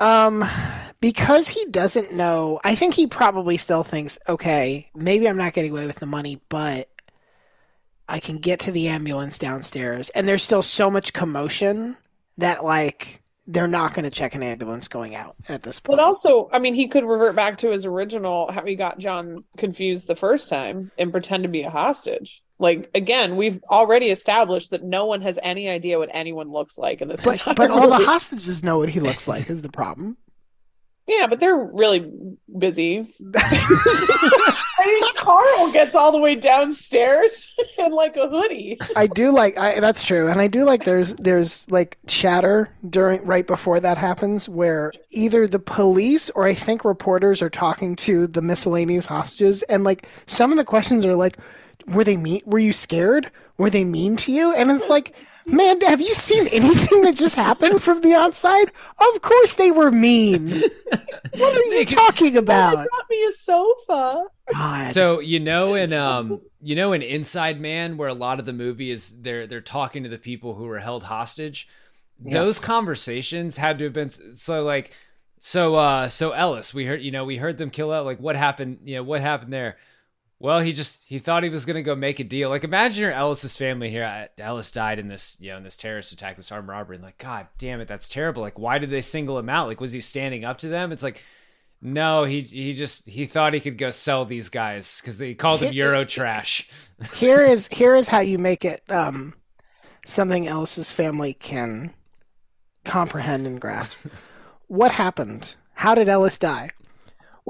Um, 0.00 0.44
because 1.00 1.48
he 1.48 1.64
doesn't 1.66 2.12
know, 2.12 2.60
I 2.64 2.74
think 2.74 2.94
he 2.94 3.06
probably 3.06 3.56
still 3.56 3.84
thinks, 3.84 4.18
okay, 4.28 4.90
maybe 4.94 5.28
I'm 5.28 5.36
not 5.36 5.52
getting 5.52 5.70
away 5.70 5.86
with 5.86 6.00
the 6.00 6.06
money, 6.06 6.40
but 6.48 6.88
I 8.08 8.18
can 8.18 8.38
get 8.38 8.60
to 8.60 8.72
the 8.72 8.88
ambulance 8.88 9.38
downstairs. 9.38 10.10
And 10.10 10.26
there's 10.26 10.42
still 10.42 10.62
so 10.62 10.90
much 10.90 11.12
commotion 11.12 11.96
that, 12.38 12.64
like, 12.64 13.22
they're 13.46 13.66
not 13.66 13.94
going 13.94 14.04
to 14.04 14.10
check 14.10 14.34
an 14.34 14.42
ambulance 14.42 14.88
going 14.88 15.14
out 15.14 15.36
at 15.48 15.62
this 15.62 15.80
point. 15.80 15.96
But 15.96 16.04
also, 16.04 16.48
I 16.52 16.58
mean, 16.58 16.74
he 16.74 16.88
could 16.88 17.04
revert 17.04 17.34
back 17.34 17.58
to 17.58 17.70
his 17.70 17.84
original 17.84 18.50
how 18.52 18.64
he 18.64 18.76
got 18.76 18.98
John 18.98 19.44
confused 19.56 20.06
the 20.06 20.16
first 20.16 20.48
time 20.48 20.90
and 20.98 21.10
pretend 21.10 21.42
to 21.44 21.48
be 21.48 21.62
a 21.62 21.70
hostage. 21.70 22.42
Like 22.60 22.90
again, 22.94 23.36
we've 23.36 23.62
already 23.70 24.10
established 24.10 24.70
that 24.70 24.84
no 24.84 25.06
one 25.06 25.22
has 25.22 25.38
any 25.42 25.68
idea 25.70 25.98
what 25.98 26.10
anyone 26.12 26.52
looks 26.52 26.76
like 26.76 27.00
in 27.00 27.08
this 27.08 27.24
but, 27.24 27.40
but 27.56 27.70
all 27.70 27.88
the 27.88 28.04
hostages 28.04 28.62
know 28.62 28.76
what 28.76 28.90
he 28.90 29.00
looks 29.00 29.26
like, 29.26 29.48
is 29.48 29.62
the 29.62 29.70
problem. 29.70 30.18
Yeah, 31.06 31.26
but 31.26 31.40
they're 31.40 31.56
really 31.56 32.12
busy. 32.58 32.98
I 33.34 34.86
mean, 34.86 35.14
Carl 35.16 35.72
gets 35.72 35.94
all 35.94 36.12
the 36.12 36.18
way 36.18 36.36
downstairs 36.36 37.50
in 37.78 37.92
like 37.92 38.16
a 38.16 38.28
hoodie. 38.28 38.78
I 38.94 39.06
do 39.06 39.30
like 39.30 39.58
I 39.58 39.80
that's 39.80 40.04
true, 40.04 40.28
and 40.28 40.38
I 40.38 40.46
do 40.46 40.64
like 40.64 40.84
there's 40.84 41.14
there's 41.14 41.68
like 41.70 41.96
chatter 42.06 42.68
during 42.88 43.24
right 43.24 43.46
before 43.46 43.80
that 43.80 43.96
happens 43.96 44.50
where 44.50 44.92
either 45.10 45.48
the 45.48 45.58
police 45.58 46.28
or 46.30 46.46
I 46.46 46.52
think 46.52 46.84
reporters 46.84 47.40
are 47.40 47.50
talking 47.50 47.96
to 47.96 48.26
the 48.26 48.42
miscellaneous 48.42 49.06
hostages, 49.06 49.62
and 49.62 49.82
like 49.82 50.06
some 50.26 50.52
of 50.52 50.58
the 50.58 50.64
questions 50.64 51.06
are 51.06 51.16
like, 51.16 51.38
"Were 51.90 52.04
they 52.04 52.16
mean? 52.16 52.42
Were 52.44 52.58
you 52.58 52.72
scared? 52.72 53.30
Were 53.58 53.70
they 53.70 53.84
mean 53.84 54.16
to 54.16 54.32
you?" 54.32 54.54
And 54.54 54.70
it's 54.70 54.88
like. 54.88 55.14
Man, 55.46 55.80
have 55.80 56.00
you 56.00 56.14
seen 56.14 56.46
anything 56.48 57.02
that 57.02 57.16
just 57.16 57.34
happened 57.34 57.82
from 57.82 58.02
the 58.02 58.12
outside? 58.12 58.70
Of 59.00 59.22
course 59.22 59.54
they 59.54 59.70
were 59.70 59.90
mean. 59.90 60.50
What 60.50 61.56
are 61.56 61.74
you 61.74 61.86
talking 61.86 62.36
about? 62.36 62.70
They 62.70 62.76
brought 62.76 63.10
me 63.10 63.24
a 63.24 63.32
sofa. 63.32 64.24
God. 64.52 64.94
So 64.94 65.20
you 65.20 65.40
know 65.40 65.74
in 65.74 65.92
um 65.92 66.40
you 66.60 66.74
know 66.74 66.92
in 66.92 67.02
Inside 67.02 67.60
Man 67.60 67.96
where 67.96 68.08
a 68.08 68.14
lot 68.14 68.38
of 68.38 68.46
the 68.46 68.52
movie 68.52 68.90
is 68.90 69.16
they're 69.20 69.46
they're 69.46 69.60
talking 69.60 70.02
to 70.02 70.08
the 70.08 70.18
people 70.18 70.54
who 70.54 70.64
were 70.64 70.78
held 70.78 71.04
hostage. 71.04 71.68
Those 72.18 72.58
conversations 72.58 73.56
had 73.56 73.78
to 73.78 73.84
have 73.84 73.92
been 73.94 74.10
so 74.10 74.62
like 74.62 74.92
so 75.38 75.74
uh 75.76 76.08
so 76.08 76.32
Ellis 76.32 76.74
we 76.74 76.84
heard 76.84 77.00
you 77.00 77.10
know 77.10 77.24
we 77.24 77.38
heard 77.38 77.58
them 77.58 77.70
kill 77.70 77.92
out 77.92 78.04
like 78.04 78.18
what 78.20 78.36
happened 78.36 78.80
you 78.84 78.96
know 78.96 79.02
what 79.02 79.20
happened 79.20 79.52
there. 79.52 79.78
Well, 80.42 80.60
he 80.60 80.72
just 80.72 81.04
he 81.04 81.18
thought 81.18 81.42
he 81.44 81.50
was 81.50 81.66
gonna 81.66 81.82
go 81.82 81.94
make 81.94 82.18
a 82.18 82.24
deal. 82.24 82.48
Like 82.48 82.64
imagine 82.64 83.02
your 83.02 83.12
Ellis's 83.12 83.58
family 83.58 83.90
here. 83.90 84.28
Ellis 84.38 84.72
died 84.72 84.98
in 84.98 85.06
this 85.06 85.36
you 85.38 85.50
know 85.50 85.58
in 85.58 85.62
this 85.62 85.76
terrorist 85.76 86.12
attack, 86.12 86.36
this 86.36 86.50
armed 86.50 86.68
robbery, 86.68 86.96
and 86.96 87.04
like 87.04 87.18
God 87.18 87.46
damn 87.58 87.80
it, 87.80 87.86
that's 87.88 88.08
terrible. 88.08 88.40
Like 88.40 88.58
why 88.58 88.78
did 88.78 88.88
they 88.88 89.02
single 89.02 89.38
him 89.38 89.50
out? 89.50 89.68
Like 89.68 89.82
was 89.82 89.92
he 89.92 90.00
standing 90.00 90.46
up 90.46 90.58
to 90.58 90.68
them? 90.68 90.92
It's 90.92 91.02
like 91.02 91.22
no, 91.82 92.24
he 92.24 92.40
he 92.40 92.72
just 92.72 93.06
he 93.06 93.26
thought 93.26 93.52
he 93.52 93.60
could 93.60 93.76
go 93.76 93.90
sell 93.90 94.24
these 94.24 94.48
guys 94.48 95.00
because 95.00 95.18
they 95.18 95.34
called 95.34 95.60
him 95.60 95.74
Euro 95.74 96.04
trash. 96.04 96.66
here 97.14 97.42
is 97.42 97.68
here 97.68 97.94
is 97.94 98.08
how 98.08 98.20
you 98.20 98.38
make 98.38 98.64
it 98.64 98.80
um, 98.88 99.34
something 100.06 100.48
Ellis's 100.48 100.90
family 100.90 101.34
can 101.34 101.92
comprehend 102.84 103.46
and 103.46 103.60
grasp. 103.60 103.98
What 104.66 104.92
happened? 104.92 105.56
How 105.74 105.96
did 105.96 106.08
Ellis 106.08 106.38
die? 106.38 106.70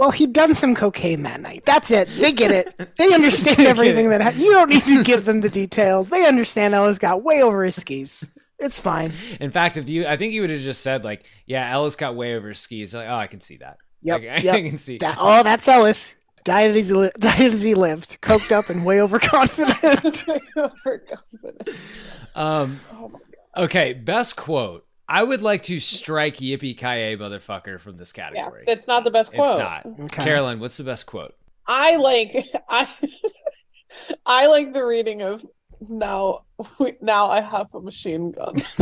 Well, 0.01 0.11
he'd 0.13 0.33
done 0.33 0.55
some 0.55 0.75
cocaine 0.75 1.25
that 1.25 1.43
night. 1.43 1.63
That's 1.67 1.91
it. 1.91 2.09
They 2.09 2.33
get 2.33 2.51
it. 2.51 2.75
They 2.97 3.13
understand 3.15 3.59
They 3.59 3.67
everything 3.67 4.07
it. 4.07 4.09
that 4.09 4.23
happened. 4.23 4.43
You 4.43 4.53
don't 4.53 4.71
need 4.71 4.85
to 4.85 5.05
give 5.05 5.27
them 5.27 5.43
the 5.43 5.51
details. 5.51 6.09
They 6.09 6.27
understand 6.27 6.73
Ellis 6.75 6.99
got 6.99 7.23
way 7.23 7.43
over 7.43 7.63
his 7.65 7.77
skis. 7.77 8.31
It's 8.59 8.81
fine. 8.81 9.13
In 9.41 9.51
fact, 9.51 9.77
if 9.77 9.91
you, 9.91 10.07
I 10.07 10.17
think 10.17 10.33
you 10.33 10.41
would 10.41 10.49
have 10.49 10.61
just 10.63 10.81
said 10.81 11.05
like, 11.05 11.27
yeah, 11.45 11.71
Ellis 11.71 11.97
got 11.97 12.17
way 12.17 12.35
over 12.35 12.49
his 12.49 12.59
skis. 12.59 12.95
Like, 12.95 13.11
oh, 13.11 13.15
I 13.15 13.27
can 13.27 13.43
see 13.43 13.59
that. 13.59 13.77
Yep. 14.01 14.21
Like, 14.23 14.31
I, 14.31 14.37
yep. 14.39 14.55
I 14.55 14.63
can 14.63 14.79
see. 14.79 14.97
That, 14.97 15.19
oh, 15.21 15.43
that's 15.43 15.69
Ellis. 15.69 16.17
Died 16.45 16.75
as 16.75 16.89
he 16.89 16.95
li- 16.95 17.11
died 17.19 17.53
as 17.53 17.63
he 17.63 17.75
lived, 17.75 18.23
coked 18.23 18.53
up 18.53 18.71
and 18.71 18.87
way 18.87 19.03
overconfident. 19.03 20.25
Um, 22.35 22.79
okay, 23.57 23.93
best 23.93 24.37
quote. 24.37 24.87
I 25.11 25.25
would 25.25 25.43
like 25.43 25.65
to 25.65 25.81
strike 25.81 26.37
Yippee 26.37 26.77
Ki 26.79 27.17
motherfucker 27.17 27.81
from 27.81 27.97
this 27.97 28.13
category. 28.13 28.39
Yeah, 28.39 28.45
category. 28.45 28.65
it's 28.69 28.87
not 28.87 29.03
the 29.03 29.11
best 29.11 29.33
quote. 29.33 29.49
it's 29.49 29.59
not. 29.59 29.87
Okay. 30.05 30.25
Caroline, 30.25 30.61
what's 30.61 30.77
the 30.77 30.85
best 30.85 31.07
quote? 31.07 31.35
I 31.67 31.97
like 31.97 32.49
I 32.69 32.89
I 34.27 34.47
like 34.47 34.73
the 34.73 34.85
reading 34.85 35.23
of 35.23 35.45
now 35.89 36.45
we, 36.79 36.97
now 37.01 37.29
I 37.29 37.41
have 37.41 37.75
a 37.75 37.81
machine 37.81 38.31
gun. 38.31 38.55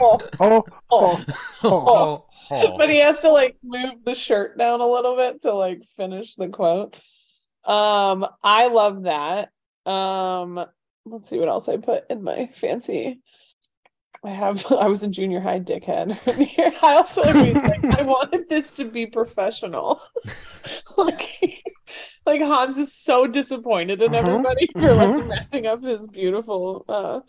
oh, 0.00 0.18
Oh, 0.40 0.64
oh, 0.90 1.24
Oh, 1.62 2.26
oh. 2.50 2.78
But 2.78 2.88
he 2.88 2.98
has 3.00 3.18
to 3.20 3.30
like 3.30 3.56
move 3.62 4.04
the 4.04 4.14
shirt 4.14 4.56
down 4.56 4.80
a 4.80 4.86
little 4.86 5.16
bit 5.16 5.42
to 5.42 5.52
like 5.52 5.82
finish 5.98 6.34
the 6.36 6.48
quote. 6.48 6.98
Um, 7.64 8.24
I 8.42 8.68
love 8.68 9.02
that. 9.02 9.50
Um, 9.84 10.64
let's 11.04 11.28
see 11.28 11.38
what 11.38 11.48
else 11.48 11.68
I 11.68 11.76
put 11.76 12.04
in 12.08 12.22
my 12.22 12.48
fancy. 12.54 13.20
I 14.24 14.30
have 14.30 14.64
I 14.72 14.88
was 14.88 15.02
a 15.02 15.08
junior 15.08 15.40
high 15.40 15.60
dickhead. 15.60 16.18
I 16.82 16.94
also 16.94 17.22
like, 17.32 17.60
like 17.66 17.84
I 17.98 18.02
wanted 18.02 18.48
this 18.48 18.74
to 18.74 18.84
be 18.84 19.06
professional. 19.06 20.00
like, 20.96 21.30
like 22.26 22.40
Hans 22.42 22.78
is 22.78 22.94
so 22.94 23.26
disappointed 23.26 24.02
in 24.02 24.14
Mhm, 24.14 24.14
everybody 24.14 24.68
for 24.78 24.94
like 24.94 25.12
mhm. 25.12 25.38
messing 25.38 25.66
up 25.66 25.82
his 25.82 26.06
beautiful 26.06 26.84
uh 26.88 27.20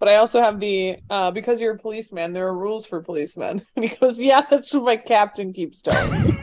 but 0.00 0.08
I 0.10 0.16
also 0.16 0.40
have 0.42 0.60
the 0.60 0.98
uh 1.10 1.30
because 1.32 1.60
you're 1.60 1.74
a 1.74 1.78
policeman, 1.78 2.32
there 2.32 2.48
are 2.48 2.58
rules 2.58 2.86
for 2.86 3.02
policemen. 3.02 3.66
And 3.76 3.84
he 3.88 3.96
goes, 3.96 4.20
Yeah, 4.20 4.42
that's 4.48 4.74
what 4.74 4.84
my 4.84 4.96
captain 4.98 5.52
keeps 5.52 5.82
telling 5.82 6.20
me. 6.20 6.40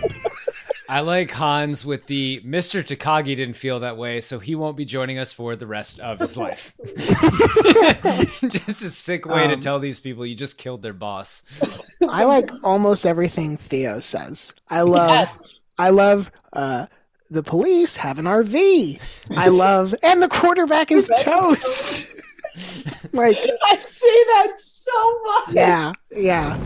I 0.91 0.99
like 0.99 1.31
Hans 1.31 1.85
with 1.85 2.07
the 2.07 2.41
Mr. 2.45 2.83
Takagi 2.83 3.33
didn't 3.37 3.53
feel 3.53 3.79
that 3.79 3.95
way, 3.95 4.19
so 4.19 4.39
he 4.39 4.55
won't 4.55 4.75
be 4.75 4.83
joining 4.83 5.17
us 5.19 5.31
for 5.31 5.55
the 5.55 5.65
rest 5.65 6.01
of 6.01 6.19
his 6.19 6.35
life. 6.35 6.73
just 8.49 8.81
a 8.83 8.89
sick 8.89 9.25
way 9.25 9.47
to 9.47 9.53
Um, 9.53 9.59
tell 9.61 9.79
these 9.79 10.01
people 10.01 10.25
you 10.25 10.35
just 10.35 10.57
killed 10.57 10.81
their 10.81 10.91
boss. 10.91 11.43
I 12.09 12.25
like 12.25 12.51
almost 12.61 13.05
everything 13.05 13.55
Theo 13.55 14.01
says. 14.01 14.53
I 14.69 14.81
love, 14.81 15.39
I 15.79 15.91
love 15.91 16.29
uh, 16.51 16.87
the 17.29 17.41
police 17.43 17.95
have 17.95 18.19
an 18.19 18.25
RV. 18.25 18.99
I 19.37 19.47
love, 19.63 19.95
and 20.03 20.21
the 20.21 20.27
quarterback 20.27 20.91
is 20.91 21.09
toast. 21.19 22.09
like, 23.13 23.37
I 23.65 23.77
see 23.77 24.23
that 24.27 24.57
so 24.57 25.21
much. 25.23 25.53
yeah, 25.55 25.93
yeah. 26.11 26.57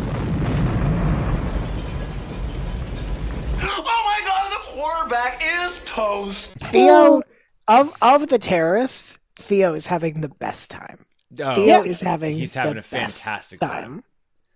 Quarterback 4.85 5.41
is 5.43 5.79
toast. 5.85 6.49
Theo 6.61 7.21
of 7.67 7.93
of 8.01 8.27
the 8.27 8.37
terrorists, 8.37 9.17
Theo 9.35 9.73
is 9.73 9.87
having 9.87 10.21
the 10.21 10.29
best 10.29 10.69
time. 10.69 11.05
Oh, 11.39 11.55
Theo 11.55 11.83
is 11.83 12.01
having 12.01 12.35
he's 12.35 12.53
having 12.53 12.73
the 12.73 12.79
a 12.79 12.83
fantastic 12.83 13.59
best 13.59 13.71
time. 13.71 14.03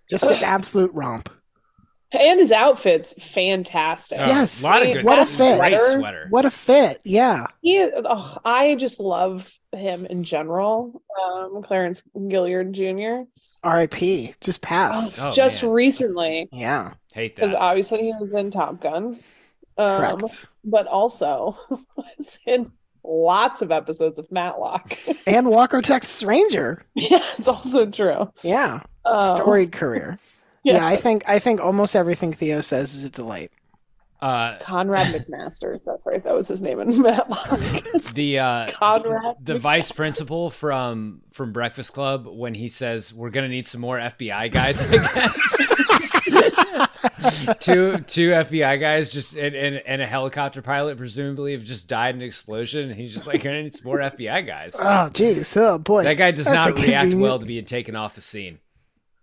Just 0.09 0.25
an 0.25 0.43
absolute 0.43 0.91
romp. 0.93 1.29
And 2.11 2.39
his 2.39 2.51
outfit's 2.51 3.13
fantastic. 3.23 4.17
Oh, 4.19 4.25
yes, 4.25 4.63
a 4.63 4.65
lot 4.65 4.83
of 4.83 4.91
good 4.91 5.05
What 5.05 5.21
a 5.21 5.25
fit! 5.27 5.59
Great 5.59 5.81
sweater. 5.81 6.25
What 6.31 6.43
a 6.45 6.49
fit! 6.49 7.01
Yeah. 7.03 7.45
He 7.61 7.77
is, 7.77 7.91
oh, 8.03 8.37
I 8.43 8.73
just 8.75 8.99
love 8.99 9.51
him 9.73 10.07
in 10.07 10.23
general. 10.23 11.03
Um, 11.23 11.61
Clarence 11.61 12.01
Gilliard 12.15 12.71
Jr. 12.71 13.29
R.I.P. 13.63 14.33
Just 14.41 14.63
passed. 14.63 15.21
Oh, 15.21 15.35
just 15.35 15.61
man. 15.61 15.71
recently, 15.71 16.49
Yeah. 16.51 16.93
Hate 17.13 17.35
that. 17.35 17.41
because 17.43 17.55
obviously 17.55 18.01
he 18.03 18.13
was 18.19 18.33
in 18.33 18.49
Top 18.49 18.81
Gun, 18.81 19.19
um, 19.79 20.19
Correct. 20.19 20.45
but 20.63 20.87
also 20.87 21.57
was 21.95 22.39
in 22.45 22.71
lots 23.03 23.61
of 23.61 23.71
episodes 23.71 24.19
of 24.19 24.31
Matlock. 24.31 24.97
And 25.27 25.49
Walker 25.49 25.81
Texas 25.81 26.23
Ranger. 26.23 26.83
yeah, 26.95 27.23
it's 27.37 27.47
also 27.47 27.85
true. 27.85 28.31
Yeah. 28.41 28.81
Um, 29.05 29.37
Storied 29.37 29.71
career. 29.71 30.17
yeah. 30.63 30.73
Yeah, 30.73 30.87
I 30.87 30.95
think 30.95 31.23
I 31.27 31.39
think 31.39 31.61
almost 31.61 31.95
everything 31.95 32.33
Theo 32.33 32.61
says 32.61 32.95
is 32.95 33.03
a 33.03 33.09
delight. 33.09 33.51
Uh, 34.21 34.57
Conrad 34.59 35.07
McMasters. 35.13 35.85
That's 35.85 36.05
right. 36.05 36.21
That 36.23 36.35
was 36.35 36.47
his 36.47 36.61
name 36.61 36.81
in 36.81 36.99
Matlock. 37.01 37.59
the 38.15 38.39
uh, 38.39 38.71
Conrad. 38.73 39.37
the 39.41 39.57
vice 39.57 39.91
principal 39.93 40.49
from 40.49 41.21
from 41.31 41.53
Breakfast 41.53 41.93
Club 41.93 42.27
when 42.27 42.53
he 42.53 42.67
says 42.67 43.13
we're 43.13 43.29
gonna 43.29 43.47
need 43.47 43.65
some 43.67 43.79
more 43.81 43.97
FBI 43.97 44.51
guys. 44.51 44.81
I 44.81 44.97
guess 44.97 45.98
two 47.59 47.97
two 47.99 48.29
FBI 48.31 48.79
guys 48.79 49.11
just 49.11 49.35
and, 49.35 49.55
and, 49.55 49.75
and 49.85 50.01
a 50.01 50.05
helicopter 50.05 50.61
pilot 50.61 50.97
presumably 50.97 51.51
have 51.53 51.63
just 51.63 51.87
died 51.87 52.15
in 52.15 52.21
an 52.21 52.27
explosion, 52.27 52.89
and 52.89 52.99
he's 52.99 53.13
just 53.13 53.27
like 53.27 53.43
gonna 53.43 53.63
need 53.63 53.73
some 53.73 53.85
more 53.85 53.97
FBI 53.97 54.45
guys. 54.45 54.75
Oh, 54.79 55.09
jeez. 55.11 55.55
Oh, 55.59 55.77
boy. 55.77 56.03
That 56.03 56.15
guy 56.17 56.31
does 56.31 56.45
That's 56.45 56.65
not 56.67 56.75
react 56.77 56.85
convenient- 57.03 57.21
well 57.21 57.39
to 57.39 57.45
being 57.45 57.65
taken 57.65 57.95
off 57.95 58.15
the 58.15 58.21
scene. 58.21 58.59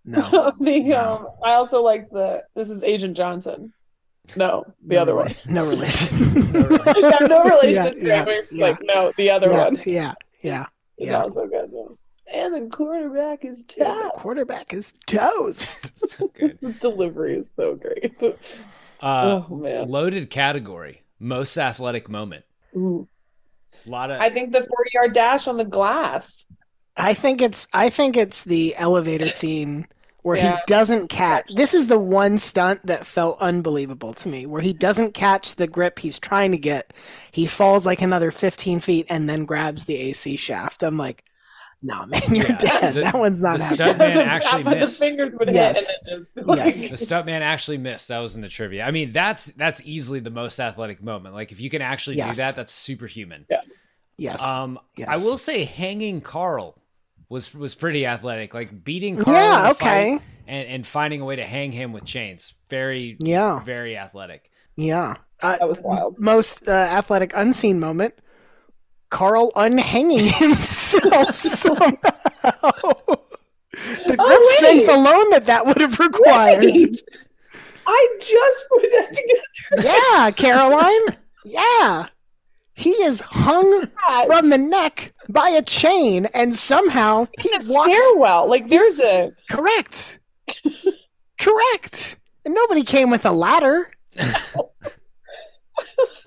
No. 0.04 0.52
the, 0.60 0.94
um, 0.94 1.26
I 1.44 1.52
also 1.54 1.82
like 1.82 2.08
the. 2.10 2.42
This 2.54 2.68
is 2.70 2.82
Agent 2.84 3.16
Johnson. 3.16 3.72
No, 4.36 4.64
the 4.84 4.96
other 4.98 5.14
one. 5.14 5.32
No 5.46 5.66
relation. 5.68 6.18
no 6.52 7.44
relation 7.44 7.70
Yeah, 7.70 7.84
to 7.88 7.94
Scramble. 7.94 8.32
yeah, 8.32 8.40
yeah. 8.50 8.66
Like 8.66 8.78
no, 8.82 9.12
the 9.16 9.30
other 9.30 9.46
yeah, 9.48 9.64
one. 9.64 9.80
yeah, 9.84 10.14
yeah, 10.42 10.66
It's 10.98 11.08
yeah. 11.10 11.20
also 11.22 11.46
good. 11.46 11.70
yeah. 11.72 11.82
And 12.32 12.54
the 12.54 12.68
quarterback 12.76 13.44
is 13.44 13.62
toast. 13.62 13.78
The 13.78 14.10
quarterback 14.14 14.72
is 14.72 14.94
toast. 15.06 15.92
So 16.10 16.28
good. 16.28 16.58
The 16.60 16.72
delivery 16.72 17.34
is 17.38 17.48
so 17.54 17.74
great. 17.74 18.14
Uh, 19.00 19.42
oh 19.48 19.54
man. 19.56 19.88
loaded 19.88 20.30
category 20.30 21.02
most 21.18 21.56
athletic 21.56 22.08
moment. 22.08 22.44
Ooh. 22.76 23.06
A 23.86 23.90
lot 23.90 24.10
of 24.10 24.20
I 24.20 24.30
think 24.30 24.52
the 24.52 24.60
forty 24.62 24.90
yard 24.94 25.12
dash 25.12 25.46
on 25.46 25.56
the 25.56 25.64
glass. 25.64 26.46
I 26.96 27.12
think 27.14 27.42
it's 27.42 27.66
I 27.74 27.90
think 27.90 28.16
it's 28.16 28.44
the 28.44 28.74
elevator 28.76 29.30
scene 29.30 29.86
where 30.22 30.36
Yeah. 30.36 30.52
he 30.56 30.58
doesn't 30.66 31.08
catch. 31.08 31.46
This 31.54 31.72
is 31.74 31.86
the 31.88 31.98
one 31.98 32.38
stunt 32.38 32.84
that 32.86 33.06
felt 33.06 33.38
unbelievable 33.40 34.12
to 34.14 34.28
me, 34.28 34.44
where 34.46 34.62
he 34.62 34.72
doesn't 34.72 35.12
catch 35.14 35.54
the 35.56 35.66
grip 35.68 35.98
he's 35.98 36.18
trying 36.18 36.50
to 36.52 36.58
get. 36.58 36.92
He 37.30 37.46
falls 37.46 37.84
like 37.86 38.02
another 38.02 38.30
15 38.30 38.80
feet 38.80 39.06
and 39.08 39.28
then 39.28 39.44
grabs 39.44 39.84
the 39.84 39.96
AC 39.96 40.36
shaft. 40.36 40.82
I'm 40.82 40.96
like, 40.96 41.22
nah, 41.86 42.06
man, 42.06 42.20
you're 42.28 42.46
Yeah, 42.46 42.56
dead. 42.58 42.94
the- 42.94 43.00
that 43.02 43.14
one's 43.14 43.40
not 43.42 43.58
the 43.58 43.64
happening. 43.64 43.96
stuntman 43.96 44.16
actually 44.26 44.62
but 44.64 44.78
missed. 44.78 44.98
The 44.98 45.06
fingers 45.06 45.32
would 45.38 45.52
Yes. 45.52 46.02
hit. 46.06 46.46
Like, 46.46 46.58
Yes. 46.58 46.88
the 46.90 46.96
stuntman 46.96 47.40
actually 47.40 47.78
missed. 47.78 48.08
That 48.08 48.18
was 48.18 48.34
in 48.34 48.40
the 48.40 48.48
trivia. 48.48 48.84
I 48.84 48.90
mean, 48.90 49.12
that's 49.12 49.46
that's 49.46 49.80
easily 49.84 50.20
the 50.20 50.30
most 50.30 50.58
athletic 50.60 51.02
moment. 51.02 51.34
Like 51.34 51.52
if 51.52 51.60
you 51.60 51.70
can 51.70 51.82
actually 51.82 52.16
Yes. 52.16 52.36
do 52.36 52.42
that, 52.42 52.56
that's 52.56 52.72
superhuman. 52.72 53.46
Yeah. 53.50 53.60
Yes. 54.18 54.42
Um, 54.44 54.78
Yes. 54.96 55.08
I 55.10 55.16
will 55.24 55.36
say 55.36 55.64
hanging 55.64 56.20
Carl 56.20 56.78
was 57.28 57.54
was 57.54 57.74
pretty 57.74 58.06
athletic. 58.06 58.54
Like 58.54 58.84
beating 58.84 59.16
Carl 59.22 59.36
Yeah, 59.36 59.70
okay. 59.72 60.18
and 60.46 60.68
and 60.68 60.86
finding 60.86 61.20
a 61.20 61.24
way 61.24 61.36
to 61.36 61.44
hang 61.44 61.72
him 61.72 61.92
with 61.92 62.04
chains. 62.04 62.54
Very 62.70 63.16
Yeah. 63.20 63.62
very 63.64 63.96
athletic. 63.96 64.50
Yeah. 64.76 65.16
Uh, 65.42 65.58
That 65.58 65.68
was 65.68 65.80
wild. 65.82 66.18
Most 66.18 66.66
uh, 66.68 66.72
athletic 66.72 67.32
unseen 67.34 67.78
moment 67.78 68.14
Carl 69.10 69.52
unhanging 69.56 70.26
himself 70.38 71.34
somehow. 71.34 71.96
the 72.42 72.56
oh, 72.62 73.24
grip 74.06 74.18
Oh, 74.18 74.54
strength 74.56 74.88
alone 74.88 75.30
that 75.30 75.46
that 75.46 75.66
would 75.66 75.80
have 75.80 75.98
required. 75.98 76.64
Wait. 76.64 77.02
I 77.86 78.16
just 78.20 78.64
put 78.68 78.82
that 78.82 79.12
together. 79.12 79.88
Yeah, 79.88 80.30
Caroline. 80.32 81.16
Yeah. 81.44 82.06
He 82.74 82.90
is 82.90 83.20
hung 83.20 83.86
from 84.26 84.50
the 84.50 84.58
neck 84.58 85.14
by 85.28 85.48
a 85.50 85.62
chain 85.62 86.26
and 86.34 86.54
somehow 86.54 87.26
he 87.38 87.48
It's 87.50 87.70
a 87.70 87.72
walks 87.72 87.90
stairwell. 87.98 88.50
Like 88.50 88.68
there's 88.68 89.00
a 89.00 89.32
correct. 89.50 90.18
correct. 91.40 92.18
And 92.44 92.54
nobody 92.54 92.82
came 92.82 93.10
with 93.10 93.24
a 93.24 93.32
ladder. 93.32 93.90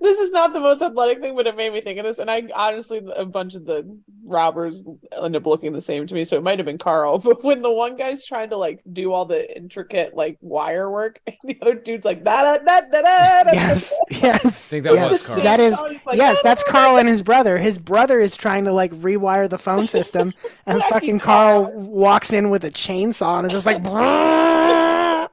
this 0.00 0.18
is 0.18 0.30
not 0.30 0.52
the 0.52 0.60
most 0.60 0.82
athletic 0.82 1.20
thing, 1.20 1.34
but 1.34 1.46
it 1.46 1.56
made 1.56 1.72
me 1.72 1.80
think 1.80 1.98
of 1.98 2.04
this. 2.04 2.18
And 2.18 2.30
I 2.30 2.48
honestly, 2.54 3.00
a 3.16 3.24
bunch 3.24 3.54
of 3.54 3.64
the 3.64 3.98
robbers 4.24 4.84
end 5.22 5.36
up 5.36 5.46
looking 5.46 5.72
the 5.72 5.80
same 5.80 6.06
to 6.06 6.14
me, 6.14 6.24
so 6.24 6.36
it 6.36 6.42
might 6.42 6.58
have 6.58 6.66
been 6.66 6.78
Carl. 6.78 7.18
But 7.30 7.44
when 7.44 7.62
the 7.62 7.70
one 7.70 7.96
guy's 7.96 8.24
trying 8.24 8.50
to 8.50 8.56
like 8.56 8.82
do 8.92 9.12
all 9.12 9.24
the 9.24 9.56
intricate 9.56 10.14
like 10.14 10.38
wire 10.40 10.90
work, 10.90 11.20
and 11.26 11.36
the 11.44 11.58
other 11.62 11.74
dude's 11.74 12.04
like 12.04 12.24
da 12.24 12.42
da 12.42 12.58
da 12.58 12.80
da 12.80 13.02
da. 13.02 13.42
da, 13.44 13.50
Yes, 13.52 13.96
yes. 14.10 14.44
I 14.44 14.50
think 14.50 14.84
that 14.84 14.94
yes. 14.94 15.12
was 15.12 15.26
Carl. 15.28 15.42
That 15.42 15.60
is 15.60 15.80
like, 15.80 16.00
yes, 16.14 16.40
that's 16.42 16.64
no, 16.66 16.72
no, 16.72 16.78
Carl 16.78 16.98
and 16.98 17.08
his 17.08 17.22
brother. 17.22 17.58
His 17.58 17.78
brother 17.78 18.20
is 18.20 18.36
trying 18.36 18.64
to 18.64 18.72
like 18.72 18.92
rewire 18.92 19.48
the 19.48 19.58
phone 19.58 19.86
system, 19.86 20.32
and 20.66 20.82
fucking 20.84 21.20
Carl 21.20 21.72
walks 21.72 22.32
in 22.32 22.50
with 22.50 22.64
a 22.64 22.70
chainsaw 22.70 23.38
and 23.38 23.46
is 23.46 23.52
just 23.52 23.66
like. 23.66 23.82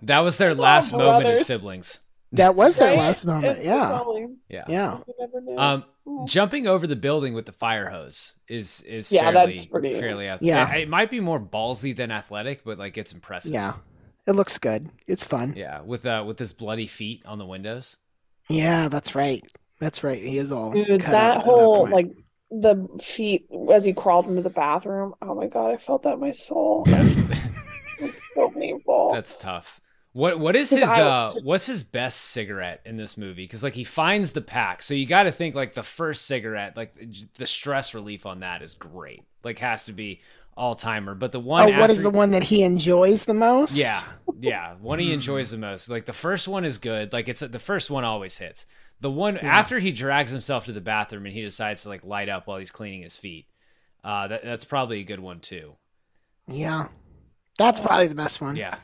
That 0.03 0.19
was 0.19 0.38
their 0.38 0.53
last 0.53 0.93
moment 0.93 1.27
as 1.27 1.45
siblings. 1.45 2.01
That 2.33 2.55
was 2.55 2.75
their 2.77 2.89
Right? 2.89 2.97
last 2.97 3.25
moment. 3.25 3.57
It's 3.59 3.65
Yeah, 3.65 4.01
only- 4.01 4.35
Yeah. 4.49 4.65
yeah. 4.67 4.97
you 5.07 5.13
never 5.19 5.41
know. 5.41 5.57
Um, 5.57 5.83
jumping 6.25 6.67
over 6.67 6.85
the 6.87 6.95
building 6.95 7.33
with 7.33 7.45
the 7.45 7.51
fire 7.53 7.89
hose 7.89 8.35
is 8.47 8.81
is 8.83 9.11
Yeah, 9.11 9.31
fairly 9.31 9.53
that's 9.53 9.65
pretty- 9.65 9.93
fairly 9.93 10.27
athletic. 10.27 10.47
Yeah. 10.47 10.75
It, 10.75 10.81
it 10.83 10.89
might 10.89 11.09
be 11.09 11.19
more 11.19 11.39
ballsy 11.39 11.95
than 11.95 12.11
athletic, 12.11 12.63
but 12.65 12.77
like 12.77 12.97
it's 12.97 13.13
impressive. 13.13 13.53
Yeah, 13.53 13.73
it 14.25 14.33
looks 14.33 14.57
good. 14.57 14.89
It's 15.07 15.23
fun. 15.23 15.53
Yeah, 15.55 15.81
with 15.81 16.05
uh 16.05 16.23
with 16.27 16.37
his 16.39 16.51
bloody 16.53 16.87
feet 16.87 17.23
on 17.25 17.37
the 17.39 17.45
windows. 17.45 17.97
Yeah, 18.49 18.87
that's 18.89 19.15
right. 19.15 19.41
That's 19.79 20.03
right. 20.03 20.21
He 20.21 20.37
is 20.37 20.51
all 20.51 20.71
Dude, 20.71 21.01
cut 21.01 21.11
that 21.11 21.43
whole 21.43 21.87
point. 21.87 21.93
like 21.93 22.07
the 22.49 22.87
feet 23.01 23.47
as 23.71 23.83
he 23.85 23.93
crawled 23.93 24.27
into 24.27 24.41
the 24.41 24.49
bathroom. 24.49 25.13
Oh 25.21 25.35
my 25.35 25.47
god, 25.47 25.71
I 25.71 25.77
felt 25.77 26.03
that 26.03 26.13
in 26.15 26.19
my 26.19 26.31
soul. 26.31 26.85
so 28.33 28.49
painful. 28.49 29.11
That's 29.13 29.35
tough. 29.37 29.79
What 30.18 30.39
what 30.39 30.56
is 30.56 30.72
his 30.72 30.81
uh 30.81 31.31
what's 31.44 31.68
his 31.68 31.84
best 31.84 32.19
cigarette 32.19 32.81
in 32.85 32.98
this 32.98 33.18
movie? 33.19 33.44
Because 33.44 33.61
like 33.61 33.76
he 33.76 33.84
finds 33.84 34.31
the 34.31 34.41
pack, 34.41 34.81
so 34.81 34.95
you 34.95 35.06
got 35.06 35.23
to 35.23 35.31
think 35.31 35.53
like 35.53 35.76
the 35.76 35.84
first 35.84 36.26
cigarette, 36.26 36.76
like 36.76 36.95
the 37.35 37.45
stress 37.45 37.94
relief 37.94 38.26
on 38.26 38.39
that 38.39 38.64
is 38.64 38.73
great. 38.73 39.22
Like 39.44 39.60
has 39.60 39.85
to 39.85 39.94
be 39.94 40.22
all 40.56 40.73
timer. 40.73 41.14
But 41.14 41.34
the 41.34 41.39
one, 41.39 41.72
Oh, 41.72 41.80
what 41.80 41.91
is 41.91 42.02
the 42.02 42.10
one 42.10 42.31
that 42.31 42.41
he 42.41 42.64
enjoys 42.64 43.26
the 43.26 43.35
most? 43.35 43.77
Yeah, 43.77 44.02
yeah, 44.39 44.73
one 44.81 44.98
he 44.98 45.14
enjoys 45.14 45.52
the 45.52 45.60
most. 45.60 45.88
Like 45.88 46.06
the 46.07 46.14
first 46.14 46.48
one 46.48 46.65
is 46.65 46.80
good. 46.80 47.14
Like 47.14 47.30
it's 47.30 47.41
the 47.41 47.60
first 47.60 47.91
one 47.91 48.03
always 48.03 48.39
hits. 48.39 48.65
The 49.02 49.11
one 49.11 49.38
after 49.38 49.77
he 49.77 49.91
drags 49.91 50.31
himself 50.31 50.65
to 50.65 50.72
the 50.72 50.81
bathroom 50.81 51.27
and 51.27 51.35
he 51.35 51.44
decides 51.44 51.84
to 51.84 51.89
like 51.89 52.03
light 52.03 52.27
up 52.27 52.48
while 52.48 52.57
he's 52.57 52.72
cleaning 52.72 53.03
his 53.03 53.18
feet. 53.18 53.45
Uh, 54.03 54.27
that, 54.30 54.44
that's 54.44 54.65
probably 54.65 54.99
a 55.02 55.03
good 55.03 55.19
one 55.19 55.41
too. 55.41 55.73
Yeah. 56.48 56.88
That's 57.60 57.80
probably 57.80 58.07
the 58.07 58.15
best 58.15 58.41
one. 58.41 58.56
Yeah, 58.56 58.77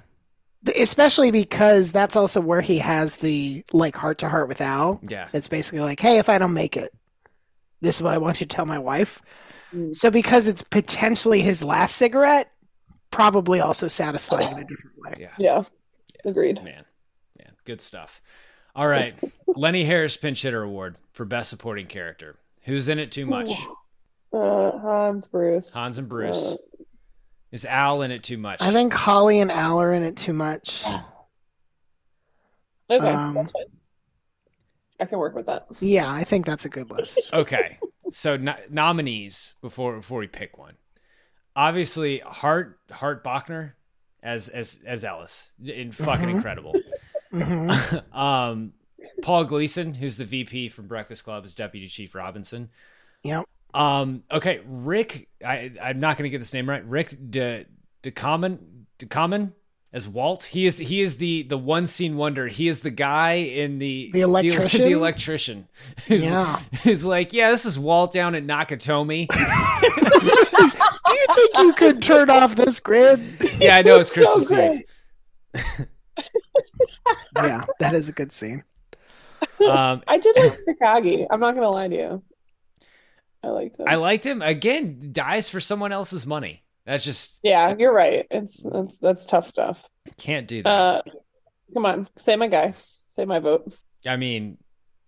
Especially 0.78 1.32
because 1.32 1.92
that's 1.92 2.16
also 2.16 2.40
where 2.40 2.62
he 2.62 2.78
has 2.78 3.18
the 3.18 3.64
like 3.74 3.96
heart 3.96 4.20
to 4.20 4.30
heart 4.30 4.48
with 4.48 4.62
Al. 4.62 5.02
yeah. 5.08 5.28
It's 5.34 5.48
basically 5.48 5.82
like, 5.82 6.00
hey, 6.00 6.20
if 6.20 6.30
I 6.30 6.38
don't 6.38 6.54
make 6.54 6.78
it, 6.78 6.94
this 7.82 7.98
is 7.98 8.04
what 8.04 8.14
I 8.14 8.18
want 8.18 8.40
you 8.40 8.48
to 8.48 8.56
tell 8.56 8.66
my 8.66 8.80
wife. 8.80 9.22
Mm. 9.74 9.96
So 9.96 10.10
because 10.10 10.48
it's 10.48 10.64
potentially 10.64 11.42
his 11.42 11.64
last 11.64 11.98
cigarette, 11.98 12.50
probably 13.12 13.60
also 13.60 13.88
satisfying 13.88 14.52
in 14.52 14.60
a 14.60 14.64
different 14.64 14.98
way. 14.98 15.14
Yeah. 15.20 15.30
Yeah, 15.38 15.64
agreed. 16.26 16.64
Man, 16.64 16.86
man, 17.38 17.54
good 17.66 17.82
stuff. 17.82 18.22
All 18.76 18.88
right, 18.88 19.16
Lenny 19.48 19.84
Harris 19.84 20.18
Pinch 20.18 20.42
Hitter 20.42 20.64
Award 20.64 20.98
for 21.12 21.26
Best 21.26 21.50
Supporting 21.50 21.88
Character. 21.88 22.38
Who's 22.64 22.88
in 22.88 22.98
it 23.00 23.12
too 23.12 23.26
much? 23.26 23.52
Uh, 24.32 24.72
Hans, 24.80 25.28
Bruce. 25.28 25.72
Hans 25.74 25.98
and 25.98 26.10
Bruce. 26.10 26.54
Uh, 26.54 26.56
Is 27.54 27.66
Al 27.66 28.02
in 28.02 28.10
it 28.12 28.24
too 28.24 28.38
much? 28.40 28.62
I 28.62 28.72
think 28.74 28.92
Holly 28.94 29.40
and 29.40 29.52
Al 29.52 29.80
are 29.80 29.94
in 29.94 30.02
it 30.04 30.18
too 30.18 30.34
much. 30.34 30.84
okay, 32.90 33.08
Um. 33.14 33.48
I 35.00 35.06
can 35.06 35.20
work 35.20 35.36
with 35.36 35.46
that. 35.46 35.68
Yeah, 35.80 36.12
I 36.12 36.24
think 36.24 36.46
that's 36.46 36.66
a 36.66 36.70
good 36.70 36.90
list. 36.90 37.30
Okay, 37.34 37.78
so 38.12 38.38
no- 38.38 38.56
nominees 38.70 39.54
before 39.62 39.98
before 39.98 40.20
we 40.20 40.28
pick 40.28 40.58
one. 40.58 40.74
Obviously, 41.56 42.20
Hart 42.26 42.80
Hart 42.92 43.24
Bochner 43.24 43.74
as 44.24 44.50
as 44.50 44.80
as 44.86 45.04
Ellis, 45.04 45.52
in 45.64 45.92
fucking 45.92 46.28
Mhm. 46.30 46.36
incredible. 46.36 46.74
Mhm. 47.32 48.14
um, 48.16 48.74
Paul 49.22 49.44
Gleason, 49.46 49.94
who's 49.94 50.18
the 50.18 50.26
VP 50.26 50.70
from 50.70 50.88
Breakfast 50.88 51.24
Club, 51.24 51.46
is 51.46 51.54
Deputy 51.54 51.88
Chief 51.88 52.16
Robinson. 52.16 52.70
Yep. 53.24 53.46
Um, 53.74 54.24
okay, 54.32 54.62
Rick, 54.68 55.30
I 55.46 55.72
I'm 55.82 56.00
not 56.00 56.18
going 56.18 56.24
to 56.24 56.30
get 56.30 56.40
this 56.40 56.54
name 56.54 56.70
right. 56.70 56.86
Rick 56.86 57.16
De 57.32 57.66
DeCommon 58.04 58.60
DeCommon 59.00 59.54
as 59.92 60.08
Walt. 60.08 60.44
He 60.46 60.66
is 60.66 60.78
he 60.78 61.02
is 61.02 61.18
the 61.18 61.44
the 61.44 61.58
one 61.58 61.88
scene 61.88 62.16
wonder. 62.18 62.48
He 62.48 62.68
is 62.68 62.80
the 62.82 62.90
guy 62.92 63.34
in 63.34 63.80
the 63.80 64.10
The 64.14 64.22
electrician? 64.22 64.82
The, 64.86 64.92
electrician. 64.92 65.68
Who's, 66.08 66.24
Yeah. 66.26 66.60
who's 66.84 67.06
like, 67.06 67.34
yeah, 67.34 67.50
this 67.52 67.66
is 67.66 67.80
Walt 67.80 68.12
down 68.14 68.36
at 68.36 68.44
Nakatomi. 68.46 69.28
Do 71.06 71.14
you 71.14 71.26
think 71.36 71.58
you 71.58 71.74
could 71.74 72.02
turn 72.02 72.30
off 72.30 72.56
this 72.56 72.80
grid? 72.80 73.20
yeah, 73.60 73.76
I 73.78 73.82
know 73.82 73.96
it's 73.98 74.14
So 74.14 74.24
Christmas 74.42 74.52
Eve. 74.52 75.88
Yeah, 77.36 77.64
that 77.80 77.94
is 77.96 78.10
a 78.10 78.12
good 78.12 78.32
scene. 78.32 78.64
Um, 79.60 80.04
I 80.08 80.18
did 80.20 80.36
like 80.38 80.60
Takagi. 80.80 81.26
I'm 81.32 81.40
not 81.40 81.56
gonna 81.56 81.70
lie 81.70 81.88
to 81.88 81.96
you. 81.96 82.24
I 83.44 83.50
liked 83.50 83.78
him. 83.78 83.86
I 83.88 83.96
liked 83.96 84.26
him 84.26 84.42
again. 84.42 85.00
Dies 85.12 85.50
for 85.50 85.60
someone 85.60 85.92
else's 85.92 86.26
money. 86.26 86.64
That's 86.86 87.04
just 87.04 87.40
yeah, 87.44 87.74
you're 87.78 87.94
right. 87.94 88.26
It's 88.32 88.62
that's 88.64 88.98
that's 89.00 89.26
tough 89.26 89.48
stuff. 89.48 89.82
can't 90.18 90.48
do 90.48 90.64
that. 90.64 90.70
Uh, 90.70 91.02
come 91.74 91.86
on, 91.86 92.08
say 92.18 92.36
my 92.36 92.48
guy. 92.48 92.74
Say 93.08 93.26
my 93.26 93.40
vote. 93.40 93.74
I 94.08 94.18
mean, 94.18 94.58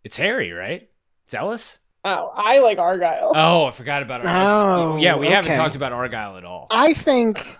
it's 0.03 0.17
Harry, 0.17 0.51
right? 0.51 0.89
It's 1.25 1.33
Ellis. 1.33 1.79
Oh, 2.03 2.31
I 2.35 2.59
like 2.59 2.77
Argyle. 2.77 3.31
Oh, 3.35 3.65
I 3.65 3.71
forgot 3.71 4.03
about 4.03 4.25
Argyle. 4.25 4.93
Oh, 4.93 4.97
yeah, 4.97 5.15
we 5.15 5.27
haven't 5.27 5.55
talked 5.55 5.75
about 5.75 5.91
Argyle 5.91 6.37
at 6.37 6.45
all. 6.45 6.67
I 6.69 6.93
think 6.93 7.57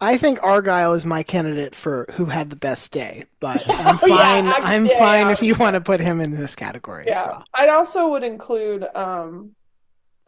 I 0.00 0.18
think 0.18 0.42
Argyle 0.42 0.92
is 0.92 1.06
my 1.06 1.22
candidate 1.22 1.74
for 1.74 2.06
who 2.14 2.26
had 2.26 2.50
the 2.50 2.56
best 2.56 2.92
day, 2.92 3.24
but 3.40 3.62
I'm 3.68 3.98
Oh, 4.02 4.06
yeah, 4.06 4.16
fine. 4.16 4.46
actually, 4.46 4.64
I'm 4.74 4.86
yeah, 4.86 4.98
fine 4.98 5.26
yeah. 5.26 5.32
if 5.32 5.42
you 5.42 5.54
want 5.54 5.74
to 5.74 5.80
put 5.80 6.00
him 6.00 6.20
in 6.20 6.32
this 6.38 6.54
category 6.54 7.08
as 7.08 7.22
well. 7.22 7.44
I 7.54 7.68
also 7.68 8.08
would 8.08 8.22
include. 8.22 8.84
Um, 8.94 9.54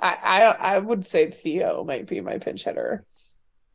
I 0.00 0.14
I 0.22 0.74
I 0.74 0.78
would 0.78 1.06
say 1.06 1.30
Theo 1.30 1.84
might 1.84 2.06
be 2.06 2.20
my 2.20 2.38
pinch 2.38 2.64
hitter 2.64 3.04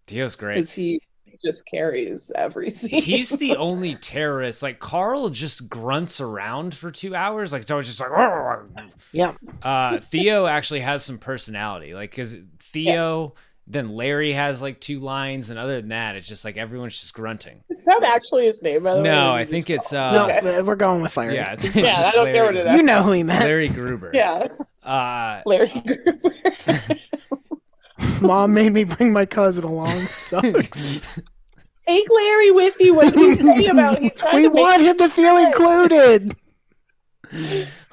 Theo's 0.07 0.35
great. 0.35 0.55
because 0.55 0.71
he 0.73 1.01
just 1.43 1.65
carries 1.65 2.31
every 2.33 2.69
scene. 2.71 3.01
He's 3.01 3.29
the 3.31 3.57
only 3.57 3.95
terrorist. 3.95 4.63
Like 4.63 4.79
Carl 4.79 5.29
just 5.29 5.69
grunts 5.69 6.19
around 6.21 6.73
for 6.73 6.89
two 6.91 7.13
hours. 7.13 7.51
Like 7.53 7.61
it's 7.63 7.71
always 7.71 7.87
just 7.87 7.99
like. 7.99 8.09
"Arr!" 8.11 8.67
Yeah. 9.11 9.33
Uh, 9.61 9.99
Theo 9.99 10.45
actually 10.47 10.79
has 10.79 11.03
some 11.03 11.17
personality. 11.19 11.93
Like 11.93 12.11
because 12.11 12.35
Theo, 12.59 13.35
then 13.65 13.95
Larry 13.95 14.33
has 14.33 14.61
like 14.61 14.79
two 14.81 14.99
lines, 14.99 15.49
and 15.49 15.57
other 15.57 15.79
than 15.79 15.89
that, 15.89 16.15
it's 16.15 16.27
just 16.27 16.43
like 16.43 16.57
everyone's 16.57 16.99
just 16.99 17.13
grunting. 17.13 17.63
Is 17.69 17.77
that 17.85 18.03
actually 18.03 18.45
his 18.45 18.61
name? 18.61 18.83
By 18.83 18.95
the 18.95 19.01
No, 19.01 19.29
or 19.31 19.33
I 19.35 19.45
think 19.45 19.69
it's 19.69 19.93
uh, 19.93 20.11
no, 20.11 20.25
Okay. 20.25 20.61
we're 20.61 20.75
going 20.75 21.01
with 21.01 21.15
Larry. 21.15 21.35
yeah, 21.35 21.53
it's 21.53 21.63
Yeah, 21.75 21.93
just 21.95 22.09
I 22.09 22.11
don't 22.15 22.25
care 22.33 22.43
what 22.45 22.55
Larry, 22.55 22.67
it 22.69 22.73
is. 22.73 22.77
you 22.77 22.83
know 22.83 23.03
who 23.03 23.11
he 23.13 23.23
meant. 23.23 23.39
Larry 23.43 23.69
Gruber. 23.69 24.11
Yeah, 24.13 24.47
Uh, 24.83 25.41
Larry 25.45 25.69
Gruber. 25.69 26.99
Mom 28.21 28.53
made 28.53 28.71
me 28.73 28.83
bring 28.83 29.13
my 29.13 29.25
cousin 29.25 29.63
along. 29.63 29.89
Sucks. 29.97 31.19
Take 31.87 32.09
Larry 32.09 32.51
with 32.51 32.75
you. 32.79 32.95
What 32.95 33.13
did 33.13 33.39
he 33.41 33.45
say 33.63 33.65
about? 33.67 33.99
He's 33.99 34.11
trying 34.15 34.35
we 34.35 34.47
want 34.47 34.81
him 34.81 34.97
to 34.97 35.09
feel 35.09 35.37
included. 35.37 36.35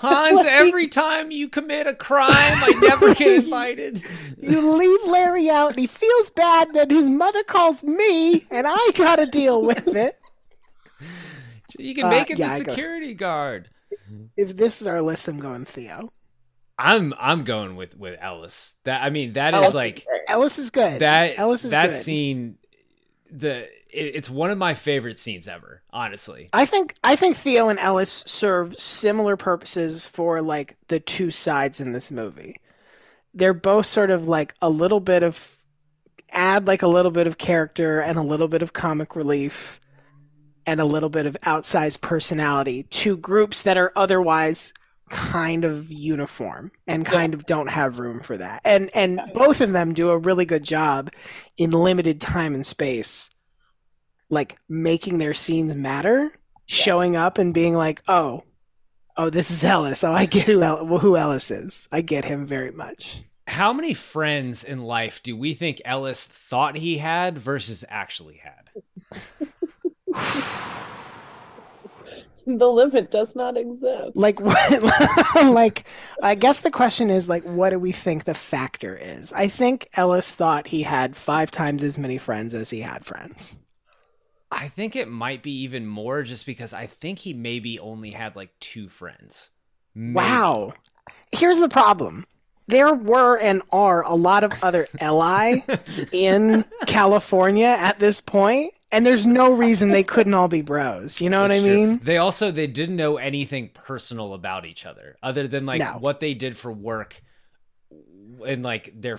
Hans, 0.01 0.47
every 0.47 0.89
time 0.89 1.31
you 1.31 1.49
commit 1.49 1.87
a 1.87 1.95
crime, 1.95 2.31
I 2.31 2.73
never 2.83 3.15
get 3.15 3.45
invited. 3.45 4.03
You 4.39 4.73
leave 4.73 5.05
Larry 5.07 5.51
out, 5.51 5.73
and 5.73 5.79
he 5.79 5.87
feels 5.87 6.31
bad 6.31 6.73
that 6.73 6.91
his 6.91 7.11
mother 7.11 7.43
calls 7.45 7.85
me, 7.85 8.45
and 8.51 8.67
I 8.67 8.91
got 8.97 9.17
to 9.17 9.27
deal 9.27 9.63
with 9.63 9.87
it. 9.89 10.17
You 11.79 11.95
can 11.95 12.07
Uh, 12.07 12.11
make 12.11 12.31
it 12.31 12.39
yeah, 12.39 12.59
the 12.59 12.65
security 12.65 13.15
guard. 13.15 13.71
If 14.37 14.57
this 14.57 14.81
is 14.81 14.89
our 14.89 15.01
list, 15.01 15.29
I'm 15.29 15.39
going 15.39 15.65
Theo. 15.65 16.09
I'm 16.79 17.15
I'm 17.19 17.45
going 17.45 17.77
with 17.77 17.97
with 17.97 18.19
Ellis. 18.21 18.75
That 18.85 19.03
I 19.05 19.11
mean 19.11 19.35
that 19.35 19.55
Oh, 19.55 19.63
is 19.63 19.73
like 19.75 20.05
Ellis 20.27 20.59
is 20.59 20.71
good. 20.71 21.01
that 21.01 21.39
Ellis 21.39 21.65
is 21.65 21.71
that 21.71 21.91
good. 21.91 21.95
scene. 21.95 22.59
The 23.31 23.69
it's 23.93 24.31
one 24.31 24.51
of 24.51 24.59
my 24.59 24.75
favorite 24.75 25.19
scenes 25.19 25.49
ever. 25.49 25.83
Honestly, 25.91 26.49
I 26.53 26.67
think 26.67 26.95
I 27.03 27.17
think 27.17 27.37
Theo 27.37 27.69
and 27.69 27.79
Ellis 27.79 28.23
serve 28.27 28.79
similar 28.79 29.37
purposes 29.37 30.07
for 30.07 30.41
like 30.43 30.77
the 30.89 31.01
two 31.01 31.31
sides 31.31 31.81
in 31.81 31.93
this 31.93 32.11
movie. 32.11 32.61
They're 33.33 33.55
both 33.55 33.87
sort 33.87 34.11
of 34.11 34.27
like 34.27 34.55
a 34.61 34.71
little 34.71 35.01
bit 35.01 35.23
of 35.23 35.57
add 36.33 36.67
like 36.67 36.83
a 36.83 36.89
little 36.89 37.11
bit 37.11 37.27
of 37.27 37.39
character 37.39 38.01
and 38.01 38.19
a 38.19 38.23
little 38.23 38.49
bit 38.49 38.63
of 38.63 38.73
comic 38.73 39.17
relief 39.17 39.81
and 40.67 40.81
a 40.81 40.85
little 40.85 41.09
bit 41.09 41.27
of 41.27 41.37
outsized 41.43 42.01
personality 42.01 42.85
to 42.85 43.17
groups 43.17 43.63
that 43.63 43.77
are 43.77 43.93
otherwise 43.97 44.73
kind 45.09 45.65
of 45.65 45.91
uniform 45.91 46.71
and 46.87 47.05
kind 47.05 47.35
of 47.35 47.45
don't 47.45 47.69
have 47.69 47.99
room 47.99 48.21
for 48.21 48.37
that. 48.37 48.61
And 48.65 48.91
and 48.95 49.21
both 49.35 49.61
of 49.61 49.73
them 49.73 49.93
do 49.93 50.11
a 50.11 50.19
really 50.19 50.45
good 50.45 50.63
job 50.63 51.11
in 51.57 51.71
limited 51.71 52.21
time 52.21 52.55
and 52.55 52.65
space 52.65 53.30
like 54.31 54.59
making 54.69 55.19
their 55.19 55.35
scenes 55.35 55.75
matter, 55.75 56.33
showing 56.67 57.17
up 57.17 57.39
and 57.39 57.53
being 57.53 57.75
like, 57.75 58.03
"Oh, 58.09 58.45
oh, 59.17 59.31
this 59.31 59.51
is 59.51 59.63
Ellis. 59.63 60.03
Oh, 60.03 60.13
I 60.13 60.27
get 60.27 60.47
who 60.47 60.63
El- 60.63 60.87
who 60.99 61.17
Ellis 61.17 61.51
is. 61.51 61.89
I 61.93 62.01
get 62.01 62.25
him 62.25 62.47
very 62.47 62.71
much." 62.71 63.23
how 63.51 63.73
many 63.73 63.93
friends 63.93 64.63
in 64.63 64.81
life 64.81 65.23
do 65.25 65.37
we 65.37 65.55
think 65.55 65.83
Ellis 65.85 66.25
thought 66.25 66.77
he 66.77 66.99
had 66.99 67.37
versus 67.39 67.85
actually 67.89 68.41
had? 68.43 68.71
The 72.47 72.69
limit 72.69 73.11
does 73.13 73.37
not 73.37 73.57
exist. 73.57 74.17
Like 74.17 74.41
what? 74.41 74.83
like 75.53 75.85
I 76.23 76.35
guess 76.35 76.63
the 76.63 76.71
question 76.71 77.09
is 77.11 77.29
like, 77.29 77.45
what 77.45 77.71
do 77.71 77.79
we 77.79 77.93
think 77.93 78.25
the 78.25 78.35
factor 78.35 78.99
is? 79.01 79.33
I 79.33 79.47
think 79.47 79.89
Ellis 79.95 80.35
thought 80.35 80.67
he 80.67 80.83
had 80.83 81.15
five 81.15 81.51
times 81.51 81.83
as 81.85 81.97
many 81.99 82.19
friends 82.19 82.55
as 82.55 82.71
he 82.71 82.81
had 82.81 83.05
friends. 83.05 83.57
I 84.53 84.69
think 84.69 84.97
it 84.97 85.09
might 85.09 85.43
be 85.43 85.63
even 85.63 85.87
more, 85.87 86.23
just 86.23 86.45
because 86.47 86.73
I 86.73 86.87
think 86.87 87.21
he 87.21 87.33
maybe 87.33 87.79
only 87.79 88.11
had 88.11 88.35
like 88.37 88.51
two 88.61 88.89
friends. 88.89 89.51
Maybe. 89.95 90.15
Wow. 90.17 90.73
Here's 91.33 91.61
the 91.61 91.69
problem. 91.69 92.25
There 92.67 92.95
were 92.95 93.37
and 93.37 93.63
are 93.73 94.03
a 94.05 94.15
lot 94.15 94.45
of 94.45 94.53
other 94.63 94.87
Li 95.03 95.65
in 96.13 96.65
California 96.87 97.67
at 97.67 97.99
this 97.99 98.21
point, 98.21 98.73
and 98.93 99.05
there's 99.05 99.27
no 99.27 99.53
reason 99.53 99.91
they 99.91 100.05
couldn't 100.05 100.35
all 100.35 100.47
be 100.49 100.63
bros. 100.63 101.21
You 101.21 101.31
know 101.31 101.43
what 101.43 101.51
I 101.51 101.59
That's 101.59 101.65
true. 101.67 101.87
mean? 101.87 102.01
They 102.03 102.17
also 102.19 102.51
they 102.53 102.69
didn't 102.69 102.95
know 102.97 103.17
anything 103.17 103.71
personal 103.75 104.35
about 104.35 104.67
each 104.67 104.87
other 104.87 105.17
other 105.23 105.49
than 105.49 105.67
like 105.67 105.81
No. 105.81 105.97
what 105.99 106.21
they 106.21 106.35
did 106.35 106.57
for 106.57 106.71
work 106.73 107.23
and 108.47 108.63
like 108.63 108.93
their 109.01 109.19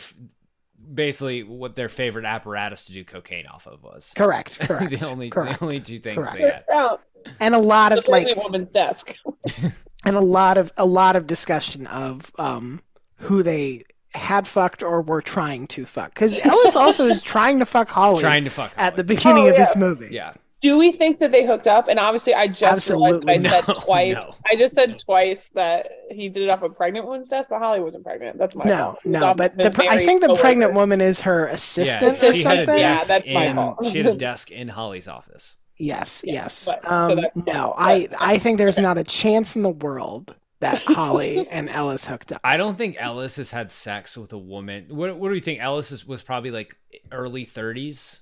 basically 0.94 1.44
what 1.44 1.76
their 1.76 1.90
favorite 1.90 2.26
apparatus 2.26 2.86
to 2.86 2.94
do 2.94 3.04
cocaine 3.04 3.46
off 3.48 3.68
of 3.68 3.84
was. 3.84 4.14
Correct. 4.16 4.60
Correct. 4.68 4.90
the 5.00 5.08
only 5.08 5.30
correct. 5.30 5.60
the 5.60 5.66
only 5.66 5.80
two 5.80 6.00
things 6.00 6.18
Correct. 6.18 6.38
they 6.38 6.44
had. 6.44 6.64
Out, 6.72 7.02
and 7.40 7.54
a 7.56 7.60
lot 7.60 7.92
of 7.98 8.08
like 8.08 8.24
pregnant 8.26 8.44
woman's 8.44 8.72
desk. 8.72 9.16
and 10.06 10.16
a 10.16 10.22
lot 10.22 10.58
of 10.58 10.72
a 10.78 10.86
lot 10.86 11.16
of 11.16 11.28
discussion 11.28 11.88
of 11.88 12.32
um 12.38 12.82
who 13.18 13.44
they 13.44 13.84
had 14.14 14.46
fucked 14.48 14.84
or 14.84 15.02
were 15.02 15.22
trying 15.22 15.68
to 15.68 15.86
fuck 15.86 16.14
because 16.14 16.38
Ellis 16.46 16.76
also 16.76 17.08
is 17.08 17.24
trying 17.24 17.60
to 17.60 17.66
fuck 17.66 17.88
Holly 17.88 18.22
Trying 18.22 18.44
to 18.44 18.50
fuck 18.50 18.74
at 18.76 18.98
the 18.98 19.04
beginning 19.04 19.46
Oh, 19.46 19.52
of 19.52 19.56
this 19.56 19.76
movie. 19.76 20.10
Yeah. 20.12 20.34
Do 20.62 20.78
we 20.78 20.92
think 20.92 21.20
that 21.20 21.32
they 21.32 21.46
hooked 21.46 21.68
up? 21.68 21.88
And 21.88 21.98
obviously, 22.00 22.34
I 22.36 22.48
just 22.48 22.62
Absolutely 22.64 23.26
realized 23.26 23.30
I 23.30 23.38
no, 23.38 23.62
said 23.74 23.76
twice. 23.84 24.16
no. 24.16 24.36
I 24.52 24.56
just 24.56 24.76
said 24.76 25.00
twice 25.00 25.50
that 25.56 25.90
he 26.12 26.30
did 26.30 26.44
it 26.44 26.50
off 26.50 26.62
a 26.62 26.70
pregnant 26.70 27.06
woman's 27.08 27.28
desk, 27.30 27.50
but 27.50 27.60
Holly 27.60 27.80
wasn't 27.80 28.04
pregnant. 28.04 28.38
That's 28.38 28.56
my 28.56 28.66
No, 28.66 28.78
fault. 28.78 29.00
No, 29.06 29.34
but 29.34 29.58
the 29.58 29.70
the 29.72 29.88
I 29.90 29.98
think 30.06 30.22
the 30.22 30.28
coworker. 30.28 30.42
pregnant 30.42 30.74
woman 30.76 31.02
is 31.02 31.22
her 31.22 31.48
assistant 31.48 32.20
yeah, 32.22 32.30
or 32.30 32.34
she 32.36 32.44
had 32.44 32.60
a 32.60 32.66
something. 32.66 32.80
Yeah, 32.82 32.92
desk 32.96 33.08
that's 33.08 33.26
my 33.28 33.46
in, 33.46 33.56
fault. 33.56 33.86
She 33.88 33.98
had 33.98 34.06
a 34.08 34.16
desk 34.30 34.52
in 34.52 34.68
Holly's 34.68 35.08
office. 35.08 35.58
Yes, 35.78 36.22
Yeah, 36.24 36.34
yes. 36.34 36.66
but- 36.72 36.92
um, 36.92 37.16
that's- 37.16 37.36
no, 37.48 37.74
I 37.76 38.08
I 38.20 38.38
think 38.38 38.60
there's 38.60 38.78
not 38.78 39.00
a 39.00 39.04
chance 39.04 39.56
in 39.56 39.64
the 39.64 39.70
world 39.72 40.36
that 40.60 40.84
Holly 40.84 41.48
and 41.50 41.70
Ellis 41.70 42.06
hooked 42.06 42.32
up. 42.32 42.40
I 42.44 42.56
don't 42.58 42.78
think 42.78 42.96
Ellis 43.00 43.38
has 43.38 43.50
had 43.50 43.72
sex 43.72 44.16
with 44.16 44.32
a 44.32 44.38
woman. 44.38 44.86
What, 44.90 45.18
what 45.18 45.30
do 45.30 45.34
you 45.34 45.42
think? 45.42 45.60
Ellis 45.60 45.92
is, 45.92 46.06
was 46.06 46.22
probably 46.22 46.52
like 46.52 46.76
early 47.12 47.48
30s. 47.48 48.22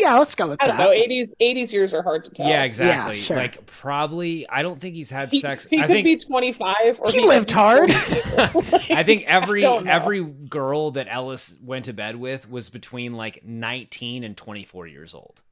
Yeah, 0.00 0.18
let's 0.18 0.34
go 0.34 0.48
with 0.48 0.62
I 0.62 0.66
don't 0.66 0.76
that. 0.78 0.84
know. 0.84 0.92
Eighties 0.92 1.34
eighties 1.40 1.72
years 1.72 1.92
are 1.92 2.02
hard 2.02 2.24
to 2.24 2.30
tell. 2.30 2.48
Yeah, 2.48 2.64
exactly. 2.64 3.16
sure. 3.16 3.36
Like 3.36 3.66
probably. 3.66 4.48
I 4.48 4.62
don't 4.62 4.80
think 4.80 4.94
he's 4.94 5.10
had 5.10 5.28
He, 5.28 5.40
sex. 5.40 5.66
he 5.66 5.78
I 5.78 5.82
could 5.86 5.92
think. 5.92 6.04
be 6.06 6.16
twenty 6.26 6.52
five, 6.54 6.98
or 7.00 7.10
He 7.10 7.18
could 7.20 7.28
lived 7.28 7.48
be 7.48 7.54
hard. 7.54 7.92
42. 7.92 8.76
I 8.94 9.02
think 9.04 9.24
every 9.26 9.60
don't 9.62 9.84
know. 9.84 9.92
every 9.92 10.24
girl 10.24 10.92
that 10.92 11.06
Ellis 11.10 11.56
went 11.62 11.84
to 11.84 11.92
bed 11.92 12.16
with 12.16 12.48
was 12.48 12.70
between 12.70 13.12
like 13.14 13.44
19 13.44 14.24
and 14.24 14.36
24 14.36 14.86
years 14.86 15.12
old. 15.14 15.42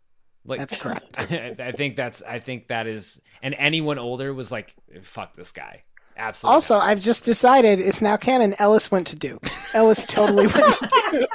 Like 0.47 0.59
That's 0.61 0.77
correct. 0.77 1.19
I 1.61 1.73
think 1.73 1.97
that's 1.97 2.23
I 2.23 2.39
think 2.41 2.69
that 2.69 2.87
is 2.87 3.21
and 3.43 3.55
anyone 3.59 3.99
older 3.99 4.33
was 4.33 4.51
like 4.51 4.75
fuck 5.03 5.37
this 5.37 5.53
guy. 5.53 5.83
Absolutely. 6.17 6.55
Also, 6.55 6.79
I've 6.79 7.01
just 7.01 7.25
decided 7.25 7.81
it's 7.81 8.03
now 8.03 8.17
canon. 8.17 8.55
Ellis 8.59 8.91
went 8.91 9.07
to 9.09 9.17
Duke. 9.17 9.47
Ellis 9.75 10.05
totally 10.05 10.47
went 10.47 10.73
to 10.75 10.89
Duke. 11.13 11.29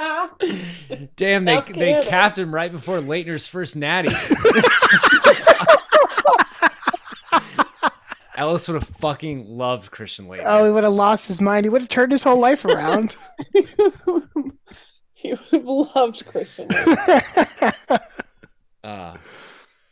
Damn, 1.16 1.44
they 1.44 1.58
Okay, 1.58 1.72
they 1.72 2.02
capped 2.06 2.38
him 2.38 2.54
right 2.54 2.72
before 2.72 2.98
Laettner's 2.98 3.46
first 3.46 3.76
natty. 3.76 4.08
Ellis 8.36 8.68
would 8.68 8.74
have 8.76 8.88
fucking 9.00 9.44
loved 9.58 9.90
Christian 9.90 10.26
Laettner. 10.26 10.44
Oh, 10.46 10.64
he 10.64 10.70
would 10.70 10.84
have 10.84 10.94
lost 10.94 11.28
his 11.28 11.42
mind. 11.42 11.66
He 11.66 11.68
would 11.68 11.82
have 11.82 11.88
turned 11.90 12.12
his 12.12 12.22
whole 12.22 12.40
life 12.40 12.64
around. 12.64 13.16
he 15.12 15.34
would 15.34 15.40
have 15.50 15.64
loved 15.64 16.24
Christian. 16.26 16.68
Uh, 18.82 19.14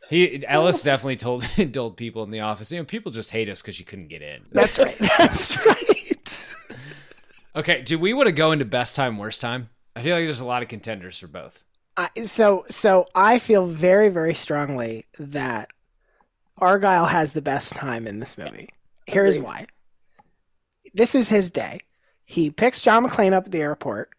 he 0.08 0.42
Ellis 0.46 0.82
definitely 0.82 1.16
told 1.16 1.44
told 1.74 1.98
people 1.98 2.22
in 2.22 2.30
the 2.30 2.40
office, 2.40 2.72
you 2.72 2.78
know, 2.78 2.84
people 2.84 3.12
just 3.12 3.30
hate 3.30 3.50
us 3.50 3.60
because 3.60 3.78
you 3.78 3.84
couldn't 3.84 4.08
get 4.08 4.22
in. 4.22 4.46
That's 4.50 4.78
right. 4.78 4.96
That's 4.98 5.66
right. 5.66 6.54
Okay, 7.54 7.82
do 7.82 7.98
we 7.98 8.14
want 8.14 8.28
to 8.28 8.32
go 8.32 8.52
into 8.52 8.64
best 8.64 8.96
time, 8.96 9.18
worst 9.18 9.40
time? 9.40 9.68
I 9.98 10.02
feel 10.02 10.14
like 10.14 10.26
there's 10.26 10.38
a 10.38 10.46
lot 10.46 10.62
of 10.62 10.68
contenders 10.68 11.18
for 11.18 11.26
both. 11.26 11.64
I, 11.96 12.08
so, 12.22 12.64
so 12.68 13.08
I 13.16 13.40
feel 13.40 13.66
very, 13.66 14.10
very 14.10 14.34
strongly 14.34 15.06
that 15.18 15.70
Argyle 16.56 17.06
has 17.06 17.32
the 17.32 17.42
best 17.42 17.74
time 17.74 18.06
in 18.06 18.20
this 18.20 18.38
movie. 18.38 18.70
Here's 19.06 19.34
Agreed. 19.34 19.44
why. 19.44 19.66
This 20.94 21.16
is 21.16 21.28
his 21.28 21.50
day. 21.50 21.80
He 22.24 22.52
picks 22.52 22.80
John 22.80 23.08
McClane 23.08 23.32
up 23.32 23.46
at 23.46 23.52
the 23.52 23.60
airport. 23.60 24.10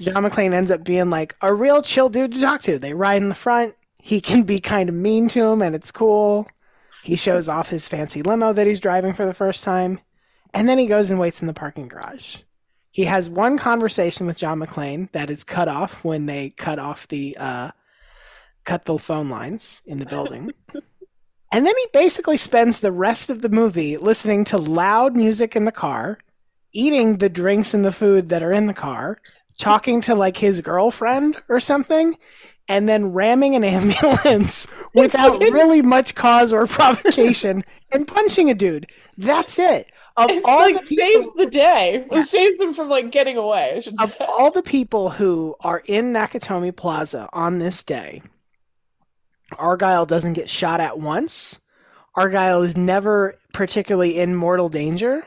John 0.00 0.24
McClane 0.24 0.54
ends 0.54 0.70
up 0.70 0.84
being 0.84 1.10
like 1.10 1.36
a 1.42 1.52
real 1.52 1.82
chill 1.82 2.08
dude 2.08 2.32
to 2.32 2.40
talk 2.40 2.62
to. 2.62 2.78
They 2.78 2.94
ride 2.94 3.20
in 3.20 3.28
the 3.28 3.34
front. 3.34 3.74
He 3.98 4.22
can 4.22 4.44
be 4.44 4.58
kind 4.58 4.88
of 4.88 4.94
mean 4.94 5.28
to 5.28 5.44
him, 5.44 5.60
and 5.60 5.74
it's 5.74 5.92
cool. 5.92 6.48
He 7.02 7.16
shows 7.16 7.50
off 7.50 7.68
his 7.68 7.88
fancy 7.88 8.22
limo 8.22 8.54
that 8.54 8.66
he's 8.66 8.80
driving 8.80 9.12
for 9.12 9.26
the 9.26 9.34
first 9.34 9.62
time. 9.64 10.00
And 10.54 10.66
then 10.66 10.78
he 10.78 10.86
goes 10.86 11.10
and 11.10 11.20
waits 11.20 11.42
in 11.42 11.46
the 11.46 11.52
parking 11.52 11.88
garage. 11.88 12.38
He 12.96 13.04
has 13.04 13.28
one 13.28 13.58
conversation 13.58 14.26
with 14.26 14.38
John 14.38 14.58
McClane 14.58 15.12
that 15.12 15.28
is 15.28 15.44
cut 15.44 15.68
off 15.68 16.02
when 16.02 16.24
they 16.24 16.48
cut 16.56 16.78
off 16.78 17.06
the 17.08 17.36
uh, 17.38 17.70
cut 18.64 18.86
the 18.86 18.96
phone 18.96 19.28
lines 19.28 19.82
in 19.84 19.98
the 19.98 20.06
building. 20.06 20.50
and 21.52 21.66
then 21.66 21.74
he 21.76 21.86
basically 21.92 22.38
spends 22.38 22.80
the 22.80 22.90
rest 22.90 23.28
of 23.28 23.42
the 23.42 23.50
movie 23.50 23.98
listening 23.98 24.46
to 24.46 24.56
loud 24.56 25.14
music 25.14 25.54
in 25.54 25.66
the 25.66 25.72
car, 25.72 26.16
eating 26.72 27.18
the 27.18 27.28
drinks 27.28 27.74
and 27.74 27.84
the 27.84 27.92
food 27.92 28.30
that 28.30 28.42
are 28.42 28.52
in 28.52 28.64
the 28.64 28.72
car, 28.72 29.20
talking 29.58 30.00
to 30.00 30.14
like 30.14 30.38
his 30.38 30.62
girlfriend 30.62 31.36
or 31.50 31.60
something, 31.60 32.16
and 32.66 32.88
then 32.88 33.12
ramming 33.12 33.54
an 33.54 33.64
ambulance 34.24 34.66
without 34.94 35.38
really 35.52 35.82
much 35.82 36.14
cause 36.14 36.50
or 36.50 36.66
provocation 36.66 37.62
and 37.92 38.08
punching 38.08 38.48
a 38.48 38.54
dude. 38.54 38.90
That's 39.18 39.58
it. 39.58 39.92
Of 40.16 40.30
It's 40.30 40.46
all 40.46 40.60
like 40.60 40.80
the 40.80 40.86
people, 40.86 41.04
saves 41.04 41.28
the 41.36 41.46
day. 41.46 42.06
It 42.10 42.24
saves 42.24 42.56
them 42.56 42.74
from 42.74 42.88
like 42.88 43.10
getting 43.10 43.36
away. 43.36 43.74
I 43.76 43.80
should 43.80 44.00
of 44.00 44.12
say. 44.12 44.24
all 44.26 44.50
the 44.50 44.62
people 44.62 45.10
who 45.10 45.54
are 45.60 45.82
in 45.86 46.12
Nakatomi 46.12 46.74
Plaza 46.74 47.28
on 47.34 47.58
this 47.58 47.82
day, 47.82 48.22
Argyle 49.58 50.06
doesn't 50.06 50.32
get 50.32 50.48
shot 50.48 50.80
at 50.80 50.98
once. 50.98 51.60
Argyle 52.14 52.62
is 52.62 52.76
never 52.76 53.34
particularly 53.52 54.18
in 54.18 54.34
mortal 54.34 54.70
danger. 54.70 55.24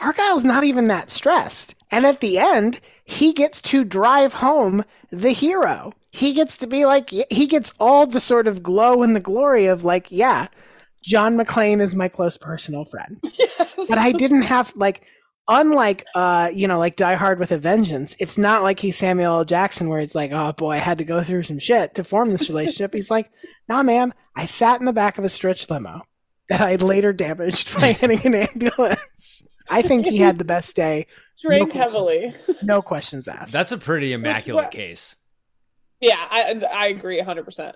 Argyle's 0.00 0.44
not 0.44 0.62
even 0.62 0.86
that 0.86 1.10
stressed. 1.10 1.74
And 1.90 2.06
at 2.06 2.20
the 2.20 2.38
end, 2.38 2.78
he 3.04 3.32
gets 3.32 3.60
to 3.62 3.82
drive 3.82 4.34
home 4.34 4.84
the 5.10 5.30
hero. 5.32 5.92
He 6.10 6.32
gets 6.32 6.56
to 6.58 6.66
be 6.66 6.84
like, 6.84 7.10
he 7.10 7.46
gets 7.46 7.72
all 7.80 8.06
the 8.06 8.20
sort 8.20 8.46
of 8.46 8.62
glow 8.62 9.02
and 9.02 9.16
the 9.16 9.20
glory 9.20 9.66
of 9.66 9.84
like, 9.84 10.06
yeah, 10.10 10.46
John 11.04 11.36
McClane 11.36 11.80
is 11.80 11.94
my 11.94 12.08
close 12.08 12.36
personal 12.36 12.84
friend 12.84 13.20
but 13.88 13.98
I 13.98 14.12
didn't 14.12 14.42
have 14.42 14.72
like 14.76 15.02
unlike 15.48 16.04
uh 16.14 16.50
you 16.52 16.68
know 16.68 16.78
like 16.78 16.96
Die 16.96 17.14
Hard 17.14 17.38
with 17.38 17.52
a 17.52 17.58
Vengeance, 17.58 18.14
it's 18.18 18.36
not 18.38 18.62
like 18.62 18.78
he's 18.80 18.96
Samuel 18.96 19.38
L. 19.38 19.44
Jackson 19.44 19.88
where 19.88 20.00
it's 20.00 20.14
like, 20.14 20.30
oh 20.32 20.52
boy, 20.52 20.72
I 20.72 20.76
had 20.78 20.98
to 20.98 21.04
go 21.04 21.22
through 21.22 21.44
some 21.44 21.58
shit 21.58 21.94
to 21.94 22.04
form 22.04 22.30
this 22.30 22.48
relationship. 22.48 22.92
he's 22.92 23.10
like, 23.10 23.30
nah 23.68 23.82
man, 23.82 24.12
I 24.36 24.44
sat 24.46 24.80
in 24.80 24.86
the 24.86 24.92
back 24.92 25.18
of 25.18 25.24
a 25.24 25.28
stretch 25.28 25.68
limo 25.70 26.02
that 26.48 26.60
I 26.60 26.76
later 26.76 27.12
damaged 27.12 27.74
by 27.78 27.92
hitting 27.92 28.20
an 28.26 28.34
ambulance. 28.34 29.46
I 29.70 29.82
think 29.82 30.06
he 30.06 30.18
had 30.18 30.38
the 30.38 30.44
best 30.44 30.74
day. 30.76 31.06
Drank 31.44 31.74
No- 31.74 31.80
heavily. 31.82 32.34
No 32.62 32.82
questions 32.82 33.28
asked. 33.28 33.52
That's 33.52 33.70
a 33.72 33.78
pretty 33.78 34.12
immaculate 34.12 34.64
what- 34.64 34.72
case. 34.72 35.16
Yeah, 36.00 36.16
I 36.18 36.54
I 36.72 36.86
agree 36.88 37.20
hundred 37.20 37.44
percent. 37.44 37.74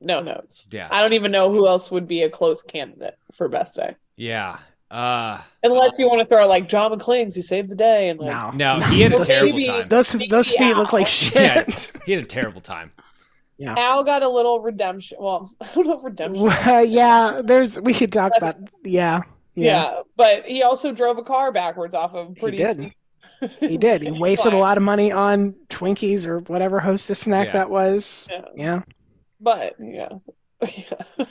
No 0.00 0.20
notes. 0.20 0.66
Yeah. 0.70 0.88
I 0.90 1.02
don't 1.02 1.12
even 1.12 1.30
know 1.30 1.50
who 1.52 1.66
else 1.68 1.90
would 1.90 2.08
be 2.08 2.22
a 2.22 2.30
close 2.30 2.62
candidate 2.62 3.18
for 3.32 3.48
best 3.48 3.76
day. 3.76 3.96
Yeah. 4.16 4.58
Uh 4.90 5.40
Unless 5.62 5.98
you 5.98 6.08
want 6.08 6.20
to 6.20 6.26
throw 6.26 6.46
like 6.48 6.68
John 6.68 6.90
McClane's 6.98 7.34
who 7.36 7.42
saved 7.42 7.68
the 7.68 7.76
day 7.76 8.08
and 8.08 8.18
like 8.18 8.54
no. 8.56 8.78
no, 8.78 8.84
he 8.86 9.02
had 9.02 9.12
a 9.12 9.18
Those- 9.18 9.28
terrible 9.28 9.52
maybe- 9.52 9.66
time. 9.66 9.88
Those 9.88 10.12
those 10.28 10.50
feet 10.50 10.76
look 10.76 10.92
like 10.92 11.06
Yeah, 11.34 11.64
shit. 11.68 11.92
he 12.04 12.12
had 12.12 12.24
a 12.24 12.26
terrible 12.26 12.60
time. 12.60 12.92
Yeah. 13.56 13.74
Al 13.78 14.02
got 14.04 14.22
a 14.22 14.28
little 14.28 14.60
redemption. 14.60 15.18
Well, 15.20 15.48
I 15.60 15.66
don't 15.74 15.86
know 15.86 15.98
if 15.98 16.02
redemption. 16.04 16.42
Well, 16.42 16.84
yeah, 16.84 17.40
there's 17.44 17.78
we 17.80 17.92
could 17.94 18.12
talk 18.12 18.32
about 18.36 18.56
yeah. 18.84 19.20
Yeah. 19.54 19.64
Yeah. 19.92 20.00
but 20.16 20.46
he 20.46 20.62
also 20.62 20.92
drove 20.92 21.18
a 21.18 21.22
car 21.24 21.52
backwards 21.52 21.94
off 21.94 22.14
of 22.14 22.28
He 22.34 22.40
pretty. 22.40 22.56
did. 22.56 22.94
He 23.60 23.78
did. 23.78 24.02
He 24.02 24.10
wasted 24.20 24.52
a 24.52 24.58
lot 24.58 24.76
of 24.76 24.82
money 24.82 25.12
on 25.12 25.54
Twinkies 25.70 26.26
or 26.26 26.40
whatever 26.40 26.78
hostess 26.78 27.20
snack 27.20 27.46
Yeah. 27.46 27.52
that 27.52 27.70
was. 27.70 28.28
Yeah. 28.30 28.40
Yeah. 28.54 28.82
But 29.40 29.76
yeah, 29.80 30.08
yeah. 30.76 31.24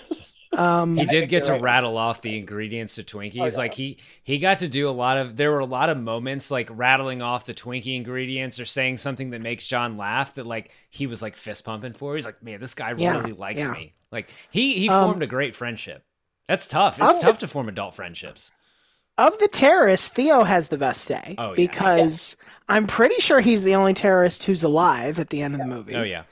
Um, 0.52 0.98
He 0.98 1.06
did 1.06 1.30
get 1.30 1.44
to 1.46 1.54
right. 1.54 1.62
rattle 1.62 1.96
off 1.98 2.22
the 2.22 2.36
ingredients 2.38 2.96
to 2.96 3.04
Twinkies. 3.04 3.40
Oh, 3.42 3.46
yeah. 3.46 3.56
Like 3.58 3.74
he 3.76 4.00
he 4.24 4.40
got 4.40 4.60
to 4.60 4.68
do 4.68 4.90
a 4.90 4.92
lot 4.92 5.18
of 5.18 5.36
there 5.38 5.52
were 5.52 5.60
a 5.60 5.66
lot 5.66 5.90
of 5.90 5.98
moments 5.98 6.50
like 6.50 6.68
rattling 6.72 7.22
off 7.22 7.46
the 7.46 7.54
Twinkie 7.54 7.96
ingredients 7.96 8.60
or 8.60 8.66
saying 8.66 8.98
something 8.98 9.30
that 9.30 9.42
makes 9.42 9.68
John 9.68 9.96
laugh 9.98 10.36
that 10.36 10.48
like 10.48 10.72
he 10.90 11.06
was 11.06 11.22
like 11.22 11.36
fist 11.36 11.64
pumping 11.66 11.94
for. 11.94 12.16
He's 12.16 12.26
like, 12.26 12.42
man, 12.42 12.60
this 12.60 12.74
guy 12.74 12.94
Yeah, 12.98 13.18
really 13.20 13.34
likes 13.34 13.60
yeah. 13.62 13.72
me. 13.72 13.94
Like 14.12 14.30
he 14.50 14.74
he 14.74 14.90
Um, 14.90 15.06
formed 15.06 15.24
a 15.24 15.28
great 15.28 15.56
friendship. 15.56 16.04
That's 16.48 16.68
tough. 16.68 16.98
It's 17.00 17.18
tough 17.20 17.40
the- 17.40 17.46
to 17.46 17.48
form 17.48 17.70
adult 17.70 17.94
friendships. 17.94 18.50
of 19.20 19.38
the 19.38 19.48
terrorists, 19.50 20.08
Theo 20.08 20.44
has 20.44 20.70
the 20.70 20.78
best 20.80 21.08
day 21.08 21.36
Oh, 21.38 21.50
yeah. 21.50 21.56
because 21.58 22.36
I'm 22.68 22.88
pretty 22.88 23.20
sure 23.22 23.40
he's 23.40 23.62
the 23.64 23.76
only 23.76 23.94
terrorist 23.94 24.46
who's 24.46 24.64
alive 24.64 25.20
at 25.20 25.30
the 25.30 25.44
end 25.44 25.54
of 25.54 25.60
the 25.60 25.68
movie. 25.68 25.96
Oh 25.96 26.02
yeah. 26.04 26.24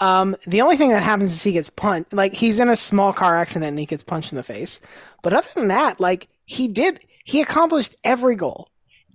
Um, 0.00 0.36
the 0.46 0.60
only 0.60 0.76
thing 0.76 0.90
that 0.90 1.02
happens 1.02 1.32
is 1.32 1.42
he 1.42 1.52
gets 1.52 1.70
punched. 1.70 2.12
Like 2.12 2.34
he's 2.34 2.60
in 2.60 2.68
a 2.68 2.76
small 2.76 3.12
car 3.12 3.36
accident 3.36 3.70
and 3.70 3.78
he 3.78 3.86
gets 3.86 4.02
punched 4.02 4.32
in 4.32 4.36
the 4.36 4.42
face. 4.42 4.80
But 5.22 5.32
other 5.32 5.48
than 5.54 5.68
that, 5.68 6.00
like 6.00 6.28
he 6.44 6.68
did, 6.68 7.00
he 7.24 7.40
accomplished 7.40 7.94
every 8.04 8.34
goal. 8.34 8.68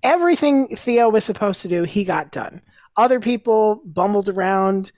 Everything 0.03 0.67
Theo 0.75 1.09
was 1.09 1.23
supposed 1.23 1.61
to 1.61 1.67
do, 1.67 1.83
he 1.83 2.03
got 2.03 2.31
done. 2.31 2.61
Other 2.97 3.19
people 3.19 3.81
bumbled 3.85 4.29
around, 4.29 4.91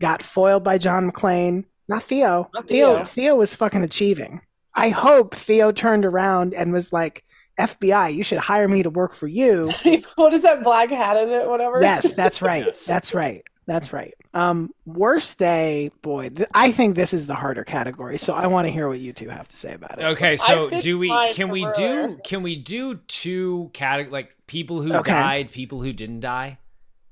got 0.00 0.22
foiled 0.22 0.64
by 0.64 0.78
John 0.78 1.10
McClane. 1.10 1.64
Not 1.88 2.04
Theo. 2.04 2.48
Not 2.54 2.68
Theo. 2.68 2.96
Theo. 2.96 3.04
Theo 3.04 3.36
was 3.36 3.54
fucking 3.54 3.82
achieving. 3.82 4.40
I 4.74 4.88
hope 4.88 5.34
Theo 5.34 5.72
turned 5.72 6.04
around 6.04 6.54
and 6.54 6.72
was 6.72 6.92
like, 6.92 7.24
FBI, 7.60 8.14
you 8.14 8.24
should 8.24 8.38
hire 8.38 8.66
me 8.68 8.82
to 8.82 8.90
work 8.90 9.12
for 9.14 9.28
you. 9.28 9.72
what 10.16 10.32
is 10.34 10.42
that 10.42 10.62
black 10.64 10.90
hat 10.90 11.16
in 11.16 11.28
it? 11.30 11.46
Whatever. 11.48 11.80
Yes, 11.80 12.14
that's 12.14 12.42
right. 12.42 12.66
Yes. 12.66 12.86
That's 12.86 13.14
right. 13.14 13.42
That's 13.66 13.92
right. 13.92 14.14
Um, 14.34 14.72
worst 14.84 15.38
day, 15.38 15.90
boy. 16.02 16.28
Th- 16.28 16.48
I 16.52 16.70
think 16.70 16.96
this 16.96 17.14
is 17.14 17.26
the 17.26 17.34
harder 17.34 17.64
category, 17.64 18.18
so 18.18 18.34
I 18.34 18.46
want 18.46 18.66
to 18.66 18.72
hear 18.72 18.88
what 18.88 19.00
you 19.00 19.12
two 19.12 19.28
have 19.30 19.48
to 19.48 19.56
say 19.56 19.72
about 19.72 19.98
it. 19.98 20.04
Okay, 20.04 20.36
so 20.36 20.68
do 20.80 20.98
we 20.98 21.08
can 21.32 21.48
we 21.48 21.62
her. 21.62 21.72
do 21.74 22.18
can 22.24 22.42
we 22.42 22.56
do 22.56 22.96
two 23.08 23.70
cate 23.72 24.10
like 24.12 24.36
people 24.46 24.82
who 24.82 24.92
Okay. 24.94 25.12
died, 25.12 25.50
people 25.50 25.80
who 25.80 25.92
didn't 25.92 26.20
die? 26.20 26.58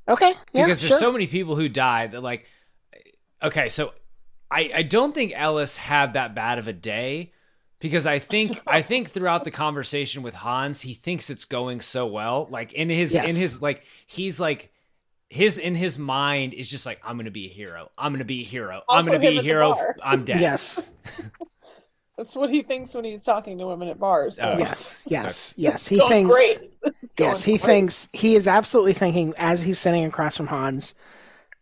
Okay, 0.08 0.34
yeah, 0.52 0.64
because 0.66 0.80
sure. 0.80 0.88
there's 0.90 1.00
so 1.00 1.12
many 1.12 1.26
people 1.26 1.56
who 1.56 1.68
died 1.68 2.10
that 2.10 2.22
like 2.22 2.44
okay 3.42 3.68
so 3.68 3.92
i 4.50 4.70
i 4.74 4.82
don't 4.82 5.14
think 5.14 5.32
ellis 5.34 5.76
had 5.76 6.12
that 6.14 6.34
bad 6.34 6.58
of 6.58 6.66
a 6.68 6.72
day 6.72 7.32
because 7.80 8.04
i 8.06 8.18
think 8.18 8.60
i 8.66 8.82
think 8.82 9.08
throughout 9.10 9.44
the 9.44 9.50
conversation 9.50 10.22
with 10.22 10.34
hans 10.34 10.80
he 10.82 10.94
thinks 10.94 11.30
it's 11.30 11.44
going 11.44 11.80
so 11.80 12.06
well 12.06 12.46
like 12.50 12.72
in 12.72 12.88
his 12.90 13.14
Yes. 13.14 13.30
in 13.32 13.36
his 13.40 13.62
like 13.62 13.84
he's 14.06 14.38
like 14.40 14.71
his 15.32 15.56
in 15.56 15.74
his 15.74 15.98
mind 15.98 16.52
is 16.52 16.70
just 16.70 16.84
like 16.84 17.00
i'm 17.04 17.16
gonna 17.16 17.30
be 17.30 17.46
a 17.46 17.48
hero 17.48 17.90
i'm 17.96 18.12
gonna 18.12 18.22
be 18.24 18.42
a 18.42 18.44
hero 18.44 18.82
i'm 18.88 19.06
gonna 19.06 19.18
be 19.18 19.38
a 19.38 19.42
hero 19.42 19.74
i'm 20.04 20.24
dead 20.24 20.40
Yes, 20.40 20.82
That's 22.18 22.36
what 22.36 22.50
he 22.50 22.62
thinks 22.62 22.94
when 22.94 23.04
he's 23.04 23.22
talking 23.22 23.56
to 23.58 23.66
women 23.66 23.88
at 23.88 23.98
bars. 23.98 24.38
Oh. 24.40 24.58
yes, 24.58 25.02
yes, 25.06 25.54
yes. 25.56 25.86
He 25.86 25.98
thinks. 26.08 26.34
great. 26.36 26.70
Yes, 27.18 27.42
he 27.42 27.52
great. 27.52 27.60
thinks 27.62 28.08
he 28.12 28.34
is 28.36 28.46
absolutely 28.48 28.92
thinking 28.92 29.34
as 29.38 29.62
he's 29.62 29.78
sitting 29.78 30.04
across 30.04 30.36
from 30.36 30.46
Hans. 30.46 30.94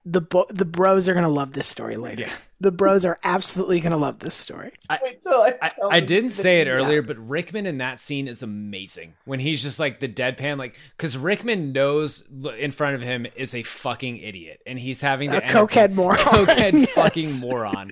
The 0.04 0.20
bo- 0.20 0.46
the 0.48 0.64
bros 0.64 1.08
are 1.08 1.14
gonna 1.14 1.28
love 1.28 1.52
this 1.52 1.66
story 1.66 1.96
later. 1.96 2.24
Yeah. 2.24 2.32
The 2.62 2.70
bros 2.70 3.04
are 3.06 3.18
absolutely 3.24 3.80
gonna 3.80 3.96
love 3.96 4.18
this 4.18 4.34
story. 4.34 4.72
I, 4.90 4.98
I, 5.26 5.70
I 5.90 6.00
didn't 6.00 6.30
say 6.30 6.60
it 6.60 6.68
earlier, 6.68 7.00
but 7.00 7.16
Rickman 7.16 7.64
in 7.66 7.78
that 7.78 7.98
scene 7.98 8.28
is 8.28 8.42
amazing. 8.42 9.14
When 9.24 9.40
he's 9.40 9.62
just 9.62 9.78
like 9.80 10.00
the 10.00 10.08
deadpan, 10.08 10.58
like 10.58 10.76
because 10.96 11.16
Rickman 11.16 11.72
knows 11.72 12.24
in 12.58 12.70
front 12.70 12.96
of 12.96 13.02
him 13.02 13.26
is 13.34 13.54
a 13.54 13.62
fucking 13.62 14.18
idiot, 14.18 14.60
and 14.66 14.78
he's 14.78 15.00
having 15.00 15.30
to 15.30 15.38
A 15.38 15.40
cokehead 15.40 15.94
moron. 15.94 16.18
cokehead 16.18 16.72
Yes. 16.80 16.92
fucking 16.92 17.48
moron. 17.48 17.90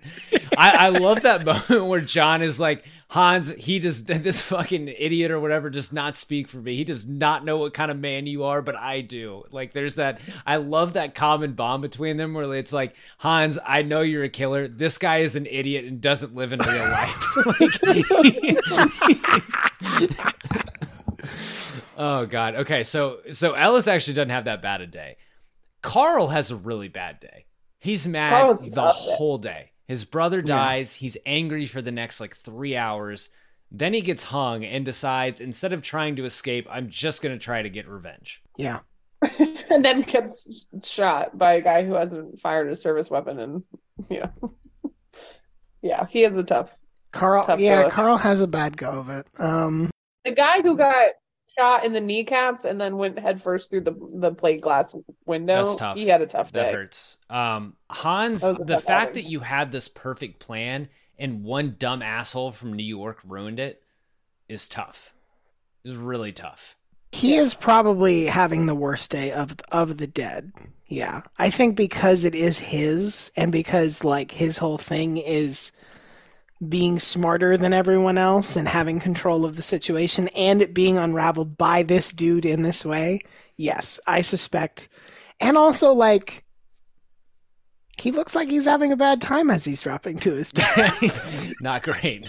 I, 0.56 0.86
I 0.86 0.88
love 0.90 1.22
that 1.22 1.44
moment 1.68 1.86
where 1.86 2.00
John 2.00 2.42
is 2.42 2.58
like 2.60 2.84
Hans. 3.08 3.52
He 3.52 3.78
just 3.78 4.06
this 4.06 4.40
fucking 4.42 4.88
idiot 4.88 5.30
or 5.30 5.40
whatever 5.40 5.70
does 5.70 5.92
not 5.92 6.14
speak 6.14 6.46
for 6.48 6.58
me. 6.58 6.76
He 6.76 6.84
does 6.84 7.06
not 7.06 7.44
know 7.44 7.56
what 7.56 7.72
kind 7.72 7.90
of 7.90 7.98
man 7.98 8.26
you 8.26 8.44
are, 8.44 8.60
but 8.60 8.76
I 8.76 9.00
do. 9.00 9.44
Like 9.50 9.72
there's 9.72 9.94
that. 9.94 10.20
I 10.46 10.56
love 10.56 10.92
that 10.94 11.14
common 11.14 11.52
bond 11.52 11.80
between 11.82 12.16
them 12.18 12.34
where 12.34 12.52
it's 12.54 12.72
like 12.72 12.94
Hans. 13.18 13.58
I 13.64 13.82
know 13.82 14.02
you're 14.02 14.24
a 14.24 14.28
killer. 14.28 14.57
This 14.66 14.98
guy 14.98 15.18
is 15.18 15.36
an 15.36 15.46
idiot 15.46 15.84
and 15.84 16.00
doesn't 16.00 16.34
live 16.34 16.52
in 16.52 16.58
real 16.60 16.88
life. 16.88 17.24
Like, 17.46 17.70
oh 21.96 22.26
god. 22.26 22.56
Okay, 22.56 22.84
so 22.84 23.18
so 23.32 23.52
Ellis 23.52 23.86
actually 23.86 24.14
doesn't 24.14 24.30
have 24.30 24.44
that 24.44 24.62
bad 24.62 24.80
a 24.80 24.86
day. 24.86 25.16
Carl 25.82 26.28
has 26.28 26.50
a 26.50 26.56
really 26.56 26.88
bad 26.88 27.20
day. 27.20 27.44
He's 27.78 28.08
mad 28.08 28.30
Carl's 28.30 28.70
the 28.70 28.90
whole 28.90 29.38
day. 29.38 29.72
His 29.86 30.04
brother 30.04 30.42
dies. 30.42 30.94
He's 30.94 31.16
angry 31.24 31.66
for 31.66 31.80
the 31.80 31.92
next 31.92 32.20
like 32.20 32.36
three 32.36 32.76
hours. 32.76 33.30
Then 33.70 33.94
he 33.94 34.00
gets 34.00 34.24
hung 34.24 34.64
and 34.64 34.84
decides 34.84 35.40
instead 35.40 35.72
of 35.72 35.82
trying 35.82 36.16
to 36.16 36.24
escape, 36.24 36.66
I'm 36.70 36.88
just 36.88 37.22
gonna 37.22 37.38
try 37.38 37.62
to 37.62 37.70
get 37.70 37.88
revenge. 37.88 38.42
Yeah. 38.56 38.80
and 39.38 39.84
then 39.84 40.02
gets 40.02 40.64
shot 40.84 41.36
by 41.36 41.54
a 41.54 41.60
guy 41.60 41.84
who 41.84 41.94
hasn't 41.94 42.40
fired 42.40 42.70
a 42.70 42.76
service 42.76 43.10
weapon 43.10 43.38
and 43.38 43.62
you 44.10 44.20
know 44.20 44.52
yeah 45.82 46.06
he 46.08 46.24
is 46.24 46.36
a 46.36 46.42
tough 46.42 46.76
Carl. 47.10 47.42
Tough 47.42 47.58
yeah, 47.58 47.84
go. 47.84 47.90
Carl 47.90 48.16
has 48.18 48.40
a 48.42 48.46
bad 48.46 48.76
go 48.76 48.90
of 48.90 49.08
it. 49.08 49.26
Um. 49.38 49.90
the 50.26 50.32
guy 50.32 50.60
who 50.60 50.76
got 50.76 51.12
shot 51.58 51.84
in 51.84 51.92
the 51.94 52.00
kneecaps 52.00 52.64
and 52.66 52.80
then 52.80 52.98
went 52.98 53.18
headfirst 53.18 53.70
through 53.70 53.80
the 53.80 53.94
the 54.14 54.32
plate 54.32 54.60
glass 54.60 54.94
window 55.26 55.54
That's 55.64 55.76
tough. 55.76 55.96
he 55.96 56.06
had 56.06 56.20
a 56.20 56.26
tough 56.26 56.52
day. 56.52 56.64
That 56.64 56.74
hurts. 56.74 57.16
Um, 57.30 57.76
Hans, 57.90 58.42
That 58.42 58.66
the 58.66 58.78
fact 58.78 59.10
outing. 59.12 59.24
that 59.24 59.30
you 59.30 59.40
had 59.40 59.72
this 59.72 59.88
perfect 59.88 60.38
plan 60.38 60.88
and 61.18 61.44
one 61.44 61.76
dumb 61.78 62.02
asshole 62.02 62.52
from 62.52 62.74
New 62.74 62.84
York 62.84 63.20
ruined 63.26 63.58
it 63.58 63.82
is 64.48 64.68
tough. 64.68 65.14
Is 65.84 65.96
really 65.96 66.32
tough. 66.32 66.76
He 67.12 67.36
is 67.36 67.54
probably 67.54 68.26
having 68.26 68.66
the 68.66 68.74
worst 68.74 69.10
day 69.10 69.32
of 69.32 69.56
of 69.72 69.96
the 69.96 70.06
dead. 70.06 70.52
Yeah. 70.88 71.20
I 71.38 71.50
think 71.50 71.76
because 71.76 72.24
it 72.24 72.34
is 72.34 72.58
his 72.58 73.30
and 73.36 73.52
because 73.52 74.02
like 74.04 74.32
his 74.32 74.58
whole 74.58 74.78
thing 74.78 75.18
is 75.18 75.70
being 76.66 76.98
smarter 76.98 77.56
than 77.56 77.72
everyone 77.72 78.18
else 78.18 78.56
and 78.56 78.66
having 78.66 78.98
control 78.98 79.44
of 79.44 79.56
the 79.56 79.62
situation 79.62 80.28
and 80.28 80.60
it 80.60 80.74
being 80.74 80.98
unraveled 80.98 81.56
by 81.56 81.82
this 81.82 82.10
dude 82.10 82.46
in 82.46 82.62
this 82.62 82.84
way. 82.84 83.20
Yes, 83.56 84.00
I 84.06 84.22
suspect. 84.22 84.88
And 85.40 85.56
also 85.56 85.92
like 85.92 86.44
he 87.98 88.10
looks 88.10 88.34
like 88.34 88.48
he's 88.48 88.64
having 88.64 88.92
a 88.92 88.96
bad 88.96 89.20
time 89.20 89.50
as 89.50 89.64
he's 89.64 89.82
dropping 89.82 90.18
to 90.20 90.32
his 90.32 90.50
death. 90.50 91.54
Not 91.60 91.82
great. 91.82 92.28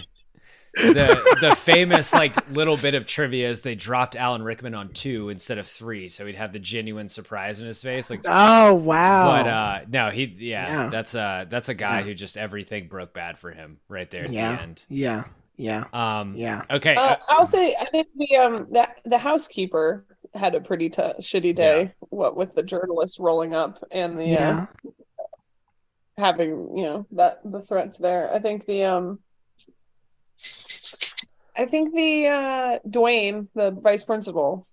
The 0.74 1.36
the 1.40 1.56
famous 1.56 2.12
like 2.14 2.48
little 2.50 2.76
bit 2.76 2.94
of 2.94 3.04
trivia 3.06 3.48
is 3.50 3.62
they 3.62 3.74
dropped 3.74 4.14
Alan 4.14 4.42
Rickman 4.42 4.74
on 4.74 4.90
two 4.90 5.28
instead 5.28 5.58
of 5.58 5.66
three, 5.66 6.08
so 6.08 6.26
he'd 6.26 6.36
have 6.36 6.52
the 6.52 6.58
genuine 6.60 7.08
surprise 7.08 7.60
in 7.60 7.66
his 7.66 7.82
face. 7.82 8.08
Like, 8.08 8.20
oh 8.24 8.74
wow. 8.74 9.30
but 9.42 9.48
uh, 9.50 9.80
no, 9.88 10.10
he 10.10 10.24
yeah, 10.38 10.84
Yeah. 10.84 10.88
that's 10.90 11.14
uh 11.14 11.46
that's 11.48 11.68
a 11.68 11.74
guy 11.74 12.02
who 12.02 12.14
just 12.14 12.36
everything 12.36 12.86
broke 12.88 13.12
bad 13.12 13.38
for 13.38 13.50
him 13.50 13.78
right 13.88 14.08
there 14.10 14.24
at 14.24 14.32
yeah. 14.32 14.56
the 14.56 14.62
end. 14.62 14.84
Yeah. 14.88 15.24
Yeah. 15.56 15.84
Um, 15.92 16.34
Yeah. 16.36 16.64
okay, 16.70 16.94
uh, 16.96 17.16
i'll 17.28 17.46
say 17.46 17.74
i 17.78 17.84
think 17.86 18.06
the 18.16 18.36
um 18.36 18.66
that 18.70 19.00
the 19.04 19.18
housekeeper 19.18 20.06
had 20.34 20.54
a 20.54 20.60
pretty 20.60 20.88
t- 20.88 21.02
shitty 21.20 21.54
day 21.54 21.92
what 21.98 22.34
with 22.36 22.52
the 22.54 22.62
journalist 22.62 23.18
rolling 23.18 23.54
up 23.54 23.82
and 23.90 24.18
the 24.18 24.24
Yeah. 24.26 24.66
uh, 24.86 24.90
having 26.16 26.76
you 26.76 26.84
know 26.84 27.06
that 27.12 27.40
the 27.44 27.60
threats 27.62 27.98
there 27.98 28.32
i 28.32 28.38
think 28.38 28.66
the 28.66 28.84
um 28.84 29.18
i 31.56 31.64
think 31.66 31.94
the 31.94 32.26
uh 32.26 32.78
dwayne 32.88 33.46
the 33.54 33.70
vice 33.70 34.02
principal 34.02 34.66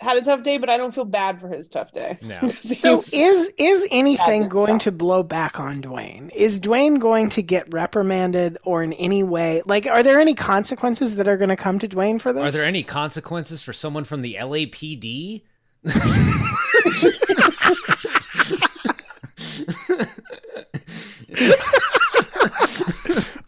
had 0.00 0.16
a 0.16 0.22
tough 0.22 0.42
day 0.42 0.56
but 0.56 0.70
i 0.70 0.78
don't 0.78 0.94
feel 0.94 1.04
bad 1.04 1.38
for 1.40 1.48
his 1.48 1.68
tough 1.68 1.92
day 1.92 2.16
No. 2.22 2.40
So 2.60 3.02
is 3.12 3.52
is 3.58 3.86
anything 3.90 4.48
going 4.48 4.78
to 4.80 4.92
blow 4.92 5.22
back 5.22 5.60
on 5.60 5.82
Dwayne? 5.82 6.30
Is 6.34 6.58
Dwayne 6.58 6.98
going 7.00 7.28
to 7.30 7.42
get 7.42 7.70
reprimanded 7.72 8.56
or 8.64 8.82
in 8.82 8.92
any 8.94 9.22
way 9.22 9.60
like 9.66 9.86
are 9.86 10.02
there 10.02 10.18
any 10.18 10.34
consequences 10.34 11.16
that 11.16 11.28
are 11.28 11.36
going 11.36 11.50
to 11.50 11.56
come 11.56 11.78
to 11.80 11.88
Dwayne 11.88 12.18
for 12.20 12.32
this? 12.32 12.42
Are 12.42 12.50
there 12.50 12.66
any 12.66 12.82
consequences 12.82 13.62
for 13.62 13.72
someone 13.74 14.04
from 14.04 14.22
the 14.22 14.36
LAPD? 14.40 15.42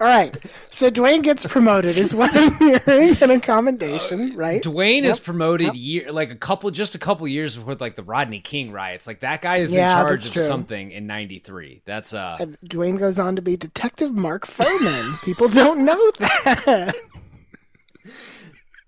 All 0.03 0.09
right. 0.09 0.37
So 0.69 0.91
Dwayne 0.91 1.23
gets 1.23 1.47
promoted 1.47 1.97
is 1.97 2.13
what 2.13 2.33
I'm 2.35 2.53
hearing 2.59 3.17
and 3.21 3.31
a 3.31 3.39
commendation, 3.39 4.35
right? 4.37 4.61
Dwayne 4.61 5.03
is 5.05 5.19
Yep. 5.19 5.25
promoted 5.25 5.77
year 5.77 6.11
like 6.11 6.33
a 6.33 6.35
couple 6.35 6.69
just 6.73 6.97
a 6.97 6.99
couple 6.99 7.29
years 7.29 7.55
before 7.55 7.77
like 7.77 7.95
the 7.95 8.03
Rodney 8.03 8.41
King 8.41 8.73
riots. 8.73 9.07
Like 9.07 9.21
that 9.21 9.43
guy 9.43 9.59
is 9.59 9.73
Yeah, 9.73 10.01
in 10.01 10.07
charge 10.07 10.27
of 10.27 10.33
true. 10.33 10.43
something 10.43 10.91
in 10.91 11.07
'93. 11.07 11.83
That's 11.85 12.13
uh 12.13 12.37
And 12.41 12.59
Dwayne 12.67 12.99
goes 12.99 13.21
on 13.21 13.37
to 13.37 13.43
be 13.43 13.57
Detective 13.57 14.13
Mark 14.13 14.45
Fuhrman. 14.45 15.25
People 15.25 15.47
don't 15.49 15.85
know 15.85 16.11
that. 16.19 16.95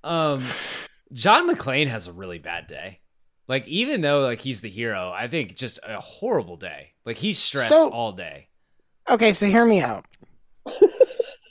um 0.03 0.43
John 1.13 1.49
McClane 1.49 1.87
has 1.87 2.09
a 2.09 2.13
really 2.13 2.39
bad 2.39 2.67
day. 2.67 2.99
Like 3.47 3.69
even 3.69 4.01
though 4.01 4.23
like 4.23 4.41
he's 4.41 4.63
the 4.63 4.71
hero, 4.71 5.13
I 5.15 5.29
think 5.29 5.55
just 5.55 5.79
a 5.87 6.01
horrible 6.01 6.57
day. 6.57 6.95
Like 7.05 7.19
he's 7.19 7.39
stressed 7.39 7.69
So- 7.69 7.91
all 7.91 8.11
day. 8.13 8.49
Okay, 9.07 9.35
so 9.35 9.47
hear 9.47 9.67
me 9.67 9.83
out. 9.83 10.07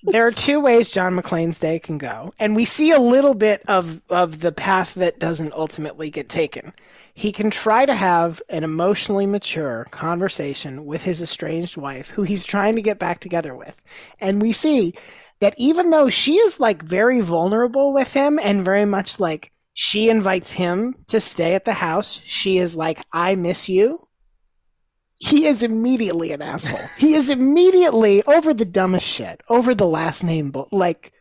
There 0.03 0.27
are 0.27 0.31
two 0.31 0.59
ways 0.59 0.91
John 0.91 1.13
McClane's 1.15 1.59
day 1.59 1.79
can 1.79 1.97
go, 1.97 2.33
and 2.39 2.55
we 2.55 2.65
see 2.65 2.91
a 2.91 2.99
little 2.99 3.33
bit 3.33 3.63
of 3.67 4.01
of 4.09 4.41
the 4.41 4.51
path 4.51 4.93
that 4.95 5.19
doesn't 5.19 5.53
ultimately 5.53 6.09
get 6.09 6.29
taken. 6.29 6.73
He 7.13 7.31
can 7.31 7.49
try 7.49 7.85
to 7.85 7.95
have 7.95 8.41
an 8.49 8.63
emotionally 8.63 9.25
mature 9.25 9.85
conversation 9.91 10.85
with 10.85 11.03
his 11.03 11.21
estranged 11.21 11.77
wife, 11.77 12.09
who 12.09 12.23
he's 12.23 12.45
trying 12.45 12.75
to 12.75 12.81
get 12.81 12.99
back 12.99 13.19
together 13.19 13.55
with, 13.55 13.81
and 14.19 14.41
we 14.41 14.51
see 14.51 14.93
that 15.39 15.55
even 15.57 15.89
though 15.89 16.09
she 16.09 16.35
is 16.35 16.59
like 16.59 16.81
very 16.83 17.21
vulnerable 17.21 17.93
with 17.93 18.13
him 18.13 18.39
and 18.41 18.65
very 18.65 18.85
much 18.85 19.19
like 19.19 19.51
she 19.73 20.09
invites 20.09 20.51
him 20.51 20.95
to 21.07 21.19
stay 21.19 21.55
at 21.55 21.65
the 21.65 21.73
house, 21.73 22.21
she 22.25 22.57
is 22.57 22.75
like, 22.75 22.99
"I 23.11 23.35
miss 23.35 23.69
you." 23.69 24.07
He 25.27 25.45
is 25.47 25.63
immediately 25.63 26.31
an 26.31 26.41
asshole. 26.41 26.79
he 26.97 27.13
is 27.13 27.29
immediately 27.29 28.23
over 28.23 28.53
the 28.53 28.65
dumbest 28.65 29.05
shit, 29.07 29.41
over 29.49 29.73
the 29.73 29.87
last 29.87 30.23
name, 30.23 30.51
bu- 30.51 30.65
like 30.71 31.13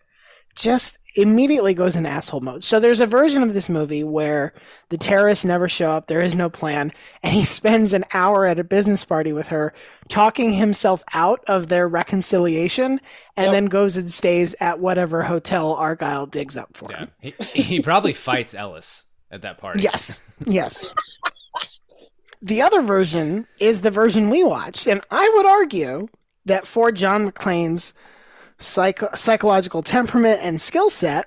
just 0.55 0.99
immediately 1.15 1.73
goes 1.75 1.95
in 1.97 2.05
asshole 2.07 2.41
mode. 2.41 2.65
So 2.65 2.81
there's 2.81 3.01
a 3.01 3.07
version 3.07 3.43
of 3.43 3.55
this 3.55 3.69
movie 3.69 4.03
where 4.05 4.53
the 4.91 4.99
terrorists 4.99 5.45
never 5.45 5.69
show 5.69 5.91
up, 5.91 6.07
there 6.07 6.21
is 6.21 6.35
no 6.35 6.51
plan, 6.51 6.91
and 7.23 7.35
he 7.35 7.45
spends 7.59 7.93
an 7.93 8.05
hour 8.13 8.45
at 8.47 8.59
a 8.59 8.65
business 8.65 9.05
party 9.05 9.33
with 9.33 9.49
her 9.49 9.73
talking 10.09 10.53
himself 10.53 11.03
out 11.15 11.41
of 11.47 11.69
their 11.69 11.87
reconciliation 11.89 13.01
and 13.37 13.47
Yep. 13.47 13.53
then 13.53 13.67
goes 13.67 13.97
and 13.97 14.13
stays 14.13 14.55
at 14.61 14.79
whatever 14.81 15.23
hotel 15.23 15.75
Argyle 15.75 16.27
digs 16.27 16.57
up 16.57 16.77
for 16.77 16.91
him. 16.93 17.11
He, 17.21 17.35
he 17.55 17.81
probably 17.81 18.13
fights 18.13 18.55
Ellis 18.55 19.05
at 19.31 19.43
that 19.43 19.59
party. 19.59 19.83
Yes. 19.83 20.21
Yes. 20.47 20.91
the 22.43 22.61
other 22.61 22.83
version 22.83 23.47
is 23.59 23.81
the 23.83 23.91
version 23.91 24.29
we 24.31 24.43
watched, 24.45 24.87
and 24.87 25.01
I 25.11 25.31
would 25.37 25.47
argue 25.47 26.09
that 26.45 26.67
for 26.67 26.91
John 26.93 27.31
McClane's 27.31 27.93
psycho- 28.59 29.15
psychological 29.15 29.83
temperament 29.83 30.41
and 30.43 30.61
skill 30.61 30.91
set, 30.91 31.27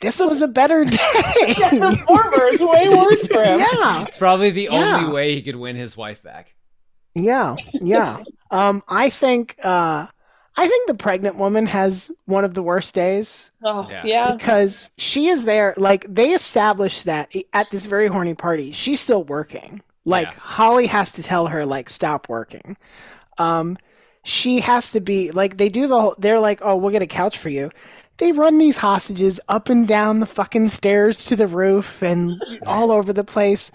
this 0.00 0.20
was 0.20 0.42
a 0.42 0.48
better 0.48 0.84
day. 0.86 0.96
the 0.96 2.02
former 2.06 2.44
is 2.48 2.60
way 2.60 2.88
worse 2.88 3.26
for 3.26 3.42
him. 3.44 3.60
yeah. 3.60 4.02
It's 4.04 4.16
probably 4.18 4.50
the 4.50 4.68
Yeah. 4.70 4.96
only 4.98 5.12
way 5.12 5.34
he 5.34 5.42
could 5.42 5.56
win 5.56 5.76
his 5.76 5.96
wife 5.96 6.22
back. 6.22 6.54
Yeah, 7.14 7.56
yeah. 7.82 8.18
Um, 8.50 8.82
I 8.88 9.10
think 9.10 9.56
uh, 9.64 10.06
I 10.56 10.68
think 10.68 10.86
the 10.88 10.94
pregnant 10.94 11.36
woman 11.36 11.66
has 11.66 12.10
one 12.26 12.44
of 12.44 12.54
the 12.54 12.62
worst 12.62 12.94
days 12.94 13.50
Oh, 13.64 13.86
Yeah. 13.90 14.02
yeah. 14.04 14.34
because 14.34 14.90
she 14.98 15.26
is 15.28 15.44
there. 15.44 15.74
Like 15.76 16.06
they 16.08 16.30
established 16.30 17.04
that 17.04 17.32
at 17.52 17.70
this 17.70 17.86
very 17.86 18.06
horny 18.08 18.34
party, 18.34 18.72
she's 18.72 19.00
still 19.00 19.24
working. 19.24 19.82
Like 20.04 20.28
Yeah. 20.28 20.38
Holly 20.38 20.86
has 20.86 21.12
to 21.12 21.22
tell 21.22 21.46
her 21.46 21.66
like 21.66 21.90
stop 21.90 22.28
working. 22.28 22.76
Um, 23.38 23.76
she 24.22 24.60
has 24.60 24.92
to 24.92 25.00
be 25.00 25.30
like 25.30 25.56
they 25.56 25.68
do 25.68 25.86
the 25.86 26.00
whole. 26.00 26.14
They're 26.18 26.40
like, 26.40 26.60
oh, 26.62 26.76
we'll 26.76 26.92
get 26.92 27.02
a 27.02 27.06
couch 27.06 27.38
for 27.38 27.48
you. 27.48 27.70
They 28.18 28.32
run 28.32 28.58
these 28.58 28.76
hostages 28.76 29.40
up 29.48 29.70
and 29.70 29.88
down 29.88 30.20
the 30.20 30.26
fucking 30.26 30.68
stairs 30.68 31.24
to 31.24 31.36
the 31.36 31.46
roof 31.46 32.02
and 32.02 32.40
all 32.66 32.92
over 32.92 33.12
the 33.12 33.24
place. 33.24 33.70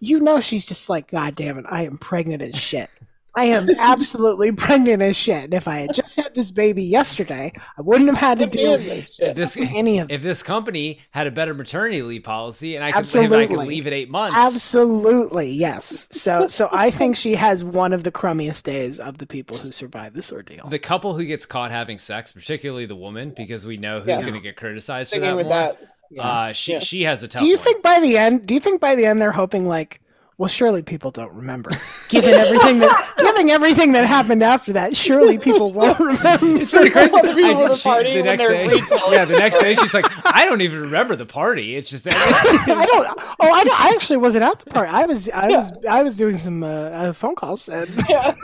You 0.00 0.18
know, 0.20 0.40
she's 0.40 0.66
just 0.66 0.88
like, 0.88 1.10
God 1.10 1.36
damn 1.36 1.58
it, 1.58 1.64
I 1.68 1.84
am 1.84 1.96
pregnant 1.96 2.42
as 2.42 2.56
shit. 2.56 2.90
I 3.36 3.44
am 3.44 3.68
absolutely 3.78 4.50
pregnant 4.52 5.02
as 5.02 5.16
shit. 5.16 5.44
And 5.44 5.54
if 5.54 5.68
I 5.68 5.80
had 5.80 5.94
just 5.94 6.16
had 6.16 6.34
this 6.34 6.50
baby 6.50 6.82
yesterday, 6.82 7.52
I 7.76 7.82
wouldn't 7.82 8.08
have 8.08 8.18
had 8.18 8.38
to 8.38 8.46
deal 8.46 8.74
If 8.74 9.36
this 9.36 9.56
any 9.56 9.98
of 9.98 10.10
if 10.10 10.22
this 10.22 10.42
company 10.42 11.00
had 11.10 11.26
a 11.26 11.30
better 11.30 11.52
maternity 11.54 12.02
leave 12.02 12.24
policy 12.24 12.76
and 12.76 12.84
I 12.84 12.92
could 12.92 13.04
if 13.04 13.32
I 13.32 13.46
could 13.46 13.58
leave 13.58 13.86
at 13.86 13.92
eight 13.92 14.08
months, 14.10 14.38
Absolutely, 14.38 15.50
yes. 15.50 16.08
So, 16.10 16.48
so 16.48 16.68
I 16.72 16.90
think 16.90 17.16
she 17.16 17.34
has 17.34 17.62
one 17.62 17.92
of 17.92 18.04
the 18.04 18.12
crummiest 18.12 18.62
days 18.64 18.98
of 18.98 19.18
the 19.18 19.26
people 19.26 19.58
who 19.58 19.70
survive 19.72 20.14
this 20.14 20.32
ordeal. 20.32 20.68
the 20.68 20.78
couple 20.78 21.14
who 21.14 21.24
gets 21.24 21.44
caught 21.46 21.70
having 21.70 21.98
sex, 21.98 22.32
particularly 22.32 22.86
the 22.86 22.96
woman, 22.96 23.34
because 23.36 23.66
we 23.66 23.76
know 23.76 23.98
who's 24.00 24.08
Yeah. 24.08 24.20
going 24.22 24.34
to 24.34 24.40
get 24.40 24.56
criticized 24.56 25.12
for 25.12 25.20
that 25.20 25.36
with 25.36 25.46
more. 25.46 25.54
that. 25.56 25.78
Uh, 26.18 26.52
she 26.52 26.72
Yeah. 26.72 26.78
she 26.78 27.02
has 27.02 27.22
a 27.22 27.28
tough 27.28 27.42
Do 27.42 27.46
you 27.48 27.56
one. 27.56 27.64
think 27.64 27.82
by 27.82 28.00
the 28.00 28.16
end? 28.16 28.46
Do 28.46 28.54
you 28.54 28.60
think 28.60 28.80
by 28.80 28.94
the 28.94 29.04
end 29.06 29.20
they're 29.20 29.32
hoping 29.32 29.66
like, 29.66 30.00
well, 30.38 30.48
surely 30.48 30.82
people 30.82 31.10
don't 31.10 31.32
remember, 31.32 31.70
given 32.10 32.34
everything 32.34 32.78
that, 32.80 33.14
given 33.18 33.48
everything 33.48 33.92
that 33.92 34.04
happened 34.04 34.42
after 34.42 34.72
that. 34.74 34.94
Surely 34.96 35.38
people 35.38 35.72
won't 35.72 35.98
remember. 35.98 36.46
It's 36.60 36.70
pretty 36.70 36.90
crazy. 36.90 37.14
I 37.16 37.22
did- 37.22 37.56
the 37.70 37.74
she- 37.74 37.88
party 37.88 38.14
the 38.16 38.22
next 38.22 38.42
day, 38.46 38.66
yeah, 39.10 39.24
the 39.24 39.38
next 39.38 39.60
day 39.60 39.74
she's 39.74 39.94
like, 39.94 40.04
I 40.26 40.44
don't 40.44 40.60
even 40.60 40.80
remember 40.82 41.16
the 41.16 41.24
party. 41.26 41.74
It's 41.76 41.88
just 41.88 42.06
I 42.10 42.86
don't. 42.86 43.06
Oh, 43.40 43.50
I, 43.50 43.64
don't- 43.64 43.80
I 43.80 43.88
actually 43.94 44.18
wasn't 44.18 44.44
at 44.44 44.58
the 44.60 44.70
party. 44.70 44.92
I 44.92 45.06
was. 45.06 45.30
I 45.30 45.48
was. 45.48 45.72
I 45.88 46.02
was 46.02 46.16
doing 46.18 46.36
some 46.38 46.62
uh, 46.62 46.66
uh, 46.66 47.12
phone 47.12 47.34
calls. 47.34 47.68
And 47.68 47.88
Yeah. 48.08 48.34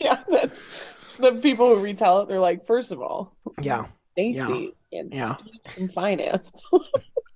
yeah, 0.00 0.22
that's 0.28 0.68
the 1.18 1.32
people 1.42 1.74
who 1.74 1.82
retell 1.82 2.22
it. 2.22 2.28
They're 2.28 2.40
like, 2.40 2.64
first 2.66 2.92
of 2.92 3.00
all, 3.02 3.36
yeah. 3.60 3.84
Stacy 4.12 4.74
and 4.92 5.12
Yeah. 5.12 5.34
Steve 5.36 5.52
from 5.66 5.88
finance. 5.88 6.64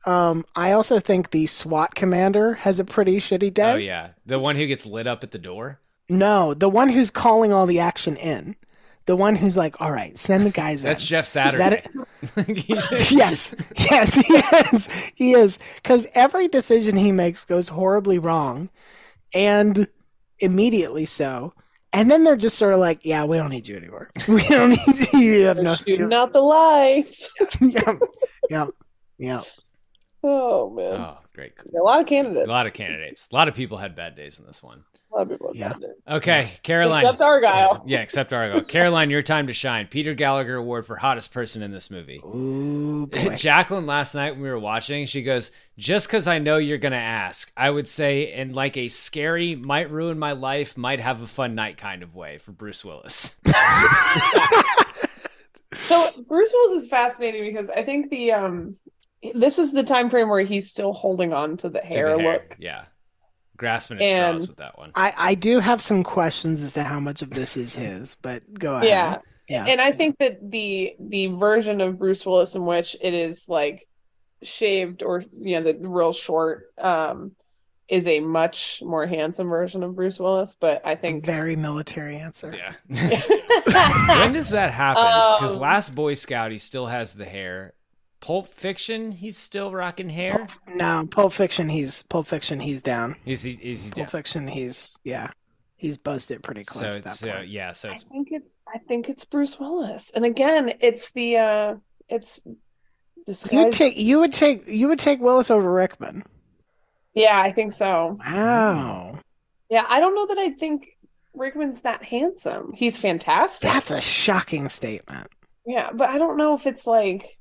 Um, 0.05 0.45
I 0.57 0.73
also 0.73 0.99
think 0.99 1.31
the 1.31 1.47
SWAT 1.47 1.95
commander 1.95 2.55
has 2.55 2.81
a 2.81 2.85
pretty 2.85 3.19
shitty 3.19 3.55
day. 3.55 3.73
oh 3.73 3.77
yeah, 3.77 4.11
the 4.27 4.39
one 4.39 4.57
who 4.57 4.67
gets 4.67 4.85
lit 4.87 5.07
up 5.07 5.23
at 5.23 5.31
the 5.31 5.39
door. 5.39 5.79
No, 6.09 6.55
the 6.55 6.69
one 6.69 6.89
who's 6.89 7.11
calling 7.11 7.53
all 7.53 7.67
the 7.67 7.79
action 7.81 8.17
in. 8.17 8.57
The 9.07 9.17
one 9.17 9.35
who's 9.35 9.57
like, 9.57 9.81
all 9.81 9.91
right, 9.91 10.17
send 10.17 10.45
the 10.47 10.51
guys 10.51 10.83
That's 10.85 11.09
in. 11.11 11.15
That's 11.15 11.27
Jeff 11.27 11.27
Saturday. 11.27 11.83
yes, 13.11 13.55
yes, 13.91 14.15
he 14.15 14.33
is. 14.33 14.89
He 15.15 15.33
is. 15.33 15.59
Because 15.77 16.07
every 16.15 16.47
decision 16.49 16.97
he 16.97 17.11
makes 17.13 17.45
goes 17.45 17.69
horribly 17.69 18.19
wrong 18.19 18.71
and 19.35 19.89
immediately 20.39 21.05
so. 21.05 21.53
And 21.93 22.11
then 22.11 22.25
they're 22.25 22.37
just 22.37 22.59
sort 22.59 22.75
of 22.75 22.81
like, 22.81 23.05
yeah, 23.05 23.25
we 23.25 23.37
don't 23.37 23.51
need 23.51 23.69
you 23.69 23.77
anymore. 23.77 24.09
We 24.29 24.43
don't 24.49 24.71
need 24.71 25.13
you. 25.13 25.19
You 25.19 25.47
have 25.47 25.59
no. 25.59 25.75
Shooting 25.75 26.13
out 26.13 26.33
the 26.33 26.41
lights. 26.41 27.29
yeah, 27.61 27.95
yeah, 28.51 28.67
yeah. 29.19 29.43
Oh 30.25 30.71
man, 30.71 31.01
Oh, 31.01 31.19
great. 31.35 31.53
a 31.77 31.83
lot 31.83 32.01
of 32.01 32.07
candidates. 32.07 32.47
A 32.47 32.51
lot 32.51 32.67
of 32.69 32.73
candidates. 32.73 33.29
A 33.33 33.35
lot 33.35 33.49
of 33.49 33.55
people 33.55 33.77
had 33.79 33.97
bad 33.97 34.15
days 34.15 34.39
in 34.39 34.47
this 34.47 34.63
one. 34.63 34.85
A 35.13 35.17
lot 35.17 35.23
of 35.23 35.29
people. 35.31 35.49
have 35.49 35.57
Yeah. 35.57 35.69
done 35.71 35.83
it. 35.83 36.03
Okay, 36.09 36.53
Caroline. 36.63 37.05
Except 37.05 37.21
Argyle. 37.21 37.83
Yeah, 37.87 38.01
except 38.03 38.33
Argo. 38.33 38.61
Caroline, 38.69 39.11
your 39.11 39.21
time 39.23 39.49
to 39.49 39.53
shine. 39.53 39.89
Peter 39.89 40.15
Gallagher 40.15 40.55
Award 40.57 40.87
for 40.87 40.95
hottest 40.97 41.33
person 41.33 41.61
in 41.63 41.73
this 41.73 41.91
movie. 41.91 42.21
Ooh, 42.25 43.09
boy. 43.11 43.35
Jacqueline 43.37 43.85
last 43.87 44.15
night 44.15 44.31
when 44.33 44.43
we 44.43 44.49
were 44.49 44.59
watching, 44.61 45.05
she 45.07 45.23
goes, 45.23 45.51
"Just 45.77 46.07
because 46.07 46.29
I 46.29 46.39
know 46.39 46.57
you're 46.57 46.79
gonna 46.79 46.97
ask, 46.97 47.51
I 47.57 47.69
would 47.69 47.89
say 47.89 48.33
in 48.33 48.55
like 48.55 48.77
a 48.77 48.87
scary, 48.89 49.57
might 49.57 49.91
ruin 49.91 50.19
my 50.19 50.33
life, 50.33 50.77
might 50.79 51.01
have 51.01 51.21
a 51.21 51.27
fun 51.27 51.55
night 51.57 51.77
kind 51.79 52.03
of 52.05 52.15
way 52.15 52.39
for 52.39 52.53
Bruce 52.53 52.85
Willis." 52.85 53.35
So 55.87 56.11
Bruce 56.29 56.53
Willis 56.55 56.83
is 56.83 56.89
fascinating 56.89 57.45
because 57.45 57.69
I 57.71 57.83
think 57.83 58.11
the 58.11 58.31
um, 58.33 58.77
this 59.35 59.59
is 59.59 59.73
the 59.73 59.83
time 59.83 60.11
frame 60.11 60.29
where 60.29 60.43
he's 60.43 60.71
still 60.71 60.93
holding 60.93 61.33
on 61.33 61.57
to 61.59 61.69
the 61.69 61.81
To 61.81 61.87
hair 61.87 62.17
look. 62.17 62.57
yeah, 62.59 62.85
grasping 63.57 63.99
at 63.99 64.03
And- 64.03 64.41
straws 64.41 64.49
with 64.49 64.57
that 64.59 64.79
one. 64.79 64.93
I, 64.95 65.13
I 65.17 65.35
do 65.35 65.59
have 65.61 65.81
some 65.81 66.03
questions 66.03 66.61
as 66.61 66.73
to 66.75 66.83
how 66.85 67.01
much 67.01 67.23
of 67.23 67.31
this 67.31 67.57
is 67.57 67.75
his, 67.75 68.17
but 68.23 68.43
go 68.55 68.77
ahead. 68.77 68.89
Yeah. 68.89 69.19
Yeah. 69.49 69.67
And 69.67 69.81
I 69.81 69.93
think 69.93 70.19
that 70.19 70.51
the 70.51 70.95
the 70.99 71.27
version 71.27 71.81
of 71.81 71.99
Bruce 71.99 72.25
Willis 72.25 72.55
in 72.55 72.65
which 72.65 72.97
it 73.03 73.13
is 73.13 73.49
like 73.49 73.87
shaved 74.43 75.03
or 75.03 75.23
you 75.31 75.57
know 75.57 75.63
the 75.63 75.77
real 75.89 76.13
short 76.13 76.73
um 76.79 77.33
is 77.89 78.07
a 78.07 78.21
much 78.21 78.81
more 78.83 79.05
handsome 79.07 79.49
version 79.49 79.83
of 79.83 79.95
Bruce 79.95 80.19
Willis, 80.19 80.57
but 80.59 80.81
I 80.87 80.95
think 80.95 81.27
Very 81.27 81.57
military 81.57 82.17
answer. 82.17 82.57
Yeah. 82.57 82.73
when 84.23 84.33
does 84.33 84.51
that 84.51 84.73
happen? 84.73 85.03
Because 85.39 85.55
Um, 85.57 85.61
last 85.61 85.95
Boy 85.95 86.15
Scout, 86.15 86.53
he 86.53 86.59
still 86.59 86.87
has 86.87 87.13
the 87.13 87.27
hair. 87.27 87.75
Pulp 88.23 88.47
Fiction, 88.49 89.13
he's 89.13 89.37
still 89.37 89.73
rocking 89.73 90.09
hair. 90.09 90.47
No, 90.69 91.07
Pulp 91.11 91.33
Fiction. 91.35 91.69
He's 91.69 92.03
Pulp 92.05 92.27
Fiction. 92.27 92.61
He's 92.61 92.81
down. 92.81 93.17
Is 93.27 93.43
he? 93.43 93.59
Is 93.61 93.85
he 93.85 93.91
Pulp 93.91 93.97
down? 93.97 94.07
Fiction. 94.07 94.49
He's 94.49 94.97
yeah. 95.05 95.29
He's 95.77 95.99
buzzed 95.99 96.31
it 96.31 96.43
pretty 96.43 96.63
So 96.63 96.79
close 96.79 96.93
at 96.97 97.05
it's 97.05 97.21
that 97.21 97.29
uh, 97.29 97.37
point. 97.39 97.49
yeah. 97.49 97.73
So 97.73 97.91
I 97.91 97.97
think 97.97 98.29
it's 98.31 98.57
I 98.73 98.79
think 98.79 99.09
it's 99.09 99.25
Bruce 99.25 99.59
Willis. 99.59 100.11
And 100.15 100.25
again, 100.25 100.73
it's 100.81 101.11
the 101.11 101.37
uh 101.37 101.75
it's 102.09 102.41
this 103.27 103.45
you 103.53 103.71
take 103.73 103.97
you 103.97 104.21
would 104.21 104.33
take 104.33 104.67
you 104.69 104.87
would 104.89 105.01
take 105.01 105.21
Willis 105.21 105.51
over 105.51 105.73
Rickman. 105.73 106.23
Yeah, 107.15 107.39
I 107.41 107.51
think 107.53 107.73
so. 107.73 108.17
Wow, 108.25 109.19
Yeah, 109.69 109.85
I 109.89 110.01
don't 110.01 110.15
know 110.15 110.27
that 110.29 110.39
I 110.39 110.51
think 110.51 110.97
Rickman's 111.35 111.81
that 111.81 112.03
handsome. 112.05 112.73
He's 112.73 112.97
fantastic. 112.99 113.69
that's 113.71 113.91
a 113.91 114.01
shocking 114.01 114.69
statement. 114.69 115.27
Yeah, 115.67 115.91
but 115.93 116.09
I 116.09 116.19
don't 116.19 116.37
know 116.37 116.55
if 116.55 116.67
it's 116.67 116.87
like. 116.87 117.37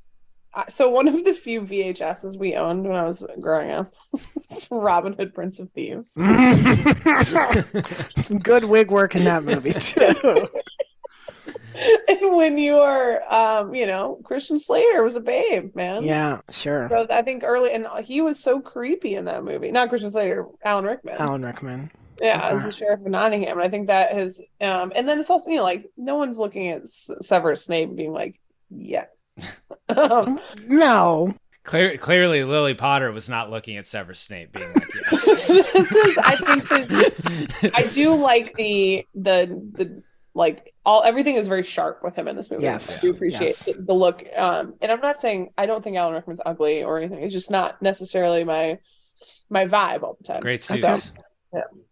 So 0.67 0.89
one 0.89 1.07
of 1.07 1.23
the 1.23 1.33
few 1.33 1.61
VHSs 1.61 2.37
we 2.37 2.55
owned 2.55 2.85
when 2.85 2.97
I 2.97 3.03
was 3.03 3.25
growing 3.39 3.71
up 3.71 3.87
was 4.49 4.67
Robin 4.69 5.13
Hood, 5.13 5.33
Prince 5.33 5.59
of 5.59 5.71
Thieves. 5.71 6.11
Some 8.17 8.39
good 8.39 8.65
wig 8.65 8.91
work 8.91 9.15
in 9.15 9.23
that 9.23 9.43
movie 9.43 9.71
too. 9.79 10.47
and 12.09 12.35
when 12.35 12.57
you 12.57 12.79
are, 12.79 13.21
um, 13.31 13.73
you 13.73 13.85
know, 13.85 14.19
Christian 14.23 14.59
Slater 14.59 15.03
was 15.03 15.15
a 15.15 15.21
babe, 15.21 15.73
man. 15.75 16.03
yeah, 16.03 16.41
sure. 16.49 16.89
So 16.89 17.07
I 17.09 17.21
think 17.21 17.43
early, 17.45 17.71
and 17.71 17.87
he 18.03 18.19
was 18.19 18.37
so 18.37 18.59
creepy 18.59 19.15
in 19.15 19.25
that 19.25 19.45
movie. 19.45 19.71
Not 19.71 19.87
Christian 19.89 20.11
Slater, 20.11 20.45
Alan 20.63 20.83
Rickman. 20.85 21.15
Alan 21.17 21.43
Rickman. 21.43 21.91
Yeah, 22.19 22.49
as 22.49 22.65
the 22.65 22.71
sheriff 22.71 22.99
of 22.99 23.07
Nottingham, 23.07 23.57
and 23.57 23.65
I 23.65 23.69
think 23.69 23.87
that 23.87 24.11
has, 24.11 24.43
um, 24.59 24.91
and 24.95 25.09
then 25.09 25.17
it's 25.17 25.31
also 25.31 25.49
you 25.49 25.55
know 25.55 25.63
like 25.63 25.89
no 25.97 26.17
one's 26.17 26.37
looking 26.37 26.67
at 26.69 26.87
Severus 26.87 27.63
Snape 27.63 27.95
being 27.95 28.13
like, 28.13 28.39
yes. 28.69 29.07
Um, 29.89 30.39
No, 30.67 31.33
clear, 31.63 31.97
clearly 31.97 32.43
Lily 32.43 32.73
Potter 32.73 33.11
was 33.11 33.29
not 33.29 33.49
looking 33.49 33.77
at 33.77 33.85
Severus 33.85 34.19
Snape 34.19 34.53
being 34.53 34.73
like 34.73 34.87
yes. 35.11 35.25
this 35.25 35.49
is, 35.75 36.17
I 36.17 36.35
think, 36.35 36.69
that 36.69 37.71
I 37.73 37.83
do 37.87 38.15
like 38.15 38.53
the 38.55 39.05
the 39.15 39.61
the 39.73 40.03
like 40.33 40.73
all 40.85 41.03
everything 41.03 41.35
is 41.35 41.47
very 41.47 41.63
sharp 41.63 42.01
with 42.03 42.15
him 42.15 42.27
in 42.27 42.35
this 42.35 42.49
movie. 42.49 42.63
Yes, 42.63 43.03
I 43.03 43.07
do 43.07 43.13
appreciate 43.13 43.41
yes. 43.41 43.69
the 43.77 43.93
look. 43.93 44.23
Um, 44.35 44.75
and 44.81 44.91
I'm 44.91 45.01
not 45.01 45.19
saying 45.21 45.51
I 45.57 45.65
don't 45.65 45.83
think 45.83 45.97
Alan 45.97 46.13
Rickman's 46.13 46.41
ugly 46.45 46.83
or 46.83 46.97
anything. 46.97 47.21
It's 47.21 47.33
just 47.33 47.51
not 47.51 47.81
necessarily 47.81 48.43
my 48.43 48.79
my 49.49 49.65
vibe 49.65 50.03
all 50.03 50.17
the 50.19 50.23
time. 50.25 50.41
Great 50.41 50.63
So, 50.63 50.77
suits. 50.77 51.11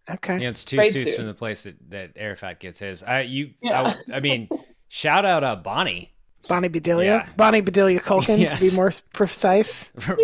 okay. 0.10 0.40
Yeah, 0.40 0.50
it's 0.50 0.64
two 0.64 0.78
Great 0.78 0.94
suits, 0.94 1.16
from 1.16 1.26
the 1.26 1.34
place 1.34 1.64
that, 1.64 1.76
that 1.90 2.12
Arafat 2.16 2.60
gets 2.60 2.80
his. 2.80 3.04
I 3.04 3.22
you, 3.22 3.52
Yeah. 3.62 3.96
I, 4.10 4.16
I 4.16 4.20
mean, 4.22 4.50
shout 4.88 5.26
out 5.26 5.44
uh, 5.44 5.56
Bonnie. 5.58 6.14
Bonnie 6.48 6.68
Bedelia, 6.70 7.06
Yeah. 7.06 7.28
Bonnie 7.38 7.62
Bedelia 7.62 8.00
Culkin, 8.00 8.40
Yes. 8.40 8.60
to 8.60 8.70
be 8.70 8.76
more 8.76 8.92
precise. 9.14 9.92
Guys, 10.08 10.18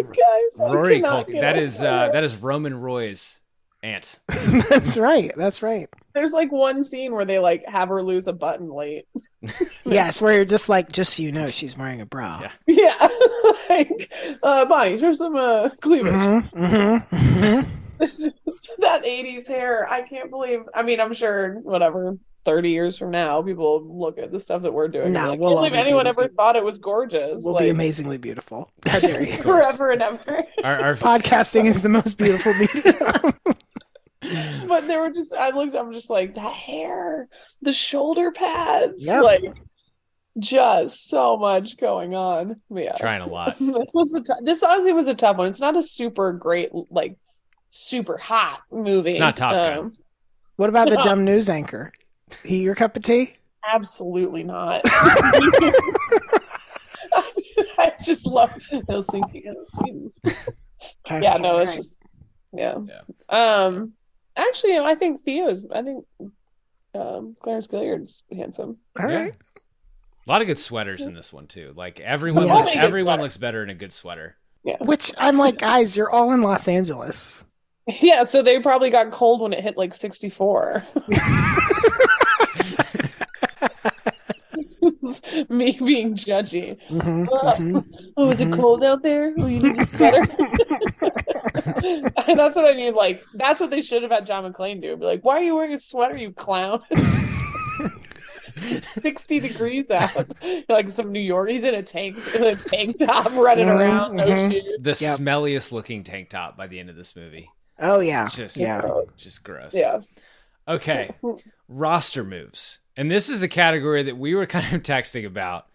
Rory 0.58 1.02
cannot 1.02 1.28
Culkin. 1.28 1.32
get 1.34 1.42
That 1.42 1.56
over 1.56 1.64
is 1.64 1.82
uh, 1.82 2.08
it. 2.10 2.14
that 2.14 2.24
is 2.24 2.36
Roman 2.38 2.80
Roy's 2.80 3.42
aunt. 3.84 4.20
that's 4.70 4.98
right. 4.98 5.32
That's 5.36 5.62
right. 5.62 5.88
There's 6.14 6.32
like 6.32 6.52
one 6.52 6.84
scene 6.84 7.14
where 7.14 7.26
they 7.26 7.40
like 7.40 7.64
have 7.68 7.90
her 7.90 8.02
lose 8.02 8.28
a 8.28 8.34
button 8.34 8.70
late. 8.74 9.06
Yes, 9.84 10.20
where 10.24 10.34
you're 10.34 10.44
just 10.46 10.70
like, 10.70 10.92
just 10.92 11.14
so 11.14 11.22
you 11.22 11.32
know, 11.32 11.48
she's 11.50 11.78
wearing 11.78 12.02
a 12.02 12.06
bra. 12.08 12.50
Yeah, 12.66 13.08
like 13.70 14.12
uh, 14.42 14.66
Bonnie, 14.66 14.98
show 14.98 15.14
some 15.14 15.36
uh, 15.36 15.70
cleavage. 15.82 16.12
Mm-hmm, 16.14 16.64
mm-hmm, 16.66 17.16
mm-hmm. 17.16 17.70
This 18.00 18.22
is 18.22 18.32
that 18.80 19.04
'80s 19.04 19.46
hair. 19.48 19.88
I 19.88 20.02
can't 20.02 20.32
believe. 20.32 20.62
I 20.74 20.82
mean, 20.82 21.00
I'm 21.00 21.14
sure 21.14 21.60
whatever. 21.60 22.18
30 22.46 22.70
years 22.70 22.98
from 22.98 23.12
now, 23.12 23.42
people 23.42 23.84
look 23.86 24.18
at 24.18 24.32
the 24.32 24.40
stuff 24.40 24.62
that 24.62 24.72
we're 24.74 24.88
doing. 24.88 25.06
and 25.06 25.14
be 25.16 25.20
No, 25.20 25.30
like, 25.32 25.40
we'll 25.40 25.50
I 25.50 25.52
all 25.54 25.62
can't 25.64 25.72
believe 25.74 25.84
be 25.84 25.90
anyone 25.90 26.04
beautiful. 26.06 26.24
ever 26.26 26.34
thought 26.34 26.56
it 26.56 26.64
was 26.64 26.78
gorgeous. 26.78 27.44
We'll 27.44 27.54
like, 27.56 27.64
be 27.64 27.70
amazingly 27.70 28.18
beautiful. 28.18 28.72
How 28.86 29.00
dare 29.00 29.24
you? 29.24 29.34
forever 29.38 29.92
and 29.92 30.02
ever. 30.02 30.44
Our, 30.64 30.80
our 30.80 30.96
Podcasting 30.96 31.66
is 31.66 31.82
the 31.82 31.90
most 31.90 32.18
beautiful 32.18 32.54
medium. 32.54 33.34
but 34.68 34.88
they 34.88 34.98
were 34.98 35.12
just 35.12 35.34
I 35.34 35.50
looked 35.52 35.76
I'm 35.76 35.92
just 35.94 36.10
like 36.10 36.36
that 36.36 36.54
hair, 36.54 37.28
the 37.62 37.74
shoulder 37.74 38.32
pads, 38.32 39.06
Yeah. 39.06 39.22
like 39.22 39.44
just 40.40 41.10
so 41.10 41.38
much 41.38 41.78
going 41.78 42.16
on. 42.16 42.60
Yeah. 42.70 42.96
trying 42.98 43.22
a 43.22 43.28
lot. 43.28 43.58
this 43.60 43.92
was 43.94 44.14
a 44.16 44.22
t- 44.22 44.42
this 44.44 44.64
honestly 44.64 44.94
was 44.94 45.08
a 45.08 45.14
tough 45.14 45.38
one. 45.38 45.48
It's 45.48 45.60
not 45.62 45.78
a 45.78 45.82
super 45.82 46.34
great 46.34 46.70
like 46.90 47.18
super 47.70 48.18
hot 48.18 48.62
movie. 48.72 49.12
It's 49.12 49.20
not 49.20 49.38
Top 49.38 49.54
Gun. 49.54 49.78
Um, 49.78 49.94
what 50.58 50.70
about 50.70 50.90
the 50.90 50.96
dumb 51.04 51.26
news 51.26 51.50
anchor? 51.50 51.92
He 52.44 52.64
your 52.64 52.76
cup 52.76 52.96
of 52.98 53.04
tea? 53.04 53.36
Absolutely 53.68 54.44
not. 54.44 54.82
I 57.78 57.92
just 58.04 58.26
love 58.26 58.52
Helsinki 58.72 59.48
and 59.48 59.68
Sweden. 59.68 60.12
Okay. 60.26 61.22
Yeah, 61.22 61.38
no, 61.38 61.58
it's 61.58 61.76
just 61.76 62.08
yeah. 62.54 62.78
Um, 63.30 63.94
actually, 64.36 64.78
I 64.78 64.96
think 64.96 65.24
Theo's. 65.24 65.66
I 65.74 65.82
think 65.82 66.06
um, 66.94 67.36
Clarence 67.42 67.68
Gilliard's 67.68 68.24
handsome. 68.36 68.78
All 69.00 69.10
Yeah. 69.10 69.16
right. 69.24 69.38
A 70.28 70.32
lot 70.32 70.42
of 70.42 70.48
good 70.48 70.58
sweaters 70.58 71.06
in 71.06 71.14
this 71.14 71.32
one 71.32 71.46
too. 71.48 71.74
Like 71.76 72.00
everyone, 72.00 72.48
Yes. 72.48 72.58
looks, 72.58 72.76
everyone 72.78 73.20
looks 73.22 73.38
better 73.38 73.62
in 73.62 73.70
a 73.70 73.76
good 73.76 73.94
sweater. 73.94 74.36
Yeah. 74.64 74.78
Which 74.80 75.12
I'm 75.20 75.38
like, 75.38 75.60
guys, 75.60 75.96
you're 75.96 76.10
all 76.10 76.32
in 76.32 76.42
Los 76.42 76.68
Angeles. 76.68 77.44
Yeah, 78.02 78.24
so 78.24 78.42
they 78.42 78.60
probably 78.62 78.90
got 78.90 79.12
cold 79.12 79.42
when 79.42 79.54
it 79.54 79.62
hit 79.64 79.78
like 79.78 79.94
64. 79.94 80.84
This 85.02 85.22
is 85.34 85.50
Me 85.50 85.78
being 85.84 86.16
judgy. 86.16 86.78
Mhm, 86.90 87.28
Uh, 87.32 87.56
mhm. 87.56 87.86
Oh, 88.18 88.30
is 88.30 88.40
it 88.42 88.52
cold 88.54 88.84
out 88.84 89.04
there? 89.04 89.34
Oh, 89.40 89.46
you 89.48 89.60
need 89.60 89.80
a 89.82 89.86
sweater. 89.86 90.22
That's 92.28 92.56
what 92.56 92.66
I 92.66 92.74
mean. 92.74 92.94
Like, 92.94 93.24
that's 93.34 93.60
what 93.60 93.70
they 93.70 93.82
should 93.82 94.04
have 94.04 94.12
had 94.12 94.26
John 94.26 94.52
McClane 94.52 94.82
do. 94.82 94.96
Be 94.98 95.06
like, 95.06 95.24
why 95.24 95.38
are 95.38 95.44
you 95.44 95.56
wearing 95.56 95.74
a 95.74 95.80
sweater, 95.80 96.16
you 96.18 96.32
clown? 96.32 96.82
60 98.84 99.40
degrees 99.40 99.92
out. 99.92 100.34
Like 100.70 100.90
some 100.90 101.12
New 101.12 101.20
York. 101.20 101.50
He's 101.50 101.64
in 101.64 101.76
a 101.76 101.84
tank, 101.84 102.18
in 102.36 102.44
a 102.44 102.56
tank 102.56 102.98
top 103.00 103.32
running 103.34 103.68
Mhm, 103.68 103.80
around. 103.80 104.16
No 104.16 104.26
mhm. 104.28 104.52
shoes. 104.52 104.64
The 104.80 104.90
Yep. 104.92 105.20
smelliest 105.20 105.72
looking 105.72 106.04
tank 106.04 106.30
top 106.30 106.58
by 106.58 106.68
the 106.68 106.80
end 106.80 106.90
of 106.90 106.96
this 106.96 107.16
movie. 107.16 107.50
Oh 107.80 108.00
yeah. 108.00 108.28
Just, 108.28 108.58
yeah. 108.58 108.82
just 109.18 109.44
gross. 109.44 109.76
Yeah. 109.76 110.00
Okay, 110.68 111.12
roster 111.68 112.24
moves, 112.24 112.80
and 112.98 113.10
this 113.12 113.30
is 113.30 113.44
a 113.44 113.48
category 113.48 114.04
that 114.04 114.18
we 114.18 114.36
were 114.36 114.46
kind 114.48 114.74
of 114.76 114.82
texting 114.84 115.26
about, 115.26 115.68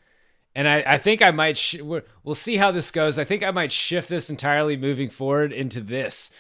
and 0.55 0.66
I, 0.68 0.82
I 0.86 0.98
think 0.98 1.22
I 1.22 1.30
might. 1.30 1.56
Sh- 1.56 1.80
we're- 1.80 2.02
we'll 2.24 2.34
see 2.34 2.56
how 2.56 2.70
this 2.70 2.90
goes. 2.90 3.18
I 3.18 3.24
think 3.24 3.42
I 3.42 3.51
might 3.51 3.72
shift 3.72 4.09
this 4.09 4.30
entirely 4.30 4.76
moving 4.76 5.10
forward 5.10 5.52
into 5.52 5.80
this. 5.80 6.30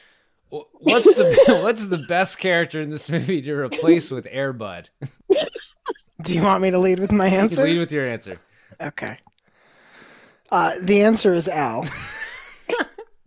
What's 0.50 1.14
the 1.14 1.60
what's 1.62 1.86
the 1.86 1.98
best 1.98 2.38
character 2.38 2.80
in 2.80 2.90
this 2.90 3.08
movie 3.08 3.40
to 3.42 3.54
replace 3.54 4.10
with 4.10 4.26
Airbud? 4.26 4.88
Do 6.22 6.34
you 6.34 6.42
want 6.42 6.62
me 6.62 6.70
to 6.70 6.78
lead 6.78 6.98
with 7.00 7.12
my 7.12 7.28
answer? 7.28 7.62
Lead 7.64 7.78
with 7.78 7.92
your 7.92 8.06
answer. 8.06 8.38
Okay. 8.80 9.16
Uh, 10.50 10.72
the 10.80 11.02
answer 11.02 11.32
is 11.32 11.46
Al. 11.48 11.84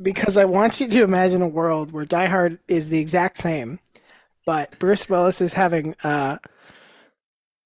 because 0.02 0.36
I 0.38 0.46
want 0.46 0.80
you 0.82 0.88
to 0.90 1.04
imagine 1.04 1.42
a 1.42 1.48
world 1.48 1.92
where 1.92 2.06
Die 2.06 2.26
Hard 2.26 2.60
is 2.68 2.90
the 2.90 3.00
exact 3.00 3.38
same, 3.38 3.80
but 4.46 4.78
Bruce 4.80 5.08
Willis 5.10 5.40
is 5.42 5.54
having 5.54 5.96
uh, 6.04 6.38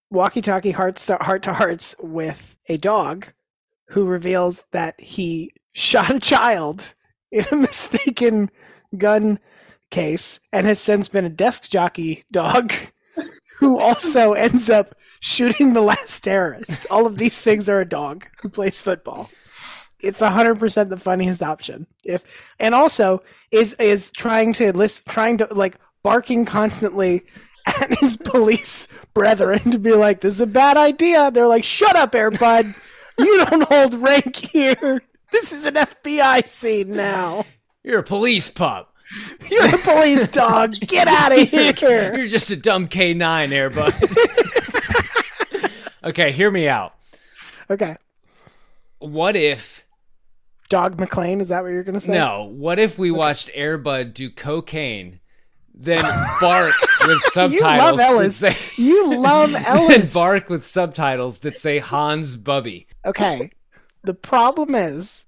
walkie-talkie 0.09 0.71
heart 0.71 1.03
heart 1.21 1.43
to 1.43 1.53
hearts 1.53 1.95
with 1.99 2.57
a 2.69 2.77
dog 2.77 3.27
who 3.89 4.05
reveals 4.05 4.63
that 4.71 4.99
he 4.99 5.51
shot 5.73 6.09
a 6.09 6.19
child 6.19 6.95
in 7.31 7.45
a 7.51 7.55
mistaken 7.55 8.49
gun 8.97 9.39
case 9.89 10.39
and 10.51 10.65
has 10.65 10.79
since 10.79 11.07
been 11.07 11.25
a 11.25 11.29
desk 11.29 11.69
jockey 11.69 12.23
dog 12.31 12.73
who 13.59 13.79
also 13.79 14.33
ends 14.33 14.69
up 14.69 14.95
shooting 15.19 15.73
the 15.73 15.81
last 15.81 16.23
terrorist. 16.23 16.85
All 16.89 17.05
of 17.05 17.17
these 17.17 17.39
things 17.39 17.69
are 17.69 17.81
a 17.81 17.87
dog 17.87 18.27
who 18.41 18.49
plays 18.49 18.81
football. 18.81 19.29
It's 19.99 20.21
hundred 20.21 20.59
percent 20.59 20.91
the 20.91 20.97
funniest 20.97 21.41
option. 21.41 21.87
If 22.03 22.53
and 22.59 22.75
also 22.75 23.23
is 23.49 23.73
is 23.73 24.11
trying 24.11 24.53
to 24.53 24.71
list 24.71 25.07
trying 25.07 25.39
to 25.39 25.47
like 25.51 25.79
barking 26.03 26.45
constantly 26.45 27.23
at 27.67 27.99
his 27.99 28.17
police 28.17 28.87
brethren 29.13 29.59
to 29.71 29.79
be 29.79 29.91
like, 29.93 30.21
"This 30.21 30.35
is 30.35 30.41
a 30.41 30.47
bad 30.47 30.77
idea." 30.77 31.31
They're 31.31 31.47
like, 31.47 31.63
"Shut 31.63 31.95
up, 31.95 32.13
Airbud! 32.13 32.73
You 33.19 33.45
don't 33.45 33.63
hold 33.71 33.95
rank 33.95 34.35
here. 34.35 35.01
This 35.31 35.51
is 35.51 35.65
an 35.65 35.73
FBI 35.75 36.47
scene 36.47 36.93
now. 36.93 37.45
You're 37.83 37.99
a 37.99 38.03
police 38.03 38.49
pup. 38.49 38.93
You're 39.49 39.67
a 39.73 39.77
police 39.79 40.27
dog. 40.27 40.73
Get 40.81 41.07
out 41.07 41.31
of 41.37 41.49
here." 41.49 42.15
You're 42.15 42.27
just 42.27 42.51
a 42.51 42.55
dumb 42.55 42.87
K9 42.87 43.49
Airbud. 43.49 43.93
okay, 46.03 46.31
hear 46.31 46.51
me 46.51 46.67
out. 46.67 46.93
Okay, 47.69 47.97
What 48.99 49.35
if 49.35 49.83
Dog 50.69 50.97
McClane. 50.97 51.39
Is 51.41 51.47
that 51.49 51.63
what 51.63 51.69
you're 51.69 51.83
gonna 51.83 51.99
say? 52.01 52.13
No. 52.13 52.43
What 52.43 52.79
if 52.79 52.97
we 52.99 53.09
watched 53.11 53.49
Airbud 53.55 54.13
do 54.13 54.29
cocaine, 54.29 55.19
then 55.79 56.03
bark 56.41 56.73
with 57.07 57.19
subtitles? 57.21 57.53
You 57.61 57.61
love 57.61 57.97
that 57.97 58.09
Ellis. 58.11 58.35
say- 58.37 58.55
You 58.81 59.17
love 59.19 59.53
Ellis. 59.65 60.13
then 60.13 60.21
bark 60.21 60.49
with 60.49 60.63
subtitles 60.63 61.39
that 61.39 61.55
say 61.57 61.77
Hans 61.79 62.35
Bubby. 62.35 62.87
Okay. 63.05 63.49
The 64.03 64.13
problem 64.13 64.75
is 64.75 65.25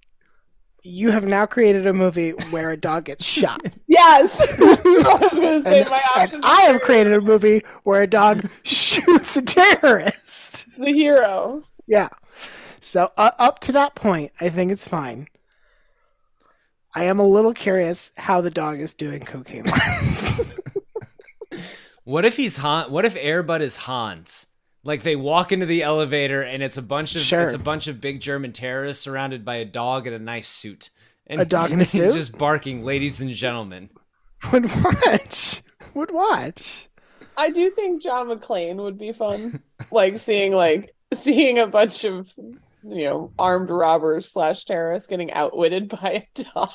you 0.83 1.11
have 1.11 1.25
now 1.25 1.45
created 1.45 1.85
a 1.85 1.93
movie 1.93 2.31
where 2.51 2.69
a 2.71 2.77
dog 2.77 3.05
gets 3.05 3.25
shot. 3.25 3.61
Yes. 3.87 4.39
I 4.39 4.65
was 4.65 5.39
going 5.39 5.63
to 5.63 5.69
say 5.69 5.81
And, 5.81 5.89
my 5.89 6.01
and. 6.15 6.45
I 6.45 6.61
have 6.61 6.79
created 6.81 7.13
a 7.13 7.21
movie 7.21 7.63
where 7.83 8.01
a 8.03 8.07
dog 8.07 8.47
shoots 8.63 9.35
a 9.35 9.41
terrorist. 9.41 10.65
the 10.77 10.93
hero. 10.93 11.63
Yeah. 11.87 12.07
So 12.79 13.11
uh, 13.17 13.31
up 13.39 13.59
to 13.61 13.71
that 13.73 13.95
point, 13.95 14.31
I 14.39 14.49
think 14.49 14.71
it's 14.71 14.87
fine. 14.87 15.27
I 16.95 17.03
am 17.05 17.19
a 17.19 17.27
little 17.27 17.53
curious 17.53 18.11
how 18.17 18.41
the 18.41 18.49
dog 18.51 18.79
is 18.79 18.93
doing 18.93 19.21
cocaine 19.25 19.65
lines. 19.65 20.53
What 22.03 22.25
if 22.25 22.37
he's 22.37 22.57
Han? 22.57 22.91
What 22.91 23.05
if 23.05 23.13
Airbud 23.13 23.61
is 23.61 23.75
Hans? 23.75 24.47
Like 24.83 25.03
they 25.03 25.15
walk 25.15 25.51
into 25.51 25.67
the 25.67 25.83
elevator 25.83 26.41
and 26.41 26.63
it's 26.63 26.77
a 26.77 26.81
bunch 26.81 27.15
of 27.15 27.21
Sure. 27.21 27.41
it's 27.43 27.53
a 27.53 27.59
bunch 27.59 27.85
of 27.87 28.01
big 28.01 28.19
German 28.19 28.51
terrorists 28.51 29.03
surrounded 29.03 29.45
by 29.45 29.57
a 29.57 29.65
dog 29.65 30.07
in 30.07 30.13
a 30.13 30.19
nice 30.19 30.47
suit. 30.47 30.89
And 31.27 31.39
A 31.39 31.45
dog 31.45 31.69
in 31.69 31.75
a 31.75 31.79
he's 31.81 31.91
suit? 31.91 32.13
just 32.13 32.35
barking, 32.35 32.83
ladies 32.83 33.21
and 33.21 33.31
gentlemen. 33.31 33.91
Would 34.51 34.65
watch. 34.83 35.61
Would 35.93 36.09
watch. 36.09 36.87
I 37.37 37.51
do 37.51 37.69
think 37.69 38.01
John 38.01 38.27
McClane 38.29 38.77
would 38.77 38.97
be 38.97 39.11
fun. 39.11 39.61
like 39.91 40.17
seeing 40.17 40.53
like 40.53 40.95
seeing 41.13 41.59
a 41.59 41.67
bunch 41.67 42.05
of 42.05 42.27
you 42.83 43.05
know 43.05 43.31
armed 43.37 43.69
robbers 43.69 44.31
slash 44.31 44.63
terrorists 44.65 45.07
getting 45.07 45.31
outwitted 45.33 45.89
by 46.01 46.25
a 46.37 46.43
dog. 46.55 46.69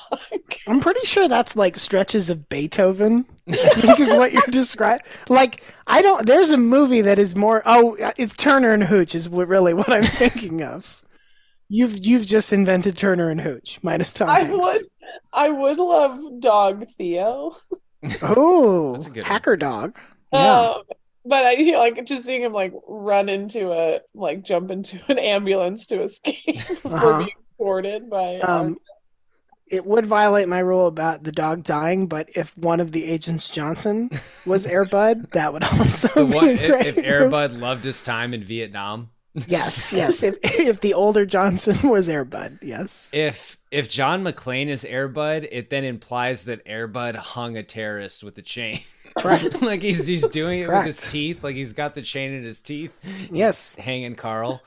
I'm 0.67 0.79
pretty 0.79 1.05
sure 1.05 1.27
that's 1.27 1.55
like 1.55 1.77
stretches 1.77 2.29
of 2.29 2.47
Beethoven. 2.49 3.25
I 3.49 3.55
think 3.55 3.99
is 3.99 4.13
what 4.13 4.33
you're 4.33 4.41
describing. 4.49 5.05
Like 5.29 5.63
I 5.87 6.01
don't. 6.01 6.25
There's 6.25 6.51
a 6.51 6.57
movie 6.57 7.01
that 7.01 7.19
is 7.19 7.35
more. 7.35 7.61
Oh, 7.65 7.97
it's 8.17 8.35
Turner 8.35 8.71
and 8.73 8.83
Hooch 8.83 9.15
is 9.15 9.27
what, 9.29 9.47
really 9.47 9.73
what 9.73 9.91
I'm 9.91 10.03
thinking 10.21 10.63
of. 10.63 11.01
You've 11.69 12.05
you've 12.05 12.25
just 12.27 12.53
invented 12.53 12.97
Turner 12.97 13.29
and 13.31 13.41
Hooch 13.41 13.79
minus 13.81 14.11
Tom 14.11 14.29
I 14.29 14.43
Hanks. 14.43 14.65
would 14.65 14.85
I 15.33 15.49
would 15.49 15.77
love 15.77 16.39
dog 16.39 16.85
Theo. 16.97 17.55
Oh, 18.21 18.93
That's 18.93 19.07
a 19.07 19.09
good 19.09 19.21
one. 19.23 19.25
hacker 19.31 19.57
dog. 19.57 19.97
Yeah. 20.31 20.59
Um, 20.69 20.81
but 21.25 21.45
I 21.45 21.51
you 21.53 21.71
know, 21.73 21.79
like 21.79 22.03
just 22.05 22.25
seeing 22.25 22.41
him 22.43 22.53
like 22.53 22.73
run 22.87 23.29
into 23.29 23.71
a 23.71 23.99
like 24.13 24.43
jump 24.43 24.71
into 24.71 24.99
an 25.09 25.19
ambulance 25.19 25.85
to 25.87 26.01
escape 26.03 26.45
before 26.83 26.93
Uh-huh. 26.93 27.17
being 27.19 27.31
boarded 27.57 28.09
by 28.09 28.35
Um, 28.37 28.77
it 29.67 29.83
would 29.85 30.05
violate 30.05 30.47
my 30.47 30.59
rule 30.59 30.85
about 30.87 31.23
the 31.23 31.31
dog 31.31 31.63
dying, 31.63 32.07
but 32.07 32.29
if 32.35 32.55
one 32.57 32.79
of 32.79 32.91
the 32.91 33.03
agents 33.05 33.49
Johnson 33.49 34.11
was 34.45 34.67
Airbud, 34.75 35.31
that 35.31 35.53
would 35.53 35.63
also 35.63 36.07
The 36.09 36.25
be 36.25 36.33
one, 36.35 36.49
a 36.49 36.51
if, 36.51 36.67
great 36.67 36.87
if. 36.87 36.95
Airbud 36.97 37.59
loved 37.59 37.83
his 37.83 38.03
time 38.03 38.33
in 38.33 38.43
Vietnam, 38.43 39.09
Yes, 39.47 39.91
yes. 39.91 40.23
If 40.23 40.37
if 40.43 40.79
the 40.79 40.93
older 40.93 41.25
Johnson 41.25 41.89
was 41.89 42.07
Airbud, 42.07 42.59
yes. 42.61 43.09
If 43.13 43.57
if 43.75 43.89
John 43.89 44.23
McClane 44.23 44.67
is 44.67 44.85
Airbud, 44.85 45.47
it 45.51 45.69
then 45.69 45.83
implies 45.83 46.45
that 46.45 46.65
Airbud 46.65 47.15
hung 47.15 47.57
a 47.57 47.63
terrorist 47.63 48.23
with 48.23 48.37
a 48.37 48.41
chain. 48.41 48.79
Correct. 49.17 49.61
like 49.61 49.81
he's 49.81 50.07
he's 50.07 50.25
doing 50.27 50.61
it 50.61 50.67
Correct. 50.67 50.87
with 50.87 50.95
his 50.99 51.11
teeth. 51.11 51.43
Like 51.43 51.55
he's 51.55 51.73
got 51.73 51.93
the 51.93 52.01
chain 52.01 52.31
in 52.33 52.43
his 52.43 52.61
teeth. 52.61 52.97
Yes. 53.31 53.75
hanging 53.87 54.15
Carl. 54.15 54.61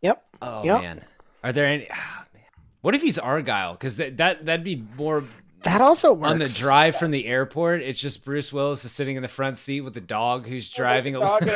Yep. 0.00 0.24
Oh 0.40 0.64
Yep. 0.64 0.82
man, 0.82 1.04
are 1.44 1.52
there 1.52 1.66
any? 1.66 1.88
Ah, 1.92 2.24
man. 2.34 2.42
What 2.80 2.94
if 2.94 3.02
he's 3.02 3.18
Argyle? 3.18 3.72
Because 3.74 3.96
that 3.96 4.16
that 4.16 4.46
that'd 4.46 4.64
be 4.64 4.82
more 4.96 5.24
That 5.64 5.80
also 5.80 6.12
works. 6.14 6.32
on 6.32 6.38
the 6.38 6.48
drive 6.48 6.96
from 6.96 7.10
the 7.12 7.26
airport. 7.26 7.82
It's 7.82 8.00
just 8.00 8.24
Bruce 8.24 8.52
Willis 8.52 8.84
is 8.84 8.92
sitting 8.92 9.16
in 9.16 9.22
the 9.22 9.28
front 9.28 9.58
seat 9.58 9.82
with 9.82 9.94
the 9.94 10.00
dog 10.00 10.46
who's 10.46 10.68
driving 10.70 11.14
along. 11.16 11.40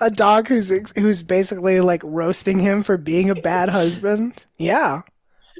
a 0.00 0.10
dog 0.10 0.48
who's 0.48 0.70
who's 0.96 1.22
basically 1.22 1.80
like 1.80 2.00
roasting 2.04 2.58
him 2.58 2.82
for 2.82 2.96
being 2.96 3.30
a 3.30 3.34
bad 3.34 3.68
husband. 3.68 4.46
Yeah, 4.58 5.02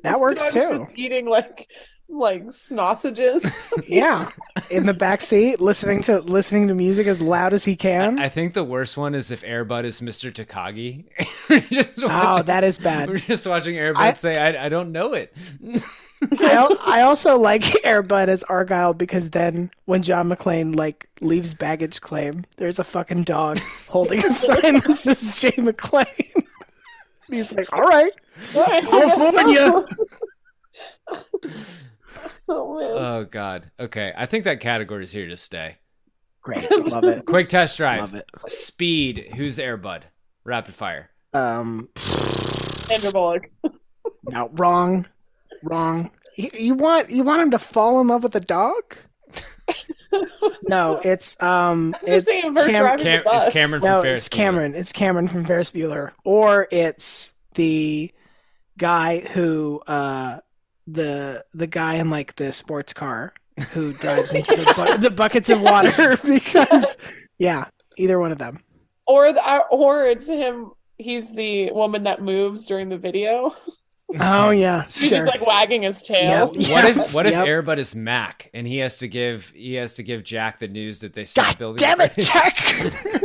that 0.02 0.20
works 0.20 0.52
Dog's 0.52 0.66
too. 0.66 0.86
eating 0.94 1.26
like 1.26 1.70
like 2.12 2.52
sausages. 2.52 3.44
Yeah, 3.89 4.30
in 4.70 4.86
the 4.86 4.94
back 4.94 5.20
seat, 5.20 5.60
listening 5.60 6.02
to 6.02 6.20
listening 6.20 6.68
to 6.68 6.74
music 6.74 7.06
as 7.06 7.20
loud 7.20 7.52
as 7.52 7.64
he 7.64 7.74
can. 7.74 8.18
I 8.18 8.28
think 8.28 8.55
the 8.55 8.64
worst 8.64 8.97
one 8.97 9.14
is 9.14 9.30
if 9.30 9.43
Airbud 9.43 9.84
is 9.84 10.01
Mr. 10.01 10.32
Takagi. 10.32 11.05
We're 11.51 12.09
oh, 12.09 12.43
that 12.43 12.64
is 12.64 12.78
bad. 12.78 13.09
We're 13.09 13.16
just 13.16 13.47
watching 13.47 13.74
Airbud 13.74 13.97
I- 13.97 14.12
say, 14.14 14.39
I, 14.39 14.66
"I 14.66 14.68
don't 14.68 14.93
know 14.93 15.14
it." 15.14 15.34
I, 16.40 16.76
I 16.86 17.01
also 17.02 17.36
like 17.36 17.62
Airbud 17.62 18.28
as 18.28 18.44
Argyle 18.44 18.94
because 18.94 19.30
then 19.30 19.70
when 19.86 20.02
John 20.02 20.28
McClane 20.28 20.76
like 20.76 21.09
leaves 21.20 21.52
baggage 21.55 22.01
claim, 22.01 22.44
there's 22.56 22.78
a 22.78 22.84
fucking 22.84 23.24
dog 23.24 23.59
holding 23.89 24.24
a 24.24 24.30
sign 24.30 24.80
that 24.80 24.94
says 24.97 25.40
Jay 25.40 25.51
McClane. 25.52 26.47
He's 27.28 27.52
like, 27.52 27.72
all 27.72 27.82
right, 27.82 28.12
California. 28.52 29.84
Oh 32.53 32.79
man. 32.79 32.91
Oh 32.91 33.24
God. 33.24 33.70
Okay, 33.79 34.12
I 34.16 34.27
think 34.27 34.45
that 34.45 34.61
category 34.61 35.05
is 35.05 35.12
here 35.12 35.29
to 35.29 35.37
stay. 35.37 35.79
Great, 36.43 36.69
love 36.70 37.05
it. 37.05 37.24
Quick 37.24 37.49
test 37.49 37.77
drive. 37.77 38.01
Love 38.01 38.15
it. 38.15 38.31
Speed. 38.49 39.33
Who's 39.37 39.59
Airbud? 39.59 40.03
Rapid 40.45 40.74
fire. 40.74 41.11
Um, 41.33 41.89
Sandra 42.87 43.12
Bullock. 43.12 43.51
no, 44.29 44.51
wrong, 44.55 45.07
wrong. 45.62 46.11
You, 46.37 46.51
you 46.53 46.74
want 46.74 47.11
you 47.11 47.23
want 47.23 47.43
him 47.43 47.51
to 47.53 47.59
fall 47.59 48.01
in 48.01 48.09
love 48.09 48.23
with 48.23 48.35
a 48.35 48.41
dog? 48.41 48.97
No, 50.65 51.01
it's 51.05 51.41
um, 51.43 51.95
it's 52.03 52.24
thinking 52.27 52.77
of 52.77 52.87
her 52.87 52.97
Cam- 52.97 53.23
Cam- 53.23 53.23
it's 53.27 53.53
Cameron 53.53 53.81
from 53.81 53.91
no, 53.91 54.03
Ferris 54.03 54.27
it's 54.27 54.29
Cameron. 54.29 54.74
It's 54.74 54.93
Cameron 54.93 55.29
from 55.29 55.45
Ferris 55.45 55.70
Bueller, 55.70 56.12
or 56.24 56.69
it's 56.70 57.33
the 57.55 58.12
guy 58.79 59.20
who 59.20 59.83
uh 59.87 60.39
the 60.86 61.44
the 61.52 61.66
guy 61.66 61.94
in 61.94 62.10
like 62.10 62.36
the 62.36 62.52
sports 62.52 62.92
car 62.92 63.32
who 63.70 63.92
drives 63.94 64.32
into 64.32 64.56
the, 64.56 64.72
bu- 64.76 64.98
the 64.98 65.10
buckets 65.14 65.50
of 65.50 65.60
water 65.60 66.16
because 66.24 66.96
yeah, 67.38 67.66
either 67.96 68.18
one 68.18 68.32
of 68.32 68.38
them. 68.38 68.59
Or 69.06 69.32
the, 69.32 69.44
uh, 69.46 69.60
or 69.70 70.06
it's 70.06 70.28
him. 70.28 70.72
He's 70.98 71.32
the 71.32 71.70
woman 71.72 72.04
that 72.04 72.22
moves 72.22 72.66
during 72.66 72.88
the 72.88 72.98
video. 72.98 73.54
Oh 74.20 74.50
yeah, 74.50 74.84
He's 74.86 75.09
sure. 75.09 75.24
just 75.24 75.28
like 75.28 75.46
wagging 75.46 75.82
his 75.84 76.02
tail. 76.02 76.52
Yep. 76.54 76.70
What 76.70 76.84
if 76.84 77.14
what 77.14 77.24
if 77.24 77.32
Yep. 77.32 77.46
Airbud 77.46 77.78
is 77.78 77.96
Mac 77.96 78.50
and 78.52 78.66
he 78.66 78.76
has 78.78 78.98
to 78.98 79.09
give 79.09 79.50
he 79.54 79.72
has 79.74 79.94
to 79.94 80.02
give 80.02 80.22
Jack 80.22 80.59
the 80.59 80.68
news 80.68 81.00
that 81.00 81.14
they 81.14 81.24
stopped 81.24 81.52
God 81.52 81.59
building? 81.59 81.78
damn 81.78 82.00
it, 82.02 82.10
the 82.10 82.14
bridge? 82.16 82.30
Jack! 82.30 83.22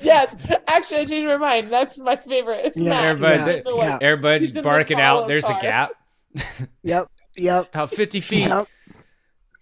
Yes, 0.00 0.34
actually, 0.66 1.00
I 1.00 1.04
changed 1.04 1.26
my 1.26 1.36
mind. 1.36 1.70
That's 1.70 1.98
my 1.98 2.16
favorite. 2.16 2.64
It's 2.64 2.76
Yeah, 2.78 3.14
Matt. 3.14 3.18
Airbud, 3.18 3.36
Yeah, 3.36 3.44
th- 3.52 3.64
The, 3.64 3.70
like, 3.70 4.00
yeah. 4.02 4.08
Airbud 4.08 4.40
He's 4.40 4.50
in 4.50 4.54
the 4.56 4.62
barking 4.62 5.00
out. 5.00 5.16
follow 5.16 5.28
There's 5.28 5.48
a 5.48 5.58
gap. 5.60 5.90
yep, 6.82 7.08
yep, 7.36 7.68
About 7.74 7.90
fifty 7.90 8.20
feet. 8.20 8.46
yep, 8.48 8.66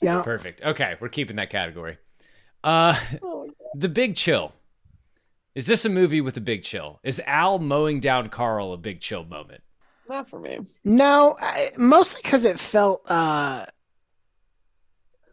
yep. 0.02 0.24
Perfect. 0.24 0.62
Okay, 0.62 0.96
we're 1.00 1.08
keeping 1.08 1.36
that 1.36 1.50
category. 1.50 1.98
Uh, 2.62 2.98
Oh 3.22 3.48
the 3.74 3.88
Big 3.88 4.14
Chill. 4.14 4.52
Is 5.54 5.66
this 5.66 5.84
a 5.84 5.88
movie 5.88 6.20
with 6.20 6.36
a 6.36 6.40
big 6.40 6.64
chill? 6.64 6.98
Is 7.04 7.20
Al 7.26 7.58
mowing 7.60 8.00
down 8.00 8.28
Carl 8.28 8.72
a 8.72 8.76
big 8.76 9.00
chill 9.00 9.24
moment? 9.24 9.62
Not 10.08 10.28
for 10.28 10.40
me. 10.40 10.58
No, 10.84 11.36
I, 11.40 11.70
mostly 11.76 12.20
because 12.22 12.44
it 12.44 12.58
felt 12.58 13.02
uh, 13.06 13.66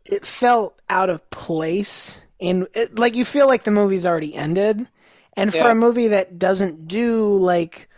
it 0.06 0.26
felt 0.26 0.80
out 0.90 1.10
of 1.10 1.28
place, 1.32 2.24
and 2.40 2.68
it, 2.74 2.98
like 3.00 3.16
you 3.16 3.26
feel 3.26 3.48
like 3.48 3.64
the 3.64 3.72
movie's 3.72 4.06
already 4.06 4.36
ended, 4.36 4.88
and 5.36 5.52
for 5.52 5.70
a 5.70 5.76
movie 5.76 6.10
that 6.10 6.38
doesn't 6.38 6.88
do 6.88 7.38
like 7.38 7.90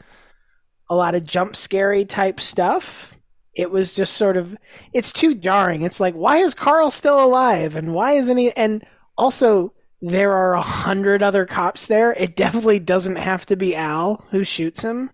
a 0.89 0.95
lot 0.95 1.15
of 1.15 1.25
jump 1.25 1.55
scary 1.55 2.05
type 2.05 2.39
stuff, 2.39 3.12
it 3.55 3.71
was 3.71 3.93
just 3.93 4.13
sort 4.15 4.37
of 4.37 4.57
it's 4.93 5.11
too 5.11 5.35
jarring. 5.35 5.81
It's 5.81 5.99
like 5.99 6.13
why 6.15 6.37
is 6.37 6.53
Carl 6.53 6.91
still 6.91 7.23
alive, 7.23 7.75
and 7.75 7.93
why 7.93 8.13
isn't 8.13 8.37
he? 8.37 8.51
And 8.51 8.85
also. 9.17 9.73
There 10.05 10.33
are 10.33 10.53
a 10.53 10.61
hundred 10.61 11.23
other 11.23 11.45
cops 11.45 11.85
there. 11.85 12.11
It 12.11 12.35
definitely 12.35 12.79
doesn't 12.79 13.15
have 13.15 13.45
to 13.45 13.55
be 13.55 13.73
Al 13.73 14.25
who 14.31 14.43
shoots 14.43 14.83
him. 14.83 15.11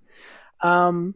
Um, 0.62 1.14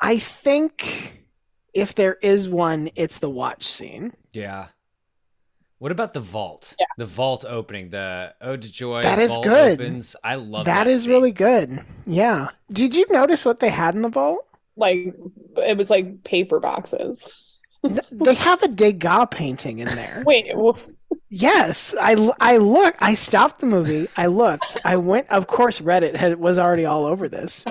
I 0.00 0.18
think 0.18 1.24
if 1.72 1.94
there 1.94 2.16
is 2.22 2.48
one, 2.48 2.90
it's 2.96 3.18
the 3.18 3.30
watch 3.30 3.62
scene. 3.62 4.14
Yeah. 4.32 4.66
What 5.78 5.92
about 5.92 6.12
the 6.12 6.20
vault? 6.20 6.74
Yeah. 6.80 6.86
The 6.98 7.06
vault 7.06 7.44
opening, 7.46 7.90
the 7.90 8.34
Ode 8.40 8.62
to 8.62 8.72
Joy. 8.72 9.02
That 9.02 9.20
is 9.20 9.30
vault 9.30 9.44
good. 9.44 9.80
Opens. 9.80 10.16
I 10.24 10.34
love 10.34 10.64
that 10.64 10.84
that. 10.84 10.90
is 10.90 11.02
scene. 11.02 11.12
really 11.12 11.32
good. 11.32 11.70
Yeah. 12.04 12.48
Did 12.72 12.96
you 12.96 13.06
notice 13.10 13.44
what 13.44 13.60
they 13.60 13.68
had 13.68 13.94
in 13.94 14.02
the 14.02 14.08
vault? 14.08 14.44
Like 14.76 15.14
it 15.56 15.76
was 15.76 15.90
like 15.90 16.24
paper 16.24 16.60
boxes. 16.60 17.58
They 18.10 18.34
have 18.34 18.62
a 18.62 18.68
Degas 18.68 19.28
painting 19.30 19.78
in 19.78 19.88
there. 19.88 20.22
Wait, 20.26 20.56
well, 20.56 20.76
Yes, 21.28 21.94
I, 22.00 22.30
I 22.38 22.58
look. 22.58 22.94
I 23.00 23.14
stopped 23.14 23.58
the 23.58 23.66
movie. 23.66 24.06
I 24.16 24.26
looked. 24.26 24.76
I 24.84 24.96
went. 24.96 25.28
Of 25.30 25.48
course, 25.48 25.80
Reddit 25.80 26.14
had, 26.14 26.38
was 26.38 26.58
already 26.58 26.84
all 26.84 27.04
over 27.04 27.28
this. 27.28 27.64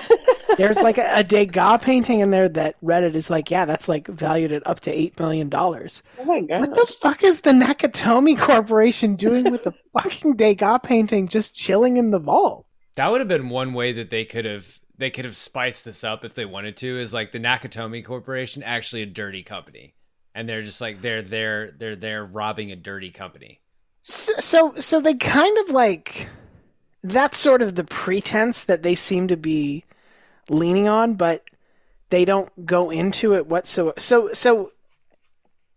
There's 0.58 0.80
like 0.82 0.98
a, 0.98 1.08
a 1.14 1.24
Degas 1.24 1.82
painting 1.82 2.20
in 2.20 2.30
there 2.30 2.48
that 2.50 2.80
Reddit 2.82 3.14
is 3.14 3.30
like, 3.30 3.50
yeah, 3.50 3.64
that's 3.64 3.88
like 3.88 4.08
valued 4.08 4.52
at 4.52 4.66
up 4.66 4.80
to 4.80 4.90
eight 4.90 5.18
million 5.18 5.48
dollars. 5.48 6.02
oh 6.18 6.24
my 6.24 6.40
god. 6.42 6.60
What 6.60 6.74
the 6.74 6.86
fuck 6.86 7.22
is 7.22 7.40
the 7.42 7.52
Nakatomi 7.52 8.38
Corporation 8.38 9.16
doing 9.16 9.50
with 9.50 9.64
the 9.64 9.72
fucking 9.94 10.36
Degas 10.36 10.80
painting 10.82 11.26
just 11.28 11.54
chilling 11.54 11.96
in 11.96 12.10
the 12.10 12.18
vault? 12.18 12.66
That 12.96 13.10
would 13.10 13.20
have 13.20 13.28
been 13.28 13.48
one 13.48 13.72
way 13.74 13.92
that 13.92 14.10
they 14.10 14.24
could 14.24 14.44
have 14.44 14.78
they 14.98 15.10
could 15.10 15.24
have 15.24 15.36
spiced 15.36 15.84
this 15.84 16.04
up 16.04 16.24
if 16.24 16.34
they 16.34 16.44
wanted 16.44 16.76
to. 16.78 16.98
Is 16.98 17.12
like 17.12 17.32
the 17.32 17.40
Nakatomi 17.40 18.04
Corporation 18.04 18.62
actually 18.62 19.02
a 19.02 19.06
dirty 19.06 19.42
company, 19.42 19.94
and 20.34 20.48
they're 20.48 20.62
just 20.62 20.80
like 20.80 21.00
they're 21.00 21.22
they're 21.22 21.70
they're 21.72 21.96
they're 21.96 22.24
robbing 22.24 22.72
a 22.72 22.76
dirty 22.76 23.10
company. 23.10 23.60
So, 24.08 24.32
so, 24.38 24.74
so 24.76 25.00
they 25.00 25.14
kind 25.14 25.58
of 25.58 25.70
like 25.70 26.28
that's 27.02 27.36
sort 27.36 27.60
of 27.60 27.74
the 27.74 27.84
pretense 27.84 28.62
that 28.64 28.82
they 28.82 28.94
seem 28.94 29.28
to 29.28 29.36
be 29.36 29.84
leaning 30.48 30.86
on, 30.86 31.14
but 31.14 31.42
they 32.10 32.24
don't 32.24 32.66
go 32.66 32.90
into 32.90 33.34
it 33.34 33.48
whatsoever. 33.48 33.98
So, 33.98 34.32
so 34.32 34.70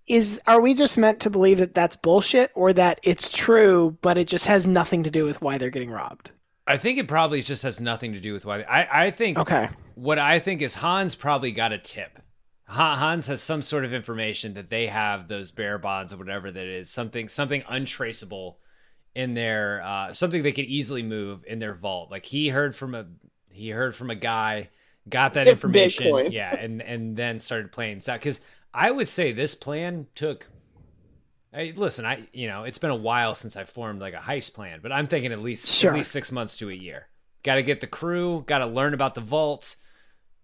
is 0.07 0.39
are 0.47 0.61
we 0.61 0.73
just 0.73 0.97
meant 0.97 1.19
to 1.21 1.29
believe 1.29 1.57
that 1.57 1.73
that's 1.73 1.95
bullshit, 1.95 2.51
or 2.53 2.71
that 2.73 2.99
it's 3.03 3.29
true, 3.29 3.97
but 4.01 4.17
it 4.17 4.27
just 4.27 4.45
has 4.45 4.67
nothing 4.67 5.03
to 5.03 5.11
do 5.11 5.25
with 5.25 5.41
why 5.41 5.57
they're 5.57 5.69
getting 5.69 5.91
robbed? 5.91 6.31
I 6.69 6.77
think 6.77 6.97
it 6.99 7.07
probably 7.07 7.41
just 7.41 7.63
has 7.63 7.81
nothing 7.81 8.13
to 8.13 8.19
do 8.19 8.31
with 8.33 8.45
why. 8.45 8.61
I 8.61 9.05
I 9.07 9.11
think 9.11 9.37
Okay. 9.37 9.69
what 9.95 10.19
I 10.19 10.39
think 10.39 10.61
is 10.61 10.75
Hans 10.75 11.15
probably 11.15 11.51
got 11.51 11.71
a 11.73 11.77
tip. 11.77 12.19
Hans 12.67 13.25
has 13.27 13.41
some 13.41 13.63
sort 13.63 13.83
of 13.83 13.93
information 13.93 14.53
that 14.53 14.69
they 14.69 14.87
have 14.87 15.27
those 15.27 15.49
bear 15.49 15.79
bonds 15.79 16.13
or 16.13 16.17
whatever 16.17 16.51
that 16.51 16.65
is 16.67 16.89
something 16.91 17.27
something 17.27 17.63
untraceable 17.67 18.59
in 19.15 19.33
their 19.33 19.81
uh, 19.83 20.13
something 20.13 20.43
they 20.43 20.51
could 20.51 20.65
easily 20.65 21.01
move 21.01 21.43
in 21.47 21.57
their 21.59 21.73
vault. 21.73 22.11
Like 22.11 22.25
he 22.25 22.49
heard 22.49 22.75
from 22.75 22.93
a 22.93 23.07
he 23.51 23.71
heard 23.71 23.95
from 23.95 24.11
a 24.11 24.15
guy, 24.15 24.69
got 25.09 25.33
that 25.33 25.47
It's 25.47 25.55
information, 25.57 26.05
Bitcoin. 26.05 26.31
yeah, 26.31 26.55
and 26.55 26.81
and 26.83 27.17
then 27.17 27.39
started 27.39 27.71
playing 27.71 27.99
that 28.05 28.19
because 28.19 28.39
I 28.73 28.91
would 28.91 29.07
say 29.07 29.31
this 29.31 29.55
plan 29.55 30.05
took. 30.13 30.45
Hey, 31.53 31.71
listen, 31.71 32.05
I 32.05 32.27
you 32.31 32.47
know 32.47 32.63
it's 32.63 32.77
been 32.77 32.91
a 32.91 32.95
while 32.95 33.34
since 33.35 33.55
I 33.55 33.63
formed 33.63 34.01
like 34.01 34.13
a 34.13 34.17
heist 34.17 34.53
plan, 34.53 34.80
but 34.84 34.91
I'm 34.91 35.07
thinking 35.07 35.31
at 35.31 35.39
least 35.39 35.67
Sure. 35.67 35.91
at 35.91 35.97
least 35.97 36.11
six 36.11 36.31
months 36.31 36.57
to 36.57 36.69
a 36.69 36.73
year. 36.73 37.07
Got 37.43 37.55
to 37.55 37.63
get 37.63 37.81
the 37.81 37.88
crew, 37.88 38.43
got 38.47 38.59
to 38.59 38.65
learn 38.65 38.93
about 38.93 39.15
the 39.15 39.21
vault. 39.21 39.76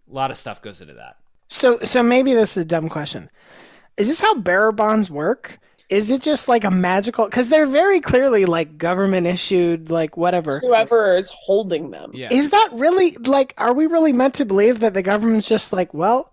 A 0.09 0.13
lot 0.13 0.31
of 0.31 0.37
stuff 0.37 0.61
goes 0.61 0.81
into 0.81 0.93
that. 0.95 1.17
So, 1.47 1.77
so 1.79 2.01
maybe 2.01 2.33
this 2.33 2.57
is 2.57 2.63
a 2.63 2.67
dumb 2.67 2.89
question. 2.89 3.29
Is 3.97 4.07
this 4.07 4.21
how 4.21 4.35
bearer 4.35 4.71
bonds 4.71 5.11
work? 5.11 5.59
Is 5.89 6.09
it 6.09 6.21
just 6.23 6.47
like 6.47 6.63
a 6.63 6.71
magical? 6.71 7.25
Because 7.25 7.49
they're 7.49 7.67
very 7.67 7.99
clearly 7.99 8.45
like 8.45 8.77
government 8.79 9.27
issued, 9.27 9.91
like 9.91 10.17
whatever. 10.17 10.59
whoever 10.59 11.15
is 11.15 11.29
holding 11.29 11.91
them. 11.91 12.11
Yeah, 12.13 12.29
Is 12.31 12.49
that 12.49 12.69
really 12.73 13.11
like? 13.17 13.53
Are 13.57 13.73
we 13.73 13.85
really 13.85 14.11
meant 14.13 14.33
to 14.35 14.45
believe 14.45 14.79
that 14.79 14.95
the 14.95 15.03
government's 15.03 15.47
just 15.47 15.71
like, 15.71 15.93
well, 15.93 16.31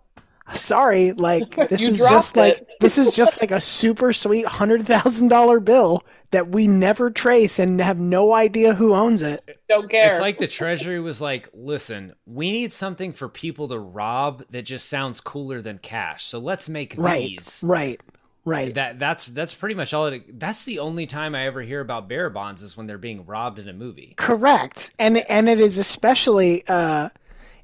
Sorry, 0.54 1.12
like 1.12 1.60
this 1.68 1.86
is 1.86 1.98
dropped 1.98 2.10
just 2.10 2.36
like 2.36 2.66
this 2.80 2.98
is 2.98 3.14
just 3.14 3.40
like 3.40 3.50
a 3.50 3.60
super 3.60 4.12
sweet 4.12 4.46
hundred 4.46 4.86
thousand 4.86 5.28
dollar 5.28 5.60
bill 5.60 6.02
that 6.30 6.48
we 6.48 6.66
never 6.66 7.10
trace 7.10 7.58
and 7.58 7.80
have 7.80 7.98
no 7.98 8.34
idea 8.34 8.74
who 8.74 8.94
owns 8.94 9.22
it. 9.22 9.42
Don't 9.68 9.90
care. 9.90 10.08
It's 10.08 10.20
like 10.20 10.38
the 10.38 10.46
treasury 10.48 11.00
was 11.00 11.20
like, 11.20 11.48
listen, 11.54 12.14
we 12.26 12.50
need 12.52 12.72
something 12.72 13.12
for 13.12 13.28
people 13.28 13.68
to 13.68 13.78
rob 13.78 14.44
that 14.50 14.62
just 14.62 14.88
sounds 14.88 15.20
cooler 15.20 15.60
than 15.62 15.78
cash. 15.78 16.24
So 16.24 16.38
let's 16.38 16.68
make 16.68 16.94
Right, 16.96 17.38
these. 17.38 17.62
right, 17.62 18.00
right. 18.44 18.74
That 18.74 18.98
that's 18.98 19.26
that's 19.26 19.54
pretty 19.54 19.74
much 19.74 19.94
all 19.94 20.06
it 20.06 20.38
that's 20.38 20.64
the 20.64 20.78
only 20.80 21.06
time 21.06 21.34
I 21.34 21.46
ever 21.46 21.62
hear 21.62 21.80
about 21.80 22.08
bearer 22.08 22.30
bonds 22.30 22.62
is 22.62 22.76
when 22.76 22.86
they're 22.86 22.98
being 22.98 23.24
robbed 23.26 23.58
in 23.58 23.68
a 23.68 23.72
movie. 23.72 24.14
Correct. 24.16 24.90
And 24.98 25.18
and 25.18 25.48
it 25.48 25.60
is 25.60 25.78
especially 25.78 26.64
uh 26.68 27.08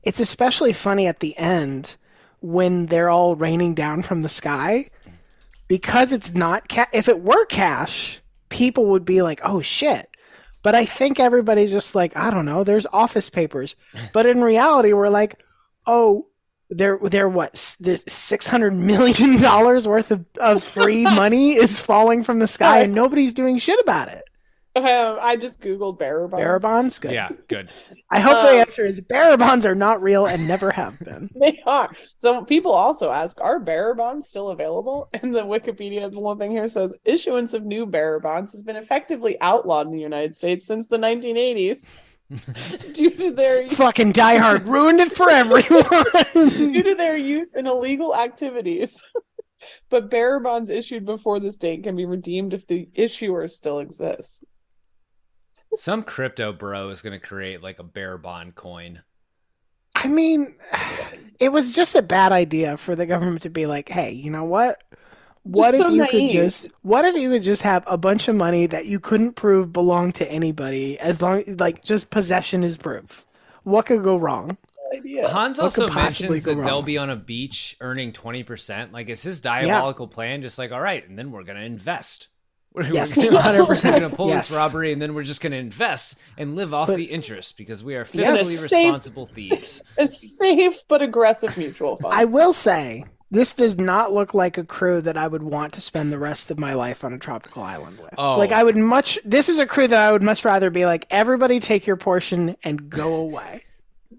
it's 0.03 0.21
especially 0.21 0.73
funny 0.73 1.07
at 1.07 1.21
the 1.21 1.37
end 1.39 1.97
when 2.41 2.87
they're 2.87 3.11
all 3.11 3.37
raining 3.37 3.75
down 3.75 4.03
from 4.03 4.23
the 4.23 4.29
sky 4.29 4.91
because 5.69 6.13
it's 6.13 6.35
not 6.35 6.69
ca- 6.69 6.89
if 6.93 7.09
it 7.09 7.21
were 7.23 7.45
cash, 7.47 8.21
people 8.49 8.87
would 8.87 9.05
be 9.05 9.23
like, 9.23 9.41
"Oh 9.45 9.61
shit." 9.61 10.09
But 10.63 10.75
I 10.75 10.85
think 10.85 11.21
everybody's 11.21 11.71
just 11.71 11.95
like, 11.95 12.17
I 12.17 12.31
don't 12.31 12.45
know, 12.45 12.65
there's 12.65 12.87
office 12.93 13.31
papers. 13.31 13.77
But 14.13 14.27
in 14.27 14.43
reality, 14.43 14.93
we're 14.93 15.09
like, 15.09 15.37
"Oh, 15.87 16.27
they're 16.71 16.99
they're 17.03 17.29
what 17.29 17.77
this 17.81 18.05
600 18.07 18.75
million 18.75 19.41
dollars 19.41 19.87
worth 19.89 20.11
of, 20.11 20.25
of 20.41 20.63
free 20.63 21.05
money 21.23 21.53
is 21.53 21.81
falling 21.81 22.23
from 22.23 22.39
the 22.41 22.47
sky 22.49 22.81
and 22.83 22.95
nobody's 22.95 23.35
doing 23.35 23.59
shit 23.59 23.81
about 23.81 24.09
it." 24.09 24.25
Um, 24.77 24.85
I 25.21 25.35
just 25.37 25.61
googled 25.61 25.99
bearer 25.99 26.29
bonds. 26.29 26.43
Bearer 26.45 26.61
bonds, 26.61 26.99
good. 27.01 27.11
Yeah, 27.13 27.31
good. 27.49 27.69
I 28.11 28.21
hope 28.21 28.43
the 28.43 28.51
Um, 28.51 28.59
answer 28.61 28.85
is 28.85 29.01
bearer 29.01 29.37
bonds 29.37 29.67
are 29.67 29.75
not 29.75 30.01
real 30.01 30.27
and 30.27 30.47
never 30.47 30.71
have 30.71 30.99
been. 31.01 31.29
They 31.41 31.61
are. 31.67 31.91
So 32.17 32.45
people 32.45 32.73
also 32.73 33.11
ask, 33.11 33.41
are 33.41 33.59
bearer 33.59 33.95
bonds 33.95 34.29
still 34.29 34.51
available? 34.51 35.09
And 35.15 35.35
the 35.35 35.43
Wikipedia, 35.43 36.09
the 36.13 36.21
one 36.21 36.39
thing 36.39 36.53
here 36.53 36.69
says, 36.69 36.95
issuance 37.05 37.55
of 37.55 37.65
new 37.65 37.87
bearer 37.87 38.21
bonds 38.21 38.53
has 38.53 38.63
been 38.63 38.77
effectively 38.77 39.41
outlawed 39.41 39.87
in 39.87 39.93
the 39.93 39.99
United 40.01 40.37
States 40.37 40.65
since 40.67 40.87
the 40.87 40.99
1980s 40.99 41.89
due 42.95 43.11
to 43.11 43.33
their 43.33 43.69
Fucking 43.71 44.13
Die 44.13 44.37
Hard 44.37 44.69
ruined 44.69 45.01
it 45.01 45.11
for 45.11 45.29
everyone. 45.31 46.05
due 46.51 46.83
to 46.83 46.95
their 46.95 47.17
use 47.17 47.55
in 47.55 47.67
illegal 47.67 48.15
activities. 48.15 49.03
but 49.89 50.09
bearer 50.11 50.39
bonds 50.39 50.71
issued 50.71 51.05
before 51.05 51.41
this 51.41 51.57
date 51.57 51.83
can 51.83 51.97
be 51.97 52.05
redeemed 52.05 52.53
if 52.55 52.67
the 52.67 52.89
issuer 52.95 53.49
still 53.49 53.81
exists. 53.81 54.45
Some 55.79 56.03
crypto 56.03 56.53
bro 56.53 56.89
is 56.89 57.03
gonna 57.03 57.21
create 57.21 57.63
like 57.63 57.79
a 57.79 57.85
bear 57.85 58.19
bond 58.19 58.57
coin. 58.57 59.03
I 59.95 60.09
mean, 60.09 60.57
it 61.39 61.51
was 61.51 61.73
just 61.73 61.95
a 61.95 62.03
bad 62.03 62.33
idea 62.33 62.77
for 62.77 62.97
the 62.97 63.07
government 63.07 63.43
to 63.43 63.49
be 63.49 63.67
like, 63.67 63.89
"Hey, 63.89 64.11
you 64.11 64.29
know 64.29 64.43
what? 64.43 64.83
What 65.45 65.71
Just 65.71 65.83
if 65.83 65.87
so 65.87 65.93
you 65.93 66.07
could 66.09 66.29
just 66.29 66.67
what 66.83 67.05
if 67.05 67.15
you 67.15 67.31
could 67.31 67.43
just 67.43 67.63
have 67.63 67.85
a 67.87 67.97
bunch 67.97 68.27
of 68.27 68.35
money 68.35 68.67
that 68.67 68.87
you 68.87 68.99
couldn't 68.99 69.35
prove 69.35 69.73
belonged 69.73 70.17
to 70.17 70.29
anybody 70.29 70.99
as 70.99 71.23
long 71.23 71.45
like 71.61 71.85
just 71.85 72.11
possession 72.11 72.65
is 72.65 72.77
proof. 72.77 73.25
What 73.63 73.87
could 73.87 74.03
go 74.03 74.17
wrong?" 74.17 74.59
Idea. 74.93 75.29
Hans 75.29 75.59
What 75.59 75.65
also 75.65 75.89
mentions 75.89 76.45
go 76.45 76.57
that 76.57 76.65
they'll 76.65 76.83
be 76.83 76.99
on 76.99 77.09
a 77.09 77.17
beach 77.17 77.77
earning 77.81 78.13
twenty 78.13 78.43
percent. 78.43 78.93
Like 78.93 79.09
is 79.09 79.23
his 79.23 79.41
diabolical 79.41 80.09
plan, 80.09 80.43
just 80.43 80.59
like, 80.59 80.73
all 80.73 80.81
right, 80.81 81.09
and 81.09 81.17
then 81.17 81.31
we're 81.31 81.45
gonna 81.45 81.61
invest. 81.61 82.31
We're, 82.79 82.93
Yes, 82.93 83.17
we're 83.17 83.31
gonna, 83.33 83.59
100%. 83.65 83.69
We're 83.85 83.93
gonna 84.01 84.11
pull 84.11 84.29
Yes. 84.29 84.49
this 84.49 84.57
robbery 84.57 84.93
and 84.93 85.03
then 85.03 85.15
we're 85.15 85.25
just 85.25 85.41
gonna 85.41 85.57
invest 85.57 86.17
and 86.37 86.55
live 86.57 86.73
off 86.73 86.87
But- 86.89 86.97
the 86.97 87.05
interest 87.05 87.57
because 87.57 87.83
we 87.83 87.97
are 87.97 88.07
Yes. 88.13 88.43
fiscally 88.43 88.57
Safe- 88.57 88.71
responsible 88.85 89.27
thieves. 89.27 89.83
A 89.99 90.07
safe 90.07 90.79
but 90.89 91.03
aggressive 91.03 91.57
mutual 91.59 91.97
fund. 91.97 92.15
I 92.15 92.25
will 92.25 92.53
say 92.53 93.05
this 93.31 93.53
does 93.53 93.77
not 93.77 94.13
look 94.13 94.33
like 94.33 94.57
a 94.57 94.65
crew 94.65 95.01
that 95.03 95.17
I 95.19 95.27
would 95.29 95.43
want 95.43 95.75
to 95.75 95.81
spend 95.83 96.11
the 96.13 96.19
rest 96.19 96.51
of 96.51 96.59
my 96.59 96.73
life 96.75 97.05
on 97.05 97.13
a 97.13 97.19
tropical 97.19 97.63
island 97.63 97.99
with. 98.01 98.15
Oh. 98.17 98.39
Like 98.39 98.53
I 98.53 98.63
would 98.63 98.77
much 98.77 99.19
this 99.25 99.49
is 99.51 99.59
a 99.59 99.67
crew 99.67 99.87
that 99.89 100.01
I 100.09 100.13
would 100.13 100.23
much 100.23 100.45
rather 100.47 100.71
be 100.71 100.87
like 100.87 101.07
everybody 101.11 101.61
take 101.61 101.87
your 101.87 101.97
portion 101.97 102.57
and 102.65 102.89
go 102.89 103.17
away. 103.17 103.65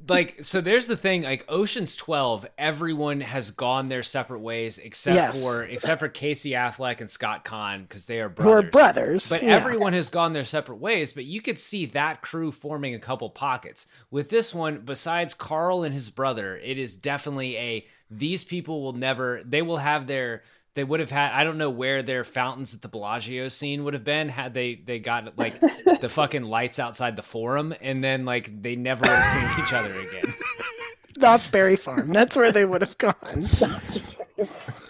Like 0.09 0.43
so 0.43 0.61
there's 0.61 0.87
the 0.87 0.97
thing 0.97 1.23
like 1.23 1.45
oceans 1.47 1.95
12 1.95 2.47
everyone 2.57 3.21
has 3.21 3.51
gone 3.51 3.89
their 3.89 4.03
separate 4.03 4.39
ways 4.39 4.77
except 4.77 5.15
Yes. 5.15 5.41
for 5.43 5.63
except 5.63 5.99
for 5.99 6.09
casey 6.09 6.51
affleck 6.51 6.99
and 6.99 7.09
scott 7.09 7.45
Caan 7.45 7.83
because 7.83 8.05
they 8.05 8.19
are 8.21 8.29
Who 8.29 8.35
brothers 8.35 8.65
are 8.67 8.71
brothers. 8.71 9.29
but 9.29 9.43
yeah. 9.43 9.55
everyone 9.55 9.93
has 9.93 10.09
gone 10.09 10.33
their 10.33 10.43
separate 10.45 10.77
ways 10.79 11.13
but 11.13 11.25
you 11.25 11.41
could 11.41 11.59
see 11.59 11.85
that 11.87 12.21
crew 12.21 12.51
forming 12.51 12.93
a 12.95 12.99
couple 12.99 13.29
pockets 13.29 13.85
with 14.11 14.29
this 14.29 14.53
one 14.53 14.79
besides 14.85 15.33
carl 15.33 15.83
and 15.83 15.93
his 15.93 16.09
brother 16.09 16.57
it 16.57 16.77
is 16.77 16.95
definitely 16.95 17.55
a 17.57 17.85
these 18.09 18.43
people 18.43 18.81
will 18.81 18.93
never 18.93 19.41
they 19.45 19.61
will 19.61 19.77
have 19.77 20.07
their 20.07 20.41
they 20.75 20.83
would 20.83 20.99
have 20.99 21.11
had 21.11 21.31
I 21.33 21.43
don't 21.43 21.57
know 21.57 21.69
where 21.69 22.01
their 22.01 22.23
fountains 22.23 22.73
at 22.73 22.81
the 22.81 22.87
Bellagio 22.87 23.47
scene 23.47 23.83
would 23.83 23.93
have 23.93 24.03
been 24.03 24.29
had 24.29 24.53
they 24.53 24.75
they 24.75 24.99
got 24.99 25.37
like 25.37 25.59
the 26.01 26.09
fucking 26.09 26.43
lights 26.43 26.79
outside 26.79 27.15
the 27.15 27.23
forum 27.23 27.73
and 27.81 28.03
then 28.03 28.25
like 28.25 28.61
they 28.61 28.75
never 28.75 29.01
would 29.01 29.09
have 29.09 29.55
seen 29.55 29.63
each 29.63 29.73
other 29.73 29.93
again. 29.99 30.33
Knott's 31.17 31.49
Berry 31.49 31.75
Farm. 31.75 32.13
That's 32.13 32.37
where 32.37 32.51
they 32.51 32.65
would 32.65 32.81
have 32.81 32.97
gone. 32.97 33.15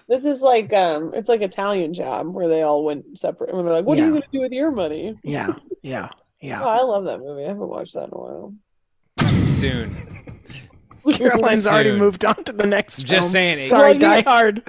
This 0.07 0.25
is 0.25 0.41
like 0.41 0.73
um, 0.73 1.11
it's 1.13 1.29
like 1.29 1.41
Italian 1.41 1.93
Job 1.93 2.33
where 2.33 2.47
they 2.47 2.63
all 2.63 2.83
went 2.83 3.15
separate. 3.15 3.51
And 3.51 3.59
they're 3.59 3.75
like, 3.75 3.85
"What 3.85 3.99
are 3.99 4.03
you 4.05 4.09
going 4.09 4.23
to 4.23 4.27
do 4.31 4.39
with 4.41 4.51
your 4.51 4.71
money?" 4.71 5.15
Yeah, 5.23 5.53
yeah, 5.83 6.09
yeah. 6.41 6.63
Oh. 6.63 6.67
I 6.67 6.81
love 6.81 7.03
that 7.03 7.19
movie. 7.19 7.43
I 7.45 7.49
haven't 7.49 7.67
watched 7.67 7.93
that 7.93 8.05
in 8.05 8.09
a 8.13 8.17
while. 8.17 8.53
Soon. 9.45 9.95
Caroline's 11.13 11.67
already 11.67 11.91
moved 11.91 12.25
on 12.25 12.43
to 12.45 12.51
the 12.51 12.65
next. 12.65 13.03
Just 13.03 13.11
film. 13.11 13.21
saying 13.31 13.57
it- 13.59 13.63
Sorry, 13.63 13.91
Well, 13.91 13.99
Die 13.99 14.15
yeah. 14.17 14.21
Hard. 14.23 14.63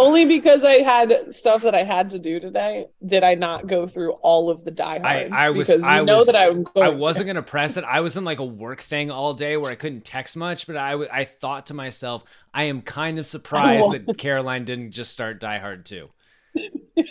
Only 0.00 0.24
because 0.24 0.64
I 0.64 0.78
had 0.82 1.34
stuff 1.34 1.60
that 1.62 1.74
I 1.74 1.82
had 1.84 2.10
to 2.10 2.18
do 2.18 2.40
today, 2.40 2.86
did 3.04 3.22
I 3.22 3.34
not 3.34 3.66
go 3.66 3.86
through 3.86 4.12
all 4.22 4.48
of 4.48 4.64
the 4.64 4.70
Die 4.70 4.84
I, 5.04 5.28
I 5.30 5.50
was 5.50 5.68
because 5.68 5.82
you 5.82 5.88
I 5.88 6.02
know 6.02 6.18
was 6.18 6.26
that 6.26 6.36
I'm 6.36 6.62
going. 6.62 6.86
I 6.86 6.88
wasn't 6.88 7.26
gonna 7.28 7.42
press 7.42 7.76
it. 7.76 7.84
I 7.84 8.00
was 8.00 8.16
in 8.16 8.24
like 8.24 8.38
a 8.38 8.44
work 8.44 8.80
thing 8.80 9.10
all 9.10 9.34
day 9.34 9.58
where 9.58 9.70
I 9.70 9.74
couldn't 9.74 10.04
text 10.06 10.36
much, 10.38 10.66
but 10.66 10.76
I 10.76 10.92
w- 10.92 11.10
I 11.12 11.24
thought 11.24 11.66
to 11.66 11.74
myself, 11.74 12.24
I 12.54 12.64
am 12.64 12.80
kind 12.80 13.18
of 13.18 13.26
surprised 13.26 13.84
Oh. 13.88 13.92
that 13.92 14.16
Caroline 14.16 14.64
didn't 14.64 14.92
just 14.92 15.12
start 15.12 15.38
Die 15.38 15.58
Hard 15.58 15.84
too. 15.84 16.08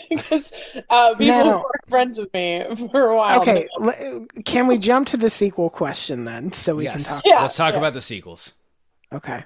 because 0.09 0.51
uh, 0.89 1.11
people 1.15 1.27
Now- 1.27 1.57
were 1.59 1.79
friends 1.87 2.17
with 2.17 2.33
me 2.33 2.65
for 2.91 3.09
a 3.11 3.15
while. 3.15 3.41
Okay, 3.41 3.67
l- 3.79 4.25
can 4.45 4.65
we 4.67 4.77
jump 4.79 5.07
to 5.09 5.17
the 5.17 5.29
sequel 5.29 5.69
question 5.69 6.25
then, 6.25 6.51
so 6.51 6.75
we 6.75 6.85
yes, 6.85 7.05
can 7.05 7.15
talk? 7.15 7.23
Yeah, 7.25 7.41
let's 7.41 7.55
talk 7.55 7.73
yes. 7.73 7.77
about 7.77 7.93
the 7.93 8.01
sequels. 8.01 8.53
Okay, 9.13 9.43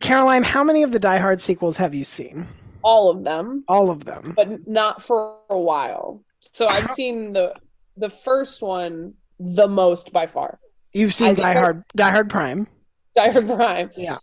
Caroline, 0.00 0.42
how 0.44 0.64
many 0.64 0.82
of 0.82 0.92
the 0.92 0.98
Die 0.98 1.18
Hard 1.18 1.40
sequels 1.42 1.76
have 1.76 1.94
you 1.94 2.04
seen? 2.04 2.48
All 2.82 3.10
of 3.10 3.24
them, 3.24 3.64
All 3.68 3.90
of 3.90 4.04
them. 4.04 4.32
but 4.36 4.66
not 4.68 5.02
for 5.02 5.38
a 5.48 5.58
while. 5.58 6.22
So 6.40 6.66
I've 6.66 6.90
seen 6.90 7.32
the 7.32 7.54
the 7.96 8.10
first 8.10 8.62
one 8.62 9.14
the 9.38 9.68
most 9.68 10.12
by 10.12 10.26
far. 10.26 10.58
You've 10.92 11.14
seen 11.14 11.28
think 11.28 11.38
Die 11.38 11.50
I- 11.50 11.54
Hard, 11.54 11.84
Die 11.94 12.10
Hard 12.10 12.30
Prime. 12.30 12.66
Die 13.14 13.30
Hard 13.30 13.46
Prime. 13.46 13.90
Yeah. 13.96 14.18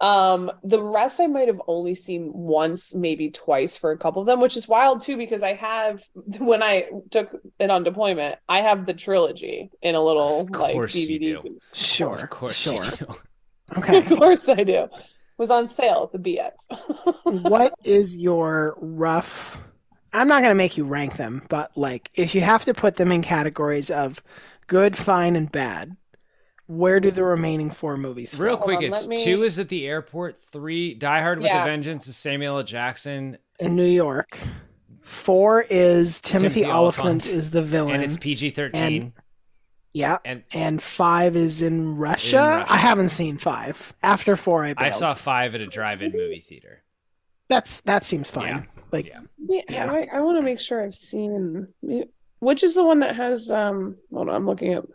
Um, 0.00 0.50
the 0.64 0.82
rest 0.82 1.20
I 1.20 1.28
might 1.28 1.48
have 1.48 1.62
only 1.68 1.94
seen 1.94 2.30
once, 2.34 2.94
maybe 2.94 3.30
twice 3.30 3.76
for 3.76 3.92
a 3.92 3.96
couple 3.96 4.20
of 4.20 4.26
them, 4.26 4.40
which 4.40 4.56
is 4.56 4.68
wild 4.68 5.00
too 5.00 5.16
because 5.16 5.42
I 5.42 5.54
have 5.54 6.02
when 6.38 6.62
I 6.62 6.88
took 7.10 7.34
it 7.58 7.70
on 7.70 7.84
deployment, 7.84 8.36
I 8.48 8.60
have 8.62 8.86
the 8.86 8.94
trilogy 8.94 9.70
in 9.80 9.94
a 9.94 10.02
little 10.04 10.40
Of 10.42 10.50
like 10.50 10.74
course 10.74 10.94
you 10.96 11.08
DVD. 11.08 11.42
do. 11.42 11.58
Sure, 11.72 12.18
Of 12.18 12.30
course 12.30 12.56
sure. 12.56 12.74
you 12.74 12.90
do. 12.90 13.06
Okay. 13.78 13.96
of 13.98 14.06
course 14.06 14.48
I 14.48 14.62
do. 14.64 14.88
It 15.36 15.42
was 15.42 15.50
on 15.50 15.68
sale 15.68 16.10
at 16.14 16.22
the 16.22 16.36
BX. 16.38 17.42
what 17.50 17.74
is 17.84 18.16
your 18.16 18.76
rough? 18.80 19.60
I'm 20.12 20.28
not 20.28 20.42
gonna 20.42 20.54
make 20.54 20.76
you 20.76 20.84
rank 20.84 21.16
them, 21.16 21.42
but 21.48 21.76
like 21.76 22.10
if 22.14 22.34
you 22.36 22.40
have 22.40 22.64
to 22.66 22.74
put 22.74 22.96
them 22.96 23.10
in 23.10 23.20
categories 23.22 23.90
of 23.90 24.22
good, 24.68 24.96
fine, 24.96 25.34
and 25.34 25.50
bad, 25.50 25.96
where 26.66 27.00
do 27.00 27.10
the 27.10 27.24
remaining 27.24 27.68
four 27.70 27.96
movies 27.96 28.34
fall? 28.36 28.46
Real 28.46 28.56
quick, 28.56 28.78
on, 28.78 28.84
it's 28.84 29.08
me- 29.08 29.22
two 29.24 29.42
is 29.42 29.58
at 29.58 29.68
the 29.68 29.86
airport, 29.88 30.36
three 30.36 30.94
Die 30.94 31.20
Hard 31.20 31.38
with 31.40 31.46
Yeah. 31.48 31.62
a 31.64 31.66
Vengeance 31.66 32.06
is 32.06 32.16
Samuel 32.16 32.58
L. 32.58 32.62
Jackson, 32.62 33.36
in 33.58 33.74
New 33.74 33.84
York. 33.84 34.38
Four 35.02 35.62
is 35.68 36.20
Timothy, 36.20 36.60
Timothy 36.62 36.72
Olyphant, 36.72 37.06
Olyphant. 37.06 37.26
is 37.26 37.50
the 37.50 37.62
villain. 37.62 37.96
and 37.96 38.04
it's 38.04 38.16
PG 38.16 38.50
thirteen. 38.50 39.12
Yeah, 39.94 40.18
And 40.24 40.42
and 40.52 40.82
five 40.82 41.36
is 41.36 41.62
in 41.62 41.96
Russia. 41.96 42.36
Russia. 42.36 42.66
I 42.72 42.76
haven't 42.76 43.10
seen 43.10 43.38
five. 43.38 43.94
After 44.02 44.36
four, 44.36 44.64
I 44.64 44.74
I 44.76 44.90
saw 44.90 45.14
five 45.14 45.54
at 45.54 45.60
a 45.60 45.66
drive-in 45.66 46.10
movie 46.12 46.40
theater. 46.40 46.82
That's 47.48 47.80
that 47.82 48.02
seems 48.04 48.28
fine. 48.28 48.48
Yeah. 48.48 48.62
Like 48.90 49.06
Yeah. 49.06 49.20
Yeah, 49.38 49.62
Yeah. 49.68 49.92
I, 49.92 50.08
I 50.16 50.20
want 50.20 50.38
to 50.38 50.42
make 50.42 50.58
sure 50.58 50.82
I've 50.82 50.94
seen 50.94 51.68
which 52.40 52.64
is 52.64 52.74
the 52.74 52.82
one 52.84 52.98
that 53.00 53.14
has 53.14 53.50
um 53.52 53.96
hold 54.12 54.28
on, 54.28 54.34
I'm 54.34 54.46
looking 54.46 54.74
up 54.74 54.88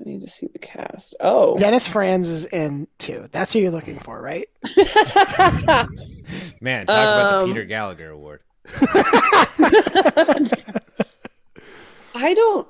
I 0.00 0.04
need 0.04 0.20
to 0.22 0.28
see 0.28 0.46
the 0.48 0.58
cast. 0.58 1.14
Oh. 1.20 1.56
Dennis 1.56 1.88
Franz 1.88 2.28
is 2.28 2.44
in 2.44 2.86
two. 2.98 3.26
That's 3.32 3.52
who 3.52 3.58
you're 3.58 3.72
looking 3.72 3.98
for, 3.98 4.20
right? 4.20 4.46
Man, 6.60 6.86
talk 6.86 6.94
about 6.96 7.28
the 7.30 7.36
Um, 7.38 7.46
Peter 7.48 7.64
Gallagher 7.64 8.10
Award. 8.10 8.40
I 12.20 12.34
don't 12.34 12.66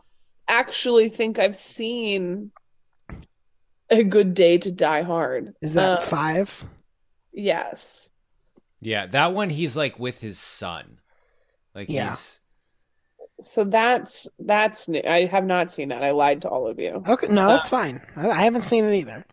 actually 0.46 1.08
think 1.08 1.38
I've 1.38 1.56
seen 1.56 2.50
A 3.88 4.04
Good 4.04 4.34
Day 4.34 4.58
to 4.58 4.70
Die 4.70 5.02
Hard. 5.02 5.54
Is 5.62 5.72
that 5.74 6.00
Uh, 6.00 6.00
five? 6.02 6.64
Yes. 7.32 8.10
Yeah, 8.80 9.06
that 9.06 9.32
one 9.32 9.48
he's 9.50 9.74
like 9.76 9.98
with 9.98 10.20
his 10.20 10.38
son. 10.38 10.98
Like 11.74 11.88
Yeah. 11.88 12.10
he's 12.10 12.40
So 13.40 13.64
that's 13.64 14.28
that's 14.38 14.86
new. 14.86 15.00
I 15.08 15.24
have 15.26 15.46
not 15.46 15.70
seen 15.70 15.88
that. 15.88 16.04
I 16.04 16.10
lied 16.10 16.42
to 16.42 16.48
all 16.48 16.66
of 16.66 16.78
you. 16.78 17.02
Okay, 17.08 17.28
no, 17.32 17.42
Uh, 17.42 17.48
that's 17.48 17.68
fine. 17.70 18.02
I, 18.16 18.28
I 18.28 18.42
haven't 18.42 18.62
seen 18.62 18.84
it 18.84 18.94
either. 18.96 19.24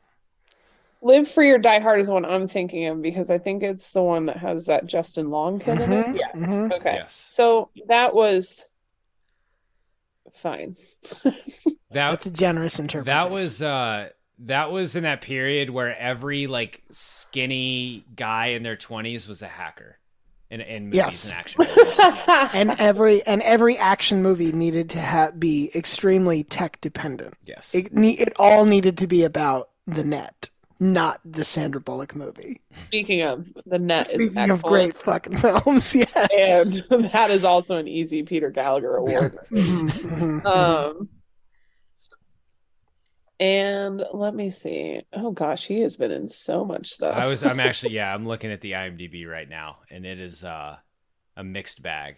Live 1.02 1.28
Free 1.28 1.52
or 1.52 1.58
Die 1.58 1.80
Hard 1.80 2.00
is 2.00 2.08
the 2.08 2.14
one 2.14 2.26
I'm 2.26 2.48
thinking 2.48 2.88
of 2.88 3.02
because 3.02 3.30
I 3.30 3.38
think 3.38 3.64
it's 3.64 3.92
the 3.92 4.02
one 4.02 4.28
that 4.28 4.38
has 4.38 4.66
that 4.68 4.86
Justin 4.86 5.30
Long 5.30 5.60
kid 5.60 5.80
in 5.82 5.90
Mhm, 5.90 6.16
it. 6.16 6.16
Yes. 6.20 6.36
mhm. 6.36 6.72
Okay. 6.72 6.96
Yes. 6.96 7.14
So 7.14 7.70
that 7.88 8.16
was 8.16 8.70
fine. 10.36 10.76
that 11.24 11.34
That's 11.92 12.26
a 12.26 12.32
generous 12.32 12.80
interpretation. 12.80 13.06
that 13.06 13.32
was 13.32 13.62
uh 13.62 14.10
that 14.40 14.72
was 14.72 14.96
in 14.96 15.04
that 15.04 15.22
period 15.22 15.70
where 15.70 15.98
every 15.98 16.48
like 16.48 16.84
skinny 16.92 18.06
guy 18.16 18.48
in 18.48 18.64
their 18.64 18.76
20s 18.76 19.28
was 19.30 19.42
a 19.42 19.48
hacker 19.48 19.98
in, 20.50 20.62
in 20.62 20.86
movies 20.86 20.98
Yes. 20.98 21.30
and 21.30 21.40
action 21.40 21.66
movies. 21.76 22.00
and 22.54 22.70
every 22.80 23.24
and 23.26 23.42
every 23.42 23.78
action 23.78 24.22
movie 24.22 24.52
needed 24.52 24.90
to 24.92 25.02
ha- 25.02 25.32
be 25.32 25.72
extremely 25.74 26.44
tech 26.44 26.80
dependent. 26.82 27.38
yes. 27.46 27.74
It 27.74 27.94
ne- 27.94 28.18
it 28.18 28.34
all 28.38 28.66
needed 28.66 28.98
to 29.00 29.08
be 29.08 29.24
about 29.24 29.70
the 29.88 30.04
net, 30.04 30.50
not 30.80 31.20
the 31.24 31.44
Sandra 31.44 31.80
Bullock 31.80 32.16
movie. 32.16 32.62
Speaking 32.88 33.22
of 33.22 33.48
the 33.66 33.80
net 33.80 34.12
is 34.14 34.30
Speaking 34.30 34.50
of 34.50 34.62
great 34.64 34.96
fucking 34.96 35.38
films, 35.38 35.96
yes. 35.96 36.74
and 36.92 37.10
that 37.14 37.30
is 37.32 37.44
also 37.44 37.78
an 37.78 37.88
easy 37.88 38.24
Peter 38.24 38.50
Gallagher 38.50 38.96
award. 38.96 39.38
Mhm, 39.52 39.90
mhm, 39.90 40.42
mhm. 40.42 40.46
um 40.46 41.10
and 43.40 44.04
let 44.14 44.34
me 44.34 44.50
see. 44.50 45.02
Oh 45.12 45.32
gosh, 45.32 45.66
he 45.66 45.82
has 45.82 45.98
been 45.98 46.12
in 46.12 46.30
so 46.30 46.64
much 46.64 46.92
stuff. 46.92 47.16
I 47.18 47.28
was 47.28 47.44
I'm 47.44 47.60
actually 47.60 47.94
yeah, 47.94 48.14
I'm 48.14 48.26
looking 48.28 48.52
at 48.52 48.62
the 48.62 48.74
IMDb 48.74 49.28
right 49.28 49.50
now 49.50 49.78
and 49.90 50.06
it 50.06 50.20
is 50.20 50.44
uh 50.44 50.78
a 51.36 51.44
mixed 51.44 51.82
bag. 51.82 52.16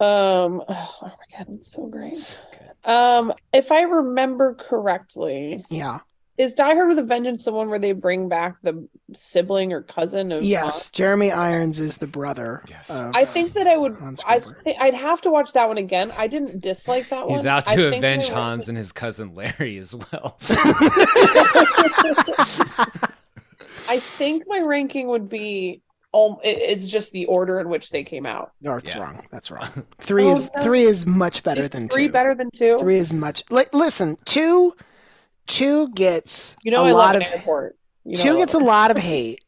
um 0.00 0.62
oh 0.68 0.98
Armageddon, 1.02 1.64
so 1.64 1.86
great. 1.86 2.16
So. 2.16 2.38
Um, 2.84 3.32
if 3.52 3.70
I 3.72 3.82
remember 3.82 4.54
correctly, 4.54 5.64
yeah. 5.68 5.98
Is 6.38 6.54
Die 6.54 6.72
Hard 6.74 6.88
with 6.88 6.98
a 6.98 7.02
Vengeance 7.02 7.44
the 7.44 7.52
one 7.52 7.68
where 7.68 7.78
they 7.78 7.92
bring 7.92 8.28
back 8.28 8.56
the 8.62 8.88
sibling 9.14 9.72
or 9.72 9.82
cousin 9.82 10.30
of 10.32 10.42
Yes, 10.44 10.88
Jeremy 10.90 11.30
Irons 11.32 11.80
is 11.80 11.96
the 11.98 12.06
brother. 12.06 12.62
Yes. 12.68 12.90
of- 12.90 13.12
I 13.14 13.24
think 13.24 13.52
that 13.54 13.66
I 13.66 13.76
would. 13.76 13.98
Hans 13.98 14.22
I 14.26 14.38
Gruber. 14.38 14.60
think 14.62 14.80
I'd 14.80 14.94
have 14.94 15.20
to 15.22 15.30
watch 15.30 15.52
that 15.54 15.66
one 15.68 15.78
again. 15.78 16.12
I 16.16 16.28
didn't 16.28 16.60
dislike 16.60 17.08
that 17.10 17.26
one. 17.26 17.36
He's 17.36 17.44
out 17.46 17.66
to 17.66 17.74
think 17.74 17.96
avenge 17.96 18.28
my 18.28 18.34
Hans 18.34 18.68
and 18.68 18.78
his 18.78 18.92
cousin 18.92 19.34
Larry 19.34 19.76
as 19.78 19.94
well. 19.94 20.38
I 23.90 23.98
think 24.00 24.44
my 24.46 24.60
ranking 24.64 25.08
would 25.08 25.28
be. 25.28 25.82
Um, 26.14 26.38
it- 26.42 26.58
it's 26.58 26.88
just 26.88 27.12
the 27.12 27.26
order 27.26 27.60
in 27.60 27.68
which 27.68 27.90
they 27.90 28.02
came 28.02 28.24
out. 28.24 28.52
No, 28.62 28.76
it's 28.76 28.94
Yeah. 28.94 29.00
wrong. 29.02 29.26
That's 29.30 29.50
wrong. 29.50 29.68
Three 29.98 30.24
Oh, 30.24 30.32
is 30.32 30.48
no. 30.56 30.62
three 30.62 30.82
is 30.82 31.04
much 31.04 31.42
better 31.42 31.62
Is 31.62 31.70
than 31.70 31.88
three 31.88 32.06
two. 32.06 32.12
better 32.12 32.34
than 32.34 32.50
two. 32.50 32.78
Three 32.78 32.96
is 32.96 33.12
much. 33.12 33.42
Like, 33.50 33.74
listen, 33.74 34.16
two, 34.24 34.74
two 35.48 35.88
gets 35.90 36.56
You 36.62 36.70
know, 36.70 36.84
a 36.84 36.88
I 36.88 36.92
lot 36.92 37.16
of 37.16 37.22
airport. 37.22 37.76
You 38.04 38.22
know, 38.24 38.36
gets 38.36 38.54
a 38.54 38.58
lot 38.58 38.90
of 38.90 38.96
hate, 38.96 39.44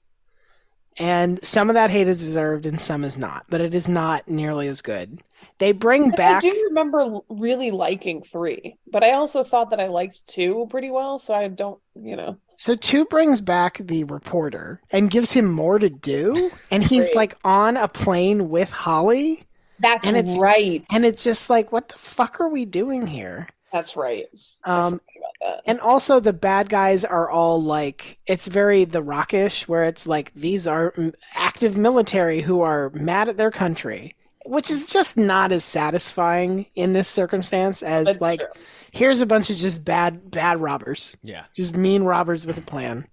and 0.98 1.42
some 1.44 1.70
of 1.70 1.74
that 1.74 1.90
hate 1.90 2.08
is 2.08 2.18
deserved, 2.24 2.66
and 2.66 2.78
some 2.80 3.04
is 3.04 3.16
not. 3.16 3.46
But 3.48 3.60
it 3.60 3.72
is 3.74 3.88
not 3.88 4.28
nearly 4.28 4.68
as 4.68 4.82
good. 4.82 5.20
They 5.58 5.72
bring 5.72 6.04
And 6.04 6.16
back. 6.16 6.44
I 6.44 6.50
do 6.50 6.64
remember 6.68 7.20
really 7.30 7.70
liking 7.70 8.22
three, 8.22 8.76
but 8.90 9.02
I 9.02 9.12
also 9.12 9.44
thought 9.44 9.70
that 9.70 9.80
I 9.80 9.86
liked 9.88 10.26
two 10.26 10.66
pretty 10.70 10.90
well. 10.90 11.18
So 11.18 11.32
I 11.34 11.48
don't, 11.48 11.80
you 11.94 12.16
know. 12.16 12.36
So 12.56 12.74
two 12.74 13.06
brings 13.06 13.40
back 13.40 13.78
the 13.78 14.04
reporter 14.04 14.82
and 14.92 15.10
gives 15.10 15.32
him 15.32 15.50
more 15.50 15.78
to 15.78 15.88
do, 15.88 16.50
and 16.70 16.82
he's 16.82 17.06
Great. 17.06 17.16
like 17.16 17.36
on 17.44 17.76
a 17.78 17.88
plane 17.88 18.50
with 18.50 18.70
Holly, 18.70 19.44
That's 19.78 20.06
And 20.06 20.14
it's- 20.18 20.38
right. 20.38 20.84
and 20.92 21.06
it's 21.06 21.24
just 21.24 21.48
like, 21.48 21.72
what 21.72 21.88
the 21.88 21.96
fuck 21.98 22.38
are 22.40 22.48
we 22.50 22.66
doing 22.66 23.06
here? 23.06 23.48
That's 23.72 23.96
right. 23.96 24.26
Um, 24.64 25.00
that. 25.40 25.60
And 25.66 25.80
also, 25.80 26.20
the 26.20 26.32
bad 26.32 26.68
guys 26.68 27.04
are 27.04 27.28
all 27.30 27.62
like, 27.62 28.18
it's 28.26 28.46
very 28.46 28.84
The 28.84 29.02
Rockish, 29.02 29.66
where 29.68 29.84
it's 29.84 30.06
like, 30.06 30.32
these 30.34 30.66
are 30.66 30.92
active 31.34 31.76
military 31.76 32.40
who 32.40 32.60
are 32.62 32.90
mad 32.94 33.28
at 33.28 33.36
their 33.36 33.50
country, 33.50 34.14
which 34.46 34.70
is 34.70 34.86
just 34.86 35.16
not 35.16 35.52
as 35.52 35.64
satisfying 35.64 36.66
in 36.74 36.92
this 36.92 37.08
circumstance 37.08 37.82
as, 37.82 38.06
That's 38.06 38.20
like, 38.20 38.40
true. 38.40 38.48
here's 38.92 39.20
a 39.20 39.26
bunch 39.26 39.50
of 39.50 39.56
just 39.56 39.84
bad, 39.84 40.30
bad 40.30 40.60
robbers, 40.60 41.16
yeah. 41.22 41.44
just 41.54 41.76
mean 41.76 42.04
robbers 42.04 42.46
with 42.46 42.58
a 42.58 42.62
plan. 42.62 43.06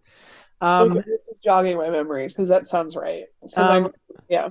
Um, 0.59 0.93
Okay, 0.93 1.01
this 1.07 1.27
is 1.27 1.39
jogging 1.39 1.77
my 1.77 1.89
memory 1.89 2.27
because 2.27 2.49
that 2.49 2.67
sounds 2.67 2.95
right. 2.95 3.25
'Cause 3.41 3.53
Um, 3.57 3.63
I'm- 3.83 3.93
yeah. 4.29 4.49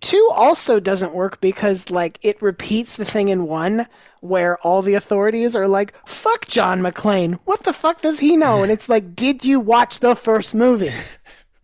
Two 0.00 0.28
also 0.32 0.78
doesn't 0.78 1.14
work 1.14 1.40
because 1.40 1.90
like 1.90 2.18
it 2.22 2.40
repeats 2.42 2.96
the 2.96 3.04
thing 3.04 3.28
in 3.28 3.46
one 3.46 3.88
where 4.20 4.58
all 4.58 4.82
the 4.82 4.94
authorities 4.94 5.56
are 5.56 5.66
like, 5.68 5.94
"Fuck 6.06 6.46
John 6.46 6.80
McClane. 6.80 7.38
What 7.44 7.64
the 7.64 7.72
fuck 7.72 8.02
does 8.02 8.20
he 8.20 8.36
know?" 8.36 8.62
And 8.62 8.70
it's 8.70 8.88
like, 8.88 9.16
"Did 9.16 9.44
you 9.44 9.58
watch 9.58 10.00
the 10.00 10.14
first 10.14 10.54
movie? 10.54 10.92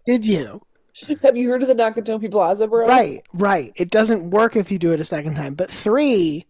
Did 0.06 0.26
you?" 0.26 0.62
Have 1.22 1.36
you 1.36 1.50
heard 1.50 1.62
of 1.62 1.68
the 1.68 1.74
Nakatomi 1.74 2.30
Plaza, 2.30 2.66
bro? 2.66 2.86
Right, 2.86 3.22
right. 3.34 3.72
It 3.76 3.90
doesn't 3.90 4.30
work 4.30 4.54
if 4.56 4.70
you 4.70 4.78
do 4.78 4.92
it 4.92 5.00
a 5.00 5.04
second 5.04 5.34
time. 5.34 5.54
But 5.54 5.70
3, 5.70 6.46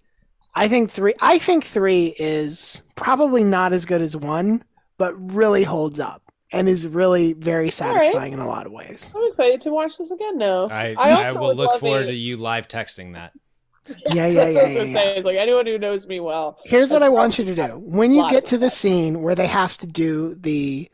I 0.54 0.68
think 0.68 0.90
3 0.90 1.14
I 1.20 1.38
think 1.38 1.64
3 1.64 2.14
is 2.18 2.82
probably 2.94 3.44
not 3.44 3.72
as 3.72 3.86
good 3.86 4.02
as 4.02 4.16
1, 4.16 4.62
but 4.98 5.14
really 5.32 5.64
holds 5.64 6.00
up 6.00 6.21
and 6.52 6.68
is 6.68 6.86
really 6.86 7.32
very 7.32 7.70
satisfying 7.70 8.32
in 8.32 8.38
a 8.38 8.46
lot 8.46 8.66
of 8.66 8.72
ways. 8.72 9.10
I'm 9.14 9.30
excited 9.30 9.60
to 9.62 9.70
watch 9.70 9.96
this 9.98 10.10
again 10.10 10.38
now. 10.38 10.68
I 10.68 10.94
I 10.98 11.28
I, 11.28 11.32
will 11.32 11.54
look 11.54 11.78
forward 11.80 12.04
a- 12.04 12.08
to 12.08 12.14
you 12.14 12.36
live 12.36 12.68
texting 12.68 13.14
that. 13.14 13.32
Yeah, 14.06 14.26
yeah, 14.26 14.48
yeah, 14.48 14.52
That's 14.54 14.56
I 14.56 14.78
was 14.80 14.88
yeah, 14.90 15.14
yeah. 15.16 15.20
Like 15.24 15.36
anyone 15.36 15.66
who 15.66 15.78
knows 15.78 16.06
me 16.06 16.20
well. 16.20 16.58
Here's 16.64 16.92
what 16.92 17.02
I 17.02 17.08
want 17.08 17.38
you 17.38 17.44
to 17.46 17.54
do. 17.54 17.78
When 17.84 18.12
you 18.12 18.28
get 18.30 18.46
to 18.46 18.58
the 18.58 18.70
scene 18.70 19.22
where 19.22 19.34
they 19.34 19.46
have 19.48 19.76
to 19.78 19.86
do 19.86 20.34
the 20.36 20.88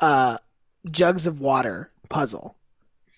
uh, 0.00 0.38
jugs 0.90 1.26
of 1.26 1.40
water 1.40 1.90
puzzle, 2.10 2.54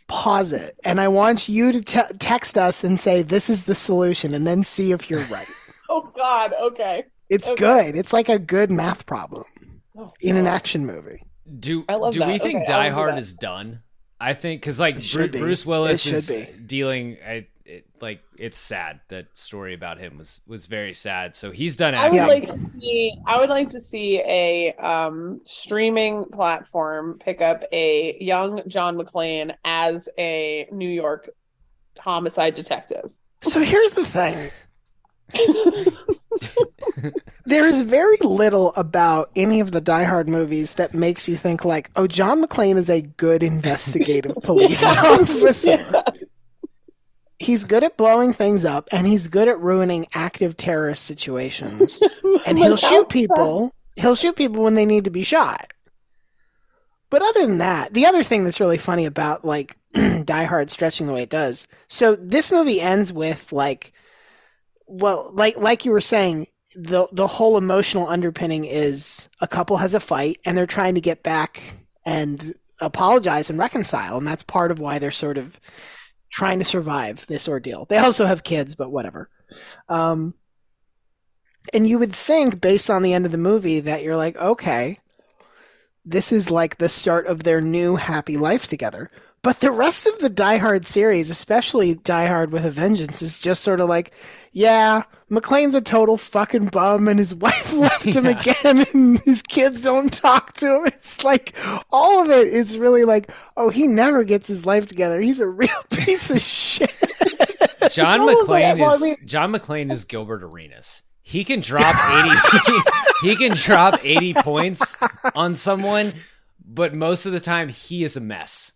pause 0.07 0.53
it, 0.53 0.77
and 0.85 1.01
I 1.01 1.09
want 1.09 1.49
you 1.49 1.73
to 1.73 1.81
te- 1.81 2.15
text 2.19 2.57
us 2.57 2.85
and 2.85 2.99
say 3.01 3.23
this 3.23 3.51
is 3.51 3.65
the 3.65 3.75
solution, 3.75 4.33
and 4.35 4.47
then 4.47 4.63
see 4.65 4.93
if 4.93 5.11
you're 5.11 5.25
right. 5.25 5.49
Oh 5.93 6.09
God. 6.15 6.55
Okay. 6.61 7.03
It's 7.29 7.51
Okay. 7.51 7.59
good. 7.59 7.97
It's 7.97 8.13
like 8.13 8.29
a 8.29 8.39
good 8.39 8.71
math 8.71 9.07
problem 9.07 9.43
Oh, 9.99 10.13
in 10.21 10.37
an 10.37 10.47
action 10.47 10.87
movie. 10.87 11.21
Do 11.59 11.85
I 11.89 11.95
love 11.97 12.13
do 12.13 12.21
that. 12.21 12.29
we 12.29 12.39
think 12.39 12.63
Okay, 12.63 12.73
I 12.73 12.89
Die 12.89 12.95
Hard 12.95 13.15
that. 13.15 13.21
is 13.21 13.35
done? 13.35 13.81
I 14.21 14.35
think 14.35 14.61
because 14.61 14.79
like 14.79 14.97
It 14.97 15.11
Bru- 15.13 15.29
be. 15.29 15.39
Bruce 15.39 15.65
Willis 15.67 16.07
It 16.07 16.13
is 16.15 16.31
be. 16.31 16.47
dealing. 16.67 17.17
I, 17.27 17.47
it, 17.65 17.87
like 18.01 18.23
it's 18.37 18.59
sad. 18.59 19.01
That 19.09 19.37
story 19.37 19.75
about 19.75 19.99
him 19.99 20.19
was 20.19 20.41
was 20.47 20.67
very 20.67 20.93
sad. 20.95 21.35
So 21.37 21.51
he's 21.51 21.77
done 21.77 21.95
I 21.95 22.09
would 22.11 22.21
like 22.27 22.49
to 22.49 22.69
see. 22.71 23.15
I 23.27 23.39
would 23.39 23.49
like 23.49 23.71
to 23.71 23.81
see 23.81 24.19
a 24.21 24.73
um, 24.75 25.41
streaming 25.45 26.25
platform 26.27 27.19
pick 27.25 27.41
up 27.41 27.63
a 27.73 28.17
young 28.21 28.63
John 28.69 28.97
McClane 28.97 29.55
as 29.65 30.09
a 30.19 30.69
New 30.73 30.89
York 30.89 31.31
homicide 31.99 32.55
detective. 32.55 33.13
So 33.43 33.61
here's 33.61 33.93
the 33.93 34.05
thing. 34.05 34.51
There 37.45 37.67
is 37.67 37.83
very 37.83 38.17
little 38.23 38.73
about 38.75 39.31
any 39.37 39.61
of 39.61 39.73
the 39.73 39.81
Die 39.81 40.05
Hard 40.05 40.29
movies 40.29 40.75
that 40.75 40.95
makes 40.95 41.29
you 41.29 41.37
think 41.37 41.65
like, 41.65 41.91
oh, 41.97 42.07
John 42.07 42.43
McClane 42.45 42.77
is 42.77 42.91
a 42.91 43.03
good 43.03 43.43
investigative 43.43 44.37
police 44.43 44.97
officer. 44.97 46.03
He's 47.39 47.65
good 47.65 47.85
at 47.85 47.97
blowing 47.97 48.33
things 48.33 48.65
up, 48.65 48.89
and 48.93 49.07
he's 49.07 49.29
good 49.29 49.49
at 49.49 49.59
ruining 49.61 50.07
active 50.15 50.57
terrorist 50.57 51.05
situations. 51.05 52.03
And 52.47 52.59
he'll 52.59 52.79
shoot 52.79 53.11
people. 53.11 53.75
He'll 53.97 54.15
shoot 54.15 54.35
people 54.35 54.63
when 54.63 54.75
they 54.75 54.87
need 54.87 55.05
to 55.05 55.11
be 55.11 55.23
shot. 55.23 55.75
But 57.11 57.21
other 57.23 57.47
than 57.47 57.59
that, 57.59 57.93
the 57.93 58.07
other 58.07 58.23
thing 58.23 58.45
that's 58.45 58.61
really 58.61 58.79
funny 58.79 59.05
about 59.05 59.45
like 59.45 59.77
Die 60.25 60.45
Hard 60.45 60.71
stretching 60.71 61.07
the 61.07 61.13
way 61.13 61.23
it 61.23 61.29
does. 61.29 61.69
So 61.89 62.17
this 62.17 62.51
movie 62.51 62.81
ends 62.81 63.13
with 63.13 63.53
like, 63.53 63.93
well, 64.91 65.31
like 65.33 65.57
like 65.57 65.85
you 65.85 65.93
were 65.93 66.01
saying, 66.01 66.49
the 66.75 67.07
the 67.13 67.27
whole 67.27 67.57
emotional 67.57 68.09
underpinning 68.09 68.65
is 68.65 69.29
a 69.41 69.49
couple 69.49 69.77
has 69.79 69.95
a 69.95 70.01
fight 70.01 70.39
and 70.45 70.57
they're 70.57 70.67
trying 70.67 70.97
to 70.97 71.01
get 71.01 71.23
back 71.23 71.63
and 72.05 72.55
apologize 72.81 73.51
and 73.51 73.59
reconcile, 73.59 74.19
and 74.19 74.27
that's 74.27 74.43
part 74.43 74.71
of 74.71 74.79
why 74.79 74.99
they're 74.99 75.13
sort 75.13 75.39
of 75.39 75.59
trying 76.31 76.59
to 76.59 76.65
survive 76.65 77.27
this 77.27 77.49
ordeal. 77.49 77.87
They 77.87 77.99
also 77.99 78.27
have 78.27 78.45
kids, 78.45 78.75
but 78.75 78.91
whatever. 78.91 79.29
Um, 79.89 80.35
and 81.75 81.89
you 81.89 81.99
would 81.99 82.15
think, 82.15 82.61
based 82.61 82.91
on 82.91 83.03
the 83.03 83.13
end 83.13 83.27
of 83.27 83.33
the 83.33 83.39
movie, 83.39 83.81
that 83.81 84.03
you're 84.03 84.17
like, 84.17 84.37
okay, 84.37 84.99
this 86.05 86.33
is 86.33 86.51
like 86.51 86.79
the 86.79 86.89
start 86.89 87.27
of 87.27 87.43
their 87.43 87.61
new 87.61 87.97
happy 87.97 88.37
life 88.37 88.67
together. 88.67 89.11
But 89.43 89.61
the 89.61 89.71
rest 89.71 90.07
of 90.07 90.19
the 90.19 90.29
Die 90.29 90.59
Hard 90.59 90.87
series, 90.87 91.31
especially 91.31 91.95
Die 91.95 92.27
Hard 92.27 92.53
with 92.53 92.67
a 92.67 92.71
Vengeance, 92.71 93.23
is 93.23 93.39
just 93.41 93.63
sort 93.65 93.81
of 93.81 93.89
like, 93.89 94.13
yeah, 94.53 95.05
McClane's 95.31 95.75
a 95.75 95.81
total 95.81 96.19
fucking 96.19 96.67
bum 96.67 97.09
and 97.09 97.19
his 97.19 97.35
wife 97.47 97.73
left 97.73 98.05
him 98.05 98.27
Yeah. 98.27 98.39
again 98.39 98.87
and 98.93 99.19
his 99.21 99.41
kids 99.43 99.83
don't 99.83 100.13
talk 100.13 100.53
to 100.55 100.67
him. 100.81 100.87
It's 100.87 101.25
like 101.25 101.57
all 101.91 102.23
of 102.23 102.31
it 102.31 102.49
is 102.49 102.77
really 102.77 103.05
like, 103.05 103.31
oh, 103.57 103.71
he 103.71 103.87
never 103.87 104.25
gets 104.25 104.47
his 104.47 104.67
life 104.67 104.89
together. 104.89 105.21
He's 105.23 105.41
a 105.41 105.47
real 105.49 105.71
piece 105.91 106.31
of 106.31 106.39
shit. 106.41 106.95
John 107.91 108.27
Well, 108.27 108.39
it's 108.41 108.49
like- 108.51 108.65
McClane 108.65 108.79
well, 108.81 108.91
I 108.91 108.95
is 108.95 109.03
mean- 109.03 109.17
John 109.25 109.53
McClane 109.53 109.91
is 109.91 110.05
Gilbert 110.05 110.43
Arenas. 110.43 111.03
He 111.23 111.45
can 111.45 111.61
drop 111.61 111.95
eighty. 112.13 112.79
he 113.23 113.37
can 113.37 113.57
drop 113.57 114.05
eighty 114.05 114.35
points 114.35 114.97
on 115.35 115.55
someone, 115.55 116.13
but 116.63 116.93
most 116.93 117.25
of 117.25 117.31
the 117.33 117.39
time 117.41 117.69
he 117.69 118.03
is 118.03 118.17
a 118.17 118.21
mess. 118.21 118.73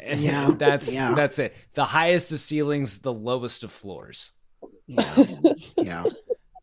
And 0.00 0.20
Yeah, 0.20 0.50
that's 0.58 0.94
yeah. 0.94 1.14
that's 1.14 1.38
it. 1.38 1.54
The 1.74 1.84
highest 1.84 2.32
of 2.32 2.40
ceilings, 2.40 2.98
the 3.00 3.12
lowest 3.12 3.64
of 3.64 3.72
floors. 3.72 4.32
Yeah. 4.86 5.26
Yeah. 5.76 6.04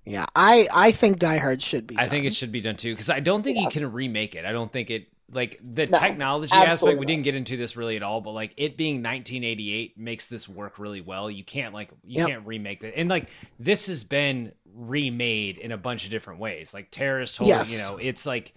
Yeah. 0.05 0.25
I, 0.35 0.67
I 0.73 0.91
think 0.91 1.19
Die 1.19 1.37
Hard 1.37 1.61
should 1.61 1.87
be 1.87 1.97
I 1.97 2.03
done. 2.03 2.09
think 2.09 2.25
it 2.25 2.35
should 2.35 2.51
be 2.51 2.61
done 2.61 2.75
too 2.75 2.93
because 2.93 3.09
I 3.09 3.19
don't 3.19 3.43
think 3.43 3.57
he 3.57 3.67
can 3.67 3.91
remake 3.91 4.35
it. 4.35 4.45
I 4.45 4.51
don't 4.51 4.71
think 4.71 4.89
it 4.89 5.07
like 5.31 5.59
the 5.63 5.87
No, 5.87 5.97
technology 5.97 6.53
aspect. 6.53 6.99
We 6.99 7.05
didn't 7.05 7.23
get 7.23 7.35
into 7.35 7.57
this 7.57 7.75
really 7.75 7.95
at 7.95 8.03
all, 8.03 8.21
but 8.21 8.31
like 8.31 8.53
it 8.57 8.77
being 8.77 8.97
1988 8.97 9.97
makes 9.97 10.27
this 10.27 10.47
work 10.47 10.77
really 10.77 11.01
well. 11.01 11.29
You 11.31 11.43
can't 11.43 11.73
like 11.73 11.89
you 12.03 12.19
Yep. 12.19 12.27
can't 12.27 12.45
remake 12.47 12.83
it, 12.83 12.93
and 12.95 13.09
like 13.09 13.29
this 13.59 13.87
has 13.87 14.03
been 14.03 14.51
remade 14.75 15.57
in 15.57 15.71
a 15.71 15.77
bunch 15.77 16.05
of 16.05 16.11
different 16.11 16.39
ways. 16.39 16.73
Like 16.73 16.91
terrorist 16.91 17.37
hold, 17.37 17.47
Yes. 17.49 17.71
you 17.71 17.77
know, 17.79 17.97
it's 17.97 18.25
like 18.25 18.53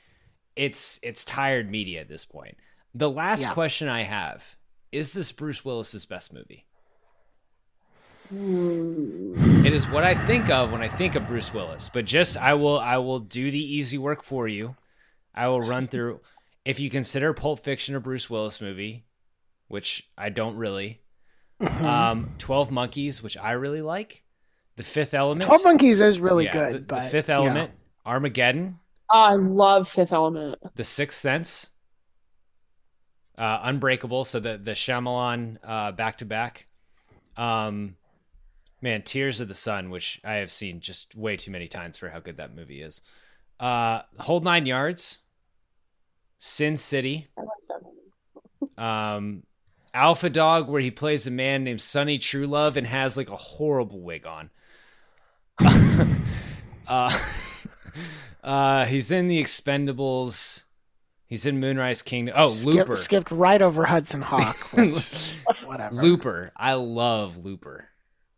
it's 0.55 0.99
it's 1.03 1.25
tired 1.25 1.71
media 1.71 2.01
at 2.01 2.09
this 2.09 2.25
point. 2.25 2.57
The 2.95 3.11
last 3.11 3.43
Yeah. 3.43 3.53
question 3.55 3.89
I 3.89 4.03
have 4.03 4.57
is: 4.93 5.13
This 5.13 5.33
Bruce 5.33 5.65
Willis's 5.65 6.05
best 6.05 6.33
movie? 6.33 6.67
It 8.33 9.73
is 9.73 9.89
what 9.89 10.03
I 10.03 10.15
think 10.15 10.51
of 10.51 10.73
when 10.73 10.83
I 10.83 10.89
think 10.89 11.15
of 11.15 11.29
Bruce 11.29 11.55
Willis. 11.55 11.89
But 11.89 12.05
just 12.07 12.37
I 12.37 12.55
will 12.55 12.79
I 12.79 12.97
will 12.97 13.21
do 13.21 13.51
the 13.51 13.75
easy 13.75 13.99
work 13.99 14.23
for 14.23 14.49
you. 14.49 14.77
I 15.35 15.49
will 15.49 15.61
run 15.61 15.87
through 15.87 16.21
if 16.65 16.81
you 16.81 16.91
consider 16.91 17.33
Pulp 17.33 17.61
Fiction 17.61 17.95
a 17.95 18.01
Bruce 18.01 18.29
Willis 18.29 18.61
movie, 18.61 19.05
which 19.69 20.09
I 20.19 20.31
don't 20.31 20.57
really. 20.57 21.01
Mm-hmm. 21.61 21.87
Um, 21.87 22.35
Twelve 22.39 22.71
Monkeys, 22.71 23.23
which 23.23 23.37
I 23.37 23.53
really 23.53 23.83
like. 23.83 24.25
The 24.77 24.83
Fifth 24.83 25.15
Element. 25.15 25.47
Twelve 25.47 25.65
Monkeys 25.65 26.01
is 26.01 26.21
really 26.21 26.45
Yeah, 26.47 26.53
good, 26.53 26.75
the, 26.75 26.79
the 26.79 26.85
but 26.85 27.05
Fifth 27.05 27.29
yeah. 27.29 27.37
Element. 27.37 27.71
Armageddon. 28.05 28.79
I 29.11 29.35
love 29.35 29.89
Fifth 29.89 30.13
Element. 30.13 30.59
The 30.75 30.85
Sixth 30.85 31.21
Sense. 31.21 31.71
Uh, 33.39 33.61
Unbreakable. 33.65 34.25
So 34.25 34.41
the 34.41 34.57
the 34.57 34.73
Shyamalan 34.73 35.59
uh, 35.63 35.93
back 35.93 36.19
to 36.19 36.25
back. 36.25 36.67
Um, 37.37 37.97
man, 38.81 39.03
Tears 39.03 39.41
of 39.41 39.49
the 39.49 39.55
Sun, 39.55 39.91
which 39.91 40.21
I 40.25 40.35
have 40.35 40.51
seen 40.51 40.81
just 40.81 41.15
way 41.17 41.37
too 41.37 41.51
many 41.51 41.69
times 41.69 41.99
for 41.99 42.09
how 42.09 42.21
good 42.21 42.39
that 42.39 42.55
movie 42.55 42.81
is. 42.81 43.03
Uh, 43.61 44.03
Whole 44.19 44.41
Nine 44.41 44.67
Yards. 44.67 45.19
Sin 46.39 46.77
City. 46.77 47.29
Um, 48.77 49.43
Alpha 49.95 50.29
Dog, 50.29 50.69
where 50.69 50.83
he 50.83 50.91
plays 50.91 51.27
a 51.27 51.31
man 51.31 51.65
named 51.65 51.81
Sonny 51.81 52.19
Truelove 52.19 52.77
and 52.77 52.87
has 52.87 53.17
like 53.17 53.31
a 53.31 53.37
horrible 53.37 54.01
wig 54.01 54.27
on. 54.27 54.51
uh, 56.87 57.19
uh, 58.45 58.85
he's 58.85 59.11
in 59.11 59.29
The 59.29 59.43
Expendables. 59.43 60.65
He's 61.29 61.45
in 61.47 61.59
Moonrise 61.61 62.03
Kingdom. 62.03 62.35
Oh, 62.37 62.47
Skip- 62.49 62.75
Looper. 62.75 62.97
skipped 62.97 63.31
right 63.31 63.61
over 63.61 63.85
Hudson 63.85 64.23
Hawk. 64.23 64.57
Which, 64.75 65.37
whatever. 65.65 65.95
Looper. 65.97 66.53
I 66.57 66.75
love 66.75 67.45
Looper. 67.45 67.89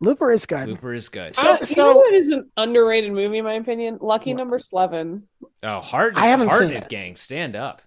Looper 0.00 0.30
is 0.30 0.46
good. 0.46 0.68
Looper 0.68 0.94
is 0.94 1.08
good. 1.08 1.34
So- 1.34 1.54
Uh, 1.54 1.56
you 1.60 1.66
so- 1.66 1.84
know 1.84 1.96
what 1.96 2.14
is 2.14 2.30
an 2.30 2.50
underrated 2.56 3.12
movie, 3.12 3.38
in 3.38 3.44
my 3.44 3.54
opinion? 3.54 3.98
Lucky 4.00 4.32
Number 4.32 4.58
Slevin. 4.58 5.24
Oh, 5.62 5.80
Hard, 5.80 6.16
I 6.16 6.26
haven't 6.26 6.50
seen 6.52 6.72
it. 6.72 6.88
Gang, 6.88 7.14
stand 7.16 7.56
up. 7.56 7.82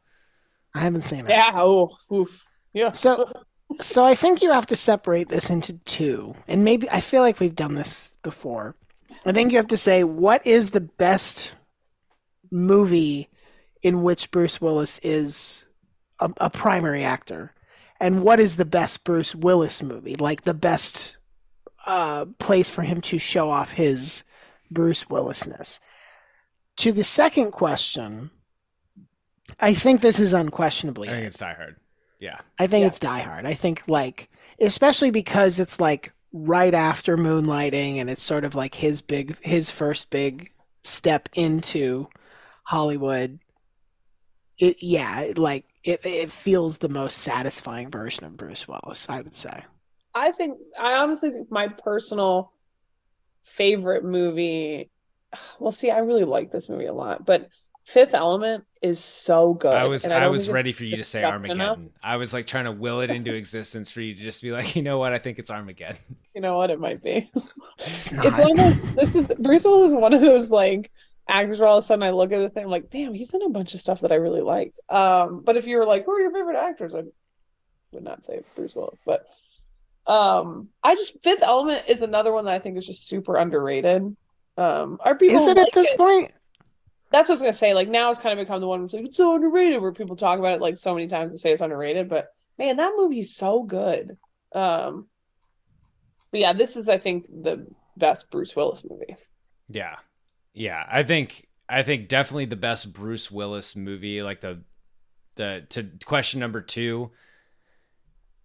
I 0.75 0.79
haven't 0.79 1.01
seen 1.03 1.25
it. 1.25 1.29
Yeah. 1.29 1.51
Oh. 1.55 1.97
Oof. 2.13 2.45
Yeah. 2.73 2.91
So, 2.91 3.31
so 3.81 4.03
I 4.05 4.13
think 4.15 4.41
you 4.41 4.51
have 4.51 4.67
to 4.67 4.75
separate 4.75 5.29
this 5.29 5.49
into 5.49 5.73
two, 5.85 6.35
and 6.47 6.63
maybe 6.63 6.89
I 6.89 7.01
feel 7.01 7.21
like 7.21 7.39
we've 7.39 7.55
done 7.55 7.75
this 7.75 8.15
before. 8.23 8.75
I 9.25 9.31
think 9.31 9.51
you 9.51 9.57
have 9.57 9.67
to 9.67 9.77
say 9.77 10.03
what 10.03 10.45
is 10.47 10.69
the 10.71 10.79
best 10.81 11.53
movie 12.51 13.29
in 13.83 14.03
which 14.03 14.31
Bruce 14.31 14.59
Willis 14.61 14.99
is 14.99 15.65
a, 16.19 16.31
a 16.37 16.49
primary 16.49 17.03
actor, 17.03 17.53
and 17.99 18.21
what 18.23 18.39
is 18.39 18.55
the 18.55 18.65
best 18.65 19.03
Bruce 19.03 19.33
Willis 19.35 19.81
movie, 19.81 20.15
like 20.15 20.41
the 20.43 20.53
best 20.53 21.17
uh, 21.85 22.25
place 22.39 22.69
for 22.69 22.83
him 22.83 23.01
to 23.01 23.17
show 23.17 23.49
off 23.49 23.71
his 23.71 24.23
Bruce 24.69 25.05
Willisness. 25.05 25.79
To 26.77 26.91
the 26.91 27.03
second 27.03 27.51
question, 27.51 28.31
I 29.59 29.73
think 29.73 30.01
this 30.01 30.19
is 30.19 30.33
unquestionably 30.33 31.09
I 31.09 31.13
think 31.13 31.27
it's 31.27 31.37
Die 31.39 31.53
Hard. 31.53 31.75
Yeah. 32.19 32.39
I 32.59 32.67
think 32.67 32.81
Yeah. 32.81 32.87
it's 32.87 32.99
Die 32.99 33.19
Hard. 33.19 33.45
I 33.45 33.53
think 33.53 33.83
like 33.87 34.29
especially 34.59 35.11
because 35.11 35.59
it's 35.59 35.79
like 35.79 36.13
right 36.31 36.73
after 36.73 37.17
Moonlighting 37.17 37.97
and 37.97 38.09
it's 38.09 38.23
sort 38.23 38.45
of 38.45 38.55
like 38.55 38.75
his 38.75 39.01
big 39.01 39.37
his 39.43 39.69
first 39.69 40.09
big 40.11 40.51
step 40.81 41.29
into 41.33 42.07
Hollywood. 42.63 43.39
It 44.61 44.77
yeah, 44.81 45.33
like 45.37 45.65
it 45.83 46.05
it 46.05 46.31
feels 46.31 46.77
the 46.77 46.89
most 46.89 47.17
satisfying 47.19 47.89
version 47.89 48.25
of 48.25 48.37
Bruce 48.37 48.67
Willis, 48.67 49.07
I 49.09 49.21
would 49.21 49.35
say. 49.35 49.63
I 50.13 50.31
think 50.31 50.57
I 50.79 50.93
honestly 50.97 51.31
think 51.31 51.51
my 51.51 51.67
personal 51.67 52.53
favorite 53.43 54.03
movie. 54.03 54.91
Well, 55.59 55.71
see, 55.71 55.89
I 55.89 55.99
really 55.99 56.25
like 56.25 56.51
this 56.51 56.69
movie 56.69 56.85
a 56.85 56.93
lot, 56.93 57.25
but 57.25 57.49
Fifth 57.85 58.13
Element 58.13 58.65
is 58.81 58.99
so 59.03 59.53
good. 59.53 59.73
I 59.73 59.87
was 59.87 60.03
and 60.03 60.13
I, 60.13 60.19
don't 60.19 60.31
was 60.31 60.49
ready 60.49 60.71
for 60.71 60.83
you 60.83 60.97
to 60.97 61.03
say 61.03 61.21
discussed 61.21 61.45
enough. 61.45 61.67
Armageddon. 61.69 61.93
I 62.03 62.17
was 62.17 62.33
like 62.33 62.45
trying 62.45 62.65
to 62.65 62.71
will 62.71 63.01
it 63.01 63.09
into 63.09 63.33
existence 63.33 63.89
for 63.89 64.01
you 64.01 64.13
to 64.13 64.21
just 64.21 64.41
be 64.43 64.51
like, 64.51 64.75
you 64.75 64.83
know 64.83 64.99
what? 64.99 65.13
I 65.13 65.17
think 65.17 65.39
it's 65.39 65.49
Armageddon. 65.49 65.97
You 66.35 66.41
know 66.41 66.55
what? 66.57 66.69
It 66.69 66.79
might 66.79 67.03
be. 67.03 67.31
It's 67.79 68.11
It's 68.11 68.11
not. 68.11 68.37
one 68.37 68.51
of 68.51 68.57
those. 68.57 68.95
This 68.95 69.15
is 69.15 69.27
Bruce 69.39 69.63
Willis 69.63 69.91
is 69.91 69.95
one 69.95 70.13
of 70.13 70.21
those 70.21 70.51
like 70.51 70.91
actors 71.27 71.59
where 71.59 71.67
all 71.67 71.77
of 71.77 71.83
a 71.83 71.87
sudden 71.87 72.03
I 72.03 72.11
look 72.11 72.31
at 72.31 72.39
the 72.39 72.49
thing, 72.49 72.65
I'm 72.65 72.69
like, 72.69 72.89
damn, 72.89 73.13
he's 73.13 73.33
in 73.33 73.41
a 73.41 73.49
bunch 73.49 73.73
of 73.73 73.79
stuff 73.81 74.01
that 74.01 74.11
I 74.11 74.15
really 74.15 74.41
liked. 74.41 74.79
Um, 74.89 75.41
but 75.43 75.57
if 75.57 75.67
you 75.67 75.77
were 75.77 75.85
like, 75.85 76.05
who 76.05 76.11
are 76.11 76.21
your 76.21 76.31
favorite 76.31 76.57
actors? 76.57 76.95
I 76.95 77.03
would 77.91 78.03
not 78.03 78.25
say 78.25 78.41
Bruce 78.55 78.75
Willis, 78.75 78.99
but 79.05 79.27
um, 80.07 80.69
I 80.83 80.95
just 80.95 81.21
Fifth 81.21 81.43
Element 81.43 81.83
is 81.87 82.01
another 82.01 82.31
one 82.31 82.45
that 82.45 82.53
I 82.53 82.59
think 82.59 82.77
is 82.77 82.85
just 82.85 83.07
super 83.07 83.37
underrated. 83.37 84.15
Um, 84.57 84.97
are 84.99 85.15
people 85.15 85.37
Is 85.37 85.47
it 85.47 85.57
like 85.57 85.67
at 85.67 85.73
this 85.73 85.95
point? 85.95 86.33
That's 87.11 87.27
what 87.29 87.33
I 87.33 87.35
was 87.35 87.41
gonna 87.41 87.53
say. 87.53 87.73
Like 87.73 87.89
now 87.89 88.09
it's 88.09 88.19
kind 88.19 88.37
of 88.37 88.43
become 88.45 88.61
the 88.61 88.67
one 88.67 88.81
that's 88.81 88.93
like 88.93 89.05
it's 89.05 89.17
so 89.17 89.35
underrated, 89.35 89.81
where 89.81 89.91
people 89.91 90.15
talk 90.15 90.39
about 90.39 90.53
it 90.53 90.61
like 90.61 90.77
so 90.77 90.93
many 90.93 91.07
times 91.07 91.31
and 91.31 91.39
say 91.39 91.51
it's 91.51 91.61
underrated. 91.61 92.09
But 92.09 92.29
man, 92.57 92.77
that 92.77 92.93
movie's 92.97 93.35
so 93.35 93.63
good. 93.63 94.17
Um, 94.53 95.07
but 96.31 96.39
yeah, 96.39 96.53
this 96.53 96.77
is 96.77 96.89
I 96.89 96.97
think 96.97 97.27
the 97.27 97.67
best 97.97 98.31
Bruce 98.31 98.55
Willis 98.55 98.83
movie. 98.89 99.15
Yeah. 99.69 99.97
Yeah. 100.53 100.85
I 100.89 101.03
think 101.03 101.47
I 101.69 101.83
think 101.83 102.07
definitely 102.07 102.45
the 102.45 102.55
best 102.55 102.93
Bruce 102.93 103.31
Willis 103.31 103.75
movie, 103.75 104.21
like 104.21 104.41
the 104.41 104.63
the 105.35 105.65
to 105.69 105.89
question 106.05 106.39
number 106.39 106.61
two. 106.61 107.11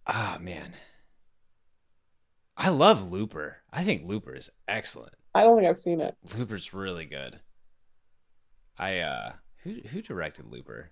Ah 0.05 0.37
man. 0.39 0.73
I 2.55 2.69
love 2.69 3.11
Looper. 3.11 3.57
I 3.71 3.83
think 3.83 4.07
Looper 4.07 4.33
is 4.33 4.49
excellent. 4.67 5.13
I 5.35 5.41
don't 5.43 5.57
think 5.57 5.69
I've 5.69 5.77
seen 5.77 6.01
it. 6.01 6.15
Looper's 6.37 6.73
really 6.73 7.05
good. 7.05 7.39
I 8.77 8.99
uh 8.99 9.33
who 9.63 9.75
who 9.91 10.01
directed 10.01 10.45
Looper? 10.49 10.91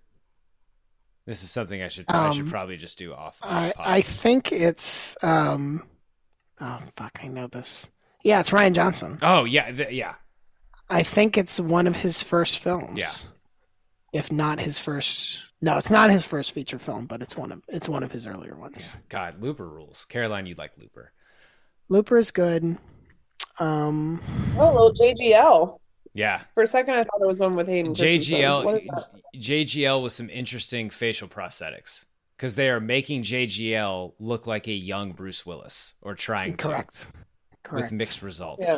This 1.26 1.42
is 1.42 1.50
something 1.50 1.82
I 1.82 1.88
should 1.88 2.06
I 2.10 2.32
should 2.32 2.44
Um, 2.46 2.52
probably 2.52 2.78
just 2.78 3.00
do 3.00 3.14
off. 3.14 3.40
I. 3.42 3.74
I 3.80 4.02
think 4.02 4.52
it's 4.52 5.16
um 5.24 5.88
oh 6.62 6.82
fuck, 6.96 7.20
I 7.24 7.28
know 7.28 7.48
this. 7.48 7.90
Yeah, 8.24 8.42
it's 8.42 8.50
Rian 8.52 8.74
Johnson. 8.74 9.18
oh 9.22 9.46
yeah, 9.46 9.72
th- 9.72 9.92
yeah. 9.92 10.16
I 10.90 11.04
think 11.04 11.38
it's 11.38 11.60
one 11.60 11.88
of 11.88 11.96
his 11.96 12.24
first 12.24 12.60
films. 12.60 12.98
Yeah. 13.00 13.12
If 14.14 14.32
not 14.32 14.60
his 14.60 14.80
first 14.80 15.40
No, 15.62 15.78
it's 15.78 15.90
not 15.90 16.10
his 16.10 16.26
first 16.26 16.52
feature 16.54 16.80
film, 16.80 17.06
but 17.06 17.22
it's 17.22 17.36
one 17.36 17.52
of 17.52 17.62
it's 17.68 17.90
one 17.90 18.04
of 18.04 18.12
his 18.12 18.26
earlier 18.28 18.56
ones. 18.56 18.96
God, 19.10 19.42
Looper 19.42 19.68
rules. 19.68 20.06
Caroline, 20.06 20.46
you 20.46 20.56
like 20.58 20.72
Looper. 20.78 21.12
Looper 21.90 22.18
is 22.18 22.32
good. 22.32 22.78
Um 23.60 24.22
Oh, 24.58 24.72
little 24.72 24.94
JGL. 24.94 25.78
Yeah. 26.14 26.42
For 26.54 26.64
a 26.64 26.68
second, 26.68 26.94
I 26.94 27.04
thought 27.04 27.22
it 27.22 27.28
was 27.28 27.40
one 27.42 27.56
with 27.56 27.68
Hayden. 27.68 27.94
Christensen. 27.94 28.64
What 28.64 28.82
is 28.82 28.90
JGL? 28.90 29.66
JGL 29.66 30.04
with 30.04 30.14
some 30.14 30.30
interesting 30.30 30.90
facial 30.90 31.28
prosthetics 31.28 32.06
because 32.38 32.56
they 32.56 32.70
are 32.70 32.80
making 32.80 33.24
JGL 33.24 34.14
look 34.20 34.48
like 34.48 34.68
a 34.68 34.74
young 34.74 35.12
Bruce 35.12 35.46
Willis 35.46 35.96
or 36.02 36.16
trying 36.16 36.56
correct. 36.56 37.02
to 37.02 37.08
Correct. 37.64 37.84
with 37.86 37.92
mixed 37.92 38.22
results. 38.22 38.66
Yeah. 38.68 38.78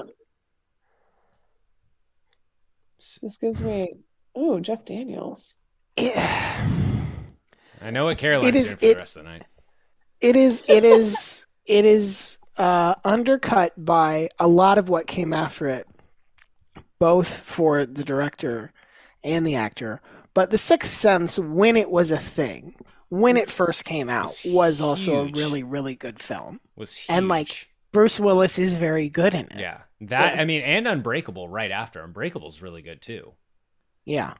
This 2.97 3.37
gives 3.39 3.61
me. 3.61 3.93
Oh, 4.35 4.59
Jeff 4.59 4.85
Daniels. 4.85 5.55
I 5.97 7.91
know 7.91 8.05
what 8.05 8.17
Caroline's 8.17 8.55
It 8.55 8.55
is- 8.55 8.67
doing 8.69 8.77
for 8.79 8.85
it- 8.85 8.93
the 8.93 8.99
rest 8.99 9.17
of 9.17 9.23
the 9.23 9.29
night. 9.29 9.45
it 10.21 10.35
is 10.35 10.63
it 10.67 10.83
is 10.83 11.45
it 11.65 11.85
is 11.85 12.39
uh, 12.57 12.95
undercut 13.03 13.73
by 13.77 14.29
a 14.39 14.47
lot 14.47 14.77
of 14.77 14.89
what 14.89 15.05
came 15.05 15.31
after 15.33 15.67
it, 15.67 15.85
both 16.99 17.27
for 17.39 17.85
the 17.85 18.03
director 18.03 18.71
and 19.23 19.45
the 19.45 19.55
actor. 19.55 20.01
But 20.33 20.49
The 20.51 20.57
Sixth 20.57 20.91
Sense, 20.91 21.37
when 21.37 21.75
it 21.77 21.89
was 21.91 22.09
a 22.09 22.17
thing, 22.17 22.75
when 23.09 23.37
it 23.37 23.49
first 23.49 23.85
came 23.85 24.09
out, 24.09 24.39
was 24.45 24.81
also 24.81 25.25
a 25.27 25.31
really 25.31 25.63
really 25.63 25.95
good 25.95 26.19
film. 26.19 26.59
Was 26.75 26.95
huge. 26.97 27.15
And 27.15 27.27
like 27.27 27.67
Bruce 27.97 28.19
Willis 28.19 28.59
is 28.59 28.75
very 28.75 29.09
good 29.09 29.33
in 29.33 29.45
it. 29.47 29.57
yeah, 29.59 29.79
that 30.01 30.37
I 30.39 30.45
mean, 30.45 30.61
and 30.61 30.87
Unbreakable 30.87 31.49
right 31.49 31.71
after 31.71 32.03
Unbreakable's 32.03 32.61
really 32.61 32.81
good 32.83 33.01
too. 33.01 33.33
Yeah. 34.05 34.35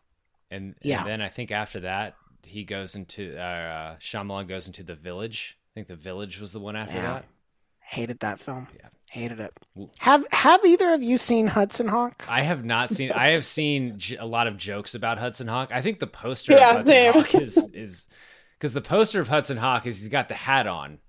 And, 0.51 0.75
Yeah. 0.81 0.99
and 0.99 1.07
then 1.09 1.21
I 1.21 1.29
think 1.29 1.51
after 1.51 1.79
that 1.81 2.15
he 2.43 2.63
goes 2.63 2.95
into 2.95 3.35
uh, 3.37 3.95
Shyamalan 3.97 4.47
goes 4.47 4.67
into 4.67 4.83
The 4.83 4.95
Village. 4.95 5.57
I 5.57 5.69
think 5.73 5.87
The 5.87 5.95
Village 5.95 6.39
was 6.39 6.53
the 6.53 6.59
one 6.59 6.75
after 6.75 6.95
Yeah. 6.95 7.13
that. 7.13 7.25
Hated 7.79 8.19
that 8.19 8.39
film. 8.39 8.67
Yeah. 8.77 8.89
Hated 9.09 9.39
it. 9.39 9.53
Have 9.99 10.25
Have 10.31 10.63
either 10.63 10.93
of 10.93 11.01
you 11.01 11.17
seen 11.17 11.47
Hudson 11.47 11.87
Hawk? 11.87 12.25
I 12.29 12.41
have 12.41 12.63
not 12.63 12.91
seen. 12.91 13.11
I 13.11 13.29
have 13.29 13.43
seen 13.45 13.97
j- 13.97 14.17
a 14.17 14.25
lot 14.25 14.45
of 14.47 14.57
jokes 14.57 14.93
about 14.95 15.17
Hudson 15.17 15.47
Hawk. 15.47 15.69
I 15.73 15.81
think 15.81 15.99
the 15.99 16.07
poster 16.07 16.53
Yeah, 16.53 16.69
of 16.69 16.75
Hudson 16.77 16.89
same. 16.91 17.13
Hawk 17.13 17.33
is 17.35 17.57
is 17.73 18.07
because 18.57 18.73
the 18.73 18.81
poster 18.81 19.19
of 19.19 19.27
Hudson 19.29 19.57
Hawk 19.57 19.85
is 19.87 19.99
he's 19.99 20.09
got 20.09 20.27
the 20.29 20.35
hat 20.35 20.67
on. 20.67 20.99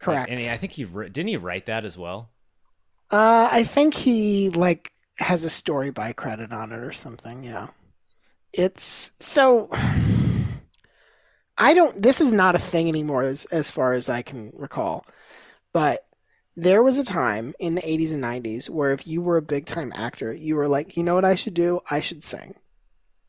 Correct. 0.00 0.30
and 0.30 0.40
I 0.50 0.56
think 0.56 0.72
he 0.72 0.84
didn't 0.84 1.28
he 1.28 1.36
write 1.36 1.66
that 1.66 1.84
as 1.84 1.96
well. 1.98 2.30
Uh, 3.10 3.48
I 3.52 3.64
think 3.64 3.94
he 3.94 4.48
like 4.50 4.92
has 5.18 5.44
a 5.44 5.50
story 5.50 5.90
by 5.90 6.12
credit 6.12 6.52
on 6.52 6.72
it 6.72 6.78
or 6.78 6.92
something. 6.92 7.44
Yeah, 7.44 7.68
it's 8.52 9.12
so. 9.20 9.68
I 11.58 11.74
don't. 11.74 12.00
This 12.00 12.22
is 12.22 12.32
not 12.32 12.54
a 12.54 12.58
thing 12.58 12.88
anymore, 12.88 13.22
as 13.22 13.44
as 13.46 13.70
far 13.70 13.92
as 13.92 14.08
I 14.08 14.22
can 14.22 14.52
recall. 14.56 15.04
But 15.74 16.06
there 16.56 16.82
was 16.82 16.96
a 16.96 17.04
time 17.04 17.54
in 17.58 17.74
the 17.74 17.82
'80s 17.82 18.14
and 18.14 18.24
'90s 18.24 18.70
where 18.70 18.92
if 18.92 19.06
you 19.06 19.20
were 19.20 19.36
a 19.36 19.42
big 19.42 19.66
time 19.66 19.92
actor, 19.94 20.32
you 20.32 20.56
were 20.56 20.68
like, 20.68 20.96
you 20.96 21.02
know 21.02 21.14
what 21.14 21.26
I 21.26 21.34
should 21.34 21.54
do? 21.54 21.80
I 21.90 22.00
should 22.00 22.24
sing. 22.24 22.54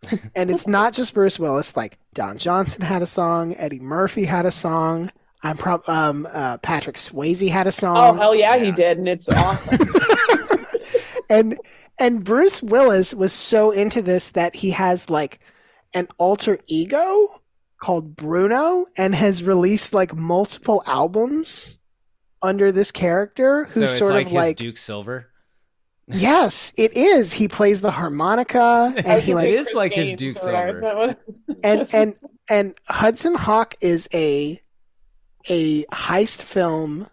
and 0.36 0.50
it's 0.50 0.68
not 0.68 0.94
just 0.94 1.14
Bruce 1.14 1.38
Willis. 1.38 1.76
Like 1.76 2.00
Don 2.14 2.38
Johnson 2.38 2.84
had 2.84 3.02
a 3.02 3.08
song, 3.08 3.56
Eddie 3.58 3.80
Murphy 3.80 4.24
had 4.24 4.46
a 4.46 4.52
song. 4.52 5.12
I'm 5.44 5.58
prob 5.58 5.82
um 5.88 6.28
uh, 6.32 6.58
Patrick 6.60 6.96
Swayze 6.98 7.50
had 7.50 7.68
a 7.68 7.72
song 7.72 7.98
Oh 7.98 8.14
hell 8.20 8.36
yeah, 8.36 8.58
he 8.58 8.72
did, 8.72 8.98
and 8.98 9.08
it's 9.08 9.28
awesome. 9.30 9.80
and 11.30 11.58
and 12.00 12.24
Bruce 12.24 12.62
Willis 12.64 13.14
was 13.14 13.34
so 13.34 13.72
into 13.72 14.02
this 14.02 14.32
that 14.32 14.56
he 14.56 14.72
has 14.72 15.10
like 15.10 15.40
an 15.94 16.08
alter 16.18 16.60
ego 16.68 17.28
called 17.82 18.16
Bruno 18.16 18.86
and 18.98 19.16
has 19.16 19.42
released 19.44 19.94
like 19.94 20.16
multiple 20.16 20.84
albums 20.86 21.80
under 22.42 22.72
this 22.72 22.92
character 22.92 23.66
So 23.68 23.82
who's 23.82 23.90
it's 23.90 23.98
sort 24.00 24.12
like 24.14 24.26
of 24.28 24.32
his 24.32 24.36
like 24.36 24.58
Duke 24.58 24.78
Silver. 24.78 25.28
yes 26.08 26.72
it 26.78 26.96
is 26.96 27.34
he 27.34 27.48
plays 27.48 27.82
the 27.82 27.92
harmonica 27.92 28.94
and 29.06 29.22
he 29.22 29.34
like 29.34 29.50
is 29.50 29.74
like 29.74 29.94
his 29.94 30.14
Duke 30.14 30.38
Silver. 30.38 30.70
is 30.70 30.82
that 30.82 30.96
what- 30.96 31.20
and 31.64 31.88
and 31.94 32.16
and 32.50 32.76
Hudson 32.88 33.36
Hawk 33.36 33.76
is 33.82 34.08
a 34.14 34.60
a 35.50 35.84
heist 35.86 36.42
film 36.42 37.08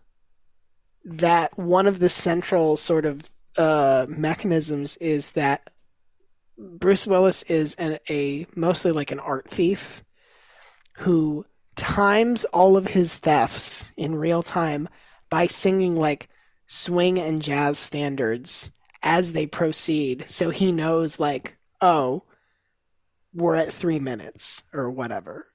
that 1.05 1.56
one 1.59 1.86
of 1.86 1.98
the 1.98 2.09
central 2.09 2.76
sort 2.76 3.05
of 3.05 3.28
uh, 3.56 4.06
mechanisms 4.09 4.96
is 4.98 5.32
that 5.32 5.70
Bruce 6.59 7.06
Willis 7.06 7.42
is 7.44 7.74
an, 7.76 7.98
a 8.10 8.46
mostly 8.55 8.92
like 8.92 9.10
an 9.10 9.20
art 9.20 9.48
thief 9.48 10.02
who 10.98 11.46
times 11.76 12.44
all 12.46 12.76
of 12.76 12.88
his 12.88 13.16
thefts 13.16 13.92
in 13.96 14.16
real 14.16 14.42
time 14.42 14.88
by 15.30 15.46
singing 15.46 15.94
like 15.96 16.28
swing 16.66 17.18
and 17.18 17.40
jazz 17.40 17.78
standards 17.78 18.72
as 19.02 19.32
they 19.32 19.46
proceed 19.46 20.24
so 20.28 20.50
he 20.50 20.72
knows 20.72 21.20
like 21.20 21.56
oh 21.80 22.24
we're 23.38 23.56
at 23.56 23.72
three 23.72 23.98
minutes 23.98 24.62
or 24.72 24.90
whatever. 24.90 25.46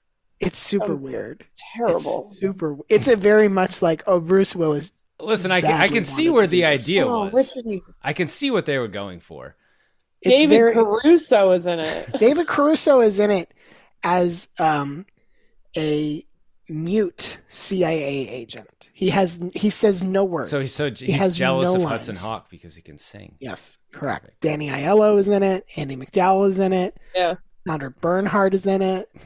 It's 0.45 0.59
super 0.59 0.93
Oh, 0.93 0.95
weird. 0.95 1.45
Terrible. 1.75 2.29
It's 2.31 2.39
super. 2.39 2.77
It's 2.89 3.07
a 3.07 3.15
very 3.15 3.47
much 3.47 3.81
like 3.81 4.03
oh 4.07 4.19
Bruce 4.19 4.55
Willis. 4.55 4.91
Listen, 5.19 5.51
I 5.51 5.61
can, 5.61 5.71
I 5.71 5.87
can 5.87 6.03
see 6.03 6.29
where 6.29 6.47
the 6.47 6.61
this. 6.61 6.83
idea 6.83 7.07
Oh, 7.07 7.29
was. 7.29 7.55
Richard, 7.55 7.81
I 8.03 8.13
can 8.13 8.27
see 8.27 8.51
what 8.51 8.65
they 8.65 8.77
were 8.77 8.87
going 8.89 9.19
for. 9.19 9.55
It's 10.21 10.31
David 10.41 10.49
very 10.55 10.73
Caruso 10.73 11.51
is 11.51 11.65
in 11.65 11.79
it. 11.79 12.13
David 12.19 12.47
Caruso 12.47 13.01
is 13.01 13.19
in 13.19 13.31
it 13.31 13.53
as 14.03 14.49
um 14.59 15.05
a 15.77 16.25
mute 16.69 17.39
CIA 17.47 18.27
agent. 18.29 18.89
He 18.93 19.09
has 19.09 19.41
he 19.53 19.69
says 19.69 20.03
no 20.03 20.23
words. 20.23 20.49
So 20.49 20.57
he's 20.57 20.73
so 20.73 20.89
He 20.91 21.05
he's 21.07 21.15
has 21.15 21.37
jealous 21.37 21.67
no 21.69 21.75
of 21.75 21.81
lines. 21.81 22.07
Hudson 22.07 22.15
Hawk 22.15 22.49
because 22.49 22.75
he 22.75 22.81
can 22.81 22.97
sing. 22.97 23.35
Yes, 23.39 23.79
correct. 23.91 24.29
Danny 24.41 24.69
Aiello 24.69 25.17
is 25.17 25.29
in 25.29 25.43
it. 25.43 25.65
Andie 25.77 25.95
MacDowell 25.97 26.49
is 26.49 26.59
in 26.59 26.73
it. 26.73 26.97
Yeah. 27.15 27.35
Sandra 27.67 27.91
Bernhard 27.91 28.53
is 28.53 28.67
in 28.67 28.81
it. 28.81 29.07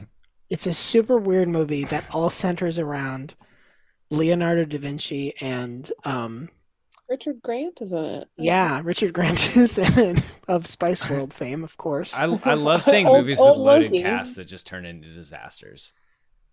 It's 0.50 0.66
a 0.66 0.74
super 0.74 1.18
weird 1.18 1.48
movie 1.48 1.84
that 1.84 2.04
all 2.14 2.30
centers 2.30 2.78
around 2.78 3.34
Leonardo 4.10 4.64
da 4.64 4.78
Vinci 4.78 5.34
and 5.40 5.90
um 6.04 6.50
Richard 7.08 7.40
Grant 7.42 7.80
is 7.80 7.92
in 7.94 8.04
it. 8.04 8.28
yeah, 8.36 8.82
Richard 8.84 9.14
Grant 9.14 9.56
is 9.56 9.78
in 9.78 10.16
it 10.16 10.30
of 10.46 10.66
Spice 10.66 11.08
World 11.08 11.32
fame, 11.32 11.64
of 11.64 11.76
course. 11.78 12.18
I, 12.18 12.24
I 12.44 12.54
love 12.54 12.82
seeing 12.82 13.06
movies 13.06 13.40
old 13.40 13.56
with 13.56 13.64
loaded 13.64 13.92
Loki. 13.92 14.02
casts 14.02 14.34
that 14.36 14.44
just 14.44 14.66
turn 14.66 14.84
into 14.84 15.12
disasters. 15.12 15.94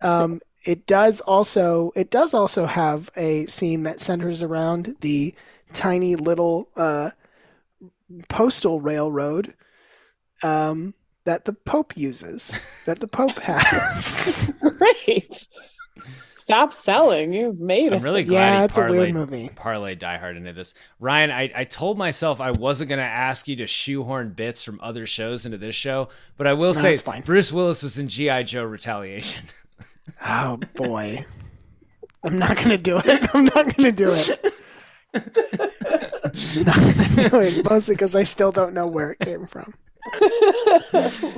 Um, 0.01 0.41
it 0.65 0.88
does 0.88 1.22
also 1.22 1.91
it 1.95 2.09
does 2.09 2.34
also 2.34 2.65
have 2.65 3.09
a 3.15 3.45
scene 3.47 3.84
that 3.84 4.01
centers 4.01 4.41
around 4.41 4.95
the 5.01 5.35
tiny 5.73 6.15
little 6.15 6.69
uh, 6.76 7.11
postal 8.30 8.80
railroad 8.81 9.53
um, 10.43 10.93
that 11.26 11.45
the 11.45 11.53
Pope 11.53 11.97
uses, 11.97 12.68
that 12.85 12.99
the 12.99 13.07
Pope 13.07 13.39
has. 13.39 14.53
Great. 14.61 15.47
Stop 16.30 16.73
selling. 16.73 17.34
You've 17.34 17.60
made 17.60 17.88
it. 17.88 17.93
I'm 17.95 18.03
really 18.03 18.23
glad 18.23 18.53
Yeah, 18.53 18.60
he 18.60 18.65
it's 18.65 18.77
a 18.77 18.81
weird 18.85 19.10
parlayed, 19.10 19.14
movie. 19.14 19.49
parlayed 19.56 19.97
Die 19.97 20.18
Hard 20.18 20.38
into 20.38 20.53
this. 20.53 20.76
Ryan, 20.99 21.31
I, 21.31 21.52
I 21.56 21.64
told 21.64 21.97
myself 21.97 22.39
I 22.39 22.52
wasn't 22.52 22.89
going 22.89 22.99
to 22.99 23.03
ask 23.03 23.47
you 23.47 23.56
to 23.56 23.65
shoehorn 23.68 24.34
bits 24.34 24.64
from 24.64 24.80
other 24.84 25.07
shows 25.07 25.47
into 25.47 25.57
this 25.57 25.73
show, 25.73 26.10
but 26.38 26.45
I 26.45 26.53
will 26.53 26.68
No, 26.73 26.80
say 26.80 26.97
fine. 26.97 27.23
Bruce 27.23 27.52
Willis 27.52 27.81
was 27.81 27.97
in 27.97 28.07
G.I. 28.07 28.43
Joe 28.43 28.64
Retaliation. 28.64 29.45
oh 30.27 30.57
boy, 30.76 31.26
I'm 32.23 32.38
not 32.38 32.57
gonna 32.57 32.77
do 32.77 32.99
it. 33.03 33.35
I'm 33.35 33.45
not 33.45 33.76
gonna 33.76 33.91
do 33.91 34.11
it. 34.14 34.61
I'm 35.15 36.64
not 36.64 36.76
gonna 36.76 37.30
do 37.30 37.39
it, 37.39 37.68
mostly 37.68 37.95
because 37.95 38.14
I 38.15 38.22
still 38.23 38.52
don't 38.52 38.73
know 38.76 38.85
where 38.85 39.11
it 39.14 39.19
came 39.19 39.47
from. 39.47 39.73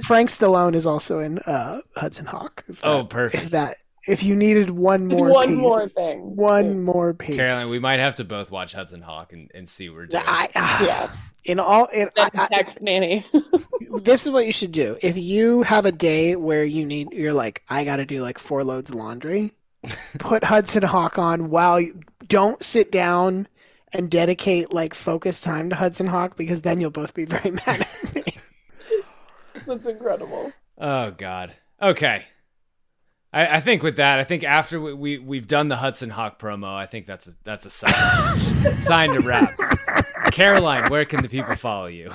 Frank 0.04 0.30
Stallone 0.30 0.76
is 0.76 0.86
also 0.86 1.20
in 1.20 1.40
uh, 1.40 1.80
Hudson 1.96 2.26
Hawk. 2.26 2.64
if 2.68 2.84
Oh, 2.86 3.04
perfect. 3.04 3.46
If 3.46 3.50
that, 3.52 3.76
if 4.08 4.24
you 4.24 4.36
needed 4.36 4.70
one 4.70 5.08
more, 5.08 5.30
One 5.30 5.48
piece, 5.50 5.58
more 5.58 5.88
thing. 5.88 6.36
one 6.36 6.82
more 6.84 7.14
piece. 7.14 7.36
Caroline, 7.36 7.70
we 7.70 7.80
might 7.80 8.00
have 8.00 8.16
to 8.18 8.24
both 8.24 8.52
watch 8.52 8.74
Hudson 8.74 9.02
Hawk 9.02 9.34
and, 9.34 9.52
and 9.54 9.68
see 9.68 9.90
where 9.90 10.00
we're 10.00 10.06
doing. 10.08 10.24
Yeah. 10.56 11.12
in 11.46 11.60
all, 11.60 11.86
in, 11.88 12.10
I, 12.18 12.30
Then 12.30 12.48
text 12.50 12.82
Nanni. 12.82 13.24
I- 13.34 14.00
this 14.02 14.26
is 14.26 14.32
what 14.32 14.46
you 14.46 14.52
should 14.52 14.72
do. 14.72 14.98
If 15.02 15.18
you 15.18 15.64
have 15.64 15.86
a 15.86 15.92
day 15.92 16.36
where 16.36 16.64
you 16.64 16.86
need, 16.86 17.12
you're 17.14 17.34
like, 17.34 17.64
I 17.70 17.84
got 17.84 17.98
to 17.98 18.06
do 18.06 18.22
like 18.22 18.40
four 18.40 18.64
loads 18.64 18.90
of 18.90 18.96
laundry. 18.96 19.54
put 20.20 20.44
Hudson 20.44 20.84
Hawk 20.84 21.18
on 21.20 21.50
while 21.50 21.80
you 21.80 22.00
don't 22.28 22.62
sit 22.64 22.92
down 22.92 23.48
and 23.94 24.10
dedicate 24.12 24.74
like 24.74 24.94
focused 24.94 25.44
time 25.44 25.70
to 25.70 25.76
Hudson 25.76 26.08
Hawk 26.08 26.36
because 26.36 26.62
then 26.62 26.82
you'll 26.82 26.90
both 26.90 27.14
be 27.14 27.26
very 27.26 27.52
mad 27.68 27.68
at 27.68 28.16
me. 28.16 28.24
That's 29.66 29.88
incredible. 29.88 30.52
Oh 30.78 31.12
God. 31.12 31.54
Okay. 31.82 32.26
I, 33.34 33.58
I 33.58 33.60
think 33.60 33.84
with 33.84 33.98
that, 33.98 34.20
I 34.20 34.24
think 34.24 34.44
after 34.44 34.80
we, 34.80 34.94
we 34.94 35.18
we've 35.18 35.48
done 35.48 35.68
the 35.68 35.76
Hudson 35.78 36.10
Hawk 36.10 36.40
promo, 36.40 36.74
I 36.74 36.86
think 36.86 37.06
that's 37.06 37.28
a, 37.28 37.32
that's 37.44 37.66
a 37.66 37.70
sign 37.70 38.76
sign 38.76 39.14
to 39.14 39.20
wrap. 39.20 39.58
Caroline, 40.32 40.90
where 40.90 41.06
can 41.06 41.22
the 41.22 41.30
people 41.30 41.56
follow 41.56 41.88
you? 41.88 42.12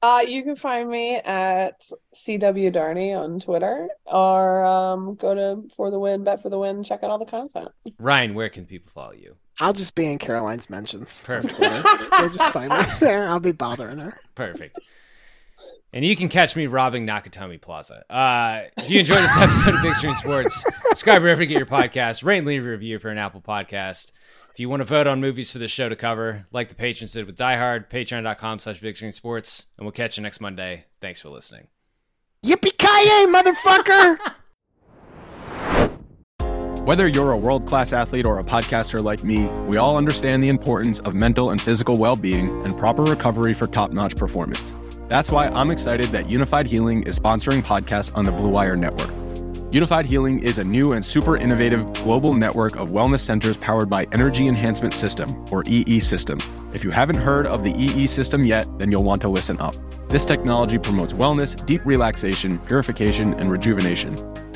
Uh, 0.00 0.22
you 0.26 0.44
can 0.44 0.54
find 0.54 0.88
me 0.88 1.16
at 1.16 1.90
CW 2.14 2.72
Darney 2.72 3.18
on 3.18 3.40
Twitter 3.40 3.88
or 4.06 4.64
um, 4.64 5.16
go 5.16 5.34
to 5.34 5.68
For 5.74 5.90
the 5.90 5.98
Win, 5.98 6.22
Bet 6.22 6.40
for 6.40 6.50
the 6.50 6.58
Win, 6.58 6.84
check 6.84 7.02
out 7.02 7.10
all 7.10 7.18
the 7.18 7.24
content. 7.24 7.68
Ryan, 7.98 8.34
where 8.34 8.48
can 8.48 8.64
people 8.64 8.92
follow 8.92 9.12
you? 9.12 9.34
I'll 9.58 9.72
just 9.72 9.96
be 9.96 10.06
in 10.08 10.18
Caroline's 10.18 10.70
mentions. 10.70 11.24
Perfect. 11.24 11.58
You'll 11.60 12.28
just 12.28 12.52
find 12.52 12.72
me 12.72 12.84
there. 13.00 13.24
I'll 13.24 13.40
be 13.40 13.50
bothering 13.50 13.98
her. 13.98 14.20
Perfect. 14.36 14.78
And 15.92 16.04
you 16.04 16.16
can 16.16 16.28
catch 16.28 16.54
me 16.54 16.66
robbing 16.66 17.06
Nakatomi 17.06 17.60
Plaza. 17.60 18.04
Uh, 18.12 18.64
if 18.76 18.90
you 18.90 19.00
enjoyed 19.00 19.18
this 19.20 19.36
episode 19.38 19.74
of 19.74 19.82
Big 19.82 19.96
Screen 19.96 20.14
Sports, 20.16 20.62
subscribe 20.88 21.22
wherever 21.22 21.42
you 21.42 21.48
get 21.48 21.56
your 21.56 21.66
podcast. 21.66 22.22
Rate 22.22 22.38
and 22.38 22.46
leave 22.46 22.64
a 22.64 22.68
review 22.68 22.98
for 22.98 23.08
an 23.08 23.16
Apple 23.16 23.40
podcast. 23.40 24.12
If 24.52 24.60
you 24.60 24.68
want 24.68 24.80
to 24.80 24.84
vote 24.84 25.06
on 25.06 25.20
movies 25.20 25.50
for 25.50 25.58
the 25.58 25.68
show 25.68 25.88
to 25.88 25.96
cover, 25.96 26.46
like 26.52 26.68
the 26.68 26.74
patrons 26.74 27.12
did 27.12 27.26
with 27.26 27.36
Die 27.36 27.56
Hard, 27.56 27.88
patreon.com 27.88 28.58
slash 28.58 28.80
Big 28.80 28.96
Screen 28.96 29.12
Sports. 29.12 29.66
And 29.78 29.86
we'll 29.86 29.92
catch 29.92 30.18
you 30.18 30.22
next 30.22 30.40
Monday. 30.40 30.84
Thanks 31.00 31.20
for 31.22 31.30
listening. 31.30 31.68
Yippee-ki-yay, 32.44 33.26
motherfucker! 33.32 34.18
Whether 36.84 37.06
you're 37.06 37.32
a 37.32 37.36
world 37.36 37.66
class 37.66 37.92
athlete 37.92 38.26
or 38.26 38.38
a 38.38 38.44
podcaster 38.44 39.02
like 39.02 39.22
me, 39.22 39.44
we 39.66 39.76
all 39.76 39.96
understand 39.96 40.42
the 40.42 40.48
importance 40.48 41.00
of 41.00 41.14
mental 41.14 41.50
and 41.50 41.60
physical 41.60 41.96
well 41.96 42.16
being 42.16 42.48
and 42.64 42.76
proper 42.76 43.04
recovery 43.04 43.54
for 43.54 43.66
top 43.66 43.90
notch 43.90 44.16
performance. 44.16 44.74
That's 45.08 45.30
why 45.30 45.48
I'm 45.48 45.70
excited 45.70 46.08
that 46.10 46.26
Unifyd 46.26 46.66
Healing 46.66 47.02
is 47.04 47.18
sponsoring 47.18 47.62
podcasts 47.62 48.14
on 48.14 48.26
the 48.26 48.32
Blue 48.32 48.50
Wire 48.50 48.76
Network. 48.76 49.08
Unifyd 49.70 50.04
Healing 50.04 50.42
is 50.42 50.58
a 50.58 50.64
new 50.64 50.92
and 50.92 51.04
super 51.04 51.34
innovative 51.34 51.90
global 51.94 52.34
network 52.34 52.76
of 52.76 52.90
wellness 52.90 53.20
centers 53.20 53.56
powered 53.56 53.88
by 53.88 54.06
Energy 54.12 54.48
Enhancement 54.48 54.92
System, 54.92 55.46
or 55.50 55.62
EE 55.66 55.98
System. 56.00 56.38
If 56.74 56.84
you 56.84 56.90
haven't 56.90 57.16
heard 57.16 57.46
of 57.46 57.64
the 57.64 57.74
EE 57.74 58.06
System 58.06 58.44
yet, 58.44 58.66
then 58.78 58.92
you'll 58.92 59.02
want 59.02 59.22
to 59.22 59.30
listen 59.30 59.58
up. 59.60 59.74
This 60.10 60.26
technology 60.26 60.78
promotes 60.78 61.14
wellness, 61.14 61.64
deep 61.64 61.86
relaxation, 61.86 62.58
purification, 62.60 63.32
and 63.34 63.50
rejuvenation. 63.50 64.14